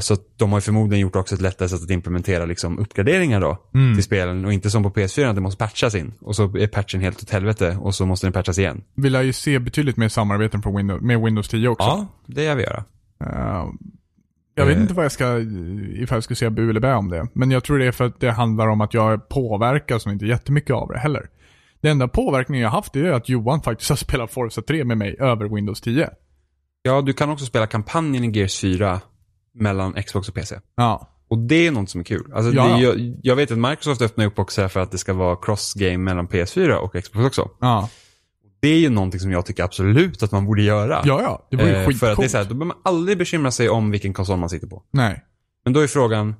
Så 0.00 0.14
att 0.14 0.20
de 0.36 0.52
har 0.52 0.60
förmodligen 0.60 1.00
gjort 1.02 1.16
också 1.16 1.34
ett 1.34 1.40
lättare 1.40 1.68
sätt 1.68 1.82
att 1.82 1.90
implementera 1.90 2.44
liksom 2.44 2.78
uppgraderingar 2.78 3.40
då 3.40 3.56
Mm. 3.74 3.94
till 3.94 4.04
spelen 4.04 4.44
och 4.44 4.52
inte 4.52 4.70
som 4.70 4.82
på 4.82 4.90
PS4 4.90 5.28
att 5.28 5.34
det 5.34 5.40
måste 5.40 5.64
patchas 5.64 5.94
in 5.94 6.14
och 6.20 6.36
så 6.36 6.56
är 6.56 6.66
patchen 6.66 7.00
helt 7.00 7.22
åt 7.22 7.30
helvete 7.30 7.78
och 7.80 7.94
så 7.94 8.06
måste 8.06 8.26
den 8.26 8.32
patchas 8.32 8.58
igen. 8.58 8.82
Vill 8.94 9.12
jag 9.14 9.24
ju 9.24 9.32
se 9.32 9.58
betydligt 9.58 9.96
mer 9.96 10.08
samarbeten 10.08 10.62
från 10.62 10.76
Windows, 10.76 11.02
med 11.02 11.20
Windows 11.20 11.48
10 11.48 11.68
också. 11.68 11.86
Ja, 11.88 12.06
det 12.26 12.42
jag 12.42 12.56
vill 12.56 12.64
göra. 12.64 12.84
Eh, 13.24 13.64
jag 14.54 14.66
vet 14.66 14.76
Eh. 14.76 14.82
inte 14.82 14.94
vad 14.94 15.04
jag 15.04 15.12
ska, 15.12 15.38
ifall 16.02 16.16
jag 16.16 16.24
ska 16.24 16.34
säga 16.34 16.50
bu 16.50 16.70
eller 16.70 16.80
bä 16.80 16.94
om 16.94 17.08
det. 17.10 17.28
Men 17.32 17.50
jag 17.50 17.64
tror 17.64 17.78
det 17.78 17.86
är 17.86 17.92
för 17.92 18.04
att 18.04 18.20
det 18.20 18.30
handlar 18.30 18.68
om 18.68 18.80
att 18.80 18.94
jag 18.94 19.28
påverkas 19.28 20.06
och 20.06 20.12
inte 20.12 20.26
jättemycket 20.26 20.74
av 20.76 20.88
det 20.88 20.98
heller. 20.98 21.26
Det 21.80 21.88
enda 21.88 22.08
påverkningen 22.08 22.62
jag 22.62 22.70
haft 22.70 22.96
är 22.96 23.12
att 23.12 23.28
Johan 23.28 23.60
faktiskt 23.62 23.90
har 23.90 23.96
spelat 23.96 24.30
Forza 24.32 24.62
3 24.62 24.84
med 24.84 24.98
mig 24.98 25.16
över 25.20 25.54
Windows 25.54 25.80
10. 25.80 26.10
Ja, 26.82 27.00
du 27.02 27.12
kan 27.12 27.30
också 27.30 27.44
spela 27.44 27.66
kampanjen 27.66 28.24
i 28.24 28.38
Gears 28.38 28.60
4 28.60 29.00
mellan 29.54 30.02
Xbox 30.02 30.28
och 30.28 30.34
PC. 30.34 30.60
Ja. 30.76 31.08
Och 31.28 31.38
det 31.38 31.66
är 31.66 31.70
något 31.70 31.90
som 31.90 32.00
är 32.00 32.04
kul. 32.04 32.32
Alltså, 32.34 32.52
Ja. 32.52 32.64
det, 32.64 32.80
jag, 32.82 33.16
jag 33.22 33.36
vet 33.36 33.50
att 33.50 33.58
Microsoft 33.58 34.02
öppnar 34.02 34.26
upp 34.26 34.38
också 34.38 34.68
för 34.68 34.80
att 34.80 34.90
det 34.90 34.98
ska 34.98 35.12
vara 35.12 35.36
cross-game 35.36 35.98
mellan 35.98 36.28
PS4 36.28 36.72
och 36.74 36.92
Xbox 37.04 37.26
också. 37.26 37.50
Ja. 37.60 37.88
Det 38.60 38.68
är 38.68 38.78
ju 38.78 38.88
någonting 38.90 39.20
som 39.20 39.32
jag 39.32 39.46
tycker 39.46 39.64
absolut 39.64 40.22
att 40.22 40.32
man 40.32 40.46
borde 40.46 40.62
göra. 40.62 41.02
Ja, 41.04 41.22
ja. 41.22 41.46
Det 41.50 41.56
ju 41.64 41.72
Eh, 41.74 41.86
skitcoolt. 41.86 41.98
För 42.00 42.10
att 42.12 42.18
det 42.18 42.24
är 42.24 42.28
så 42.28 42.36
här, 42.36 42.44
då 42.44 42.54
behöver 42.54 42.64
man 42.66 42.76
aldrig 42.84 43.18
bekymra 43.18 43.50
sig 43.50 43.68
om 43.68 43.90
vilken 43.90 44.12
konsol 44.12 44.38
man 44.38 44.48
sitter 44.48 44.66
på. 44.66 44.82
Nej. 44.90 45.24
Men 45.64 45.72
då 45.72 45.80
är 45.80 45.86
frågan 45.86 46.34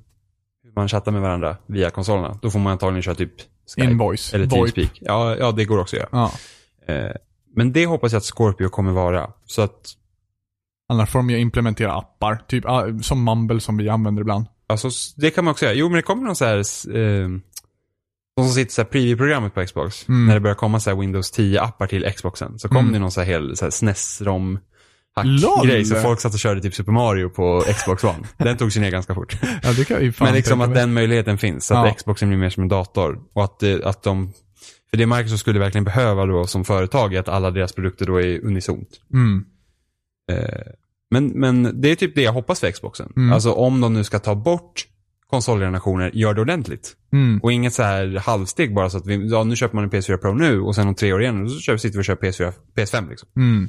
hur 0.65 0.73
man 0.77 0.89
chattar 0.89 1.13
med 1.13 1.21
varandra 1.23 1.57
via 1.67 1.91
konsolerna. 1.91 2.39
Då 2.43 2.51
får 2.51 2.59
man 2.59 2.73
antagligen 2.73 3.03
köra 3.03 3.15
typ 3.15 3.33
Skype 3.77 3.91
Invoice. 3.91 4.35
eller. 4.35 4.47
Teamspeak. 4.47 4.99
Ja, 5.01 5.37
ja, 5.37 5.53
det 5.53 5.65
går 5.65 5.79
också 5.79 5.97
att 5.97 6.01
göra. 6.01 6.09
Ja. 6.87 6.95
Eh, 6.95 7.11
men 7.57 7.73
det 7.73 7.87
hoppas 7.87 8.13
jag 8.13 8.19
att 8.19 8.25
Scorpio 8.25 8.69
kommer 8.69 8.93
vara. 8.93 9.31
Så 9.47 9.63
att, 9.63 9.93
Annars 10.89 11.11
får 11.11 11.19
de 11.19 11.31
ju 11.31 11.39
implementera 11.39 11.93
appar. 11.95 12.43
Typ 12.49 12.65
ah, 12.67 12.85
som 13.03 13.25
Mumble 13.25 13.61
som 13.61 13.77
vi 13.77 13.89
använder 13.89 14.21
ibland. 14.23 14.47
alltså 14.69 14.89
det 15.17 15.31
kan 15.31 15.45
man 15.45 15.53
också 15.53 15.65
göra. 15.65 15.75
Jo, 15.75 15.89
men 15.89 15.97
det 15.97 16.03
kommer 16.03 16.23
någon 16.23 16.37
så 16.37 16.45
här, 16.45 16.57
eh, 16.59 17.29
De 18.37 18.45
som 18.45 18.49
sitter 18.55 18.83
här 18.83 18.85
preview-programmet 18.91 19.55
på 19.55 19.65
Xbox, 19.67 20.09
Mm. 20.09 20.27
när 20.27 20.35
det 20.35 20.41
börjar 20.41 20.55
komma 20.55 20.81
så 20.81 20.91
här 20.91 20.97
Windows 20.97 21.33
10-appar 21.39 21.87
till 21.87 22.13
Xboxen, 22.17 22.59
så 22.59 22.69
kom 22.69 22.77
Mm. 22.77 22.93
det 22.93 22.99
någon 22.99 23.11
så 23.11 23.21
här 23.21 23.27
hel 23.27 23.57
SNES-rom 23.57 24.59
hack-grej, 25.17 25.85
så 25.85 25.95
folk 25.97 26.21
satt 26.21 26.33
och 26.35 26.39
körde 26.41 26.61
typ 26.61 26.75
Super 26.75 26.93
Mario 26.93 27.29
på 27.29 27.65
Xbox 27.77 28.05
One. 28.05 28.19
Den 28.37 28.57
tog 28.57 28.73
sig 28.73 28.83
ner 28.83 28.91
ganska 28.91 29.15
fort. 29.15 29.37
Ja, 29.63 29.73
det 29.73 29.85
kan 29.85 30.01
ju 30.03 30.13
fan 30.13 30.27
Men 30.27 30.35
liksom 30.35 30.61
att 30.61 30.69
mig. 30.69 30.79
den 30.79 30.93
möjligheten 30.93 31.39
finns, 31.39 31.67
så 31.67 31.75
att 31.75 31.87
Ja. 31.87 31.95
Xboxen 31.95 32.29
blir 32.29 32.39
mer 32.39 32.51
som 32.51 32.63
en 32.63 32.69
dator. 32.69 33.19
Och 33.33 33.45
att, 33.45 33.59
det- 33.61 33.85
att 33.85 34.03
de, 34.03 34.33
för 34.91 34.97
det 34.97 35.07
Microsoft 35.07 35.41
skulle 35.41 35.59
verkligen 35.59 35.85
behöva 35.85 36.27
då 36.27 36.47
som 36.47 36.65
företag 36.65 37.15
är 37.15 37.21
att 37.21 37.29
alla 37.29 37.51
deras 37.51 37.73
produkter 37.73 38.07
då 38.07 38.21
är 38.21 38.45
unisont. 38.45 38.89
Mm. 39.13 39.45
Eh, 40.33 40.73
Men, 41.11 41.27
men 41.27 41.81
det 41.81 41.91
är 41.91 41.95
typ 41.97 42.15
det 42.15 42.23
jag 42.23 42.33
hoppas 42.33 42.61
för 42.61 42.71
Xboxen. 42.71 43.13
Mm. 43.17 43.33
Alltså 43.33 43.53
om 43.53 43.81
de 43.81 43.93
nu 43.95 44.05
ska 44.05 44.19
ta 44.19 44.35
bort 44.35 44.87
konsolgenerationer, 45.27 46.11
gör 46.15 46.35
det 46.35 46.41
ordentligt. 46.41 46.97
Mm. 47.13 47.41
Och 47.43 47.53
inget 47.53 47.73
så 47.75 47.83
här 47.83 48.19
halvsteg 48.19 48.75
bara 48.75 48.91
så 48.91 48.97
att 48.99 49.07
vi, 49.07 49.29
ja, 49.31 49.45
nu 49.45 49.57
köper 49.57 49.75
man 49.75 49.85
en 49.85 49.91
PS4 49.91 50.17
Pro 50.17 50.35
nu 50.35 50.61
och 50.61 50.75
sen 50.75 50.89
om 50.89 50.95
tre 50.95 51.13
år 51.13 51.23
igen 51.23 51.43
och 51.43 51.51
så 51.51 51.61
köper, 51.61 51.77
sitter 51.79 51.97
vi 51.97 52.01
och 52.01 52.05
kör 52.05 52.15
PS4, 52.17 52.53
PS5 52.77 53.11
liksom. 53.11 53.29
Mm. 53.37 53.69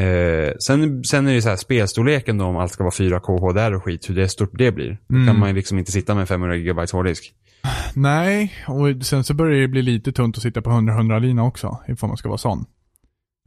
Eh, 0.00 0.52
sen, 0.66 1.04
sen 1.04 1.26
är 1.26 1.34
det 1.34 1.42
så 1.42 1.48
här 1.48 1.56
spelstorleken 1.56 2.38
då 2.38 2.44
om 2.44 2.56
allt 2.56 2.72
ska 2.72 2.84
vara 2.84 2.90
4K 2.94 3.38
HDR 3.50 3.72
och 3.74 3.84
skit, 3.84 4.10
hur 4.10 4.14
det 4.14 4.28
stort 4.28 4.50
det 4.58 4.72
blir. 4.72 4.98
Då 5.08 5.14
Mm. 5.14 5.26
kan 5.26 5.38
man 5.38 5.48
ju 5.48 5.54
liksom 5.54 5.78
inte 5.78 5.92
sitta 5.92 6.14
med 6.14 6.28
500 6.28 6.56
GB 6.56 6.80
hårddisk. 6.92 7.32
Nej, 7.94 8.52
och 8.68 9.06
sen 9.06 9.24
så 9.24 9.34
börjar 9.34 9.60
det 9.60 9.68
bli 9.68 9.82
lite 9.82 10.12
tunt 10.12 10.36
att 10.36 10.42
sitta 10.42 10.62
på 10.62 10.70
100-100 10.70 11.20
lina 11.20 11.44
också, 11.44 11.78
ifall 11.88 12.08
man 12.08 12.16
ska 12.16 12.28
vara 12.28 12.38
sån. 12.38 12.64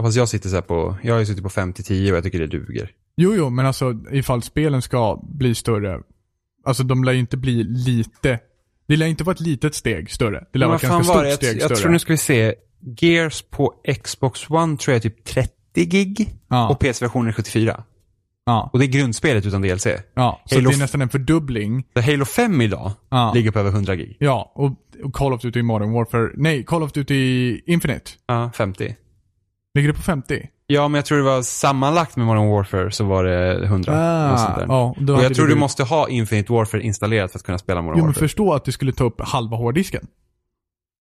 Fast 0.02 0.18
jag 0.18 0.30
sitter 0.30 0.50
så 0.50 0.62
på, 0.62 0.98
jag 1.04 1.14
har 1.14 1.20
ju 1.20 1.26
suttit 1.26 1.44
på 1.44 1.50
5-10 1.50 2.12
och 2.12 2.18
jag 2.18 2.24
tycker 2.24 2.40
det 2.40 2.48
duger. 2.48 2.92
Jo, 3.18 3.36
jo, 3.36 3.50
men 3.50 3.66
alltså 3.66 3.96
ifall 4.12 4.42
spelen 4.42 4.82
ska 4.82 5.20
bli 5.24 5.56
större, 5.56 6.00
alltså 6.66 6.84
de 6.84 7.04
lär 7.04 7.14
ju 7.14 7.20
inte 7.20 7.38
bli 7.38 7.64
lite, 7.64 8.40
det 8.88 8.98
lär 8.98 9.08
inte 9.08 9.24
vara 9.24 9.34
ett 9.34 9.40
litet 9.40 9.76
steg 9.76 10.12
större. 10.12 10.44
Det 10.54 10.60
lär 10.60 10.68
vara 10.68 10.76
ett 10.76 10.82
ganska 10.82 11.04
stort 11.14 11.24
det? 11.24 11.32
steg 11.36 11.50
jag, 11.50 11.56
större. 11.56 11.70
jag 11.74 11.80
tror 11.80 11.92
nu 11.92 12.00
ska 12.00 12.14
vi 12.14 12.18
se, 12.18 12.56
Gears 13.02 13.42
på 13.42 13.74
Xbox 14.04 14.50
One 14.50 14.78
tror 14.78 14.94
jag 14.94 15.06
är 15.06 15.10
typ 15.10 15.24
30 15.26 15.52
gig 15.86 16.34
ja, 16.48 16.70
och 16.70 16.80
PS-versionen 16.80 17.28
är 17.28 17.32
74. 17.34 17.84
ja, 18.46 18.70
Och 18.74 18.80
det 18.80 18.86
är 18.86 18.88
grundspelet 18.88 19.46
utan 19.46 19.62
DLC. 19.62 19.86
ja, 20.14 20.42
så 20.46 20.56
Halo 20.56 20.70
det 20.70 20.76
är 20.76 20.80
nästan 20.80 21.02
en 21.02 21.10
fördubbling. 21.10 21.84
Så 21.94 22.02
Halo 22.02 22.26
5 22.26 22.62
idag 22.62 22.92
Ja, 23.10 23.32
ligger 23.36 23.52
på 23.52 23.60
över 23.60 23.70
100 23.72 23.96
gig. 23.96 24.18
ja 24.20 24.52
och, 24.56 24.72
och 25.04 25.14
Call 25.14 25.34
of 25.34 25.42
Duty 25.42 25.62
Modern 25.62 25.92
Warfare, 25.92 26.30
nej, 26.36 26.64
Call 26.64 26.84
of 26.84 26.92
Duty 26.92 27.62
Infinite. 27.66 28.12
Ja, 28.28 28.52
50. 28.56 28.96
Ligger 29.78 29.90
det 29.90 29.94
på 29.96 30.02
50? 30.02 30.50
Ja, 30.68 30.88
men 30.88 30.96
jag 31.00 31.06
tror 31.06 31.18
det 31.18 31.24
var 31.24 31.42
sammanlagt 31.42 32.16
med 32.16 32.26
Modern 32.26 32.50
Warfare 32.50 32.92
så 32.92 33.04
var 33.04 33.24
det 33.24 33.66
100. 33.66 34.32
och 34.34 34.40
sånt 34.40 34.56
där. 34.56 34.66
ja, 34.68 34.96
då 35.00 35.16
och 35.16 35.24
jag 35.24 35.36
tror 35.36 35.48
du 35.48 35.56
måste 35.56 35.84
ha 35.84 36.10
Infinite 36.10 36.54
Warfare 36.54 36.82
installerat 36.82 37.32
för 37.32 37.40
att 37.40 37.46
kunna 37.46 37.58
spela 37.58 37.82
Modern 37.82 37.98
Jo 37.98 38.04
men 38.04 38.08
Warfare. 38.08 38.20
förstå 38.28 38.54
att 38.54 38.66
det 38.66 38.72
skulle 38.72 38.92
ta 38.92 39.04
upp 39.04 39.22
halva 39.22 39.58
hårddisken. 39.58 40.08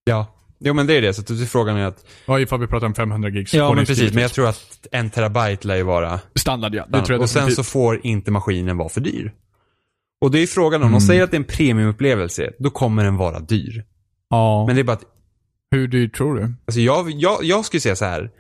Ja. 0.05 0.27
Jo 0.59 0.74
men 0.74 0.87
det 0.87 0.95
är 0.95 1.03
det, 1.03 1.14
så 1.14 1.20
att 1.43 1.49
frågan 1.49 1.77
är 1.77 1.85
att... 1.87 2.05
Ja, 2.27 2.41
ifall 2.41 2.61
vi 2.61 2.66
pratar 2.66 2.87
om 2.87 2.95
500 2.95 3.29
gigs 3.29 3.55
Ja 3.55 3.72
men 3.74 3.85
precis, 3.87 4.12
men 4.12 4.22
jag 4.22 4.33
tror 4.33 4.49
att 4.49 4.87
en 4.93 5.11
terabyte 5.11 5.66
lär 5.68 5.77
ju 5.77 5.83
vara... 5.83 6.20
Standard 6.35 6.74
ja, 6.74 6.87
det 6.89 7.01
tror 7.03 7.14
jag 7.14 7.22
och 7.22 7.31
sen 7.31 7.51
så 7.51 7.64
får 7.64 8.01
inte 8.07 8.31
maskinen 8.31 8.77
vara 8.77 8.89
för 8.89 9.01
dyr. 9.01 9.33
Och 10.20 10.31
det 10.31 10.39
är 10.39 10.47
frågan 10.47 10.83
om, 10.83 10.89
Mm. 10.89 10.99
de 11.01 11.07
säger 11.07 11.22
att 11.22 11.31
det 11.31 11.37
är 11.37 11.41
en 11.41 11.45
premiumupplevelse, 11.45 12.53
då 12.59 12.70
kommer 12.70 13.05
den 13.05 13.16
vara 13.16 13.41
dyr. 13.41 13.85
Ja, 14.31 14.64
Men 14.66 14.77
det 14.77 14.83
är 14.83 14.85
bara 14.85 14.93
att, 14.93 15.05
hur 15.70 15.89
dyrt 15.89 16.16
tror 16.16 16.35
du? 16.35 16.55
alltså 16.66 16.81
jag, 16.81 17.11
jag, 17.11 17.39
jag 17.45 17.64
skulle 17.64 17.81
säga 17.81 17.97
så 17.97 18.05
här. 18.05 18.31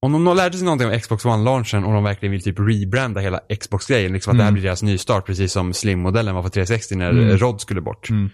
Om 0.00 0.24
de 0.24 0.36
lärde 0.36 0.56
sig 0.56 0.64
någonting 0.64 0.88
om 0.88 1.00
Xbox 1.00 1.24
One-launchen 1.24 1.84
och 1.84 1.92
de 1.92 2.04
verkligen 2.04 2.32
vill 2.32 2.42
typ 2.42 2.58
rebranda 2.58 3.20
hela 3.20 3.40
Xbox-grejen, 3.60 4.12
liksom 4.12 4.30
att 4.30 4.36
det 4.38 4.42
här 4.42 4.48
Mm. 4.50 4.54
blir 4.54 4.62
deras 4.64 4.82
nystart, 4.82 5.26
precis 5.26 5.52
som 5.52 5.74
Slim-modellen 5.74 6.34
var 6.34 6.42
för 6.42 6.50
360 6.50 6.94
när 6.96 7.10
Mm. 7.10 7.36
Rod 7.38 7.60
skulle 7.60 7.80
bort. 7.80 8.10
Mm. 8.10 8.30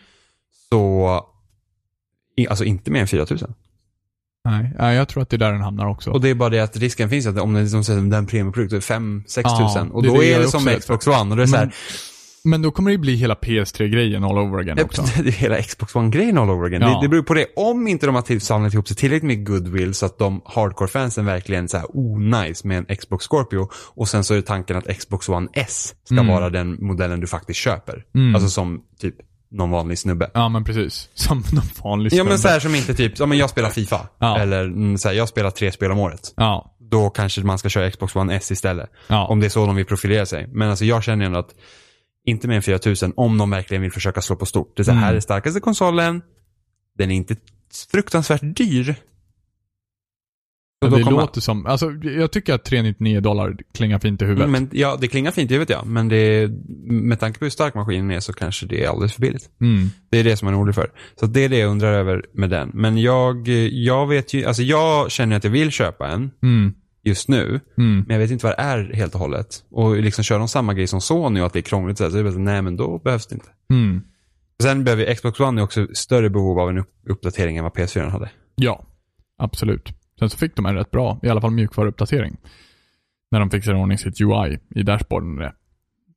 Så, 0.69 1.09
alltså 2.49 2.65
inte 2.65 2.91
mer 2.91 3.01
än 3.01 3.07
4000. 3.09 3.55
Nej, 4.45 4.73
ja, 4.79 4.93
jag 4.93 5.09
tror 5.09 5.23
att 5.23 5.31
det 5.31 5.37
är 5.37 5.39
där 5.39 5.53
den 5.53 5.61
hamnar 5.61 5.87
också. 5.87 6.11
Och 6.11 6.21
det 6.21 6.29
är 6.29 6.35
bara 6.35 6.49
det 6.51 6.61
att 6.61 6.77
risken 6.77 7.11
finns 7.11 7.27
att 7.27 7.39
om 7.39 7.55
det 7.55 7.69
som 7.69 7.85
säger 7.85 8.01
den 8.01 8.27
premiumprodukt, 8.27 8.71
då 8.71 8.77
är 8.77 8.81
5-6 8.81 9.41
Ja, 9.45 9.69
tusen. 9.69 9.91
Och 9.91 10.03
då 10.03 10.19
det 10.21 10.33
är 10.33 10.41
det 10.41 10.49
som 10.49 10.69
är 10.69 10.73
för. 10.73 10.81
Xbox 10.81 11.07
One. 11.07 11.31
Och 11.31 11.37
det 11.37 11.43
är 11.43 11.47
så 11.47 11.57
här, 11.57 11.75
Men, 12.45 12.63
då 12.63 12.71
kommer 12.71 12.91
det 12.91 12.93
ju 12.93 12.99
bli 12.99 13.15
hela 13.17 13.35
PS3-grejen 13.35 14.25
all 14.25 14.39
over 14.39 14.59
again 14.59 14.79
också. 14.85 15.03
det 15.23 15.29
är 15.29 15.33
hela 15.33 15.63
Xbox 15.63 15.95
One-grejen 15.95 16.39
all 16.43 16.51
over 16.51 16.67
again. 16.67 16.83
Ja. 16.83 16.89
Det, 16.89 16.99
det 17.03 17.09
beror 17.09 17.23
på 17.23 17.35
det. 17.35 17.47
Om 17.57 17.89
inte 17.89 18.07
de 18.07 18.15
har 18.15 18.39
samlat 18.39 18.75
ihop 18.75 18.89
sig 18.89 18.97
tillräckligt 18.97 19.27
med 19.27 19.47
goodwill 19.47 19.95
så 19.95 20.07
att 20.07 20.19
de 20.19 20.43
hardcore-fansen 20.45 21.25
verkligen 21.27 21.69
så 21.69 21.77
här 21.77 21.87
oh-nice 21.87 22.67
med 22.67 22.79
en 22.89 22.97
Xbox 22.97 23.25
Scorpio. 23.29 23.69
Och 23.95 24.09
sen 24.09 24.25
så 24.25 24.35
är 24.35 24.41
tanken 24.41 24.77
att 24.77 24.99
Xbox 24.99 25.29
One 25.29 25.49
S 25.53 25.95
ska 26.05 26.15
Mm. 26.15 26.27
vara 26.27 26.51
den 26.51 26.77
modellen 26.81 27.21
du 27.21 27.27
faktiskt 27.27 27.61
köper. 27.61 28.05
Mm. 28.15 28.35
Alltså 28.35 28.51
som 28.51 28.81
typ 29.01 29.15
någon 29.51 29.71
vanlig 29.71 29.99
snubbe. 29.99 30.31
Ja, 30.35 30.49
men 30.49 30.65
precis. 30.65 31.09
Som 31.15 31.45
någon 31.53 31.65
vanlig 31.85 32.13
Ja 32.13 32.25
men 32.25 32.27
snubbe. 32.27 32.39
så 32.39 32.49
här 32.49 32.61
som 32.61 32.75
inte 32.75 32.95
typ, 32.95 33.19
ja 33.19 33.27
men 33.27 33.39
jag 33.39 33.51
spelar 33.51 33.71
FIFA. 33.71 34.01
Ja. 34.19 34.39
Eller 34.39 34.65
mm, 34.65 34.99
så 34.99 35.09
här, 35.09 35.15
jag 35.15 35.29
spelar 35.29 35.51
tre 35.51 35.73
spel 35.73 35.91
om 35.93 35.99
året. 35.99 36.21
Ja, 36.37 36.77
Då 36.91 37.11
kanske 37.11 37.41
man 37.43 37.59
ska 37.59 37.69
köra 37.69 37.91
Xbox 37.91 38.17
One 38.17 38.35
S 38.37 38.51
istället. 38.51 38.91
ja. 39.09 39.27
Om 39.27 39.41
det 39.41 39.47
är 39.47 39.51
så 39.51 39.67
de 39.67 39.77
vill 39.77 39.87
profilera 39.87 40.27
sig. 40.27 40.49
Men 40.53 40.71
alltså 40.71 40.85
jag 40.85 41.05
känner 41.05 41.25
ändå 41.27 41.39
att 41.39 41.51
inte 42.27 42.49
mer 42.49 42.57
än 42.57 42.63
4000 42.63 43.13
om 43.17 43.39
de 43.39 43.51
verkligen 43.51 43.83
vill 43.83 43.93
försöka 43.93 44.21
slå 44.21 44.37
på 44.37 44.47
stort. 44.47 44.77
Det 44.77 44.83
är 44.83 44.85
så 44.85 44.93
här, 44.93 45.03
Mm. 45.07 45.17
är 45.17 45.21
starkaste 45.21 45.61
konsolen. 45.61 46.23
Den 46.99 47.11
är 47.11 47.15
inte 47.15 47.37
fruktansvärt 47.93 48.41
dyr. 48.57 48.95
Ja, 50.81 50.89
Och 50.91 50.97
det 50.99 51.03
kommer- 51.05 51.21
låter 51.21 51.41
som, 51.41 51.67
alltså 51.67 51.91
jag 51.93 52.33
tycker 52.33 52.55
att 52.55 52.65
399 52.65 53.21
dollar 53.21 53.57
klingar 53.75 53.99
fint 53.99 54.23
i 54.23 54.25
huvudet. 54.25 54.51
men, 54.51 54.69
ja, 54.73 54.99
det 55.01 55.09
klingar 55.09 55.31
fint, 55.31 55.49
det 55.49 55.59
vet 55.59 55.71
jag. 55.71 55.87
Men 55.87 56.09
det, 56.09 56.51
med 56.87 57.21
tanke 57.21 57.39
på 57.39 57.45
hur 57.45 57.51
stark 57.51 57.75
maskinen 57.75 58.11
är 58.11 58.21
så 58.21 58.33
kanske 58.33 58.67
det 58.67 58.85
är 58.85 58.89
alldeles 58.89 59.13
för 59.15 59.21
billigt. 59.21 59.51
Mm. 59.61 59.89
Det 60.11 60.19
är 60.19 60.25
det 60.25 60.37
som 60.37 60.47
man 60.47 60.55
är 60.55 60.59
orolig 60.61 60.75
för. 60.75 60.91
Så 61.21 61.27
det 61.27 61.41
är 61.41 61.49
det 61.49 61.59
jag 61.59 61.71
undrar 61.71 61.93
över 61.93 62.25
med 62.35 62.51
den. 62.51 62.71
Men 62.75 62.99
jag, 62.99 63.49
jag 63.73 64.07
vet 64.07 64.35
ju, 64.35 64.45
alltså 64.45 64.63
jag 64.63 65.11
känner 65.11 65.37
att 65.37 65.45
jag 65.45 65.51
vill 65.51 65.71
köpa 65.71 66.09
en 66.09 66.31
Mm. 66.43 66.75
Just 67.05 67.29
nu. 67.29 67.61
Mm. 67.79 67.99
Men 68.07 68.07
jag 68.09 68.19
vet 68.19 68.31
inte 68.31 68.47
vad 68.47 68.57
det 68.57 68.63
är 68.63 68.93
helt 68.95 69.15
och 69.15 69.21
hållet. 69.21 69.65
Och 69.71 69.97
liksom 69.97 70.25
kör 70.25 70.39
de 70.39 70.49
samma 70.49 70.75
grej 70.75 70.87
som 70.87 71.01
Sony 71.01 71.41
och 71.41 71.47
att 71.47 71.53
det 71.53 71.59
är 71.59 71.63
krångligt 71.63 71.99
så, 71.99 72.05
här, 72.05 72.11
så 72.11 72.17
är 72.19 72.25
det 72.25 72.31
bara, 72.31 72.39
nej 72.39 72.63
men 72.63 72.77
då 72.77 72.99
behövs 72.99 73.27
det 73.27 73.35
inte. 73.35 73.49
Mm. 73.71 74.03
Sen 74.63 74.85
behöver 74.85 75.15
Xbox 75.15 75.41
One 75.41 75.63
också 75.63 75.87
större 75.95 76.31
behov 76.31 76.59
av 76.59 76.69
en 76.71 76.79
upp- 76.79 76.95
uppdatering 77.09 77.57
än 77.57 77.65
vad 77.65 77.73
PS4 77.73 78.09
hade. 78.09 78.31
Ja, 78.55 78.87
absolut. 79.39 79.89
Sen 80.19 80.31
så 80.31 80.39
fick 80.39 80.57
de 80.57 80.67
en 80.67 80.75
rätt 80.75 80.91
bra, 80.91 81.21
i 81.23 81.29
alla 81.29 81.41
fall 81.41 81.51
mjukvaruuppdatering. 81.51 82.37
När 83.31 83.41
de 83.41 83.51
fixade 83.51 83.79
i 83.79 83.81
ordning 83.83 83.99
sitt 83.99 84.21
UI 84.21 84.59
i 84.75 84.83
dashboarden. 84.83 85.37
det. 85.37 85.53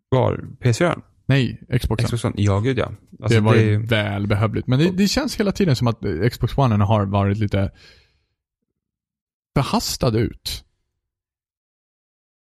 Var 0.09 0.45
PS4? 0.61 1.01
Nej, 1.25 1.61
Xboxen. 1.81 2.05
Xbox 2.07 2.25
One? 2.25 2.35
Ja, 2.37 2.59
gud 2.59 2.77
ja. 2.77 2.91
Alltså, 3.21 3.37
det 3.39 3.45
var 3.45 3.55
det 3.55 3.77
välbehövligt. 3.77 4.67
Men 4.67 4.79
det, 4.79 4.91
det 4.91 5.07
känns 5.07 5.39
hela 5.39 5.51
tiden 5.51 5.75
som 5.75 5.87
att 5.87 5.99
Xbox 6.31 6.57
One 6.57 6.83
har 6.83 7.05
varit 7.05 7.37
lite 7.37 7.71
förhastad 9.55 10.17
ut. 10.17 10.63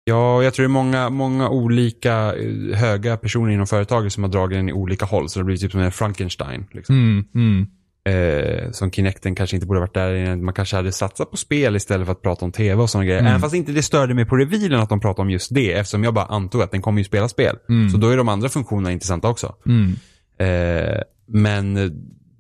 Ja, 0.10 0.44
jag 0.44 0.54
tror 0.54 0.64
det 0.64 0.68
är 0.68 0.70
många, 0.70 1.10
många 1.10 1.50
olika 1.50 2.36
eh, 2.36 2.78
höga 2.78 3.18
personer 3.18 3.52
inom 3.52 3.68
företaget 3.68 4.14
som 4.14 4.24
har 4.24 4.32
dragit 4.32 4.58
den 4.58 4.70
i 4.70 4.74
olika 4.74 5.06
håll. 5.06 5.30
Så 5.30 5.40
det 5.40 5.46
blir 5.46 5.58
typ 5.58 5.72
som 5.72 5.82
en 5.82 5.92
Frankenstein. 5.92 6.66
Liksom. 6.72 6.96
Mm, 6.96 7.26
mm. 7.36 7.68
Eh, 8.10 8.72
som 8.72 8.92
Kinecten 8.92 9.36
kanske 9.36 9.56
inte 9.56 9.68
borde 9.68 9.80
varit 9.80 9.94
där. 9.94 10.36
Man 10.36 10.54
kanske 10.54 10.76
hade 10.76 10.92
satsat 10.92 11.32
på 11.32 11.38
spel 11.38 11.76
istället 11.76 12.06
för 12.06 12.12
att 12.12 12.22
prata 12.22 12.46
om 12.46 12.52
tv 12.52 12.82
och 12.82 12.90
sådana 12.90 13.06
grejer. 13.06 13.20
Mm. 13.20 13.30
Även 13.30 13.42
fast 13.42 13.56
inte 13.56 13.72
det 13.72 13.84
störde 13.84 14.14
mig 14.14 14.26
på 14.26 14.36
revealen 14.36 14.80
att 14.80 14.90
de 14.90 15.00
pratade 15.00 15.22
om 15.22 15.30
just 15.30 15.54
det. 15.56 15.74
Eftersom 15.74 16.04
jag 16.04 16.14
bara 16.14 16.26
antog 16.26 16.62
att 16.62 16.72
den 16.72 16.82
kommer 16.82 17.00
ju 17.00 17.06
spela 17.06 17.28
spel. 17.30 17.56
Mm. 17.70 17.90
Så 17.90 17.98
då 17.98 18.10
är 18.10 18.18
de 18.18 18.30
andra 18.30 18.50
funktionerna 18.50 18.92
intressanta 18.92 19.30
också. 19.30 19.56
Mm. 19.66 19.96
Eh, 20.40 21.02
men 21.28 21.92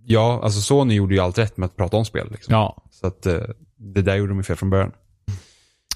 ja, 0.05 0.39
alltså 0.43 0.61
Sony 0.61 0.93
gjorde 0.93 1.15
ju 1.15 1.21
allt 1.21 1.37
rätt 1.37 1.57
med 1.57 1.65
att 1.65 1.77
prata 1.77 1.97
om 1.97 2.05
spel. 2.05 2.27
Liksom. 2.31 2.53
Ja, 2.53 2.83
Så 2.91 3.07
att 3.07 3.25
eh, 3.25 3.39
det 3.77 4.01
där 4.01 4.15
gjorde 4.15 4.31
de 4.31 4.37
ju 4.37 4.43
fel 4.43 4.55
från 4.55 4.69
början. 4.69 4.91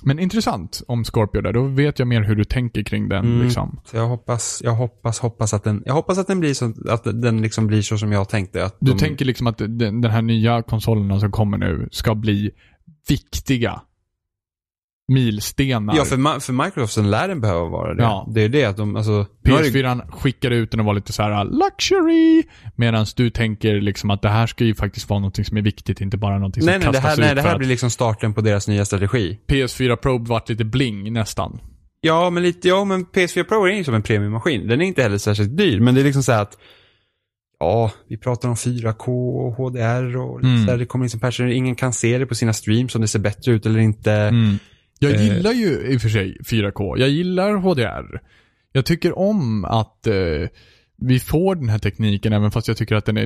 Men 0.06 0.20
intressant 0.20 0.82
om 0.88 1.04
Scorpio 1.04 1.42
där. 1.42 1.54
Då 1.54 1.64
vet 1.64 2.00
jag 2.00 2.08
mer 2.08 2.22
hur 2.22 2.36
du 2.36 2.44
tänker 2.44 2.84
kring 2.84 3.10
den. 3.10 3.26
Mm. 3.26 3.42
Liksom. 3.42 3.80
Så 3.86 3.98
jag 3.98 4.08
hoppas, 4.08 4.62
jag 4.64 4.72
hoppas, 4.72 5.20
hoppas 5.20 5.54
att 5.54 5.64
den, 5.64 5.84
jag 5.86 5.94
hoppas 5.94 6.18
att 6.18 6.28
den 6.28 6.40
blir 6.40 6.54
så, 6.54 6.74
att 6.90 7.04
den 7.04 7.42
liksom 7.42 7.68
blir 7.68 7.82
så 7.82 7.98
som 7.98 8.12
jag 8.12 8.30
tänkte. 8.30 8.66
Att 8.66 8.78
Du 8.80 8.92
de, 8.92 8.98
tänker 8.98 9.26
liksom 9.26 9.48
att 9.48 9.58
den, 9.58 10.02
den 10.02 10.12
här 10.12 10.22
nya 10.22 10.62
konsolerna 10.62 11.20
som 11.20 11.32
kommer 11.32 11.58
nu 11.58 11.88
ska 11.92 12.16
bli 12.16 12.52
viktiga 13.08 13.82
milstenar. 15.08 15.96
Ja, 15.98 16.06
för, 16.06 16.40
för 16.40 16.54
Microsoft 16.54 16.94
så 16.94 17.02
lär 17.02 17.28
den 17.28 17.42
behöva 17.42 17.66
vara 17.66 17.94
det. 17.94 18.04
Ja. 18.04 18.28
Det 18.34 18.42
är 18.42 18.50
det 18.50 18.66
att 18.66 18.78
de, 18.78 18.96
alltså. 18.96 19.26
nu 19.44 19.52
har 19.52 19.60
det- 19.64 19.70
PS4 19.70 20.12
skickade 20.12 20.56
ut 20.56 20.72
den 20.72 20.80
och 20.80 20.86
var 20.86 20.94
lite 20.94 21.14
så 21.14 21.24
här 21.24 21.46
luxury. 21.46 22.44
Medan 22.76 23.06
du 23.16 23.30
tänker 23.30 23.82
liksom 23.82 24.10
att 24.10 24.22
det 24.22 24.30
här 24.30 24.48
ska 24.48 24.64
ju 24.64 24.76
faktiskt 24.76 25.10
vara 25.10 25.20
något 25.20 25.46
som 25.48 25.58
är 25.58 25.62
viktigt, 25.62 26.02
inte 26.02 26.18
bara 26.18 26.40
något 26.40 26.56
som 26.56 26.66
Nej, 26.66 26.80
nej, 26.80 26.88
det 26.88 26.94
kastas 26.94 27.04
här, 27.10 27.18
nej, 27.18 27.30
ut 27.30 27.36
det 27.36 27.42
för 27.42 27.50
här 27.50 27.58
blir 27.58 27.68
liksom 27.68 27.90
starten 27.90 28.34
på 28.34 28.42
deras 28.42 28.68
nya 28.68 28.86
strategi. 28.86 29.40
PS4 29.48 29.96
Pro 29.96 30.18
vart 30.18 30.50
lite 30.50 30.66
bling 30.66 31.14
nästan. 31.14 31.60
Ja, 32.02 32.30
men 32.30 32.44
lite, 32.44 32.68
ja, 32.68 32.84
men 32.86 33.06
PS4 33.06 33.44
Pro 33.44 33.66
är 33.66 33.72
ju 33.74 33.84
som 33.84 33.94
en 33.96 34.02
premiummaskin. 34.04 34.68
Den 34.68 34.82
är 34.82 34.86
inte 34.86 35.04
heller 35.04 35.18
särskilt 35.18 35.58
dyr, 35.58 35.80
men 35.80 35.96
det 35.96 36.02
är 36.02 36.06
liksom 36.06 36.24
så 36.24 36.32
här 36.32 36.42
att 36.42 36.58
Ja, 37.60 37.92
vi 38.10 38.18
pratar 38.18 38.50
om 38.50 38.56
4K 38.56 39.08
och 39.08 39.54
HDR 39.54 40.18
och 40.18 40.44
Mm. 40.44 40.66
så 40.66 40.72
här, 40.72 40.78
det 40.78 40.86
kommer 40.86 41.06
liksom 41.06 41.20
patcher. 41.20 41.44
Ingen 41.46 41.76
kan 41.76 41.94
se 41.94 42.18
det 42.18 42.26
på 42.26 42.36
sina 42.36 42.54
streams 42.54 42.96
om 42.96 43.02
det 43.02 43.08
ser 43.08 43.20
bättre 43.20 43.52
ut 43.52 43.66
eller 43.66 43.80
inte. 43.80 44.12
Mm. 44.14 44.58
Jag 45.04 45.14
Eh. 45.16 45.24
gillar 45.36 45.52
ju 45.52 45.88
i 45.88 45.98
och 45.98 46.02
för 46.02 46.10
sig 46.10 46.38
4K. 46.46 46.98
Jag 47.00 47.10
gillar 47.10 47.54
HDR. 47.56 48.22
Jag 48.72 48.86
tycker 48.86 49.18
om 49.20 49.66
att 49.66 50.08
eh, 50.08 50.14
vi 50.98 51.20
får 51.20 51.56
den 51.56 51.70
här 51.70 51.80
tekniken 51.80 52.34
även 52.34 52.52
fast 52.52 52.68
jag 52.68 52.78
tycker 52.78 52.96
att 52.96 53.06
den 53.06 53.18
är, 53.18 53.26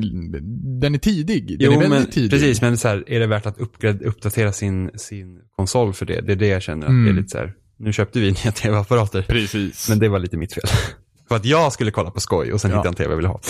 den 0.82 0.96
är 0.96 1.00
tidig. 1.00 1.60
Den 1.60 1.74
är 1.74 1.80
väldigt 1.80 1.90
men, 2.00 2.10
tidig. 2.10 2.32
precis, 2.32 2.62
men 2.62 2.78
så 2.78 2.88
här, 2.88 3.04
är 3.08 3.20
det 3.20 3.28
värt 3.28 3.46
att 3.46 3.58
uppgrad, 3.58 4.02
uppdatera 4.02 4.52
sin, 4.52 4.92
sin 4.96 5.40
konsol 5.56 5.94
för 5.94 6.06
det? 6.06 6.22
Det 6.22 6.32
är 6.32 6.36
det 6.36 6.48
jag 6.48 6.62
känner 6.62 6.84
att 6.86 6.90
Mm. 6.90 7.06
det 7.06 7.12
är 7.12 7.22
lite 7.22 7.30
så 7.30 7.38
här. 7.38 7.54
Nu 7.80 7.94
köpte 7.94 8.20
vi 8.20 8.26
nya 8.32 8.52
tv-apparater. 8.52 9.22
Precis. 9.22 9.90
Men 9.90 10.00
det 10.00 10.10
var 10.10 10.20
lite 10.20 10.38
mitt 10.38 10.54
fel. 10.54 10.64
för 11.28 11.36
att 11.36 11.46
jag 11.46 11.74
skulle 11.74 11.92
kolla 11.92 12.12
på 12.12 12.20
skoj 12.20 12.54
och 12.54 12.62
sen 12.62 12.72
Ja. 12.72 12.78
hittade 12.78 12.88
jag 12.88 12.92
en 12.92 12.96
tv 12.96 13.10
jag 13.12 13.16
ville 13.18 13.28
ha. 13.28 13.42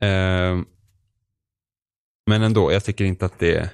Ehm, 0.00 0.64
men 2.26 2.42
ändå, 2.42 2.72
jag 2.72 2.84
tycker 2.84 3.04
inte 3.04 3.26
att 3.26 3.38
det 3.38 3.70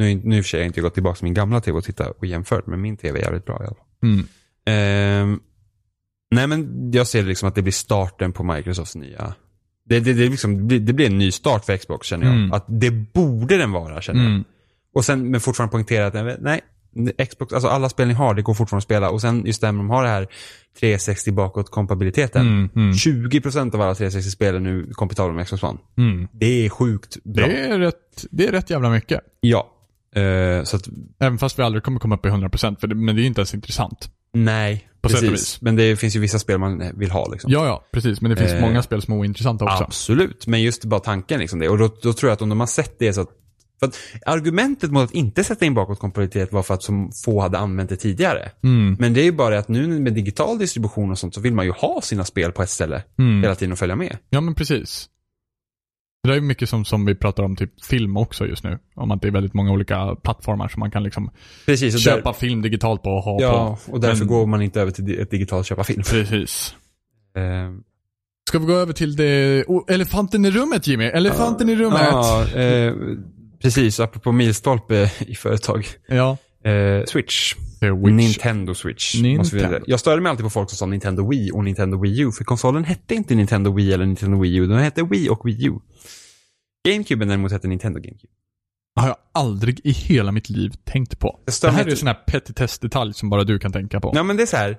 nu, 0.00 0.20
nu 0.24 0.42
för 0.42 0.48
sig 0.48 0.58
har 0.58 0.62
jag 0.62 0.68
inte 0.68 0.80
gått 0.80 0.94
tillbaka 0.94 1.16
till 1.16 1.24
min 1.24 1.34
gamla 1.34 1.60
tv 1.60 1.78
och 1.78 1.84
tittat 1.84 2.16
och 2.18 2.26
jämfört, 2.26 2.66
men 2.66 2.80
min 2.80 2.96
tv 2.96 3.18
är 3.18 3.22
jävligt 3.22 3.44
bra 3.44 3.54
i 3.54 3.66
alla 3.66 3.74
fall. 3.74 3.86
Mm. 4.02 4.26
Ehm, 4.64 5.40
nej 6.30 6.46
men 6.46 6.90
jag 6.92 7.06
ser 7.06 7.22
liksom 7.22 7.48
att 7.48 7.54
det 7.54 7.62
blir 7.62 7.72
starten 7.72 8.32
på 8.32 8.44
Microsofts 8.44 8.96
nya. 8.96 9.34
Det, 9.84 10.00
det, 10.00 10.12
det, 10.12 10.28
liksom, 10.28 10.68
det, 10.68 10.78
det 10.78 10.92
blir 10.92 11.06
en 11.06 11.18
ny 11.18 11.32
start 11.32 11.64
för 11.64 11.76
Xbox 11.76 12.06
känner 12.06 12.26
jag. 12.26 12.34
Mm. 12.34 12.52
Att 12.52 12.64
det 12.68 12.90
borde 12.90 13.56
den 13.56 13.72
vara 13.72 14.00
känner 14.00 14.22
jag. 14.22 14.30
Mm. 14.30 14.44
Och 14.94 15.04
sen 15.04 15.30
men 15.30 15.40
fortfarande 15.40 15.72
poängtera 15.72 16.06
att 16.06 16.40
nej, 16.40 16.60
Xbox, 17.30 17.52
alltså 17.52 17.68
alla 17.68 17.88
spel 17.88 18.08
ni 18.08 18.14
har, 18.14 18.34
det 18.34 18.42
går 18.42 18.54
fortfarande 18.54 18.80
att 18.80 18.84
spela. 18.84 19.10
Och 19.10 19.20
sen 19.20 19.46
just 19.46 19.60
det 19.60 19.66
de 19.66 19.90
har 19.90 20.02
det 20.02 20.08
här 20.08 20.26
360 20.80 21.32
bakåt 21.32 21.70
kompatibiliteten. 21.70 22.46
Mm. 22.46 22.70
Mm. 22.76 22.92
20% 22.92 23.74
av 23.74 23.80
alla 23.80 23.92
360-spel 23.92 24.54
är 24.54 24.60
nu 24.60 24.90
kompatibla 24.92 25.32
med 25.32 25.46
Xbox 25.46 25.62
One. 25.62 25.78
Mm. 25.98 26.28
Det 26.32 26.66
är 26.66 26.68
sjukt 26.68 27.24
bra. 27.24 27.46
Det, 27.46 27.60
är 27.60 27.78
rätt, 27.78 28.26
det 28.30 28.46
är 28.46 28.52
rätt 28.52 28.70
jävla 28.70 28.90
mycket. 28.90 29.20
Ja. 29.40 29.76
Eh, 30.16 30.64
så 30.64 30.76
att, 30.76 30.88
Även 31.20 31.38
fast 31.38 31.58
vi 31.58 31.62
aldrig 31.62 31.82
kommer 31.82 31.98
komma 32.00 32.14
upp 32.14 32.26
i 32.26 32.28
100% 32.28 32.80
för 32.80 32.86
det, 32.86 32.94
men 32.94 33.14
det 33.16 33.20
är 33.20 33.22
ju 33.22 33.28
inte 33.28 33.40
ens 33.40 33.54
intressant. 33.54 34.10
nej. 34.34 34.86
På 35.02 35.08
precis. 35.08 35.62
Men 35.62 35.76
det 35.76 35.96
finns 35.96 36.16
ju 36.16 36.20
vissa 36.20 36.38
spel 36.38 36.58
man 36.58 36.82
vill 36.98 37.10
ha 37.10 37.28
liksom. 37.32 37.52
Ja, 37.52 37.66
ja, 37.66 37.84
precis. 37.92 38.20
Men 38.20 38.30
det 38.30 38.36
finns 38.36 38.52
Eh, 38.52 38.60
många 38.60 38.82
spel 38.82 39.02
som 39.02 39.14
är 39.14 39.18
ointressanta 39.18 39.64
också. 39.64 39.84
Absolut, 39.84 40.46
men 40.46 40.62
just 40.62 40.84
bara 40.84 41.00
tanken 41.00 41.40
liksom 41.40 41.58
det. 41.58 41.68
Och 41.68 41.78
då, 41.78 41.88
då 42.02 42.12
tror 42.12 42.28
jag 42.30 42.32
att 42.34 42.42
om 42.42 42.48
de 42.48 42.60
har 42.60 42.66
sett 42.66 42.98
det 42.98 43.12
så 43.12 43.20
att 43.20 43.28
för 43.80 43.86
att 43.86 43.96
argumentet 44.26 44.90
mot 44.90 45.04
att 45.04 45.10
inte 45.14 45.44
sätta 45.44 45.64
in 45.64 45.74
bakåtkompatibilitet 45.74 46.52
var 46.52 46.62
för 46.62 46.74
att 46.74 46.82
så 46.82 47.10
få 47.24 47.40
hade 47.40 47.58
använt 47.58 47.90
det 47.90 47.96
tidigare. 47.96 48.50
Mm. 48.64 48.96
Men 48.98 49.14
det 49.14 49.20
är 49.20 49.24
ju 49.24 49.32
bara 49.32 49.58
att 49.58 49.68
nu 49.68 49.86
med 50.00 50.12
digital 50.14 50.58
distribution 50.58 51.10
och 51.10 51.18
sånt 51.18 51.34
så 51.34 51.40
vill 51.40 51.54
man 51.54 51.64
ju 51.64 51.72
ha 51.72 52.00
sina 52.02 52.24
spel 52.24 52.52
på 52.52 52.62
ett 52.62 52.70
ställe 52.70 53.02
Mm. 53.18 53.42
hela 53.42 53.54
tiden 53.54 53.72
och 53.72 53.78
följa 53.78 53.96
med. 53.96 54.16
Ja, 54.30 54.40
men 54.40 54.54
precis. 54.54 55.06
Det 56.22 56.30
är 56.30 56.34
ju 56.34 56.40
mycket 56.40 56.68
som, 56.68 56.84
som 56.84 57.04
vi 57.06 57.14
pratar 57.14 57.42
om 57.42 57.56
typ 57.56 57.84
film 57.84 58.16
också 58.16 58.46
just 58.46 58.64
nu. 58.64 58.78
Om 58.94 59.10
att 59.10 59.22
det 59.22 59.28
är 59.28 59.32
väldigt 59.32 59.54
många 59.54 59.72
olika 59.72 60.16
plattformar 60.22 60.68
som 60.68 60.80
man 60.80 60.90
kan 60.90 61.02
liksom 61.02 61.30
Precis, 61.66 62.04
köpa 62.04 62.32
film 62.32 62.62
digitalt 62.62 63.02
på 63.02 63.10
och 63.10 63.22
ha 63.22 63.38
där, 63.38 63.44
ja, 63.46 63.78
på. 63.86 63.92
och 63.92 64.00
därför 64.00 64.18
Men- 64.18 64.26
går 64.28 64.46
man 64.46 64.62
inte 64.62 64.80
över 64.80 64.90
till 64.92 65.20
ett 65.20 65.30
digitalt 65.30 65.66
köpa 65.66 65.84
film. 65.84 66.02
Precis. 66.02 66.74
Eh, 67.36 67.42
Ska 68.48 68.58
vi 68.58 68.66
gå 68.66 68.72
över 68.72 68.92
till 68.92 69.16
det, 69.16 69.64
oh, 69.68 69.84
elefanten 69.88 70.44
i 70.44 70.50
rummet 70.50 70.86
Jimmy? 70.86 71.04
Elefanten 71.04 71.68
i 71.68 71.76
rummet. 71.76 72.54
eh, 72.54 72.94
precis, 73.62 74.00
apropå 74.00 74.32
milstolpe 74.32 75.10
i 75.18 75.34
företag. 75.34 75.86
Ja. 76.08 76.36
Eh, 76.64 77.04
Switch. 77.04 77.54
Det 77.80 77.86
är 77.86 77.92
Witch. 77.92 78.12
Nintendo 78.12 78.74
Switch. 78.74 79.20
Nintendo. 79.22 79.78
Jag 79.86 80.00
störde 80.00 80.22
mig 80.22 80.30
alltid 80.30 80.44
på 80.44 80.50
folk 80.50 80.70
som 80.70 80.76
sa 80.76 80.86
Nintendo 80.86 81.28
Wii 81.28 81.50
och 81.50 81.64
Nintendo 81.64 82.00
Wii 82.00 82.20
U. 82.20 82.32
För 82.32 82.44
konsolen 82.44 82.84
hette 82.84 83.14
inte 83.14 83.34
Nintendo 83.34 83.72
Wii 83.72 83.92
eller 83.92 84.06
Nintendo 84.06 84.40
Wii 84.40 84.56
U. 84.56 84.66
Den 84.66 84.78
hette 84.78 85.02
Wii 85.02 85.28
och 85.28 85.46
Wii 85.46 85.66
U. 85.66 85.74
GameCube 86.88 87.24
däremot 87.24 87.52
hette 87.52 87.68
Nintendo 87.68 88.00
GameCube. 88.00 88.32
har 89.00 89.08
jag 89.08 89.16
aldrig 89.34 89.80
i 89.84 89.90
hela 89.90 90.32
mitt 90.32 90.48
liv 90.50 90.72
tänkt 90.84 91.18
på. 91.18 91.40
Det 91.62 91.70
här 91.70 91.84
är 91.84 91.90
en 91.90 91.96
sån 91.96 92.08
här 92.08 92.18
petitess-detalj 92.26 93.14
som 93.14 93.30
bara 93.30 93.44
du 93.44 93.58
kan 93.58 93.72
tänka 93.72 94.00
på. 94.00 94.12
Ja 94.14 94.22
men 94.22 94.36
det 94.36 94.42
är 94.42 94.46
så 94.46 94.56
här. 94.56 94.78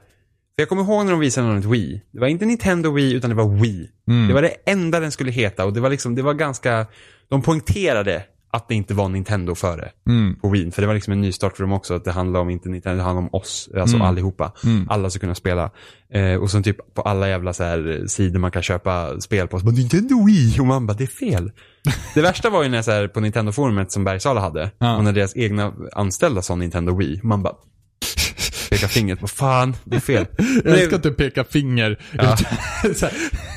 För 0.55 0.61
jag 0.61 0.69
kommer 0.69 0.83
ihåg 0.83 1.05
när 1.05 1.11
de 1.11 1.19
visade 1.19 1.47
namnet 1.47 1.65
Wii. 1.65 2.01
Det 2.11 2.19
var 2.19 2.27
inte 2.27 2.45
Nintendo 2.45 2.91
Wii 2.91 3.13
utan 3.13 3.29
det 3.29 3.35
var 3.35 3.47
Wii. 3.47 3.89
Mm. 4.07 4.27
Det 4.27 4.33
var 4.33 4.41
det 4.41 4.55
enda 4.65 4.99
den 4.99 5.11
skulle 5.11 5.31
heta 5.31 5.65
och 5.65 5.73
det 5.73 5.79
var 5.79 5.89
liksom, 5.89 6.15
det 6.15 6.21
var 6.21 6.33
ganska, 6.33 6.85
de 7.29 7.41
poängterade 7.41 8.23
att 8.53 8.67
det 8.67 8.75
inte 8.75 8.93
var 8.93 9.09
Nintendo 9.09 9.55
före 9.55 9.91
Mm. 10.07 10.35
på 10.35 10.49
Wii. 10.49 10.71
För 10.71 10.81
det 10.81 10.87
var 10.87 10.93
liksom 10.93 11.13
en 11.13 11.21
nystart 11.21 11.57
för 11.57 11.63
dem 11.63 11.71
också, 11.73 11.93
att 11.93 12.03
det 12.05 12.11
handlade 12.11 12.41
om 12.43 12.49
inte 12.49 12.69
Nintendo, 12.69 12.97
det 12.97 13.03
handlade 13.03 13.27
om 13.27 13.39
oss, 13.41 13.69
alltså 13.77 13.95
Mm. 13.95 14.07
allihopa. 14.07 14.51
Mm. 14.63 14.87
Alla 14.89 15.09
ska 15.09 15.19
kunna 15.19 15.35
spela. 15.35 15.71
Eh, 16.13 16.35
och 16.35 16.51
sen 16.51 16.63
typ 16.63 16.93
på 16.93 17.01
alla 17.01 17.29
jävla 17.29 17.53
så 17.53 17.63
här 17.63 18.03
sidor 18.07 18.39
man 18.39 18.51
kan 18.51 18.61
köpa 18.61 19.19
spel 19.21 19.47
på, 19.47 19.59
så 19.59 19.65
bara 19.65 19.71
Nintendo 19.75 20.25
Wii! 20.25 20.59
Och 20.59 20.65
man 20.65 20.85
bara, 20.87 20.93
det 20.97 21.03
är 21.03 21.07
fel. 21.07 21.51
det 22.15 22.21
värsta 22.21 22.49
var 22.49 22.63
ju 22.63 22.69
när 22.69 22.81
så 22.81 22.91
här, 22.91 23.07
på 23.07 23.19
Nintendo-forumet 23.19 23.91
som 23.91 24.03
Bergsala 24.03 24.41
hade, 24.41 24.71
Ja. 24.77 24.97
och 24.97 25.03
när 25.03 25.13
deras 25.13 25.35
egna 25.37 25.73
anställda 25.93 26.41
sa 26.41 26.55
Nintendo 26.55 26.97
Wii, 26.97 27.19
man 27.23 27.43
bara 27.43 27.53
pekar 28.71 28.87
fingret 28.87 29.19
på 29.19 29.27
fan, 29.27 29.75
det 29.83 29.95
är 29.95 29.99
fel. 29.99 30.25
Jag 30.65 30.79
älskar 30.79 30.95
att 30.97 31.03
du 31.03 31.11
pekar 31.13 31.43
finger. 31.43 31.99
Ja. 32.11 32.37
Så 32.95 33.05
här, 33.05 33.15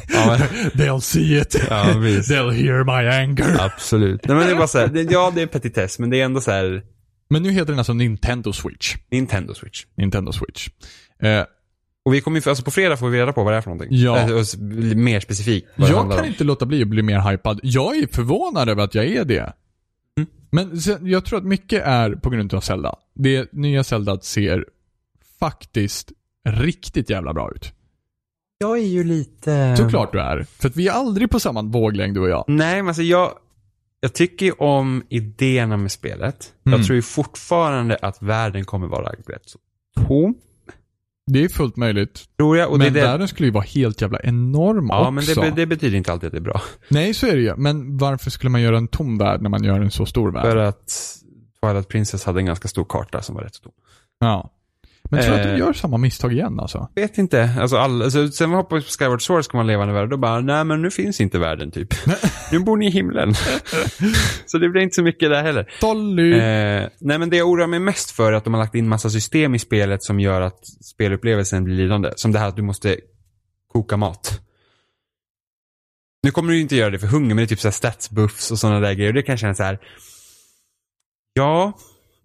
Ja, 0.08 0.36
They'll 0.74 1.00
see 1.00 1.40
it. 1.40 1.56
Ja. 1.70 1.84
They'll 1.94 2.50
hear 2.50 2.84
my 2.84 3.08
anger. 3.08 3.60
Absolut. 3.60 4.24
Nej 4.28 4.36
men 4.36 4.46
det 4.46 4.52
är 4.52 4.56
bara 4.56 4.66
så 4.66 4.78
här, 4.78 5.06
ja 5.12 5.32
det 5.34 5.42
är 5.42 5.46
petitess, 5.46 5.98
men 5.98 6.10
det 6.10 6.20
är 6.20 6.24
ändå 6.24 6.40
så 6.40 6.50
här 6.50 6.82
Men 7.30 7.42
nu 7.42 7.50
heter 7.50 7.66
den 7.66 7.78
alltså 7.78 7.92
Nintendo 7.92 8.52
Switch. 8.52 8.96
Nintendo 9.10 9.54
Switch. 9.54 9.84
Nintendo 9.96 10.32
Switch. 10.32 10.68
Eh, 11.22 11.44
Och 12.04 12.14
vi 12.14 12.20
kommer 12.20 12.40
ju, 12.40 12.48
alltså 12.50 12.64
på 12.64 12.70
fredag 12.70 12.96
får 12.96 13.08
vi 13.08 13.18
reda 13.20 13.32
på 13.32 13.44
vad 13.44 13.52
det 13.52 13.56
är 13.56 13.60
för 13.60 13.70
någonting. 13.70 13.98
Ja. 13.98 14.34
Och 14.34 14.40
s- 14.40 14.56
mer 14.96 15.20
specifikt 15.20 15.68
jag 15.76 15.88
kan 15.88 16.12
om. 16.12 16.24
inte 16.24 16.44
låta 16.44 16.66
bli 16.66 16.82
att 16.82 16.88
bli 16.88 17.02
mer 17.02 17.30
hypad. 17.30 17.60
Jag 17.62 17.96
är 17.96 18.06
förvånad 18.12 18.68
över 18.68 18.82
att 18.82 18.94
jag 18.94 19.06
är 19.06 19.24
det. 19.24 19.52
Mm. 20.18 20.28
Men 20.52 20.80
sen, 20.80 21.06
jag 21.06 21.24
tror 21.24 21.38
att 21.38 21.44
mycket 21.44 21.82
är 21.84 22.10
på 22.10 22.30
grund 22.30 22.54
av 22.54 22.60
Zelda. 22.60 22.94
Det 23.14 23.52
nya 23.52 23.84
Zelda 23.84 24.20
ser 24.20 24.64
faktiskt 25.44 26.12
riktigt 26.48 27.10
jävla 27.10 27.34
bra 27.34 27.50
ut. 27.54 27.72
Jag 28.58 28.78
är 28.78 28.82
ju 28.82 29.04
lite... 29.04 29.76
Såklart 29.76 30.12
du 30.12 30.20
är. 30.20 30.42
För 30.42 30.68
att 30.68 30.76
vi 30.76 30.88
är 30.88 30.92
aldrig 30.92 31.30
på 31.30 31.40
samma 31.40 31.62
våglängd 31.62 32.14
du 32.14 32.20
och 32.20 32.28
jag. 32.28 32.44
Nej, 32.48 32.76
men 32.76 32.88
alltså 32.88 33.02
jag, 33.02 33.32
jag 34.00 34.12
tycker 34.12 34.46
ju 34.46 34.52
om 34.52 35.02
idéerna 35.08 35.76
med 35.76 35.92
spelet. 35.92 36.52
Mm. 36.66 36.78
Jag 36.78 36.86
tror 36.86 36.96
ju 36.96 37.02
fortfarande 37.02 37.98
att 38.02 38.22
världen 38.22 38.64
kommer 38.64 38.86
vara 38.86 39.08
rätt 39.08 39.42
så 39.46 39.58
tom. 40.08 40.34
Det 41.26 41.44
är 41.44 41.48
fullt 41.48 41.76
möjligt. 41.76 42.24
Tror 42.36 42.56
jag. 42.56 42.70
Och 42.70 42.78
men 42.78 42.92
det 42.92 43.00
det, 43.00 43.06
världen 43.06 43.28
skulle 43.28 43.46
ju 43.46 43.52
vara 43.52 43.64
helt 43.64 44.00
jävla 44.00 44.18
enorm 44.22 44.86
ja, 44.90 45.00
också. 45.00 45.40
men 45.40 45.50
det, 45.50 45.56
det 45.60 45.66
betyder 45.66 45.96
inte 45.96 46.12
alltid 46.12 46.26
att 46.26 46.32
det 46.32 46.38
är 46.38 46.42
bra. 46.42 46.60
Nej, 46.88 47.14
så 47.14 47.26
är 47.26 47.36
det 47.36 47.42
ju. 47.42 47.56
Men 47.56 47.98
varför 47.98 48.30
skulle 48.30 48.50
man 48.50 48.62
göra 48.62 48.76
en 48.76 48.88
tom 48.88 49.18
värld 49.18 49.42
när 49.42 49.50
man 49.50 49.64
gör 49.64 49.80
en 49.80 49.90
så 49.90 50.06
stor 50.06 50.32
värld? 50.32 50.42
För 50.42 50.56
att 50.56 50.92
Twilight 51.60 51.88
Princess 51.88 52.24
hade 52.24 52.40
en 52.40 52.46
ganska 52.46 52.68
stor 52.68 52.84
karta 52.88 53.22
som 53.22 53.34
var 53.34 53.42
rätt 53.42 53.54
så 53.54 53.62
tom. 53.62 53.72
Ja. 54.18 54.50
Men 55.14 55.24
tror 55.24 55.34
du 55.34 55.40
att 55.40 55.46
de 55.46 55.52
Eh. 55.52 55.58
gör 55.58 55.72
samma 55.72 55.96
misstag 55.96 56.32
igen 56.32 56.60
alltså? 56.60 56.88
Vet 56.94 57.18
inte. 57.18 57.50
Alltså, 57.60 57.76
all, 57.76 58.02
alltså, 58.02 58.28
sen 58.28 58.50
vi 58.50 58.56
hoppade 58.56 58.80
på 58.80 58.86
Skyward 58.88 59.22
Sword 59.22 59.44
ska 59.44 59.56
man 59.56 59.66
leva 59.66 59.84
i 59.84 59.88
en 59.88 59.94
värld. 59.94 60.10
Då 60.10 60.16
bara, 60.16 60.40
nej 60.40 60.64
men 60.64 60.82
nu 60.82 60.90
finns 60.90 61.20
inte 61.20 61.38
världen 61.38 61.70
typ. 61.70 61.88
nu 62.52 62.58
bor 62.58 62.76
ni 62.76 62.86
i 62.86 62.90
himlen. 62.90 63.34
så 64.46 64.58
det 64.58 64.68
blir 64.68 64.82
inte 64.82 64.94
så 64.94 65.02
mycket 65.02 65.30
där 65.30 65.42
heller. 65.42 65.70
Dolly! 65.80 66.32
Eh, 66.32 66.88
nej 67.00 67.18
men 67.18 67.30
det 67.30 67.36
jag 67.36 67.48
oroar 67.48 67.66
mig 67.66 67.78
mest 67.80 68.10
för 68.10 68.32
är 68.32 68.36
att 68.36 68.44
de 68.44 68.54
har 68.54 68.60
lagt 68.60 68.74
in 68.74 68.88
massa 68.88 69.10
system 69.10 69.54
i 69.54 69.58
spelet 69.58 70.02
som 70.02 70.20
gör 70.20 70.40
att 70.40 70.60
spelupplevelsen 70.94 71.64
blir 71.64 71.74
lidande. 71.76 72.10
Som 72.16 72.32
det 72.32 72.38
här 72.38 72.48
att 72.48 72.56
du 72.56 72.62
måste 72.62 72.96
koka 73.72 73.96
mat. 73.96 74.40
Nu 76.22 76.30
kommer 76.30 76.48
du 76.50 76.56
ju 76.56 76.62
inte 76.62 76.76
göra 76.76 76.90
det 76.90 76.98
för 76.98 77.06
hunger, 77.06 77.28
men 77.28 77.36
det 77.36 77.42
är 77.42 77.46
typ 77.46 77.60
så 77.60 77.68
här 77.68 77.72
statsbuffs 77.72 78.50
och 78.50 78.58
sådana 78.58 78.80
där 78.80 78.92
grejer. 78.94 79.08
Och 79.10 79.14
det 79.14 79.22
kan 79.22 79.32
jag 79.32 79.38
känna 79.40 79.54
så 79.54 79.62
här. 79.62 79.78
Ja, 81.32 81.72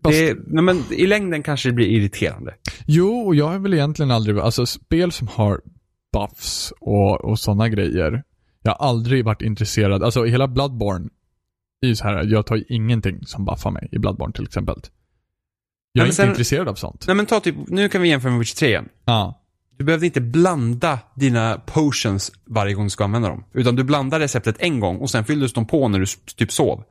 det, 0.01 0.37
nej, 0.47 0.63
men 0.63 0.83
i 0.91 1.07
längden 1.07 1.43
kanske 1.43 1.69
det 1.69 1.73
blir 1.73 1.87
irriterande. 1.87 2.55
Jo, 2.85 3.19
och 3.27 3.35
jag 3.35 3.47
har 3.47 3.59
väl 3.59 3.73
egentligen 3.73 4.11
aldrig, 4.11 4.37
alltså 4.39 4.65
spel 4.65 5.11
som 5.11 5.27
har 5.27 5.61
buffs 6.13 6.73
och, 6.79 7.25
och 7.25 7.39
sådana 7.39 7.69
grejer. 7.69 8.23
Jag 8.61 8.71
har 8.71 8.87
aldrig 8.87 9.25
varit 9.25 9.41
intresserad, 9.41 10.03
alltså 10.03 10.25
hela 10.25 10.47
Bloodborne 10.47 11.09
är 11.81 11.87
ju 11.87 11.95
så 11.95 12.03
här, 12.03 12.23
jag 12.23 12.45
tar 12.45 12.55
ju 12.55 12.63
ingenting 12.69 13.25
som 13.25 13.45
buffar 13.45 13.71
mig 13.71 13.89
i 13.91 13.99
Bloodborne 13.99 14.33
till 14.33 14.43
exempel. 14.43 14.75
Jag 15.91 16.01
är 16.01 16.05
men 16.05 16.07
inte 16.07 16.15
sen- 16.15 16.29
intresserad 16.29 16.67
av 16.67 16.75
sånt. 16.75 17.03
Nej 17.07 17.15
men 17.15 17.25
ta 17.25 17.39
typ, 17.39 17.55
nu 17.67 17.89
kan 17.89 18.01
vi 18.01 18.09
jämföra 18.09 18.31
med 18.31 18.39
Witcher 18.39 18.55
3 18.55 18.67
igen. 18.67 18.89
Ja. 19.05 19.35
Du 19.77 19.85
behövde 19.85 20.05
inte 20.05 20.21
blanda 20.21 20.99
dina 21.15 21.61
potions 21.65 22.31
varje 22.45 22.73
gång 22.73 22.83
du 22.83 22.89
ska 22.89 23.03
använda 23.03 23.29
dem. 23.29 23.43
Utan 23.53 23.75
du 23.75 23.83
blandade 23.83 24.23
receptet 24.23 24.55
en 24.59 24.79
gång 24.79 24.97
och 24.97 25.09
sen 25.09 25.25
fylldes 25.25 25.53
de 25.53 25.65
på 25.65 25.87
när 25.87 25.99
du 25.99 26.05
typ 26.35 26.51
sov. 26.51 26.83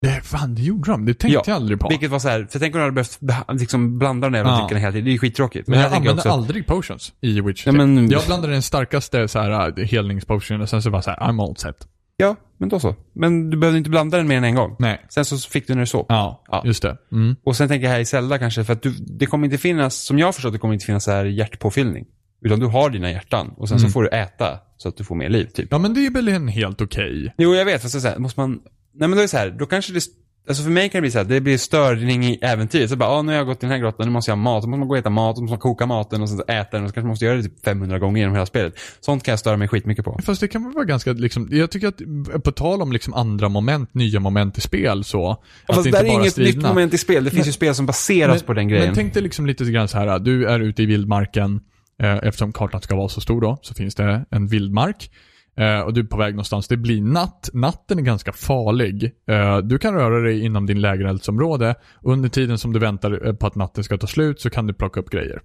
Det, 0.00 0.20
fan, 0.24 0.54
det 0.54 0.62
gjorde 0.62 0.90
de. 0.90 1.04
Det 1.04 1.14
tänkte 1.14 1.34
Ja, 1.34 1.42
jag 1.46 1.54
aldrig 1.56 1.80
på. 1.80 1.88
Vilket 1.88 2.10
var 2.10 2.18
så 2.18 2.28
här, 2.28 2.46
för 2.50 2.58
tänk 2.58 2.74
om 2.74 2.78
du 2.78 2.84
hade 2.84 2.92
behövt 3.20 3.60
liksom 3.60 3.98
blanda 3.98 4.26
de 4.26 4.32
där 4.32 4.38
jävla 4.38 4.52
Ja. 4.70 4.76
hela 4.78 4.92
tiden. 4.92 5.04
Det 5.04 5.10
är 5.10 5.12
ju 5.12 5.18
skittråkigt. 5.18 5.68
men 5.68 5.78
jag 5.78 5.82
här 5.88 5.90
tänker 5.94 6.10
använde 6.10 6.20
också 6.30 6.30
aldrig 6.40 6.66
potions 6.66 7.12
i 7.20 7.40
Witcher 7.40 7.68
Ja, 7.68 7.72
3. 7.72 7.86
men- 7.86 8.10
Jag 8.10 8.22
blandade 8.26 8.52
den 8.52 8.62
starkaste 8.62 9.28
så 9.28 9.38
här 9.38 9.84
helningspotionen 9.84 10.60
och 10.62 10.68
sen 10.68 10.82
så 10.82 10.90
var 10.90 11.00
så 11.00 11.10
här, 11.10 11.18
I'm 11.18 11.42
all 11.48 11.56
set. 11.56 11.88
Ja, 12.16 12.36
men 12.58 12.68
då 12.68 12.80
så. 12.80 12.94
Men 13.12 13.50
du 13.50 13.56
behövde 13.56 13.78
inte 13.78 13.90
blanda 13.90 14.16
den 14.16 14.28
mer 14.28 14.36
än 14.36 14.44
en 14.44 14.54
gång. 14.54 14.76
Nej. 14.78 15.06
Sen 15.08 15.24
så 15.24 15.38
fick 15.38 15.66
du 15.66 15.74
när 15.74 15.80
du 15.80 15.86
sov. 15.86 16.06
Ja, 16.08 16.44
Ja. 16.50 16.62
just 16.64 16.82
det. 16.82 16.96
Mm. 17.12 17.36
Och 17.44 17.56
sen 17.56 17.68
tänker 17.68 17.86
jag 17.86 17.92
här 17.92 18.00
i 18.00 18.04
Zelda 18.04 18.38
kanske, 18.38 18.64
för 18.64 18.72
att 18.72 18.82
du, 18.82 18.90
det 18.90 19.26
kommer 19.26 19.44
inte 19.44 19.58
finnas, 19.58 19.94
som 19.96 20.18
jag 20.18 20.26
har 20.26 20.32
förstått 20.32 20.52
det 20.52 20.58
kommer 20.58 20.74
inte 20.74 20.86
finnas 20.86 21.04
så 21.04 21.10
här 21.10 21.24
hjärtpåfyllning. 21.24 22.06
Utan 22.42 22.60
du 22.60 22.66
har 22.66 22.90
dina 22.90 23.10
hjärtan 23.10 23.48
och 23.56 23.68
sen 23.68 23.78
så 23.78 23.84
Mm. 23.84 23.92
får 23.92 24.02
du 24.02 24.08
äta 24.08 24.58
så 24.76 24.88
att 24.88 24.96
du 24.96 25.04
får 25.04 25.14
mer 25.14 25.28
liv 25.28 25.46
typ. 25.54 25.68
Ja, 25.70 25.78
men 25.78 25.94
det 25.94 26.06
är 26.06 26.10
väl 26.10 26.28
en 26.28 26.48
helt 26.48 26.80
okej. 26.80 27.34
Jo, 27.38 27.54
jag 27.54 27.64
vet. 27.64 27.82
Fast 27.82 28.00
så 28.00 28.08
här, 28.08 28.18
måste 28.18 28.40
man... 28.40 28.60
Nej, 28.98 29.08
men 29.08 29.10
då 29.10 29.16
är 29.16 29.22
det 29.22 29.28
så 29.28 29.36
här, 29.36 29.50
då 29.50 29.66
kanske 29.66 29.92
det... 29.92 30.00
Alltså 30.48 30.62
för 30.62 30.70
mig 30.70 30.88
kan 30.88 30.98
det 30.98 31.00
bli 31.02 31.10
så 31.10 31.18
här, 31.18 31.24
det 31.24 31.40
blir 31.40 31.58
störning 31.58 32.24
i 32.24 32.38
äventyret. 32.42 32.90
Så 32.90 32.96
bara, 32.96 33.08
ah, 33.08 33.22
nu 33.22 33.32
har 33.32 33.36
jag 33.36 33.46
gått 33.46 33.60
till 33.60 33.68
den 33.68 33.72
här 33.72 33.82
grottan, 33.82 34.06
nu 34.06 34.12
måste 34.12 34.30
jag 34.30 34.36
ha 34.36 34.42
mat. 34.42 34.62
Då 34.62 34.68
måste 34.68 34.78
man 34.78 34.88
gå 34.88 34.94
och 34.94 34.98
äta 34.98 35.10
mat, 35.10 35.36
då 35.36 35.42
måste 35.42 35.52
man 35.52 35.58
koka 35.58 35.86
maten 35.86 36.22
och 36.22 36.28
sen 36.28 36.40
äta 36.48 36.68
den 36.76 36.82
och 36.82 36.88
så 36.88 36.94
kanske 36.94 37.00
man 37.00 37.08
måste 37.08 37.24
göra 37.24 37.36
det 37.36 37.42
typ 37.42 37.64
500 37.64 37.98
gånger 37.98 38.20
genom 38.20 38.34
hela 38.34 38.46
spelet. 38.46 38.74
Sånt 39.00 39.22
kan 39.22 39.32
jag 39.32 39.38
störa 39.38 39.56
mig 39.56 39.68
skitmycket 39.68 40.04
på. 40.04 40.20
Fast 40.24 40.40
det 40.40 40.48
kan 40.48 40.64
väl 40.64 40.72
vara 40.72 40.84
ganska, 40.84 41.12
liksom, 41.12 41.48
jag 41.50 41.70
tycker 41.70 41.88
att, 41.88 42.44
på 42.44 42.52
tal 42.52 42.82
om 42.82 42.92
liksom 42.92 43.14
andra 43.14 43.48
moment, 43.48 43.94
nya 43.94 44.20
moment 44.20 44.58
i 44.58 44.60
spel 44.60 45.04
så. 45.04 45.30
att 45.30 45.40
Fast 45.66 45.84
det 45.84 45.90
det 45.90 45.98
där 45.98 46.04
är 46.04 46.08
inget 46.08 46.22
nytt 46.22 46.32
striderna. 46.32 46.68
moment 46.68 46.94
i 46.94 46.98
spel. 46.98 47.24
Det 47.24 47.30
finns 47.30 47.48
ju 47.48 47.52
spel 47.52 47.74
som 47.74 47.86
baseras 47.86 48.42
på 48.42 48.54
den 48.54 48.68
grejen. 48.68 48.86
Men 48.86 48.94
tänk 48.94 49.14
dig 49.14 49.22
liksom 49.22 49.46
lite 49.46 49.64
grann 49.64 49.88
så 49.88 49.98
här, 49.98 50.18
du 50.18 50.46
är 50.48 50.60
ute 50.60 50.82
i 50.82 50.86
vildmarken, 50.86 51.60
eh, 52.02 52.16
eftersom 52.16 52.52
kartan 52.52 52.80
ska 52.80 52.96
vara 52.96 53.08
så 53.08 53.20
stor 53.20 53.40
då, 53.40 53.58
så 53.62 53.74
finns 53.74 53.94
det 53.94 54.24
en 54.30 54.46
vildmark. 54.46 55.10
Eh, 55.58 55.80
och 55.80 55.94
du 55.94 56.00
är 56.00 56.04
på 56.04 56.16
väg 56.16 56.34
någonstans. 56.34 56.68
Det 56.68 56.76
blir 56.76 57.00
natt. 57.00 57.50
Natten 57.52 57.98
är 57.98 58.02
ganska 58.02 58.32
farlig. 58.32 59.12
Eh, 59.28 59.58
du 59.58 59.78
kan 59.78 59.94
röra 59.94 60.20
dig 60.20 60.44
inom 60.44 60.66
din 60.66 60.80
lägereldsområde. 60.80 61.74
Under 62.02 62.28
tiden 62.28 62.58
som 62.58 62.72
du 62.72 62.78
väntar 62.78 63.26
eh, 63.26 63.32
på 63.32 63.46
att 63.46 63.54
natten 63.54 63.84
ska 63.84 63.98
ta 63.98 64.06
slut 64.06 64.40
så 64.40 64.50
kan 64.50 64.66
du 64.66 64.74
plocka 64.74 65.00
upp 65.00 65.10
grejer. 65.10 65.42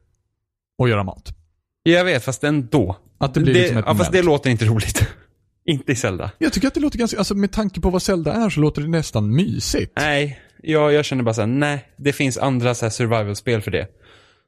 Och 0.78 0.90
göra 0.90 1.04
mat. 1.04 1.30
Jag 1.84 2.06
vet, 2.06 2.24
fast 2.24 2.44
ändå. 2.44 2.98
Att 3.18 3.34
det 3.34 3.40
blir 3.40 3.54
liksom 3.54 3.78
ett 3.78 3.86
ja, 3.88 3.96
fast 3.96 4.12
det 4.12 4.22
låter 4.22 4.50
inte 4.50 4.66
roligt. 4.66 5.08
inte 5.66 5.92
i 5.92 5.96
Zelda. 5.96 6.32
Jag 6.38 6.54
tycker 6.54 6.68
att 6.68 6.74
det 6.74 6.80
låter 6.80 7.00
ganska, 7.00 7.18
alltså 7.18 7.36
med 7.36 7.52
tanke 7.52 7.82
på 7.82 7.90
vad 7.90 8.02
Zelda 8.02 8.34
är 8.34 8.50
så 8.50 8.60
låter 8.60 8.82
det 8.82 8.88
nästan 8.88 9.36
mysigt. 9.36 9.94
Nej, 9.96 10.40
jag, 10.62 10.94
jag 10.94 11.06
känner 11.06 11.24
bara 11.24 11.34
såhär, 11.34 11.48
nej. 11.48 11.86
Det 11.98 12.14
finns 12.14 12.38
andra 12.38 12.76
så 12.76 12.90
survival-spel 12.90 13.62
för 13.62 13.72
det. 13.72 13.88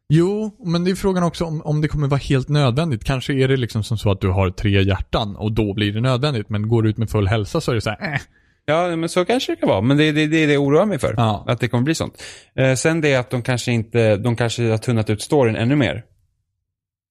Jo, 0.10 0.58
men 0.66 0.84
det 0.84 0.91
är 0.91 0.95
frågan 0.95 1.24
också 1.24 1.45
om, 1.45 1.62
om 1.62 1.82
det 1.82 1.88
kommer 1.88 2.08
vara 2.08 2.18
helt 2.18 2.49
nödvändigt. 2.49 3.03
Kanske 3.03 3.34
är 3.34 3.47
det 3.47 3.58
liksom 3.58 3.84
som 3.84 3.97
så 3.97 4.12
att 4.12 4.22
du 4.22 4.30
har 4.30 4.49
tre 4.49 4.84
hjärtan 4.84 5.36
och 5.36 5.51
då 5.51 5.74
blir 5.74 5.91
det 5.91 6.01
nödvändigt. 6.01 6.49
Men 6.49 6.68
går 6.68 6.82
du 6.82 6.89
ut 6.89 6.97
med 6.97 7.10
full 7.10 7.28
hälsa 7.28 7.62
så 7.62 7.72
är 7.72 7.76
det 7.76 7.82
så 7.82 7.89
här, 7.89 8.14
eh. 8.14 8.20
Ja, 8.66 8.95
men 8.95 9.10
så 9.10 9.26
kanske 9.26 9.51
det 9.51 9.56
kan 9.56 9.70
vara. 9.70 9.82
Men 9.82 9.97
det 9.97 10.03
är 10.03 10.14
det, 10.14 10.28
det, 10.28 10.45
det 10.45 10.53
jag 10.53 10.64
oroar 10.64 10.86
mig 10.86 10.99
för. 10.99 11.14
Ja. 11.18 11.43
Att 11.47 11.60
det 11.60 11.68
kommer 11.68 11.84
bli 11.84 11.95
sånt. 11.95 12.24
Eh, 12.56 12.76
sen 12.76 13.01
det 13.01 13.16
att 13.16 13.30
de 13.30 13.41
kanske 13.41 13.72
inte, 13.72 14.18
de 14.18 14.36
kanske 14.36 14.70
har 14.70 14.78
tunnat 14.78 15.10
ut 15.10 15.22
storyn 15.22 15.56
ännu 15.56 15.76
mer. 15.76 16.03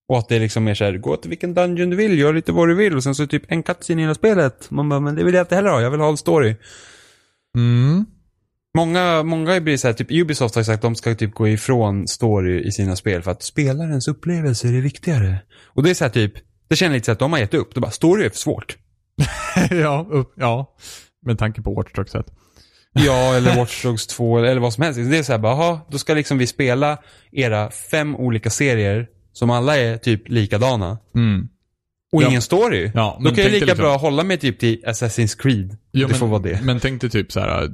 Och 0.09 0.19
att 0.19 0.29
det 0.29 0.37
är 0.37 0.41
liksom 0.41 0.65
mer 0.65 0.75
såhär, 0.75 0.99
gå 0.99 1.17
till 1.17 1.31
vilken 1.31 1.55
dungeon 1.55 1.91
du 1.91 1.97
vill, 1.97 2.19
gör 2.19 2.33
lite 2.33 2.53
vad 2.53 2.69
du 2.69 2.75
vill 2.75 2.97
och 2.97 3.03
sen 3.03 3.15
så 3.15 3.23
är 3.23 3.27
det 3.27 3.31
typ 3.31 3.53
en 3.53 3.63
cutscene 3.63 4.01
i 4.01 4.05
hela 4.05 4.15
spelet. 4.15 4.71
Man 4.71 4.89
bara, 4.89 5.01
men 5.01 5.15
det 5.15 5.25
vill 5.25 5.35
jag 5.35 5.43
inte 5.43 5.55
heller 5.55 5.71
ha, 5.71 5.81
jag 5.81 5.91
vill 5.91 6.01
ha 6.01 6.09
en 6.09 6.17
story. 6.17 6.57
Mm. 7.57 8.07
Många, 8.77 9.23
många 9.23 9.61
blir 9.61 9.77
så 9.77 9.87
här, 9.89 9.95
typ 9.95 10.11
Ubisoft 10.11 10.55
har 10.55 10.63
sagt 10.63 10.75
att 10.75 10.83
de 10.83 10.95
ska 10.95 11.15
typ 11.15 11.35
gå 11.35 11.49
ifrån 11.49 12.09
story 12.09 12.63
i 12.63 12.73
sina 12.73 12.97
spel 12.97 13.23
för 13.23 13.31
att 13.31 13.43
spelarens 13.43 14.09
upplevelse 14.09 14.69
är 14.69 14.73
viktigare. 14.73 15.39
Och 15.67 15.83
det 15.83 15.91
är 15.91 15.95
så 15.95 16.05
här 16.05 16.11
typ, 16.11 16.33
det 16.69 16.77
känner 16.77 16.95
lite 16.95 17.05
så 17.07 17.13
att 17.13 17.19
de 17.19 17.33
har 17.33 17.39
gett 17.39 17.55
upp. 17.55 17.75
Det 17.75 17.81
bara, 17.81 17.91
story 17.91 18.25
är 18.25 18.31
för 18.31 18.37
svårt. 18.37 18.77
ja, 19.71 20.07
upp, 20.11 20.33
ja. 20.37 20.75
Med 21.27 21.39
tanke 21.39 21.63
på 21.63 21.75
Watch 21.75 21.93
Dogs 21.93 22.15
1. 22.15 22.27
Ja, 22.93 23.35
eller 23.35 23.57
Watch 23.57 23.83
Dogs 23.83 24.07
2 24.07 24.39
eller 24.39 24.61
vad 24.61 24.73
som 24.73 24.83
helst. 24.85 25.01
Det 25.11 25.19
är 25.19 25.23
så 25.23 25.33
här 25.33 25.39
bara, 25.39 25.53
aha, 25.53 25.87
då 25.91 25.99
ska 25.99 26.15
liksom 26.15 26.39
vi 26.39 26.47
spela 26.47 26.99
era 27.33 27.71
fem 27.71 28.17
olika 28.17 28.51
serier 28.51 29.07
som 29.33 29.51
alla 29.51 29.77
är 29.77 29.97
typ 29.97 30.29
likadana. 30.29 30.99
Mm. 31.15 31.49
Och 32.13 32.23
Ja. 32.23 32.29
ingen 32.29 32.43
story. 32.43 32.91
Ja, 32.95 33.21
då 33.25 33.31
kan 33.31 33.45
jag 33.45 33.53
lika 33.53 33.65
liksom- 33.67 33.83
bra 33.83 33.97
hålla 33.97 34.25
mig 34.25 34.39
typ 34.39 34.59
till 34.59 34.83
Assassin's 34.87 35.39
Creed. 35.43 35.77
Ja, 35.91 36.01
det 36.01 36.07
men, 36.09 36.19
får 36.19 36.27
vara 36.27 36.43
det. 36.43 36.61
Men 36.63 36.81
tänk 36.81 37.01
dig 37.01 37.11
typ 37.11 37.33
så 37.33 37.41
här. 37.41 37.71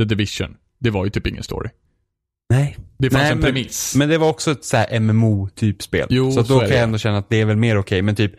The 0.00 0.04
Division. 0.14 0.56
Det 0.78 0.90
var 0.90 1.04
ju 1.04 1.10
typ 1.10 1.26
ingen 1.26 1.42
story. 1.42 1.68
Nej. 2.50 2.76
Det 2.98 3.10
fanns 3.10 3.22
Nej, 3.22 3.32
en 3.32 3.40
premiss. 3.40 3.94
Men 3.96 4.08
det 4.08 4.18
var 4.18 4.28
också 4.28 4.50
ett 4.50 4.64
så 4.64 4.76
här 4.76 5.00
MMO-typ 5.00 5.82
spel. 5.82 6.06
Jo, 6.10 6.32
så 6.32 6.44
så 6.44 6.52
då 6.54 6.60
kan 6.60 6.68
jag 6.70 6.80
ändå 6.82 6.98
känna 6.98 7.18
att 7.18 7.30
det 7.30 7.40
är 7.40 7.44
väl 7.44 7.56
mer 7.56 7.76
okej. 7.78 8.02
Men 8.02 8.14
typ, 8.16 8.32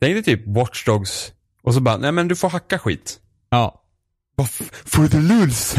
tänk 0.00 0.14
dig 0.14 0.22
typ 0.22 0.46
Watch 0.56 0.84
Dogs 0.84 1.32
och 1.62 1.74
så 1.74 1.80
bara, 1.80 1.96
nej 1.96 2.12
men 2.12 2.28
du 2.28 2.36
får 2.36 2.48
hacka 2.48 2.78
skit. 2.78 3.20
ja. 3.50 3.76
For 4.84 5.08
the 5.08 5.18
lulz. 5.20 5.76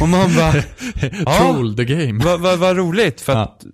och 0.00 0.08
man 0.08 0.34
bara, 0.36 0.54
Ja. 1.26 1.36
Troll 1.38 1.76
the 1.76 1.84
game. 1.84 2.24
vad 2.24 2.40
va, 2.40 2.56
vad 2.56 2.76
roligt. 2.76 3.20
För 3.20 3.32
Ja. 3.32 3.38
att 3.42 3.64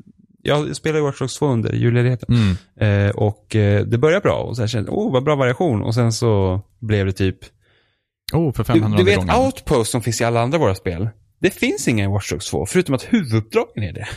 jag 0.42 0.76
spelade 0.76 1.02
Watch 1.02 1.18
Dogs 1.18 1.36
2 1.36 1.46
under 1.46 1.72
julledigheten. 1.72 2.34
Mm. 2.78 3.06
Eh, 3.08 3.10
och 3.14 3.56
eh, 3.56 3.84
det 3.86 3.98
började 3.98 4.20
bra 4.20 4.34
och 4.42 4.56
sen 4.56 4.68
kände 4.68 4.90
jag, 4.90 4.98
oh 4.98 5.12
vad 5.12 5.24
bra 5.24 5.36
variation. 5.36 5.82
Och 5.82 5.94
sen 5.94 6.12
så 6.12 6.60
blev 6.80 7.06
det 7.06 7.12
typ, 7.12 7.38
Oh, 8.32 8.52
för 8.52 8.62
du, 8.64 8.66
500 8.80 8.98
du 8.98 9.04
vet 9.04 9.16
gången. 9.16 9.36
Outpost 9.36 9.90
som 9.90 10.02
finns 10.02 10.20
i 10.20 10.24
alla 10.24 10.40
andra 10.42 10.58
våra 10.58 10.74
spel. 10.74 11.08
Det 11.40 11.50
finns 11.50 11.88
inga 11.88 12.04
i 12.04 12.06
Watch 12.06 12.30
Dogs 12.30 12.46
2, 12.50 12.66
förutom 12.66 12.94
att 12.94 13.02
huvuduppdragen 13.02 13.82
är 13.84 13.92
det. 13.92 14.08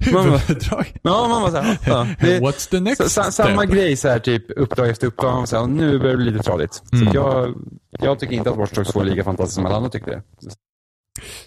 Huvuddrag. 0.00 0.92
Ja, 1.02 1.28
man 1.28 1.42
var 1.42 1.50
såhär, 1.50 1.78
ja, 1.86 2.06
det, 2.20 2.40
What's 2.40 2.70
the 2.70 2.80
next 2.80 3.02
Så, 3.02 3.08
sa, 3.08 3.30
samma 3.30 3.62
step? 3.62 3.70
grej 3.74 3.96
så 3.96 4.08
här 4.08 4.18
typ 4.18 4.44
uppdrag 4.56 4.88
efter 4.88 5.06
uppdrag. 5.06 5.32
Man 5.34 5.46
säger, 5.46 5.66
nu 5.66 5.98
börjar 5.98 6.10
det 6.16 6.16
bli 6.22 6.30
lite 6.30 6.44
tradigt. 6.44 6.74
Så 6.74 6.96
Mm. 6.96 7.08
att 7.08 7.14
jag, 7.14 7.54
jag 8.00 8.18
tycker 8.18 8.34
inte 8.34 8.50
att 8.50 8.56
Watch 8.56 8.72
Dogs 8.72 8.92
2 8.92 9.00
är 9.00 9.04
lika 9.04 9.24
fantastiskt 9.24 9.54
som 9.54 9.66
alla 9.66 9.76
andra 9.76 9.90
tyckte 9.90 10.10
det. 10.10 10.22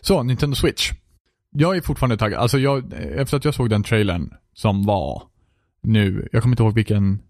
Så, 0.02 0.24
Nintendo 0.24 0.56
Switch. 0.56 0.92
Jag 1.52 1.78
är 1.78 1.82
fortfarande 1.82 2.18
taggad. 2.18 2.40
Alltså 2.42 2.58
jag, 2.60 2.94
efter 3.16 3.38
att 3.38 3.46
jag 3.46 3.54
såg 3.54 3.70
den 3.70 3.84
trailern 3.84 4.34
som 4.54 4.86
var 4.86 5.24
nu, 5.84 6.30
jag 6.32 6.42
kommer 6.42 6.54
inte 6.54 6.64
ihåg 6.64 6.74
vilken, 6.76 7.22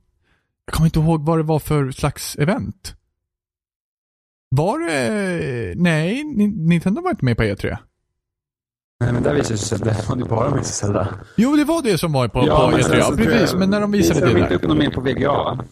jag 0.66 0.74
kommer 0.74 0.88
inte 0.88 1.00
ihåg 1.00 1.26
vad 1.26 1.40
det 1.40 1.44
var 1.44 1.60
för 1.60 1.92
slags 1.92 2.36
event. 2.36 2.96
Var 4.50 4.80
det, 4.80 5.74
nej, 5.78 6.24
Ni- 6.24 6.68
Nintendo 6.68 7.02
var 7.02 7.10
inte 7.12 7.26
med 7.26 7.38
på 7.38 7.44
E 7.44 7.56
E3. 7.56 7.78
Nej, 9.00 9.14
men 9.14 9.24
där 9.24 9.34
visade 9.36 9.58
sig 9.58 9.80
det 9.80 10.06
var 10.10 10.18
ju 10.18 10.24
bara 10.24 10.56
med 10.56 10.66
Zelda. 10.66 11.16
Jo, 11.38 11.56
det 11.56 11.64
var 11.64 11.82
det 11.82 11.98
som 11.98 12.12
var 12.12 12.28
på, 12.28 12.40
på 12.40 12.46
E3, 12.48 12.96
ja 12.98 13.14
precis. 13.18 13.56
Men 13.56 13.70
när 13.70 13.82
de 13.82 13.92
visade 13.92 14.20
det 14.20 14.34
där. 14.40 14.54
upp 14.54 14.64
något 14.64 14.78
mer 14.78 14.90
på 14.90 15.02
VGA. 15.02 15.66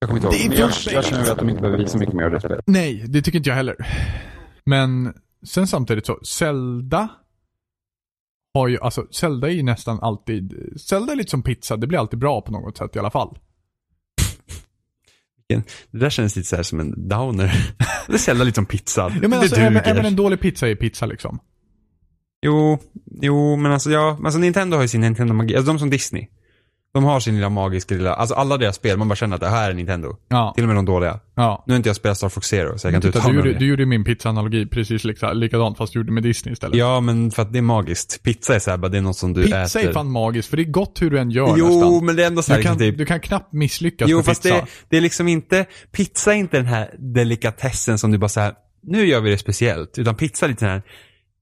Jag 0.00 0.08
kommer 0.10 0.16
inte 0.16 0.28
Det 0.28 0.36
är 0.36 0.40
ihåg. 0.44 0.48
Men 0.50 0.58
jag, 0.58 0.70
jag 0.92 1.04
känner 1.04 1.32
att 1.32 1.38
de 1.38 1.48
inte 1.48 1.60
behöver 1.62 1.78
visa 1.84 1.98
mycket 1.98 2.14
mer 2.14 2.24
av 2.24 2.30
det 2.30 2.40
spelet. 2.40 2.64
Nej, 2.66 3.04
det 3.08 3.22
tycker 3.22 3.38
inte 3.38 3.48
jag 3.50 3.56
heller. 3.56 3.76
Men 4.66 5.14
sen 5.46 5.66
samtidigt 5.66 6.06
så, 6.06 6.18
Zelda 6.24 7.08
har 8.54 8.68
ju, 8.68 8.78
alltså 8.80 9.06
Zelda 9.10 9.48
är 9.48 9.52
ju 9.52 9.62
nästan 9.62 10.00
alltid, 10.00 10.72
Zelda 10.80 11.12
är 11.12 11.16
lite 11.16 11.30
som 11.30 11.42
pizza, 11.42 11.76
det 11.76 11.86
blir 11.86 11.98
alltid 11.98 12.18
bra 12.18 12.40
på 12.40 12.52
något 12.52 12.76
sätt 12.76 12.96
i 12.96 12.98
alla 12.98 13.10
fall. 13.10 13.38
Det 15.48 15.98
där 15.98 16.10
känns 16.10 16.36
lite 16.36 16.48
så 16.48 16.56
här 16.56 16.62
som 16.62 16.80
en 16.80 17.08
downer. 17.08 17.74
det 18.08 18.18
Zelda 18.18 18.44
lite 18.44 18.54
som 18.54 18.66
pizza. 18.66 19.00
Ja, 19.00 19.20
men 19.20 19.30
det 19.30 19.38
alltså, 19.38 19.54
duger. 19.54 19.70
även, 19.70 19.84
även 19.84 20.06
en 20.06 20.16
dålig 20.16 20.40
pizza 20.40 20.68
är 20.68 20.74
pizza 20.74 21.06
liksom. 21.06 21.38
Jo, 22.42 22.78
jo, 23.22 23.56
men 23.56 23.72
alltså 23.72 23.90
ja, 23.90 24.14
men 24.16 24.26
alltså 24.26 24.38
Nintendo 24.38 24.76
har 24.76 24.82
ju 24.82 24.88
sin 24.88 25.00
Nintendo-magi. 25.00 25.56
Alltså 25.56 25.72
de 25.72 25.78
som 25.78 25.90
Disney. 25.90 26.28
De 26.94 27.04
har 27.04 27.20
sin 27.20 27.34
lilla 27.34 27.48
magiska 27.48 27.94
lilla, 27.94 28.14
alltså 28.14 28.34
alla 28.34 28.56
deras 28.56 28.76
spel, 28.76 28.98
man 28.98 29.08
bara 29.08 29.16
känner 29.16 29.34
att 29.34 29.40
det 29.40 29.48
här 29.48 29.70
är 29.70 29.74
Nintendo. 29.74 30.16
Ja. 30.28 30.52
Till 30.54 30.64
och 30.64 30.68
med 30.68 30.76
de 30.76 30.84
dåliga. 30.84 31.20
ja. 31.34 31.64
Nu 31.66 31.72
har 31.72 31.76
inte 31.76 31.88
jag 31.88 31.96
spelat 31.96 32.16
Star 32.16 32.28
Fox 32.28 32.46
Zero, 32.48 32.78
så 32.78 32.86
jag 32.86 32.92
kan 32.92 32.94
inte 32.94 33.08
Titta, 33.08 33.18
uttala 33.18 33.32
du, 33.32 33.48
gjorde, 33.48 33.58
du 33.58 33.66
gjorde 33.66 33.86
min 33.86 34.04
pizza-analogi 34.04 34.66
precis 34.66 35.04
lika, 35.04 35.32
likadant 35.32 35.78
fast 35.78 35.92
du 35.92 35.98
gjorde 35.98 36.12
med 36.12 36.22
Disney 36.22 36.52
istället. 36.52 36.76
Ja, 36.76 37.00
men 37.00 37.30
för 37.30 37.42
att 37.42 37.52
det 37.52 37.58
är 37.58 37.62
magiskt. 37.62 38.22
Pizza 38.22 38.54
är 38.54 38.58
så 38.58 38.70
här, 38.70 38.76
bara 38.78 38.88
det 38.88 38.98
är 38.98 39.02
något 39.02 39.16
som 39.16 39.32
du 39.32 39.42
pizza 39.42 39.62
äter. 39.62 39.88
är 39.88 39.92
fan 39.92 40.10
magiskt, 40.10 40.48
för 40.48 40.56
det 40.56 40.62
är 40.62 40.70
gott 40.70 41.02
hur 41.02 41.10
du 41.10 41.18
än 41.18 41.30
gör 41.30 41.54
Jo, 41.58 41.66
nästan. 41.66 42.06
men 42.06 42.16
det 42.16 42.22
är 42.22 42.26
ändå 42.26 42.42
så 42.42 42.52
här, 42.52 42.58
Du 42.58 42.64
kan, 42.64 42.78
typ, 42.78 42.98
du 42.98 43.04
kan 43.06 43.20
knappt 43.20 43.52
misslyckas 43.52 44.08
Jo, 44.10 44.16
med 44.16 44.24
fast 44.26 44.42
pizza. 44.42 44.54
det, 44.54 44.64
det 44.88 44.96
är 44.96 45.00
liksom 45.00 45.28
inte, 45.28 45.66
pizza 45.92 46.32
är 46.34 46.36
inte 46.38 46.56
den 46.56 46.66
här 46.66 46.94
delikatessen 46.98 47.98
som 47.98 48.10
du 48.12 48.18
bara 48.18 48.28
så 48.28 48.40
här, 48.40 48.52
nu 48.82 49.06
gör 49.06 49.20
vi 49.20 49.30
det 49.30 49.38
speciellt. 49.38 49.98
Utan 49.98 50.14
pizza 50.14 50.46
är 50.46 50.50
lite 50.50 50.64
den 50.64 50.72
här, 50.74 50.82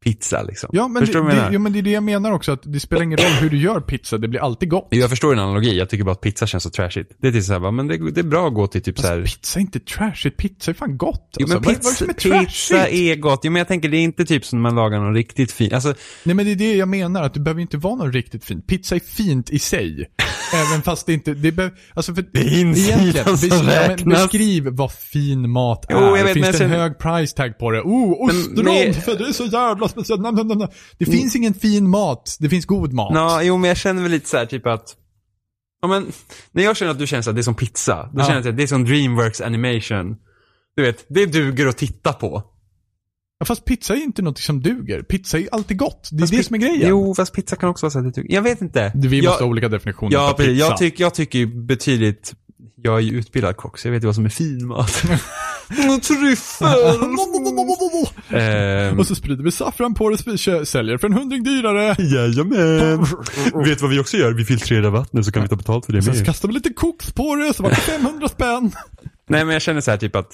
pizza 0.04 0.42
liksom. 0.42 0.70
Ja, 0.72 0.88
men 0.88 1.02
förstår 1.06 1.28
det, 1.28 1.34
det, 1.34 1.48
jo, 1.52 1.60
men 1.60 1.72
det 1.72 1.78
är 1.78 1.82
det 1.82 1.90
jag 1.90 2.02
menar 2.02 2.32
också, 2.32 2.52
att 2.52 2.60
det 2.64 2.80
spelar 2.80 3.02
ingen 3.02 3.18
roll 3.18 3.26
hur 3.32 3.50
du 3.50 3.58
gör 3.58 3.80
pizza, 3.80 4.18
det 4.18 4.28
blir 4.28 4.40
alltid 4.40 4.70
gott. 4.70 4.88
Jag 4.90 5.10
förstår 5.10 5.30
din 5.30 5.38
analogi, 5.38 5.78
jag 5.78 5.88
tycker 5.90 6.04
bara 6.04 6.12
att 6.12 6.20
pizza 6.20 6.46
känns 6.46 6.62
så 6.62 6.70
trashigt. 6.70 7.12
Det 7.22 7.28
är 7.28 7.32
typ 7.32 7.44
såhär, 7.44 7.70
men 7.70 7.86
det, 7.88 8.10
det 8.10 8.20
är 8.20 8.24
bra 8.24 8.48
att 8.48 8.54
gå 8.54 8.66
till 8.66 8.82
typ 8.82 8.98
så 8.98 9.06
här. 9.06 9.22
Pizza 9.22 9.58
är 9.58 9.60
inte 9.60 9.80
trashigt, 9.80 10.36
pizza 10.36 10.70
är 10.70 10.74
fan 10.74 10.96
gott. 10.98 11.36
Jo, 11.38 11.44
Alltså. 11.44 11.54
men 11.60 11.62
Vad- 11.64 11.84
vad 11.84 12.02
är 12.02 12.06
det 12.06 12.14
pizza, 12.14 12.36
är 12.36 12.44
pizza 12.44 12.88
är 12.88 13.16
gott. 13.16 13.40
Jo, 13.44 13.52
men 13.52 13.60
jag 13.60 13.68
tänker 13.68 13.88
det 13.88 13.96
är 13.96 14.02
inte 14.02 14.24
typ 14.24 14.44
som 14.44 14.58
när 14.58 14.70
man 14.70 14.74
lagar 14.74 14.98
någon 15.00 15.14
riktigt 15.14 15.52
fin. 15.52 15.74
Alltså, 15.74 15.94
Nej 16.24 16.34
men 16.34 16.44
det 16.46 16.52
är 16.52 16.56
det 16.56 16.74
jag 16.76 16.88
menar, 16.88 17.22
att 17.22 17.34
det 17.34 17.40
behöver 17.40 17.60
inte 17.60 17.76
vara 17.76 17.94
något 17.94 18.14
riktigt 18.14 18.44
fint. 18.44 18.66
Pizza 18.66 18.94
är 18.94 19.00
fint 19.00 19.50
i 19.50 19.58
sig. 19.58 20.10
även 20.54 20.82
fast 20.82 21.06
det 21.06 21.12
inte, 21.12 21.34
det 21.34 21.52
behöver, 21.52 21.76
alltså 21.94 22.14
för 22.14 22.24
Det 22.32 22.38
är 22.38 22.60
insidan 22.60 23.38
som 23.38 23.48
ja, 23.68 23.84
men 23.98 24.08
beskriv 24.08 24.68
vad 24.70 24.92
fin 24.92 25.50
mat 25.50 25.86
Jo, 25.90 25.96
är. 25.96 26.16
jag 26.16 26.24
vet, 26.24 26.32
finns 26.34 26.34
men 26.34 26.42
det 26.42 26.64
en 26.64 26.70
sen- 26.70 26.80
hög 26.80 26.98
price 26.98 27.36
tag 27.36 27.58
på 27.58 27.70
det? 27.70 27.80
Oh, 27.80 28.28
ostron, 28.28 28.64
men- 28.64 28.94
för 28.94 29.18
det 29.18 29.28
är 29.28 29.32
så 29.32 29.44
jävla 29.44 29.88
Det 30.98 31.04
finns 31.06 31.36
ingen 31.36 31.54
fin 31.54 31.88
mat, 31.90 32.36
det 32.40 32.48
finns 32.48 32.66
god 32.66 32.92
mat. 32.92 33.14
Nå, 33.14 33.40
jo, 33.42 33.56
men 33.56 33.68
jag 33.68 33.76
känner 33.76 34.02
väl 34.02 34.10
lite 34.10 34.28
så 34.28 34.36
här 34.36 34.46
typ 34.46 34.66
att 34.66 34.96
Ja, 35.82 35.88
men 35.88 36.12
när 36.52 36.62
jag 36.64 36.76
känner 36.76 36.92
att 36.92 36.98
du 36.98 37.06
känner 37.06 37.28
att 37.28 37.34
det 37.34 37.40
är 37.40 37.42
som 37.42 37.54
pizza, 37.54 38.10
då 38.12 38.20
Ja. 38.20 38.24
känner 38.26 38.40
jag 38.40 38.48
att 38.48 38.56
det 38.56 38.62
är 38.62 38.66
som 38.66 38.84
Dreamworks 38.84 39.40
animation. 39.40 40.16
Du 40.76 40.82
vet, 40.82 41.04
det 41.08 41.26
duger 41.26 41.66
att 41.66 41.76
titta 41.76 42.12
på. 42.12 42.42
Ja, 43.38 43.46
fast 43.46 43.64
pizza 43.64 43.94
är 43.94 43.98
inte 44.02 44.22
något 44.22 44.38
som 44.38 44.62
duger. 44.62 45.02
Pizza 45.02 45.38
är 45.38 45.48
alltid 45.52 45.78
gott. 45.78 46.08
Det 46.12 46.16
är 46.16 46.20
Fast 46.20 46.32
det 46.32 46.42
som 46.44 46.54
är 46.54 46.58
grejen. 46.60 46.88
Jo, 46.88 47.14
fast 47.14 47.32
pizza 47.34 47.56
kan 47.56 47.68
också 47.68 47.86
vara 47.86 47.90
så 47.90 47.98
att 47.98 48.04
det 48.04 48.10
duger. 48.20 48.34
Jag 48.34 48.42
vet 48.42 48.60
inte. 48.62 48.92
Vi 48.94 49.16
jag, 49.16 49.24
måste 49.24 49.44
ha 49.44 49.50
olika 49.50 49.68
definitioner 49.68 50.12
Ja, 50.12 50.34
precis. 50.36 50.52
pizza. 50.52 50.66
Jag, 50.68 50.78
tyck, 50.78 51.00
jag 51.00 51.14
tycker 51.14 51.38
ju 51.38 51.46
betydligt 51.46 52.34
jag 52.76 52.96
är 52.96 53.00
ju 53.00 53.18
utbildad 53.18 53.56
kock, 53.56 53.78
så 53.78 53.88
jag 53.88 53.92
vet 53.92 54.02
ju 54.02 54.06
vad 54.06 54.14
som 54.14 54.24
är 54.24 54.28
fin 54.28 54.66
mat. 54.66 55.02
Mm, 55.70 56.00
Tryffel! 56.00 56.68
Ehm, 58.40 58.98
Och 58.98 59.06
så 59.06 59.14
sprider 59.14 59.44
vi 59.44 59.50
saffran 59.50 59.94
på 59.94 60.10
det, 60.10 60.18
säljer 60.66 60.98
för 60.98 61.06
en 61.06 61.12
hundring 61.12 61.44
dyrare. 61.44 61.96
Jajamän. 61.98 63.06
Vet 63.64 63.80
vad 63.82 63.90
vi 63.90 63.98
också 64.00 64.16
gör? 64.16 64.32
Vi 64.32 64.44
filtrerar 64.44 64.90
vattnet 64.90 65.24
så 65.24 65.32
kan 65.32 65.42
vi 65.42 65.48
ta 65.48 65.56
betalt 65.56 65.86
för 65.86 65.92
det 65.92 66.02
Sen 66.02 66.14
med. 66.16 66.26
kastar 66.26 66.48
vi 66.48 66.54
lite 66.54 66.70
koks 66.72 67.12
på 67.12 67.36
det, 67.36 67.54
så 67.54 67.62
var 67.62 67.70
det 67.70 67.76
500 67.76 68.28
spänn. 68.28 68.72
Nej 69.28 69.44
men 69.44 69.52
jag 69.52 69.62
känner 69.62 69.80
så 69.80 69.90
här 69.90 69.98
typ 69.98 70.16
att 70.16 70.30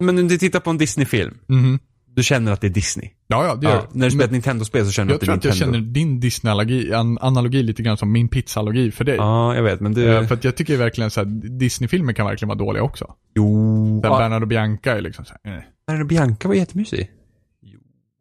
Men 0.00 0.14
när 0.16 0.22
du 0.22 0.38
tittar 0.38 0.60
på 0.60 0.70
en 0.70 0.78
Disney-film, 0.78 1.34
Mhm. 1.48 1.78
du 2.16 2.22
känner 2.22 2.52
att 2.52 2.60
det 2.60 2.66
är 2.66 2.68
Disney. 2.68 3.08
Ja, 3.26 3.44
ja, 3.46 3.54
det 3.54 3.66
gör 3.66 3.74
Ja, 3.74 3.80
jag. 3.90 3.96
när 3.96 4.06
du 4.06 4.10
spelar 4.10 4.24
ett 4.24 4.32
Nintendo-spel 4.32 4.86
så 4.86 4.92
känner 4.92 5.06
du 5.08 5.12
Jag 5.12 5.16
att 5.16 5.20
det 5.20 5.26
tror 5.26 5.34
är 5.34 5.38
att 5.38 5.44
jag 5.44 5.52
Nintendo. 5.68 5.78
känner 5.78 5.92
din 5.92 6.20
Disney-analogi 6.20 7.62
lite 7.62 7.82
grann 7.82 7.96
som 7.96 8.12
min 8.12 8.28
pizzalogi 8.28 8.90
för 8.90 9.04
dig. 9.04 9.16
Ja, 9.16 9.54
jag 9.54 9.62
vet, 9.62 9.80
men 9.80 9.92
du... 9.94 10.08
Eh, 10.16 10.26
För 10.26 10.34
att 10.34 10.44
jag 10.44 10.56
tycker 10.56 10.76
verkligen 10.76 11.10
så 11.10 11.20
här, 11.20 11.26
Disney-filmer 11.58 12.12
kan 12.12 12.26
verkligen 12.26 12.48
vara 12.48 12.58
dåliga 12.58 12.82
också. 12.82 13.14
Jo... 13.34 13.79
Här, 14.02 14.10
Ja, 14.10 14.18
Bernardo 14.18 14.46
Bianca 14.46 14.96
är 14.96 15.00
liksom 15.00 15.24
så 15.24 15.34
här, 15.44 15.56
eh, 15.56 15.62
Bernardo 15.86 16.06
Bianca 16.06 16.48
var 16.48 16.54
jättemysig. 16.54 17.10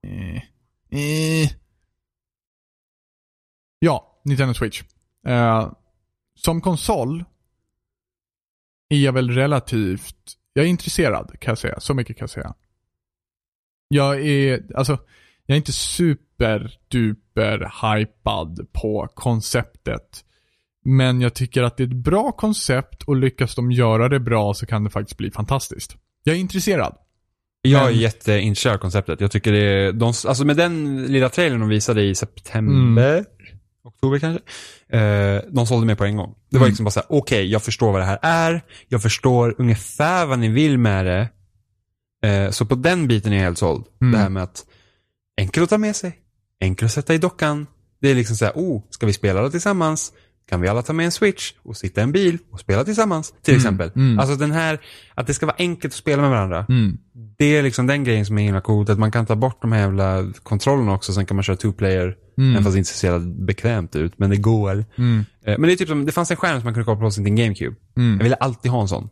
eh, 0.03 0.35
eh. 0.99 1.49
Ja, 3.79 4.21
Nintendo 4.25 4.53
Switch. 4.53 4.83
Eh, 5.27 5.71
som 6.35 6.61
konsol 6.61 7.23
är 8.89 8.97
jag 8.97 9.13
väl 9.13 9.31
relativt, 9.31 10.37
jag 10.53 10.65
är 10.65 10.69
intresserad 10.69 11.39
kan 11.39 11.51
jag 11.51 11.57
säga, 11.57 11.79
så 11.79 11.93
mycket 11.93 12.17
kan 12.17 12.23
jag 12.23 12.29
säga. 12.29 12.55
Jag 13.87 14.25
är, 14.27 14.75
alltså, 14.75 14.91
jag 15.45 15.55
är 15.55 15.57
inte 15.57 15.71
superduper 15.73 17.71
hypad 17.97 18.67
på 18.73 19.07
konceptet. 19.13 20.25
Men 20.97 21.21
jag 21.21 21.33
tycker 21.33 21.63
att 21.63 21.77
det 21.77 21.83
är 21.83 21.87
ett 21.87 21.93
bra 21.93 22.31
koncept 22.31 23.03
och 23.03 23.15
lyckas 23.15 23.55
de 23.55 23.71
göra 23.71 24.09
det 24.09 24.19
bra 24.19 24.53
så 24.53 24.65
kan 24.65 24.83
det 24.83 24.89
faktiskt 24.89 25.17
bli 25.17 25.31
fantastiskt. 25.31 25.95
Jag 26.23 26.35
är 26.35 26.39
intresserad. 26.39 26.95
Jag 27.61 27.81
är 27.81 27.85
Men- 27.85 27.99
jätteintresserad 27.99 28.75
av 28.75 28.79
konceptet. 28.79 29.21
Jag 29.21 29.31
tycker 29.31 29.51
det 29.51 29.59
är, 29.63 29.91
de, 29.93 30.05
alltså 30.27 30.45
med 30.45 30.57
den 30.57 31.03
lilla 31.05 31.29
trailern 31.29 31.59
de 31.59 31.69
visade 31.69 32.03
i 32.03 32.15
september, 32.15 33.25
oktober 33.83 34.19
kanske, 34.19 34.43
eh, 34.97 35.41
de 35.51 35.67
sålde 35.67 35.85
mig 35.85 35.95
på 35.95 36.05
en 36.05 36.17
gång. 36.17 36.35
Det 36.49 36.57
var 36.57 36.65
Mm. 36.65 36.69
liksom 36.71 36.83
bara 36.85 36.91
såhär, 36.91 37.07
okej, 37.09 37.45
jag 37.51 37.63
förstår 37.63 37.91
vad 37.91 38.01
det 38.01 38.05
här 38.05 38.19
är, 38.21 38.61
jag 38.87 39.01
förstår 39.01 39.55
ungefär 39.57 40.25
vad 40.25 40.39
ni 40.39 40.47
vill 40.49 40.77
med 40.77 41.05
det. 41.05 41.29
Eh, 42.29 42.49
så 42.51 42.65
på 42.65 42.75
den 42.75 43.07
biten 43.07 43.33
är 43.33 43.37
jag 43.37 43.43
helt 43.43 43.57
såld. 43.57 43.85
Mm. 44.01 44.11
Det 44.11 44.17
här 44.17 44.29
med 44.29 44.43
att 44.43 44.65
enkel 45.37 45.63
att 45.63 45.69
ta 45.69 45.77
med 45.77 45.95
sig, 45.95 46.19
enkel 46.61 46.85
att 46.85 46.91
sätta 46.91 47.13
i 47.13 47.17
dockan. 47.17 47.67
Det 48.01 48.09
är 48.11 48.15
liksom 48.15 48.35
såhär, 48.35 48.53
oh, 48.55 48.81
ska 48.89 49.05
vi 49.05 49.13
spela 49.13 49.41
det 49.41 49.51
tillsammans? 49.51 50.13
Kan 50.49 50.61
vi 50.61 50.67
alla 50.67 50.81
ta 50.81 50.93
med 50.93 51.05
en 51.05 51.11
switch 51.11 51.53
och 51.63 51.77
sitta 51.77 52.01
i 52.01 52.03
en 52.03 52.11
bil 52.11 52.37
och 52.51 52.59
spela 52.59 52.83
tillsammans? 52.83 53.33
Till 53.41 53.53
Mm, 53.53 53.59
exempel. 53.59 53.91
mm. 53.95 54.19
Alltså 54.19 54.35
den 54.35 54.51
här, 54.51 54.79
att 55.15 55.27
det 55.27 55.33
ska 55.33 55.45
vara 55.45 55.55
enkelt 55.59 55.91
att 55.93 55.97
spela 55.97 56.21
med 56.21 56.31
varandra. 56.31 56.65
Mm. 56.69 56.97
Det 57.37 57.45
är 57.45 57.63
liksom 57.63 57.87
den 57.87 58.03
grejen 58.03 58.25
som 58.25 58.37
är 58.37 58.43
himla 58.43 58.61
coolt, 58.61 58.89
att 58.89 58.99
man 58.99 59.11
kan 59.11 59.25
ta 59.25 59.35
bort 59.35 59.61
de 59.61 59.71
här 59.71 59.79
jävla 59.79 60.25
kontrollerna 60.43 60.93
också, 60.93 61.13
sen 61.13 61.25
kan 61.25 61.35
man 61.35 61.43
köra 61.43 61.57
two 61.57 61.71
player, 61.71 62.15
Mm. 62.37 62.51
även 62.51 62.63
fast 62.63 62.73
det 62.73 62.77
inte 62.79 62.89
ser 62.89 62.97
så 62.97 63.05
jävla 63.05 63.27
bekvämt 63.45 63.95
ut, 63.95 64.13
men 64.19 64.29
det 64.29 64.37
går. 64.37 64.85
Mm. 64.97 65.25
Eh, 65.45 65.57
Men 65.59 65.61
det 65.61 65.71
är 65.73 65.75
typ 65.75 65.87
som, 65.87 66.05
det 66.05 66.11
fanns 66.11 66.31
en 66.31 66.37
skärm 66.37 66.59
som 66.59 66.63
man 66.65 66.73
kunde 66.73 66.85
koppla 66.85 67.05
på 67.05 67.11
sin 67.11 67.35
GameCube. 67.35 67.75
Mm. 67.97 68.17
Jag 68.17 68.23
ville 68.23 68.35
alltid 68.35 68.71
ha 68.71 68.81
en 68.81 68.87
sån. 68.87 69.09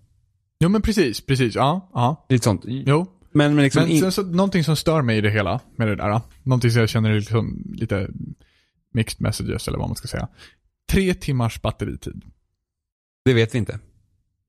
Jo 0.60 0.70
men 0.70 0.82
precis, 0.82 1.26
precis. 1.26 1.56
Ja, 1.56 1.90
ja. 1.94 2.26
Lite 2.30 2.44
sånt. 2.44 2.62
Jo. 2.66 3.06
Men, 3.34 3.56
men 3.56 3.64
liksom, 3.64 3.84
Men 3.88 4.00
sen 4.00 4.12
så, 4.12 4.24
någonting 4.24 4.64
som 4.64 4.76
stör 4.76 5.02
mig 5.02 5.18
i 5.18 5.22
det 5.22 5.30
hela, 5.30 5.60
med 5.78 5.88
det 5.88 5.96
där. 5.96 6.22
Någonting 6.44 6.72
som 6.72 6.80
jag 6.80 6.90
känner 6.90 7.10
är 7.10 7.16
liksom 7.16 7.64
lite 7.76 8.08
mixed 8.94 9.22
messages 9.22 9.68
eller 9.68 9.78
vad 9.78 9.88
man 9.90 9.96
ska 9.96 10.08
säga. 10.08 10.28
Tre 10.92 11.14
timmars 11.14 11.62
batteritid. 11.62 12.22
det 13.26 13.34
vet 13.34 13.54
vi 13.56 13.58
inte. 13.58 13.80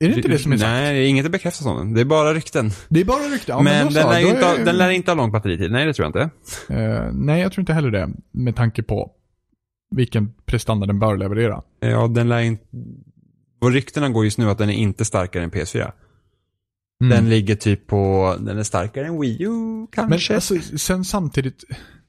Är 0.01 0.09
det 0.09 0.15
inte 0.17 0.29
det 0.29 0.39
som 0.39 0.53
är 0.53 0.57
sagt? 0.57 0.69
Nej, 0.69 1.05
är 1.05 1.09
inget 1.09 1.27
att 1.27 1.33
bekräfta 1.33 1.69
om 1.69 1.77
den. 1.79 1.95
Det 1.95 2.01
är 2.01 2.05
bara 2.05 2.35
rykten. 2.35 2.71
Det 2.89 3.01
är 3.01 3.05
bara 3.05 3.23
rykte. 3.23 3.53
Ja, 3.53 3.63
men 3.63 3.87
då 3.87 3.93
den 3.93 4.09
lär, 4.09 4.21
inte, 4.31 4.47
är- 4.47 4.65
den 4.65 4.77
lär 4.79 4.91
inte 4.91 5.11
ha 5.11 5.17
lång 5.17 5.33
batteritid. 5.33 5.71
Nej, 5.73 5.87
det 5.87 5.95
tror 5.95 6.05
jag 6.05 6.09
inte. 6.09 6.31
Eh, 6.75 7.13
nej, 7.13 7.41
jag 7.41 7.53
tror 7.53 7.63
inte 7.63 7.73
heller 7.73 7.91
det. 7.91 8.11
Med 8.33 8.57
tanke 8.57 8.83
på 8.83 9.11
vilken 9.91 10.33
prestanda 10.47 10.87
den 10.87 10.99
bör 10.99 11.17
leverera. 11.17 11.63
Ja, 11.81 12.09
den 12.09 12.29
lär 12.29 12.41
inte... 12.41 12.65
Och 13.61 13.71
ryktena 13.73 14.09
går 14.09 14.25
just 14.25 14.39
nu 14.39 14.51
att 14.51 14.59
den 14.59 14.71
är 14.71 14.75
inte 14.75 15.05
starkare 15.05 15.45
än 15.45 15.51
PS4. 15.51 15.93
Mm. 17.03 17.11
Den 17.17 17.31
ligger 17.31 17.57
typ 17.57 17.87
på, 17.87 18.37
den 18.41 18.59
är 18.59 18.63
starkare 18.63 19.07
än 19.07 19.21
Wii 19.21 19.43
U 19.43 19.49
Men 19.49 19.87
kanske. 19.87 20.35
alltså, 20.35 20.55
sen 20.79 21.05
samtidigt, 21.05 21.65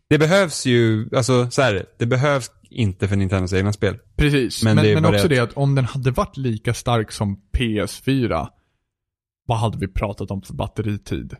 Det 0.09 0.17
behövs 0.17 0.65
ju, 0.65 1.09
alltså 1.15 1.49
så 1.51 1.61
här, 1.61 1.85
det 1.97 2.05
behövs 2.05 2.51
inte 2.69 3.07
för 3.07 3.15
Nintendos 3.15 3.53
egna 3.53 3.73
spel. 3.73 3.97
precis. 4.15 4.63
Men 4.63 4.75
Men, 4.75 4.85
det 4.85 4.93
men, 5.01 5.05
också 5.05 5.27
det 5.27 5.35
det 5.35 5.39
att 5.39 5.53
om 5.53 5.75
den 5.75 5.85
hade 5.85 6.11
varit 6.11 6.37
lika 6.37 6.73
stark 6.73 7.11
som 7.11 7.41
PS4, 7.53 8.47
vad 9.47 9.57
hade 9.57 9.77
vi 9.77 9.87
pratat 9.87 10.31
om 10.31 10.41
för 10.41 10.53
batteritid? 10.53 11.35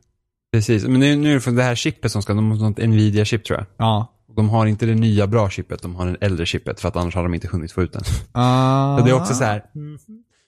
Precis, 0.51 0.84
men 0.84 0.99
nu, 0.99 1.15
nu 1.15 1.30
är 1.30 1.34
det 1.34 1.41
för 1.41 1.51
det 1.51 1.63
här 1.63 1.75
chippet 1.75 2.11
som 2.11 2.21
ska, 2.21 2.34
de 2.34 2.51
har 2.51 2.69
något 2.69 2.77
Nvidia-chip 2.77 3.43
tror 3.43 3.59
jag. 3.59 3.65
Ja. 3.77 4.15
De 4.36 4.49
har 4.49 4.65
inte 4.65 4.86
det 4.86 4.95
nya 4.95 5.27
bra 5.27 5.49
chippet, 5.49 5.82
de 5.82 5.95
har 5.95 6.05
det 6.05 6.17
äldre 6.21 6.45
chippet 6.45 6.80
för 6.80 6.88
att 6.88 6.95
annars 6.95 7.15
hade 7.15 7.27
de 7.27 7.34
inte 7.34 7.47
hunnit 7.47 7.71
få 7.71 7.82
ut 7.82 7.93
den. 7.93 8.01
Ah. 8.32 8.97
Så 8.97 9.05
det 9.05 9.11
är 9.11 9.15
också 9.15 9.34
så 9.34 9.43
här. 9.43 9.63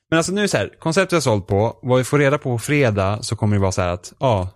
Men 0.09 0.17
alltså 0.17 0.31
nu 0.31 0.41
är 0.41 0.43
det 0.43 0.47
så 0.47 0.57
här, 0.57 0.71
konceptet 0.79 1.11
jag 1.11 1.23
sålt 1.23 1.47
på, 1.47 1.79
vad 1.81 1.97
vi 1.97 2.03
får 2.03 2.19
reda 2.19 2.37
på 2.37 2.43
på 2.43 2.57
fredag 2.57 3.19
så 3.21 3.35
kommer 3.35 3.55
det 3.55 3.61
vara 3.61 3.71
så 3.71 3.81
här 3.81 3.89
att, 3.89 4.13
ja, 4.19 4.49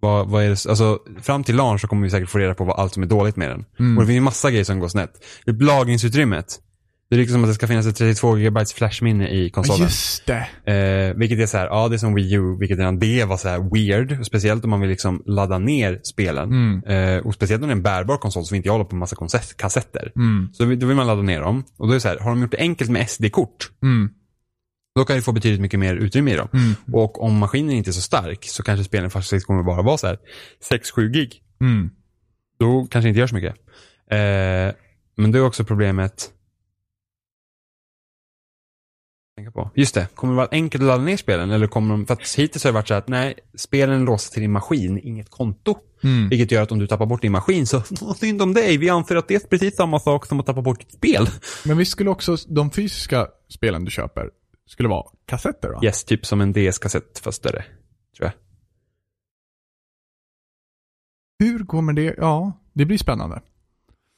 vad, 0.00 0.28
vad 0.28 0.44
är 0.44 0.48
det, 0.48 0.66
alltså 0.68 0.98
fram 1.22 1.44
till 1.44 1.56
launch 1.56 1.80
så 1.80 1.88
kommer 1.88 2.02
vi 2.02 2.10
säkert 2.10 2.28
få 2.28 2.38
reda 2.38 2.54
på 2.54 2.64
vad 2.64 2.78
allt 2.78 2.94
som 2.94 3.02
är 3.02 3.06
dåligt 3.06 3.36
med 3.36 3.50
den. 3.50 3.64
Mm. 3.78 3.98
Och 3.98 4.02
det 4.04 4.06
finns 4.06 4.24
massa 4.24 4.50
grejer 4.50 4.64
som 4.64 4.80
går 4.80 4.88
snett. 4.88 5.12
Det 5.44 5.50
är 5.50 5.54
lagringsutrymmet. 5.54 6.58
Det 7.10 7.16
är 7.16 7.18
liksom 7.18 7.34
som 7.34 7.44
att 7.44 7.50
det 7.50 7.54
ska 7.54 7.66
finnas 7.66 7.86
ett 7.86 7.96
32 7.96 8.34
GB 8.34 8.64
flashminne 8.74 9.28
i 9.28 9.50
konsolen. 9.50 9.82
Just 9.82 10.26
det. 10.26 10.48
Eh, 10.72 11.16
vilket 11.16 11.38
är 11.38 11.46
så 11.46 11.56
här, 11.56 11.66
ja 11.66 11.88
det 11.88 11.96
är 11.96 11.98
som 11.98 12.14
Wii 12.14 12.34
U, 12.34 12.56
vilket 12.60 12.78
redan 12.78 12.98
det 12.98 13.24
var 13.24 13.36
så 13.36 13.48
här 13.48 13.74
weird. 13.74 14.26
Speciellt 14.26 14.64
om 14.64 14.70
man 14.70 14.80
vill 14.80 14.90
liksom 14.90 15.22
ladda 15.26 15.58
ner 15.58 16.00
spelen. 16.02 16.50
Mm. 16.50 16.84
Eh, 16.84 17.26
och 17.26 17.34
speciellt 17.34 17.62
om 17.62 17.68
det 17.68 17.72
är 17.72 17.76
en 17.76 17.82
bärbar 17.82 18.16
konsol 18.16 18.44
så 18.44 18.54
vi 18.54 18.56
inte 18.56 18.70
håller 18.70 18.84
på 18.84 18.94
med 18.96 19.00
massa 19.00 19.38
kassetter. 19.56 20.12
Mm. 20.16 20.48
Så 20.52 20.64
då 20.64 20.86
vill 20.86 20.96
man 20.96 21.06
ladda 21.06 21.22
ner 21.22 21.40
dem. 21.40 21.64
Och 21.78 21.86
då 21.86 21.92
är 21.92 21.94
det 21.94 22.00
så 22.00 22.08
här, 22.08 22.18
har 22.18 22.30
de 22.30 22.42
gjort 22.42 22.50
det 22.50 22.58
enkelt 22.58 22.90
med 22.90 23.10
SD-kort, 23.10 23.70
Mm. 23.82 24.10
Då 24.94 25.04
kan 25.04 25.16
du 25.16 25.22
få 25.22 25.32
betydligt 25.32 25.60
mycket 25.60 25.80
mer 25.80 25.94
utrymme 25.94 26.32
i 26.32 26.36
dem. 26.36 26.48
Mm. 26.52 26.74
Och 26.92 27.22
om 27.22 27.38
maskinen 27.38 27.70
inte 27.70 27.90
är 27.90 27.92
så 27.92 28.00
stark 28.00 28.44
så 28.44 28.62
kanske 28.62 28.84
spelen 28.84 29.10
faktiskt 29.10 29.46
kommer 29.46 29.62
bara 29.62 29.82
vara 29.82 29.98
så 29.98 30.06
här 30.06 30.18
6-7 30.70 31.08
gig. 31.08 31.42
Mm. 31.60 31.90
Då 32.58 32.86
kanske 32.90 33.06
det 33.06 33.08
inte 33.08 33.20
gör 33.20 33.26
så 33.26 33.34
mycket. 33.34 33.54
Eh, 34.10 34.74
men 35.16 35.32
då 35.32 35.38
är 35.38 35.44
också 35.44 35.64
problemet 35.64 36.30
tänka 39.36 39.50
på. 39.50 39.70
Just 39.74 39.94
det, 39.94 40.08
kommer 40.14 40.32
det 40.32 40.36
vara 40.36 40.48
enkelt 40.50 40.82
att 40.82 40.88
ladda 40.88 41.04
ner 41.04 41.16
spelen? 41.16 41.50
Eller 41.50 41.66
kommer 41.66 41.94
de, 41.94 42.06
för 42.06 42.14
att 42.14 42.34
hittills 42.34 42.64
har 42.64 42.70
det 42.70 42.74
varit 42.74 42.88
så 42.88 42.94
att 42.94 43.08
nej, 43.08 43.34
spelen 43.56 44.04
låsta 44.04 44.32
till 44.32 44.42
din 44.42 44.52
maskin, 44.52 45.00
inget 45.02 45.30
konto. 45.30 45.76
Mm. 46.02 46.28
Vilket 46.28 46.50
gör 46.50 46.62
att 46.62 46.72
om 46.72 46.78
du 46.78 46.86
tappar 46.86 47.06
bort 47.06 47.22
din 47.22 47.32
maskin 47.32 47.66
så, 47.66 47.76
"Åh, 48.00 48.14
synd 48.14 48.42
om 48.42 48.54
dig, 48.54 48.76
vi 48.76 48.88
anser 48.90 49.16
att 49.16 49.28
det 49.28 49.34
är 49.34 49.48
precis 49.48 49.76
samma 49.76 50.00
sak 50.00 50.26
som 50.26 50.40
att 50.40 50.46
tappa 50.46 50.62
bort 50.62 50.80
ditt 50.80 50.92
spel. 50.92 51.26
Men 51.64 51.78
vi 51.78 51.84
skulle 51.84 52.10
också, 52.10 52.36
de 52.48 52.70
fysiska 52.70 53.26
spelen 53.48 53.84
du 53.84 53.90
köper, 53.90 54.30
skulle 54.70 54.88
vara 54.88 55.04
kassetter 55.26 55.68
va? 55.68 55.80
Yes, 55.84 56.04
typ 56.04 56.26
som 56.26 56.40
en 56.40 56.52
DS-kassett 56.52 57.18
fast 57.18 57.38
större. 57.38 57.64
Tror 58.16 58.26
jag. 58.26 58.32
Hur 61.46 61.64
kommer 61.64 61.92
det, 61.92 62.14
ja, 62.18 62.52
det 62.72 62.84
blir 62.84 62.98
spännande. 62.98 63.40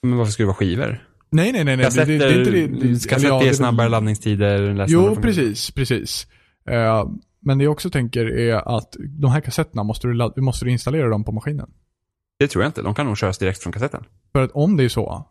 Men 0.03 0.16
varför 0.16 0.32
skulle 0.32 0.44
det 0.44 0.48
vara 0.48 0.57
skivor? 0.57 1.09
Nej, 1.30 1.53
nej, 1.53 1.64
nej, 1.64 1.76
nej. 1.76 1.84
Kassetter, 1.84 2.07
det, 2.07 2.18
det, 2.18 2.28
det, 2.28 2.34
är 2.34 2.38
inte 2.38 2.50
det, 2.50 2.92
det, 2.92 3.09
kassetter 3.09 3.28
ja, 3.28 3.44
är 3.44 3.53
snabbare 3.53 3.88
laddningstider. 3.88 4.86
Jo, 4.88 5.16
precis, 5.16 5.70
precis. 5.70 6.26
Eh, 6.68 7.11
men 7.40 7.59
det 7.59 7.64
jag 7.64 7.72
också 7.72 7.90
tänker 7.90 8.26
är 8.26 8.76
att 8.76 8.96
de 9.00 9.30
här 9.30 9.40
kassetterna, 9.40 9.82
måste 9.82 10.09
du, 10.09 10.40
måste 10.40 10.64
du 10.64 10.70
installera 10.70 11.09
dem 11.09 11.24
på 11.24 11.32
maskinen? 11.32 11.70
Det 12.38 12.48
tror 12.48 12.64
jag 12.64 12.68
inte. 12.68 12.82
De 12.82 12.94
kan 12.94 13.07
nog 13.07 13.18
köras 13.18 13.38
direkt 13.38 13.62
från 13.62 13.72
kassetten. 13.72 14.05
För 14.32 14.42
att 14.42 14.50
om 14.50 14.76
det 14.76 14.84
är 14.84 14.88
så, 14.88 15.26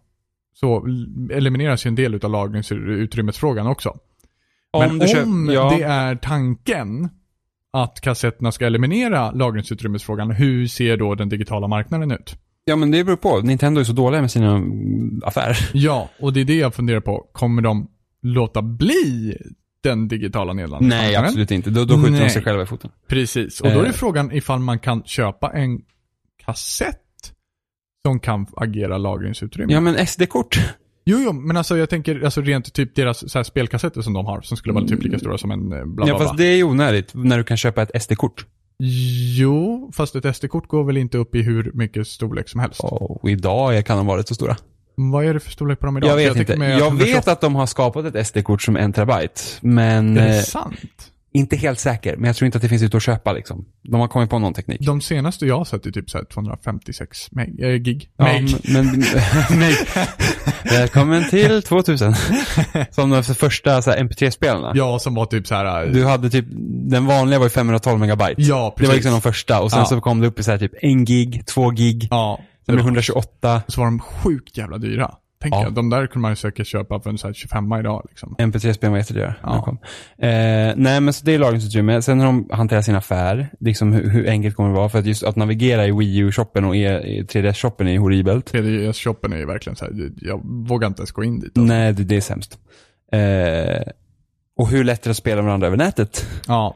så 0.53 0.85
elimineras 1.31 1.85
ju 1.85 1.87
en 1.87 1.95
del 1.95 2.25
av 2.25 2.31
lagringsutrymmesfrågan 2.31 3.67
också. 3.67 3.99
Men 4.73 4.99
kö- 5.07 5.23
om 5.23 5.49
ja. 5.53 5.73
det 5.77 5.83
är 5.83 6.15
tanken 6.15 7.09
att 7.73 8.01
kassetterna 8.01 8.51
ska 8.51 8.65
eliminera 8.65 9.31
lagringsutrymmesfrågan, 9.31 10.31
hur 10.31 10.67
ser 10.67 10.97
då 10.97 11.15
den 11.15 11.29
digitala 11.29 11.67
marknaden 11.67 12.11
ut? 12.11 12.35
Ja, 12.65 12.75
men 12.75 12.91
det 12.91 13.03
beror 13.03 13.17
på. 13.17 13.39
Nintendo 13.39 13.79
är 13.81 13.83
så 13.85 13.93
dåliga 13.93 14.21
med 14.21 14.31
sina 14.31 14.63
affärer. 15.23 15.57
Ja, 15.73 16.09
och 16.19 16.33
det 16.33 16.41
är 16.41 16.45
det 16.45 16.55
jag 16.57 16.75
funderar 16.75 16.99
på. 16.99 17.29
Kommer 17.31 17.61
de 17.61 17.87
låta 18.21 18.61
bli 18.61 19.37
den 19.83 20.07
digitala 20.07 20.53
nedladdningsmarknaden? 20.53 21.13
Nej, 21.21 21.27
absolut 21.27 21.51
inte. 21.51 21.69
Då, 21.69 21.85
då 21.85 21.95
skjuter 21.95 22.11
de 22.11 22.19
Nej. 22.19 22.29
sig 22.29 22.43
själva 22.43 22.63
i 22.63 22.65
foten. 22.65 22.91
Precis, 23.07 23.61
och 23.61 23.71
då 23.71 23.79
är 23.79 23.85
Eh. 23.85 23.91
frågan 23.91 24.31
ifall 24.31 24.59
man 24.59 24.79
kan 24.79 25.03
köpa 25.03 25.51
en 25.53 25.81
kassett 26.45 26.97
som 28.05 28.19
kan 28.19 28.47
agera 28.55 28.97
lagringsutrymme. 28.97 29.73
Ja, 29.73 29.79
men 29.79 30.07
SD-kort. 30.07 30.59
Jo, 31.05 31.17
jo, 31.25 31.33
men 31.33 31.57
alltså 31.57 31.77
jag 31.77 31.89
tänker 31.89 32.21
alltså 32.25 32.41
rent 32.41 32.73
typ 32.73 32.95
deras 32.95 33.31
så 33.31 33.39
här, 33.39 33.43
spelkassetter 33.43 34.01
som 34.01 34.13
de 34.13 34.25
har, 34.25 34.41
som 34.41 34.57
skulle 34.57 34.73
vara 34.73 34.85
typ 34.85 35.03
lika 35.03 35.19
stora 35.19 35.37
som 35.37 35.51
en 35.51 35.59
eh, 35.59 35.67
bla 35.67 35.85
bla 35.85 36.07
Ja, 36.07 36.17
bla. 36.17 36.25
fast 36.25 36.37
det 36.37 36.45
är 36.45 36.55
ju 36.55 36.63
onödigt 36.63 37.11
när 37.13 37.37
du 37.37 37.43
kan 37.43 37.57
köpa 37.57 37.81
ett 37.81 38.03
SD-kort. 38.03 38.45
Jo, 39.37 39.91
fast 39.93 40.15
ett 40.15 40.35
SD-kort 40.35 40.67
går 40.67 40.83
väl 40.83 40.97
inte 40.97 41.17
upp 41.17 41.35
i 41.35 41.41
hur 41.41 41.71
mycket 41.73 42.07
storlek 42.07 42.49
som 42.49 42.59
helst. 42.59 42.79
Och 42.83 43.29
idag 43.29 43.85
kan 43.85 43.97
de 43.97 44.05
varit 44.07 44.27
så 44.27 44.35
stora. 44.35 44.57
Vad 44.95 45.25
är 45.25 45.33
det 45.33 45.39
för 45.39 45.51
storlek 45.51 45.79
på 45.79 45.85
dem 45.85 45.97
idag? 45.97 46.09
Jag 46.09 46.15
vet 46.15 46.33
tycker 46.33 46.53
inte. 46.53 46.65
Jag 46.65 46.79
128 46.87 47.17
vet 47.17 47.27
att 47.27 47.41
de 47.41 47.55
har 47.55 47.65
skapat 47.65 48.15
ett 48.15 48.27
SD-kort 48.27 48.61
som 48.61 48.75
en 48.77 48.93
terabyte. 48.93 49.41
Men... 49.61 50.17
Är 50.17 50.27
det 50.27 50.37
eh, 50.37 50.43
sant? 50.43 51.11
Inte 51.33 51.55
helt 51.55 51.79
säker, 51.79 52.15
men 52.17 52.25
jag 52.27 52.35
tror 52.35 52.45
inte 52.45 52.57
att 52.57 52.61
det 52.61 52.69
finns 52.69 52.83
ute 52.83 52.97
att 52.97 53.03
köpa 53.03 53.33
liksom. 53.33 53.65
De 53.83 53.99
har 54.01 54.07
kommit 54.07 54.29
på 54.29 54.39
någon 54.39 54.53
teknik. 54.53 54.81
De 54.81 55.01
senaste 55.01 55.45
jag 55.45 55.57
har 55.57 55.65
sett 55.65 55.85
är 55.85 55.91
typ 55.91 56.09
så 56.09 56.17
här 56.17 56.25
256 56.25 57.31
meg, 57.31 57.59
äh, 57.63 57.69
gig. 57.75 58.09
Ja, 58.17 58.23
meg. 58.23 58.55
men, 58.73 59.03
nej. 59.59 59.75
Välkommen 60.63 61.29
till 61.29 61.61
2000. 61.65 62.13
Som 62.91 63.09
de 63.09 63.23
första 63.23 63.81
så 63.81 63.91
här, 63.91 63.97
MP3-spelarna. 64.03 64.71
Ja, 64.75 64.99
som 64.99 65.15
var 65.15 65.25
typ 65.25 65.47
så 65.47 65.55
här. 65.55 65.85
äh, 65.85 65.91
Du 65.91 66.05
hade 66.05 66.29
typ, 66.29 66.45
den 66.89 67.05
vanliga 67.05 67.39
var 67.39 67.45
ju 67.45 67.49
512 67.49 67.99
megabyte. 67.99 68.33
Ja, 68.41 68.65
Det 68.65 68.75
precis. 68.77 68.87
var 68.89 68.95
liksom 68.95 69.11
de 69.11 69.21
första 69.21 69.61
och 69.61 69.71
sen 69.71 69.79
Ja. 69.79 69.85
så 69.85 70.01
kom 70.01 70.19
det 70.21 70.27
upp 70.27 70.39
i 70.39 70.43
så 70.43 70.51
här 70.51 70.57
typ 70.57 70.71
en 70.81 71.05
gig, 71.05 71.43
två 71.45 71.69
gig, 71.69 72.07
Ja. 72.11 72.39
sen 72.65 72.75
blev 72.75 72.85
128. 72.85 73.61
Så 73.67 73.81
var 73.81 73.85
de 73.85 73.99
sjukt 73.99 74.57
jävla 74.57 74.77
dyra. 74.77 75.11
Tänk 75.41 75.53
Ja. 75.55 75.63
jag, 75.63 75.73
de 75.73 75.89
där 75.89 76.07
kunde 76.07 76.19
man 76.21 76.31
ju 76.31 76.35
säkert 76.35 76.67
köpa 76.67 76.99
för 76.99 77.09
en 77.09 77.17
så 77.17 77.27
här 77.27 77.33
25 77.33 77.73
idag 77.79 78.05
liksom. 78.09 78.35
MP3-spel 78.39 78.89
var 78.89 78.97
jättedyra 78.97 79.35
Ja. 79.43 79.61
kom. 79.61 79.77
Eh, 80.17 80.29
nej 80.75 81.01
men 81.01 81.13
så 81.13 81.25
det 81.25 81.33
är 81.33 81.39
lagringsutrymme. 81.39 82.01
Sen 82.01 82.17
när 82.17 82.25
de 82.25 82.49
hanterar 82.51 82.81
sin 82.81 82.95
affär, 82.95 83.49
liksom 83.59 83.93
hur, 83.93 84.09
hur 84.09 84.29
enkelt 84.29 84.55
kommer 84.55 84.69
det 84.69 84.75
vara? 84.75 84.89
För 84.89 84.99
att 84.99 85.05
just 85.05 85.23
att 85.23 85.35
navigera 85.35 85.87
i 85.87 85.91
Wii 85.91 86.17
U-shoppen 86.17 86.65
och 86.65 86.75
e, 86.75 86.99
i 86.99 87.23
3DS-shoppen 87.23 87.87
är 87.87 87.97
horribelt. 87.99 88.53
3DS-shoppen 88.53 89.33
är 89.33 89.37
ju 89.37 89.45
verkligen 89.45 89.75
så 89.75 89.85
här, 89.85 90.11
jag 90.21 90.41
vågar 90.67 90.87
inte 90.87 90.99
ens 91.01 91.11
gå 91.11 91.23
in 91.23 91.39
dit. 91.39 91.57
Alltså. 91.57 91.73
Nej, 91.73 91.93
det, 91.93 92.03
det 92.03 92.15
är 92.17 92.21
sämst. 92.21 92.59
Eh, 93.13 93.81
och 94.57 94.67
hur 94.69 94.83
lätt 94.83 94.99
är 94.99 95.03
det 95.03 95.11
att 95.11 95.17
spela 95.17 95.41
varandra 95.41 95.67
över 95.67 95.77
nätet? 95.77 96.25
Ja. 96.47 96.75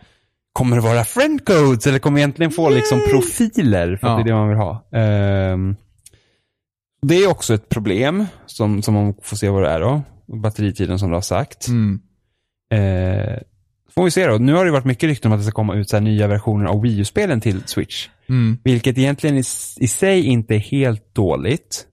Kommer 0.53 0.75
det 0.75 0.81
vara 0.81 1.03
friendcodes 1.03 1.87
eller 1.87 1.99
kommer 1.99 2.15
vi 2.15 2.21
egentligen 2.21 2.51
få 2.51 2.69
liksom 2.69 2.99
profiler? 3.11 3.95
För 3.95 4.07
Ja. 4.07 4.15
det 4.15 4.21
är 4.21 4.23
det 4.23 4.33
man 4.33 4.49
vill 4.49 4.57
ha. 4.57 4.87
Ehm, 4.93 5.75
det 7.07 7.15
är 7.15 7.29
också 7.29 7.53
ett 7.53 7.69
problem 7.69 8.25
som, 8.45 8.81
som 8.81 8.93
man 8.93 9.13
får 9.21 9.37
se 9.37 9.49
vad 9.49 9.63
det 9.63 9.69
är 9.69 9.79
då. 9.79 10.01
Batteritiden 10.41 10.99
som 10.99 11.09
du 11.09 11.15
har 11.15 11.21
sagt. 11.21 11.67
Mm. 11.67 12.01
Eh, 12.71 13.39
får 13.89 14.03
vi 14.03 14.11
se 14.11 14.27
då. 14.27 14.37
Nu 14.37 14.53
har 14.53 14.65
det 14.65 14.71
varit 14.71 14.85
mycket 14.85 15.07
rykten 15.07 15.31
om 15.31 15.35
att 15.35 15.41
det 15.41 15.45
ska 15.45 15.55
komma 15.55 15.75
ut 15.75 15.89
så 15.89 15.99
nya 15.99 16.27
versioner 16.27 16.65
av 16.65 16.81
Wii 16.81 16.99
U-spelen 16.99 17.41
till 17.41 17.61
Switch. 17.65 18.09
Mm. 18.29 18.57
Vilket 18.63 18.97
egentligen 18.97 19.37
i, 19.37 19.43
i 19.79 19.87
sig 19.87 20.25
inte 20.25 20.55
är 20.55 20.59
helt 20.59 21.15
dåligt. 21.15 21.87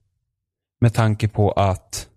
Med 0.81 0.93
tanke 0.93 1.27
på 1.27 1.51
att 1.51 2.07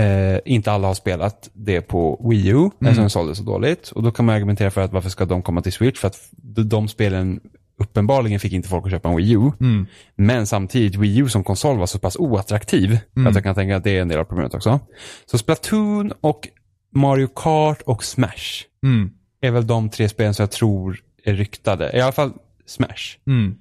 eh, 0.00 0.38
inte 0.44 0.72
alla 0.72 0.86
har 0.86 0.94
spelat 0.94 1.50
det 1.52 1.80
på 1.80 2.26
Wii 2.30 2.48
U, 2.48 2.70
eftersom 2.80 3.04
det 3.04 3.10
sålde 3.10 3.34
så 3.34 3.42
dåligt. 3.42 3.88
Och 3.88 4.02
då 4.02 4.10
kan 4.10 4.24
man 4.24 4.34
argumentera 4.34 4.70
för 4.70 4.80
att 4.80 4.92
varför 4.92 5.10
ska 5.10 5.24
de 5.24 5.42
komma 5.42 5.62
till 5.62 5.72
Switch? 5.72 6.00
För 6.00 6.08
att 6.08 6.28
de, 6.30 6.68
de 6.68 6.88
spelen 6.88 7.40
uppenbarligen 7.82 8.40
fick 8.40 8.52
inte 8.52 8.68
folk 8.68 8.84
att 8.86 8.90
köpa 8.92 9.08
en 9.08 9.16
Wii 9.16 9.32
U. 9.32 9.50
Mm. 9.60 9.86
Men 10.16 10.46
samtidigt, 10.46 10.94
Wii 10.96 11.18
U 11.18 11.28
som 11.28 11.44
konsol 11.44 11.78
var 11.78 11.86
så 11.86 11.98
pass 11.98 12.16
oattraktiv. 12.16 12.98
Mm. 13.16 13.26
Att 13.26 13.34
jag 13.34 13.44
kan 13.44 13.54
tänka 13.54 13.76
att 13.76 13.84
det 13.84 13.96
är 13.96 14.02
en 14.02 14.08
del 14.08 14.18
av 14.18 14.24
problemet 14.24 14.54
också. 14.54 14.80
Så 15.26 15.38
Splatoon 15.38 16.12
och 16.20 16.48
Mario 16.94 17.26
Kart 17.34 17.82
och 17.82 18.04
Smash 18.04 18.64
Mm. 18.84 19.10
är 19.40 19.50
väl 19.50 19.66
de 19.66 19.90
tre 19.90 20.08
spelen 20.08 20.34
som 20.34 20.42
jag 20.42 20.50
tror 20.50 21.00
är 21.24 21.34
ryktade. 21.34 21.90
I 21.96 22.00
alla 22.00 22.12
fall 22.12 22.32
Smash. 22.66 23.18
Mm. 23.26 23.54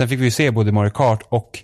Sen 0.00 0.08
fick 0.08 0.20
vi 0.20 0.24
ju 0.24 0.30
se 0.30 0.50
både 0.50 0.72
Mario 0.72 0.90
Kart 0.90 1.22
och 1.28 1.58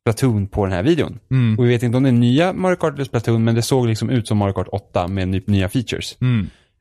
Splatoon 0.00 0.46
på 0.48 0.64
den 0.64 0.72
här 0.74 0.82
videon. 0.82 1.18
Mm. 1.30 1.58
Och 1.58 1.64
vi 1.64 1.68
vet 1.68 1.82
inte 1.82 1.96
om 1.96 2.02
det 2.02 2.08
är 2.08 2.12
nya 2.12 2.52
Mario 2.52 2.76
Kart 2.76 2.94
eller 2.94 3.04
Splatoon, 3.04 3.44
men 3.44 3.54
det 3.54 3.62
såg 3.62 3.86
liksom 3.86 4.10
ut 4.10 4.28
som 4.28 4.38
Mario 4.38 4.52
Kart 4.52 4.68
8 4.72 5.08
med 5.08 5.28
ny, 5.28 5.42
nya 5.46 5.68
features. 5.68 6.16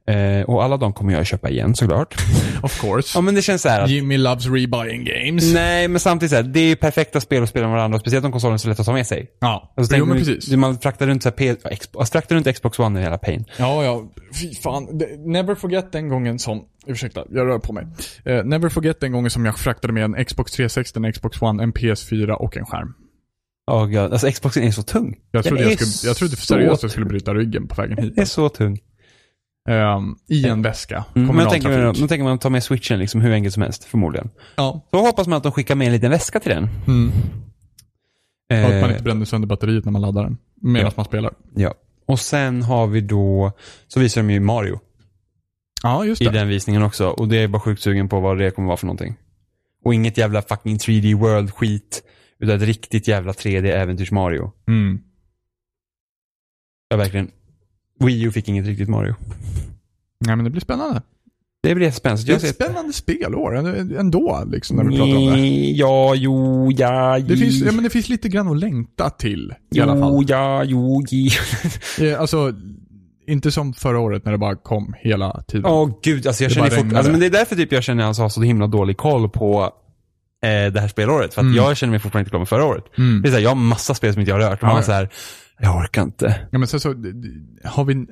Eh, 0.08 0.42
och 0.42 0.64
alla 0.64 0.78
de 0.78 0.94
kommer 0.94 1.14
jag 1.14 1.26
köpa 1.26 1.50
igen 1.50 1.76
såklart. 1.76 2.16
Of 2.64 2.82
course. 2.82 3.18
ja, 3.18 3.22
men 3.22 3.36
det 3.36 3.42
känns 3.42 3.62
så 3.62 3.70
att 3.70 3.90
Jimmy 3.90 4.18
loves 4.18 4.46
rebuying 4.46 5.04
games. 5.06 5.54
Nej, 5.54 5.88
men 5.88 6.00
samtidigt 6.00 6.30
så 6.30 6.36
här, 6.36 6.44
det 6.44 6.60
är 6.60 6.68
ju 6.68 6.76
perfekta 6.76 7.22
spel 7.22 7.44
att 7.44 7.50
spela 7.50 7.68
med 7.68 7.76
varandra, 7.76 8.00
speciellt 8.00 8.26
om 8.26 8.32
konsolen 8.32 8.54
är 8.54 8.58
så 8.58 8.70
lätt 8.70 8.80
att 8.80 8.86
ta 8.86 8.94
med 8.94 9.08
sig. 9.08 9.28
Ja, 9.40 9.74
Alltså, 9.78 9.96
jo 9.96 10.06
men 10.06 10.18
precis. 10.18 10.52
Man 10.52 10.80
fraktar 10.80 11.08
runt, 11.08 11.24
så 11.24 11.30
här, 11.30 11.36
P- 11.36 11.76
Xbox, 11.76 12.12
fraktar 12.12 12.36
runt 12.36 12.54
Xbox 12.56 12.80
One 12.80 13.00
i 13.00 13.04
hela 13.04 13.18
pain. 13.18 13.46
Ja, 13.58 13.84
ja. 13.84 14.04
Fy 14.42 14.56
fan. 14.56 15.02
Never 15.26 15.56
forget 15.56 15.92
den 15.92 16.10
gången 16.10 16.40
som, 16.40 16.62
ursäkta, 16.88 17.24
jag 17.30 17.48
rör 17.48 17.60
på 17.60 17.74
mig. 17.74 17.88
Eh, 18.26 18.44
never 18.44 18.70
forget 18.70 19.00
den 19.00 19.12
gången 19.12 19.32
som 19.32 19.46
jag 19.46 19.58
fraktade 19.60 19.94
med 19.94 20.04
en 20.04 20.26
Xbox 20.26 20.52
360, 20.52 21.00
en 21.06 21.14
Xbox 21.14 21.42
One, 21.42 21.64
en 21.64 21.74
PS4 21.74 22.32
och 22.32 22.58
en 22.58 22.66
skärm. 22.66 22.94
Oh, 23.72 23.86
God. 23.86 23.98
Alltså 24.14 24.32
Xboxen 24.32 24.64
är 24.64 24.72
så 24.72 24.84
tung. 24.84 25.16
Jag 25.32 25.44
trodde, 25.44 25.64
jag 25.64 25.80
skulle, 25.80 26.10
jag 26.10 26.18
trodde 26.18 26.36
seriöst 26.36 26.70
jag 26.70 26.80
tung. 26.80 26.90
skulle 26.90 27.06
bryta 27.06 27.34
ryggen 27.34 27.68
på 27.68 27.82
vägen 27.82 27.98
hit. 27.98 28.16
Den 28.16 28.22
är 28.22 28.26
så 28.26 28.50
tung. 28.50 28.80
Ehm, 29.68 30.16
I 30.28 30.48
en 30.48 30.62
väska. 30.62 31.06
Mm, 31.16 31.36
men 31.36 31.50
tänker, 31.50 31.70
man, 31.86 31.94
då 32.02 32.08
tänker 32.08 32.24
man 32.24 32.40
ta 32.40 32.50
med 32.50 32.64
switchen 32.64 33.00
liksom 33.00 33.22
hur 33.22 33.32
enkelt 33.34 33.54
som 33.54 33.64
helst, 33.64 33.84
förmodligen. 33.84 34.30
Ja. 34.56 34.88
Så 34.92 34.98
hoppas 35.06 35.28
man 35.28 35.38
att 35.38 35.44
de 35.44 35.52
skickar 35.52 35.76
med 35.76 35.88
en 35.88 35.94
liten 35.94 36.12
väska 36.12 36.40
till 36.40 36.52
den. 36.52 36.70
Mm. 36.88 37.12
Och 38.50 38.56
att 38.56 38.62
man 38.82 38.84
Eh, 38.84 38.90
inte 38.92 39.04
bränner 39.04 39.26
sönder 39.26 39.48
batteriet 39.48 39.86
när 39.86 39.92
man 39.92 40.02
laddar 40.02 40.24
den. 40.24 40.38
Medan 40.62 40.86
Ja. 40.88 40.94
man 40.96 41.06
spelar. 41.06 41.34
ja. 41.56 41.74
Och 42.06 42.20
sen 42.20 42.62
har 42.62 42.88
vi 42.88 43.02
då, 43.02 43.52
så 43.88 44.00
visar 44.00 44.22
de 44.22 44.30
ju 44.34 44.40
Mario 44.40 44.80
Ja, 45.84 46.06
just 46.06 46.22
i 46.22 46.26
det. 46.26 46.32
den 46.32 46.48
visningen 46.48 46.84
också. 46.84 47.08
Och 47.10 47.28
det 47.28 47.38
är 47.38 47.48
bara 47.48 47.60
sjukt 47.60 47.82
sugen 47.82 48.10
på 48.10 48.20
vad 48.20 48.38
det 48.38 48.52
kommer 48.52 48.68
vara 48.68 48.78
för 48.78 48.86
någonting. 48.86 49.16
Och 49.84 49.94
inget 49.94 50.18
jävla 50.18 50.42
fucking 50.42 50.78
3D 50.78 51.14
world 51.16 51.52
skit. 51.54 52.04
Utan 52.40 52.56
ett 52.56 52.62
riktigt 52.62 53.08
jävla 53.08 53.32
3D 53.32 53.72
äventyrs 53.72 54.12
Mario. 54.12 54.52
Mm. 54.68 55.00
Jag 56.90 56.98
verkligen. 56.98 57.32
Wii 58.00 58.24
U 58.24 58.32
fick 58.32 58.48
inget 58.50 58.66
riktigt 58.66 58.90
Mario. 58.90 59.16
Nej, 60.26 60.36
men 60.36 60.46
det 60.46 60.52
blir 60.52 60.62
spännande. 60.62 61.02
Det 61.64 61.76
blir 61.76 61.92
spännande. 61.92 62.24
Det 62.24 62.32
är 62.34 62.36
ett 62.50 62.56
spännande 62.56 62.94
spelår 62.94 63.56
ändå, 64.00 64.44
liksom, 64.48 64.78
när 64.78 64.84
vi 64.84 64.98
pratar 64.98 65.16
om 65.18 65.32
det. 65.34 65.48
Ja, 65.72 66.16
jo, 66.16 66.72
ja, 66.72 67.20
Det 67.20 67.38
finns, 67.38 67.62
ja, 67.62 67.72
men 67.72 67.84
det 67.84 67.90
finns 67.90 68.10
lite 68.10 68.30
grann 68.30 68.48
att 68.48 68.58
längta 68.60 69.10
till 69.10 69.54
i 69.76 69.80
alla 69.82 70.00
fall. 70.00 70.12
Jo, 70.14 70.24
ja, 70.28 70.64
jo, 70.64 71.04
ji. 71.10 71.30
Eh, 72.02 72.20
Alltså, 72.22 72.54
inte 73.28 73.52
som 73.52 73.74
förra 73.74 74.00
året 74.00 74.26
när 74.26 74.32
det 74.32 74.38
bara 74.38 74.56
kom 74.56 74.94
hela 75.00 75.44
tiden. 75.48 75.66
Åh 75.66 75.90
gud, 76.04 76.28
alltså 76.28 76.44
jag 76.44 76.52
Det 76.52 76.56
känner 76.56 76.70
fort, 76.70 76.94
alltså, 76.94 77.12
men 77.12 77.20
det 77.20 77.26
är 77.26 77.30
därför 77.30 77.56
typ 77.56 77.72
jag 77.72 77.84
känner 77.84 78.10
att 78.10 78.18
jag 78.18 78.24
har 78.24 78.30
så 78.30 78.42
himla 78.42 78.68
dålig 78.68 78.98
koll 78.98 79.30
på 79.30 79.62
eh, 80.44 80.74
det 80.74 80.80
här 80.82 80.88
spelåret. 80.88 81.34
För 81.34 81.42
att 81.42 81.46
Mm. 81.46 81.56
jag 81.56 81.78
känner 81.78 81.92
mig 81.92 82.00
fortfarande 82.00 82.22
inte 82.22 82.30
klar 82.30 82.40
med 82.40 82.50
förra 82.50 82.66
året. 82.66 82.84
Mm. 82.98 83.22
Det 83.22 83.28
är 83.28 83.32
så 83.32 83.36
här, 83.38 83.44
jag 83.44 83.50
har 83.50 83.56
massa 83.56 83.94
spel 83.94 84.14
som 84.14 84.20
inte 84.20 84.30
jag 84.32 84.40
har 84.40 84.50
rört. 84.50 84.62
Och 84.62 84.68
man 84.68 84.76
ja. 84.78 84.84
så 84.84 84.92
här, 84.92 85.10
jag 85.60 85.76
orkar 85.78 86.02
inte. 86.04 86.48
Ja, 86.52 86.58
men 86.58 86.68
så 86.68 86.94
d- 86.94 87.10
har 87.64 87.86
vi, 87.86 88.06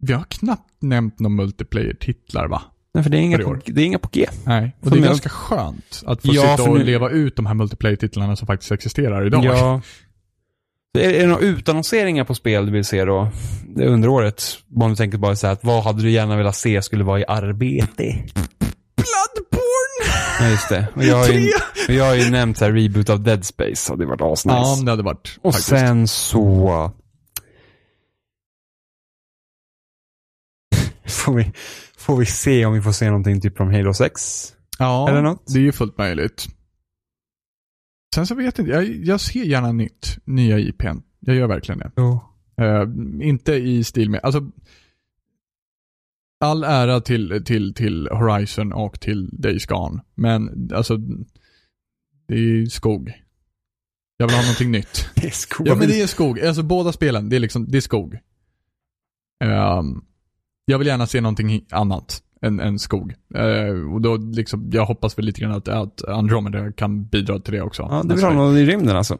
vi 0.00 0.12
har 0.12 0.24
knappt 0.28 0.82
nämnt 0.82 1.18
några 1.20 1.34
multiplayer-titlar 1.36 2.48
va? 2.48 2.62
Nej, 2.94 3.02
för 3.02 3.10
det 3.10 3.16
är 3.18 3.20
inga, 3.20 3.36
För 3.36 3.44
på, 3.44 3.60
det 3.66 3.82
är 3.82 3.86
inga 3.86 3.98
på 3.98 4.08
G. 4.12 4.26
Nej. 4.46 4.76
Och 4.80 4.88
Som 4.88 4.90
det 4.92 4.96
är 4.98 5.00
jag- 5.00 5.08
ganska 5.08 5.28
skönt 5.28 6.02
att 6.06 6.22
få 6.22 6.28
Ja, 6.34 6.42
sitta 6.42 6.56
för 6.56 6.68
och 6.70 6.78
nu- 6.78 6.84
leva 6.84 7.10
ut 7.10 7.36
de 7.36 7.46
här 7.46 7.54
multiplayer-titlarna 7.54 8.36
som 8.36 8.46
faktiskt 8.46 8.72
existerar 8.72 9.26
idag. 9.26 9.44
Ja. 9.44 9.80
Är, 10.98 11.10
är 11.10 11.20
det 11.20 11.26
några 11.26 11.40
utannonseringar 11.42 12.24
på 12.24 12.34
spel 12.34 12.66
du 12.66 12.72
vill 12.72 12.84
se 12.84 13.04
då? 13.04 13.28
Under 13.76 14.08
året. 14.08 14.42
Om 14.74 14.90
du 14.90 14.96
tänker 14.96 15.18
bara 15.18 15.36
så 15.36 15.46
här, 15.46 15.52
att 15.54 15.64
vad 15.64 15.84
hade 15.84 16.02
du 16.02 16.10
gärna 16.10 16.36
velat 16.36 16.56
se 16.56 16.82
skulle 16.82 17.04
vara 17.04 17.20
i 17.20 17.24
arbete? 17.28 18.24
Bloodborne! 18.96 19.45
Ja, 20.40 20.48
just 20.48 20.68
det. 20.68 20.88
Och 20.94 21.04
jag 21.04 21.16
har 21.16 21.28
ju, 21.28 21.50
och 21.88 21.94
jag 21.94 22.04
har 22.04 22.14
ju 22.14 22.30
nämnt 22.30 22.60
här 22.60 22.72
reboot 22.72 23.10
av 23.10 23.22
Dead 23.22 23.44
Space. 23.44 23.96
Det 23.96 24.06
varit 24.06 24.20
asnice. 24.20 24.56
Ja, 24.56 24.78
det 24.84 24.90
hade 24.90 25.02
varit 25.02 25.38
och 25.42 25.52
faktiskt. 25.54 25.68
sen 25.68 26.08
så... 26.08 26.92
Får 31.08 31.34
vi, 31.34 31.52
får 31.96 32.16
vi 32.16 32.26
se 32.26 32.66
om 32.66 32.72
vi 32.72 32.82
får 32.82 32.92
se 32.92 33.06
någonting 33.06 33.40
typ 33.40 33.56
från 33.56 33.74
Halo 33.74 33.94
6? 33.94 34.52
Ja, 34.78 35.08
eller 35.08 35.22
något. 35.22 35.42
det 35.46 35.58
är 35.58 35.62
ju 35.62 35.72
fullt 35.72 35.98
möjligt. 35.98 36.46
Sen 38.14 38.26
så 38.26 38.34
vet 38.34 38.58
jag 38.58 38.66
inte, 38.66 38.76
jag, 38.76 38.84
jag 39.04 39.20
ser 39.20 39.42
gärna 39.44 39.72
nytt, 39.72 40.18
nya 40.24 40.58
IPn. 40.58 40.98
Jag 41.20 41.36
gör 41.36 41.46
verkligen 41.46 41.78
det. 41.78 41.90
Jo. 41.96 42.20
Eh, 42.60 42.82
inte 43.28 43.52
i 43.54 43.84
stil 43.84 44.10
med, 44.10 44.20
alltså 44.22 44.40
all 46.40 46.64
ära 46.64 47.00
till, 47.00 47.42
till, 47.44 47.74
till 47.74 48.08
Horizon 48.08 48.72
och 48.72 49.00
till 49.00 49.28
Days 49.32 49.66
Gone. 49.66 50.02
Men 50.14 50.70
alltså, 50.74 50.96
det 52.28 52.34
är 52.34 52.66
skog. 52.66 53.12
Jag 54.16 54.26
vill 54.26 54.36
ha 54.36 54.42
någonting 54.42 54.70
nytt. 54.70 55.08
Det 55.14 55.26
är 55.26 55.30
skog. 55.30 55.68
Ja 55.68 55.74
men 55.74 55.88
det 55.88 56.02
är 56.02 56.06
skog. 56.06 56.40
Alltså 56.40 56.62
båda 56.62 56.92
spelen, 56.92 57.28
det 57.28 57.36
är 57.36 57.40
liksom, 57.40 57.70
det 57.70 57.76
är 57.76 57.80
skog. 57.80 58.18
Ehm, 59.44 60.04
jag 60.64 60.78
vill 60.78 60.86
gärna 60.86 61.06
se 61.06 61.20
någonting 61.20 61.66
annat 61.70 62.22
än, 62.42 62.60
än 62.60 62.78
skog. 62.78 63.14
Eh, 63.34 63.92
och 63.94 64.00
då 64.00 64.16
liksom, 64.16 64.70
jag 64.72 64.86
hoppas 64.86 65.18
väl 65.18 65.24
lite 65.24 65.40
grann 65.40 65.52
att, 65.52 65.68
att 65.68 66.04
Andromeda 66.04 66.72
kan 66.72 67.04
bidra 67.04 67.40
till 67.40 67.54
det 67.54 67.62
också. 67.62 67.82
Ja, 67.82 68.02
du 68.04 68.14
vill 68.14 68.24
ha 68.24 68.32
något 68.32 68.56
i 68.56 68.66
rymden 68.66 68.96
alltså? 68.96 69.18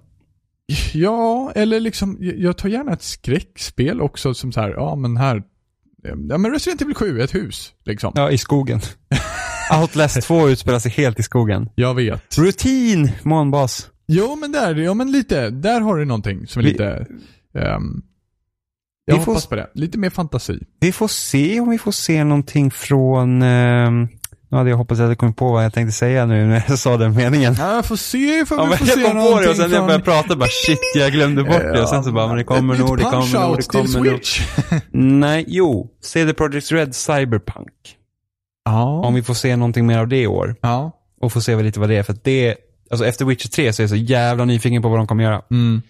Ja, 0.93 1.53
eller 1.55 1.81
liksom, 1.81 2.17
jag 2.21 2.57
tar 2.57 2.69
gärna 2.69 2.93
ett 2.93 3.03
skräckspel 3.03 4.01
också 4.01 4.35
som 4.35 4.53
så 4.53 4.61
här, 4.61 4.71
ja 4.71 4.97
men 4.97 5.17
här, 5.17 5.43
ja 6.03 6.39
men 6.39 6.53
Resident 6.53 6.83
Evil 6.83 6.95
7, 6.95 7.21
ett 7.21 7.35
hus, 7.35 7.73
liksom. 7.85 8.13
Ja, 8.17 8.31
i 8.31 8.39
skogen. 8.39 8.81
Outlast 9.83 10.23
2 10.23 10.49
utspelar 10.49 10.79
sig 10.79 10.91
helt 10.91 11.21
i 11.21 11.23
skogen. 11.23 11.69
Jag 11.75 11.95
vet. 11.95 12.39
Rutin, 12.39 13.11
månbas. 13.23 13.91
Jo 14.09 14.37
men 14.41 14.53
där, 14.53 14.75
ja 14.75 14.95
men 14.95 15.13
lite, 15.13 15.51
där 15.51 15.81
har 15.81 15.97
du 15.97 16.05
någonting 16.05 16.47
som 16.47 16.61
är 16.61 16.65
Vi- 16.65 16.71
lite, 16.73 17.07
ehm, 17.59 18.03
jag 19.05 19.15
Vi 19.19 19.21
får 19.25 19.27
hoppas 19.33 19.43
s- 19.43 19.49
på 19.49 19.55
det. 19.57 19.71
Lite 19.75 19.99
mer 19.99 20.11
fantasi. 20.11 20.59
Vi 20.81 20.93
får 20.93 21.09
se 21.09 21.61
om 21.61 21.71
vi 21.71 21.79
får 21.79 21.93
se 21.93 22.25
någonting 22.25 22.71
från 22.71 23.43
eh, 23.43 23.91
Nu 24.49 24.57
hade 24.57 24.71
jag 24.71 24.77
hoppats 24.77 25.01
att 25.01 25.09
jag 25.09 25.19
kommit 25.19 25.37
på 25.37 25.53
vad 25.53 25.65
jag 25.65 25.73
tänkte 25.73 25.93
säga 25.93 26.27
nu 26.27 26.47
när 26.47 26.65
jag 26.69 26.79
sa 26.79 26.97
den 26.97 27.15
meningen. 27.15 27.55
Ja, 27.59 27.75
jag 27.75 27.85
får 27.85 27.97
se 27.97 28.39
ifall 28.39 28.59
Ja, 28.59 28.65
vi 28.65 28.77
får 28.77 28.89
jag 28.89 28.99
se 28.99 29.03
kom 29.03 29.13
på 29.13 29.41
det 29.41 29.49
och 29.49 29.57
sen 29.57 29.71
när 29.71 29.77
jag 29.77 29.87
började 29.87 30.05
prata 30.05 30.37
bara 30.37 30.49
shit, 30.49 30.79
jag 30.95 31.13
glömde 31.13 31.45
bort 31.45 31.63
det. 31.63 31.83
Och 31.83 31.89
sen 31.89 32.05
så 32.05 32.13
bara, 32.13 32.27
men 32.27 32.37
det 32.37 32.45
kommer 32.45 32.79
nog, 32.79 32.99
det 32.99 33.05
kommer 33.05 33.47
nog, 33.49 33.57
det 33.57 33.67
kommer 33.73 34.11
nog. 34.11 34.21
Nej, 35.21 35.45
jo. 35.49 35.91
CD 36.03 36.35
Projekt 36.35 36.73
Red 36.73 36.95
Cyberpunk. 36.95 37.73
Ja. 38.65 39.01
Om 39.05 39.15
vi 39.15 39.23
får 39.23 39.35
se 39.35 39.57
någonting 39.57 39.87
mer 39.87 39.99
av 39.99 40.09
det 40.09 40.21
i 40.23 40.27
år. 40.27 40.57
Ja. 40.61 40.93
Och 41.21 41.33
får 41.33 41.41
se 41.41 41.63
lite 41.63 41.81
vad 41.81 41.89
det 41.89 41.97
är. 41.97 42.03
För 42.03 42.13
att 42.13 42.25
det, 42.25 42.57
alltså 42.91 43.07
efter 43.07 43.25
Witcher 43.25 43.49
3 43.49 43.73
så 43.73 43.83
är 43.83 43.85
jag 43.85 43.91
så 43.91 43.97
jävla 43.97 44.45
nyfiken 44.45 44.83
på 44.83 44.89
vad 44.89 44.99
de 44.99 45.07
kommer 45.07 45.25
göra. 45.25 45.43
Mm. 45.51 45.83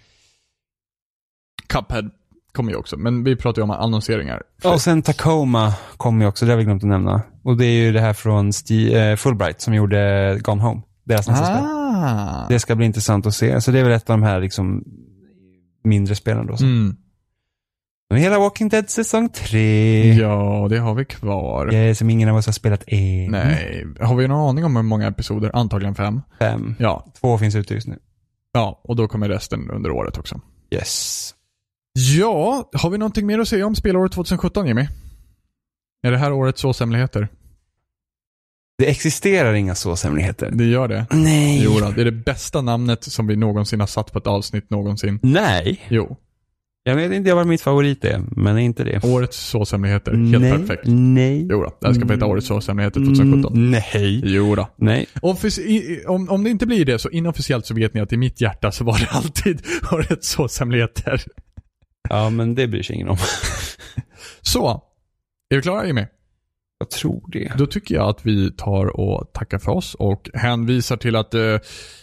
Cuphead 1.67 2.11
kommer 2.57 2.71
ju 2.73 2.77
också, 2.79 2.97
men 2.97 3.25
vi 3.25 3.37
pratar 3.37 3.63
ju 3.63 3.65
om 3.65 3.71
annonseringar. 3.71 4.43
Och 4.65 4.81
sen 4.81 5.03
Tacoma 5.03 5.75
kommer 5.97 6.25
ju 6.25 6.29
också, 6.29 6.47
det 6.47 6.53
har 6.53 6.57
vi 6.59 6.65
glömt 6.65 6.83
att 6.83 6.89
nämna. 6.89 7.23
Och 7.45 7.57
det 7.57 7.67
är 7.67 7.85
ju 7.85 7.93
det 7.93 8.01
här 8.01 8.13
från 8.13 8.51
Sti- 8.51 9.11
eh, 9.11 9.17
Fulbright 9.17 9.61
som 9.61 9.75
gjorde 9.75 10.39
Gone 10.43 10.63
Home. 10.63 10.83
Deras 11.05 11.29
nästa 11.29 11.45
spel. 11.47 11.59
Ah. 11.65 12.47
Det 12.49 12.59
ska 12.59 12.75
bli 12.75 12.87
intressant 12.87 13.27
att 13.27 13.35
se. 13.35 13.61
Så 13.61 13.71
det 13.71 13.79
är 13.81 13.85
väl 13.85 13.93
ett 13.93 14.11
av 14.11 14.19
de 14.19 14.23
här 14.23 14.41
liksom 14.41 14.85
mindre 15.85 16.15
spelen 16.15 16.47
då. 16.47 16.55
Mm. 16.55 16.97
Men 18.11 18.19
hela 18.19 18.39
Walking 18.39 18.69
Dead 18.69 18.91
säsong 18.91 19.29
3. 19.29 20.13
Ja, 20.15 20.67
det 20.71 20.79
har 20.79 20.95
vi 20.95 21.05
kvar. 21.05 21.73
Ja, 21.73 21.95
som 21.95 22.11
ingen 22.11 22.29
av 22.29 22.37
oss 22.37 22.47
har 22.47 22.53
spelat 22.53 22.85
än. 22.87 23.31
Nej, 23.31 23.87
har 24.01 24.15
vi 24.17 24.29
någon 24.29 24.49
aning 24.51 24.65
om 24.65 24.77
hur 24.77 24.83
många 24.83 25.07
episoder? 25.07 25.51
Antagligen 25.55 25.95
fem. 25.95 26.21
Fem. 26.39 26.75
Ja, 26.79 27.07
Två 27.21 27.39
finns 27.39 27.55
ute 27.55 27.75
just 27.75 27.87
nu. 27.87 27.99
ja, 28.53 28.81
och 28.85 28.97
då 28.97 29.09
kommer 29.09 29.29
resten 29.29 29.71
under 29.71 29.91
året 29.91 30.19
också. 30.19 30.41
Yes. 30.71 31.33
Ja, 31.99 32.71
har 32.73 32.91
vi 32.91 32.99
någonting 32.99 33.27
mer 33.27 33.39
att 33.39 33.49
säga 33.49 33.67
om 33.67 33.75
spelåret 33.75 34.13
2017, 34.13 34.67
Jimmy? 34.67 34.87
Är 36.07 36.11
det 36.11 36.19
här 36.19 36.33
årets 36.33 36.61
såshemligheter? 36.61 37.29
Det 38.79 38.87
existerar 38.91 39.55
inga 39.55 39.75
såshemligheter. 39.75 40.51
Det 40.51 40.65
gör 40.65 40.89
det. 40.89 41.07
Nej. 41.11 41.63
Jo, 41.65 41.81
då, 41.81 41.91
det 41.91 42.01
är 42.01 42.05
det 42.05 42.13
bästa 42.13 42.63
namnet 42.63 43.05
som 43.05 43.27
vi 43.27 43.37
någonsin 43.37 43.81
har 43.81 43.87
satt 43.87 44.13
på 44.13 44.19
ett 44.19 44.27
avsnitt 44.27 44.71
någonsin. 44.71 45.19
Nej. 45.23 45.81
Jo, 45.89 46.17
Jag 46.85 46.95
vet 46.97 47.13
inte 47.13 47.35
vad 47.35 47.47
mitt 47.47 47.63
favorit 47.63 48.05
är, 48.05 48.23
men 48.37 48.55
det 48.55 48.63
är 48.63 48.65
inte 48.65 48.85
det. 48.85 49.05
årets 49.05 49.37
såshemligheter. 49.37 50.13
Helt 50.13 50.41
Nej. 50.41 50.53
perfekt. 50.53 50.83
Nej. 50.87 51.47
Jo 51.51 51.63
då, 51.63 51.77
det 51.81 51.87
här 51.87 51.95
ska 51.95 52.13
heta 52.13 52.27
årets 52.27 52.47
såshemligheter 52.47 53.01
2017. 53.01 53.53
Mm, 53.57 53.71
nej. 53.71 54.21
Jo 54.25 54.55
då. 54.55 54.69
Nej. 54.77 55.07
I- 55.67 56.05
om, 56.07 56.29
om 56.29 56.45
det 56.45 56.51
inte 56.51 56.67
blir 56.67 56.85
det 56.85 56.99
så 56.99 57.11
inofficiellt 57.11 57.67
så 57.67 57.75
vet 57.75 57.95
ni 57.95 58.01
att 58.01 58.13
i 58.13 58.17
mitt 58.17 58.41
hjärta 58.41 58.73
så 58.73 58.85
var 58.85 58.99
det 58.99 59.07
alltid 59.11 59.63
årets 59.93 60.29
såshemligheter. 60.29 61.25
Ja, 62.11 62.31
men 62.31 62.55
det 62.55 62.69
bryr 62.69 62.83
sig 62.83 62.97
ingen 62.97 63.09
om. 63.09 63.17
Så, 64.43 64.83
är 65.51 65.57
vi 65.57 65.63
klara 65.63 65.87
Jimmy? 65.87 66.07
Jag 66.79 66.91
tror 66.91 67.23
det. 67.33 67.53
Då 67.59 67.67
tycker 67.67 67.95
jag 67.95 68.09
att 68.09 68.27
vi 68.27 68.51
tar 68.53 69.01
och 69.01 69.33
tackar 69.33 69.59
för 69.59 69.73
oss 69.73 69.95
och 69.95 70.31
hänvisar 70.35 70.97
till 70.97 71.17
att 71.17 71.35
eh, 71.35 71.57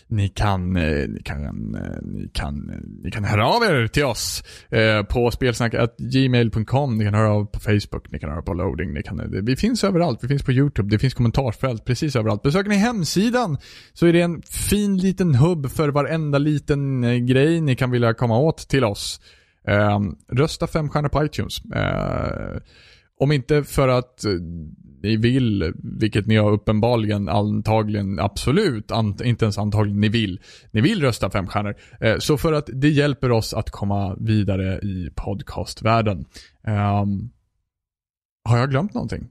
ni, 0.07 0.29
kan, 0.29 0.75
eh, 0.75 1.07
ni, 1.07 1.21
kan, 1.23 1.75
eh, 1.75 1.81
ni, 2.01 2.29
kan, 2.33 2.69
eh, 2.69 2.75
ni 3.03 3.11
kan 3.11 3.23
höra 3.23 3.47
av 3.47 3.63
er 3.63 3.87
till 3.87 4.05
oss 4.05 4.43
eh, 4.69 5.03
på 5.03 5.31
spelsnack.gmail.com. 5.31 6.97
Ni 6.97 7.05
kan 7.05 7.13
höra 7.13 7.31
av 7.31 7.45
på 7.45 7.59
Facebook, 7.59 8.11
ni 8.11 8.19
kan 8.19 8.29
höra 8.29 8.41
på 8.41 8.53
loading. 8.53 8.93
Ni 8.93 9.03
kan, 9.03 9.19
eh, 9.19 9.25
vi 9.25 9.55
finns 9.55 9.83
överallt. 9.83 10.23
Vi 10.23 10.27
finns 10.27 10.43
på 10.43 10.51
YouTube, 10.51 10.89
det 10.89 10.99
finns 10.99 11.13
kommentarsfält 11.13 11.85
precis 11.85 12.15
överallt. 12.15 12.41
Besöker 12.41 12.69
ni 12.69 12.75
hemsidan 12.75 13.57
så 13.93 14.05
är 14.05 14.13
det 14.13 14.21
en 14.21 14.41
fin 14.41 14.97
liten 14.97 15.35
hubb 15.35 15.71
för 15.71 15.89
varenda 15.89 16.37
liten 16.37 17.01
grej 17.27 17.61
ni 17.61 17.75
kan 17.75 17.91
vilja 17.91 18.13
komma 18.13 18.37
åt 18.37 18.57
till 18.57 18.83
oss. 18.83 19.19
Eh, 19.67 19.99
rösta 20.31 20.67
fem 20.67 20.89
stjärnor 20.89 21.09
på 21.09 21.25
iTunes. 21.25 21.65
Eh, 21.65 22.57
om 23.19 23.31
inte 23.31 23.63
för 23.63 23.87
att 23.87 24.23
eh, 24.23 24.31
ni 25.03 25.17
vill, 25.17 25.73
vilket 25.99 26.27
ni 26.27 26.35
har 26.35 26.51
uppenbarligen, 26.51 27.29
antagligen, 27.29 28.19
absolut, 28.19 28.91
ant, 28.91 29.21
inte 29.21 29.45
ens 29.45 29.57
antagligen, 29.57 29.99
ni 29.99 30.09
vill. 30.09 30.41
Ni 30.71 30.81
vill 30.81 31.01
rösta 31.01 31.29
fem 31.29 31.47
stjärnor. 31.47 31.75
Eh, 32.01 32.17
så 32.19 32.37
för 32.37 32.53
att 32.53 32.69
det 32.73 32.89
hjälper 32.89 33.31
oss 33.31 33.53
att 33.53 33.69
komma 33.69 34.15
vidare 34.19 34.79
i 34.79 35.09
podcastvärlden. 35.15 36.25
Ehm, 36.67 37.29
har 38.49 38.57
jag 38.57 38.69
glömt 38.69 38.93
någonting? 38.93 39.27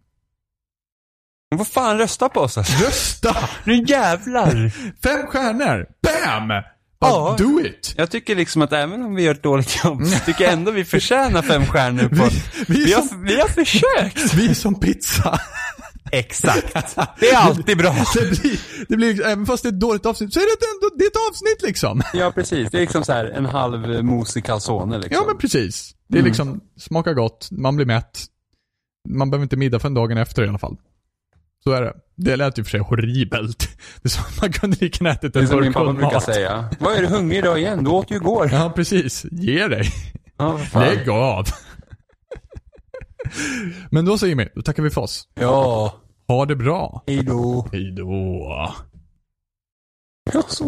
Men 1.51 1.59
vad 1.59 1.69
fan, 1.69 1.99
rösta 1.99 2.29
på 2.29 2.41
oss 2.41 2.59
alltså. 2.59 2.85
Rösta! 2.85 3.37
Nu 3.65 3.85
jävlar! 3.87 4.69
Fem 5.03 5.27
stjärnor! 5.27 5.87
Bam! 6.03 6.63
Ja. 7.09 7.35
Do 7.39 7.61
it! 7.61 7.95
Jag 7.97 8.11
tycker 8.11 8.37
liksom 8.37 8.63
att 8.63 8.73
även 8.73 9.03
om 9.03 9.15
vi 9.15 9.23
gör 9.23 9.35
ett 9.35 9.43
dåligt 9.43 9.85
jobb 9.85 10.07
så 10.07 10.19
tycker 10.25 10.45
jag 10.45 10.53
ändå 10.53 10.71
vi 10.71 10.85
förtjänar 10.85 11.43
fem 11.43 11.67
stjärnor 11.67 12.09
på... 12.09 12.15
Vi, 12.69 12.75
vi, 12.75 12.85
Vi 12.85 12.93
har, 12.93 13.03
som, 13.03 13.23
vi 13.25 13.41
har 13.41 13.49
försökt! 13.49 14.35
vi 14.35 14.49
är 14.51 14.55
som 14.55 14.81
pizza. 14.81 15.41
Exakt. 16.13 16.97
Det 17.21 17.31
är 17.31 17.37
alltid 17.37 17.79
bra. 17.79 17.95
Det 18.15 18.41
blir, 18.43 18.59
det 18.89 18.97
blir, 18.97 19.27
även 19.27 19.47
fast 19.47 19.63
det 19.63 19.69
är 19.69 19.73
ett 19.73 19.81
dåligt 19.81 20.07
avsnitt 20.07 20.33
så 20.35 20.41
är 20.41 20.45
det 20.45 20.67
ändå, 20.75 20.97
det 20.99 21.05
är 21.05 21.09
ett 21.09 21.31
avsnitt 21.31 21.63
liksom. 21.63 22.03
Ja, 22.15 22.31
precis. 22.33 22.71
Det 22.71 22.77
är 22.79 22.81
liksom 22.81 23.05
så 23.05 23.13
här 23.13 23.25
en 23.25 23.47
halv 23.47 24.05
mosig 24.05 24.45
calzone 24.45 24.99
liksom. 24.99 25.15
Ja 25.21 25.25
men 25.27 25.39
precis. 25.39 25.95
Det 26.09 26.17
är 26.17 26.21
Mm. 26.21 26.29
liksom, 26.29 26.61
smakar 26.81 27.15
gott, 27.15 27.49
man 27.51 27.77
blir 27.77 27.87
mätt. 27.87 28.25
Man 29.09 29.31
behöver 29.31 29.43
inte 29.43 29.57
middag 29.57 29.79
förrän 29.79 29.95
dagen 29.95 30.19
efter 30.19 30.45
i 30.45 30.49
alla 30.49 30.59
fall. 30.59 30.77
Så 31.65 31.73
är 31.73 31.83
det. 31.83 31.93
Det 32.17 32.37
lät 32.37 32.59
ju 32.59 32.65
för 32.65 32.71
sig 32.71 32.81
horribelt. 32.81 33.59
Det 34.03 34.07
är 34.07 34.11
som 34.11 34.25
man 34.41 34.53
kunde 34.53 34.77
lika 34.81 35.05
gärna 35.05 35.11
ätit 35.15 35.37
en 35.37 35.47
burk 35.47 35.75
pappa 35.75 35.93
brukar 35.93 36.13
mat. 36.13 36.23
säga. 36.23 36.69
Vad 36.81 36.95
är 36.97 37.01
du 37.03 37.07
hungrig 37.09 37.39
idag 37.39 37.59
igen? 37.59 37.85
Du 37.85 37.91
åt 37.91 38.11
ju 38.11 38.17
igår. 38.17 38.49
Ja 38.53 38.73
precis. 38.77 39.25
Ge 39.31 39.69
dig. 39.69 39.89
Ja. 40.39 40.61
Lägg 40.75 41.09
av. 41.09 41.45
men 43.91 44.05
då 44.05 44.19
så 44.19 44.27
Jimmy, 44.27 44.49
då 44.55 44.63
tackar 44.63 44.83
vi 44.83 44.91
för 44.91 45.01
oss. 45.01 45.29
Ja, 45.35 45.95
Ha 46.29 46.47
det 46.47 46.57
bra. 46.57 47.05
hejdå. 47.07 47.69
Hej 47.73 47.93
då. 47.97 48.73
Jag 50.33 50.43
har 50.43 50.49
så 50.49 50.65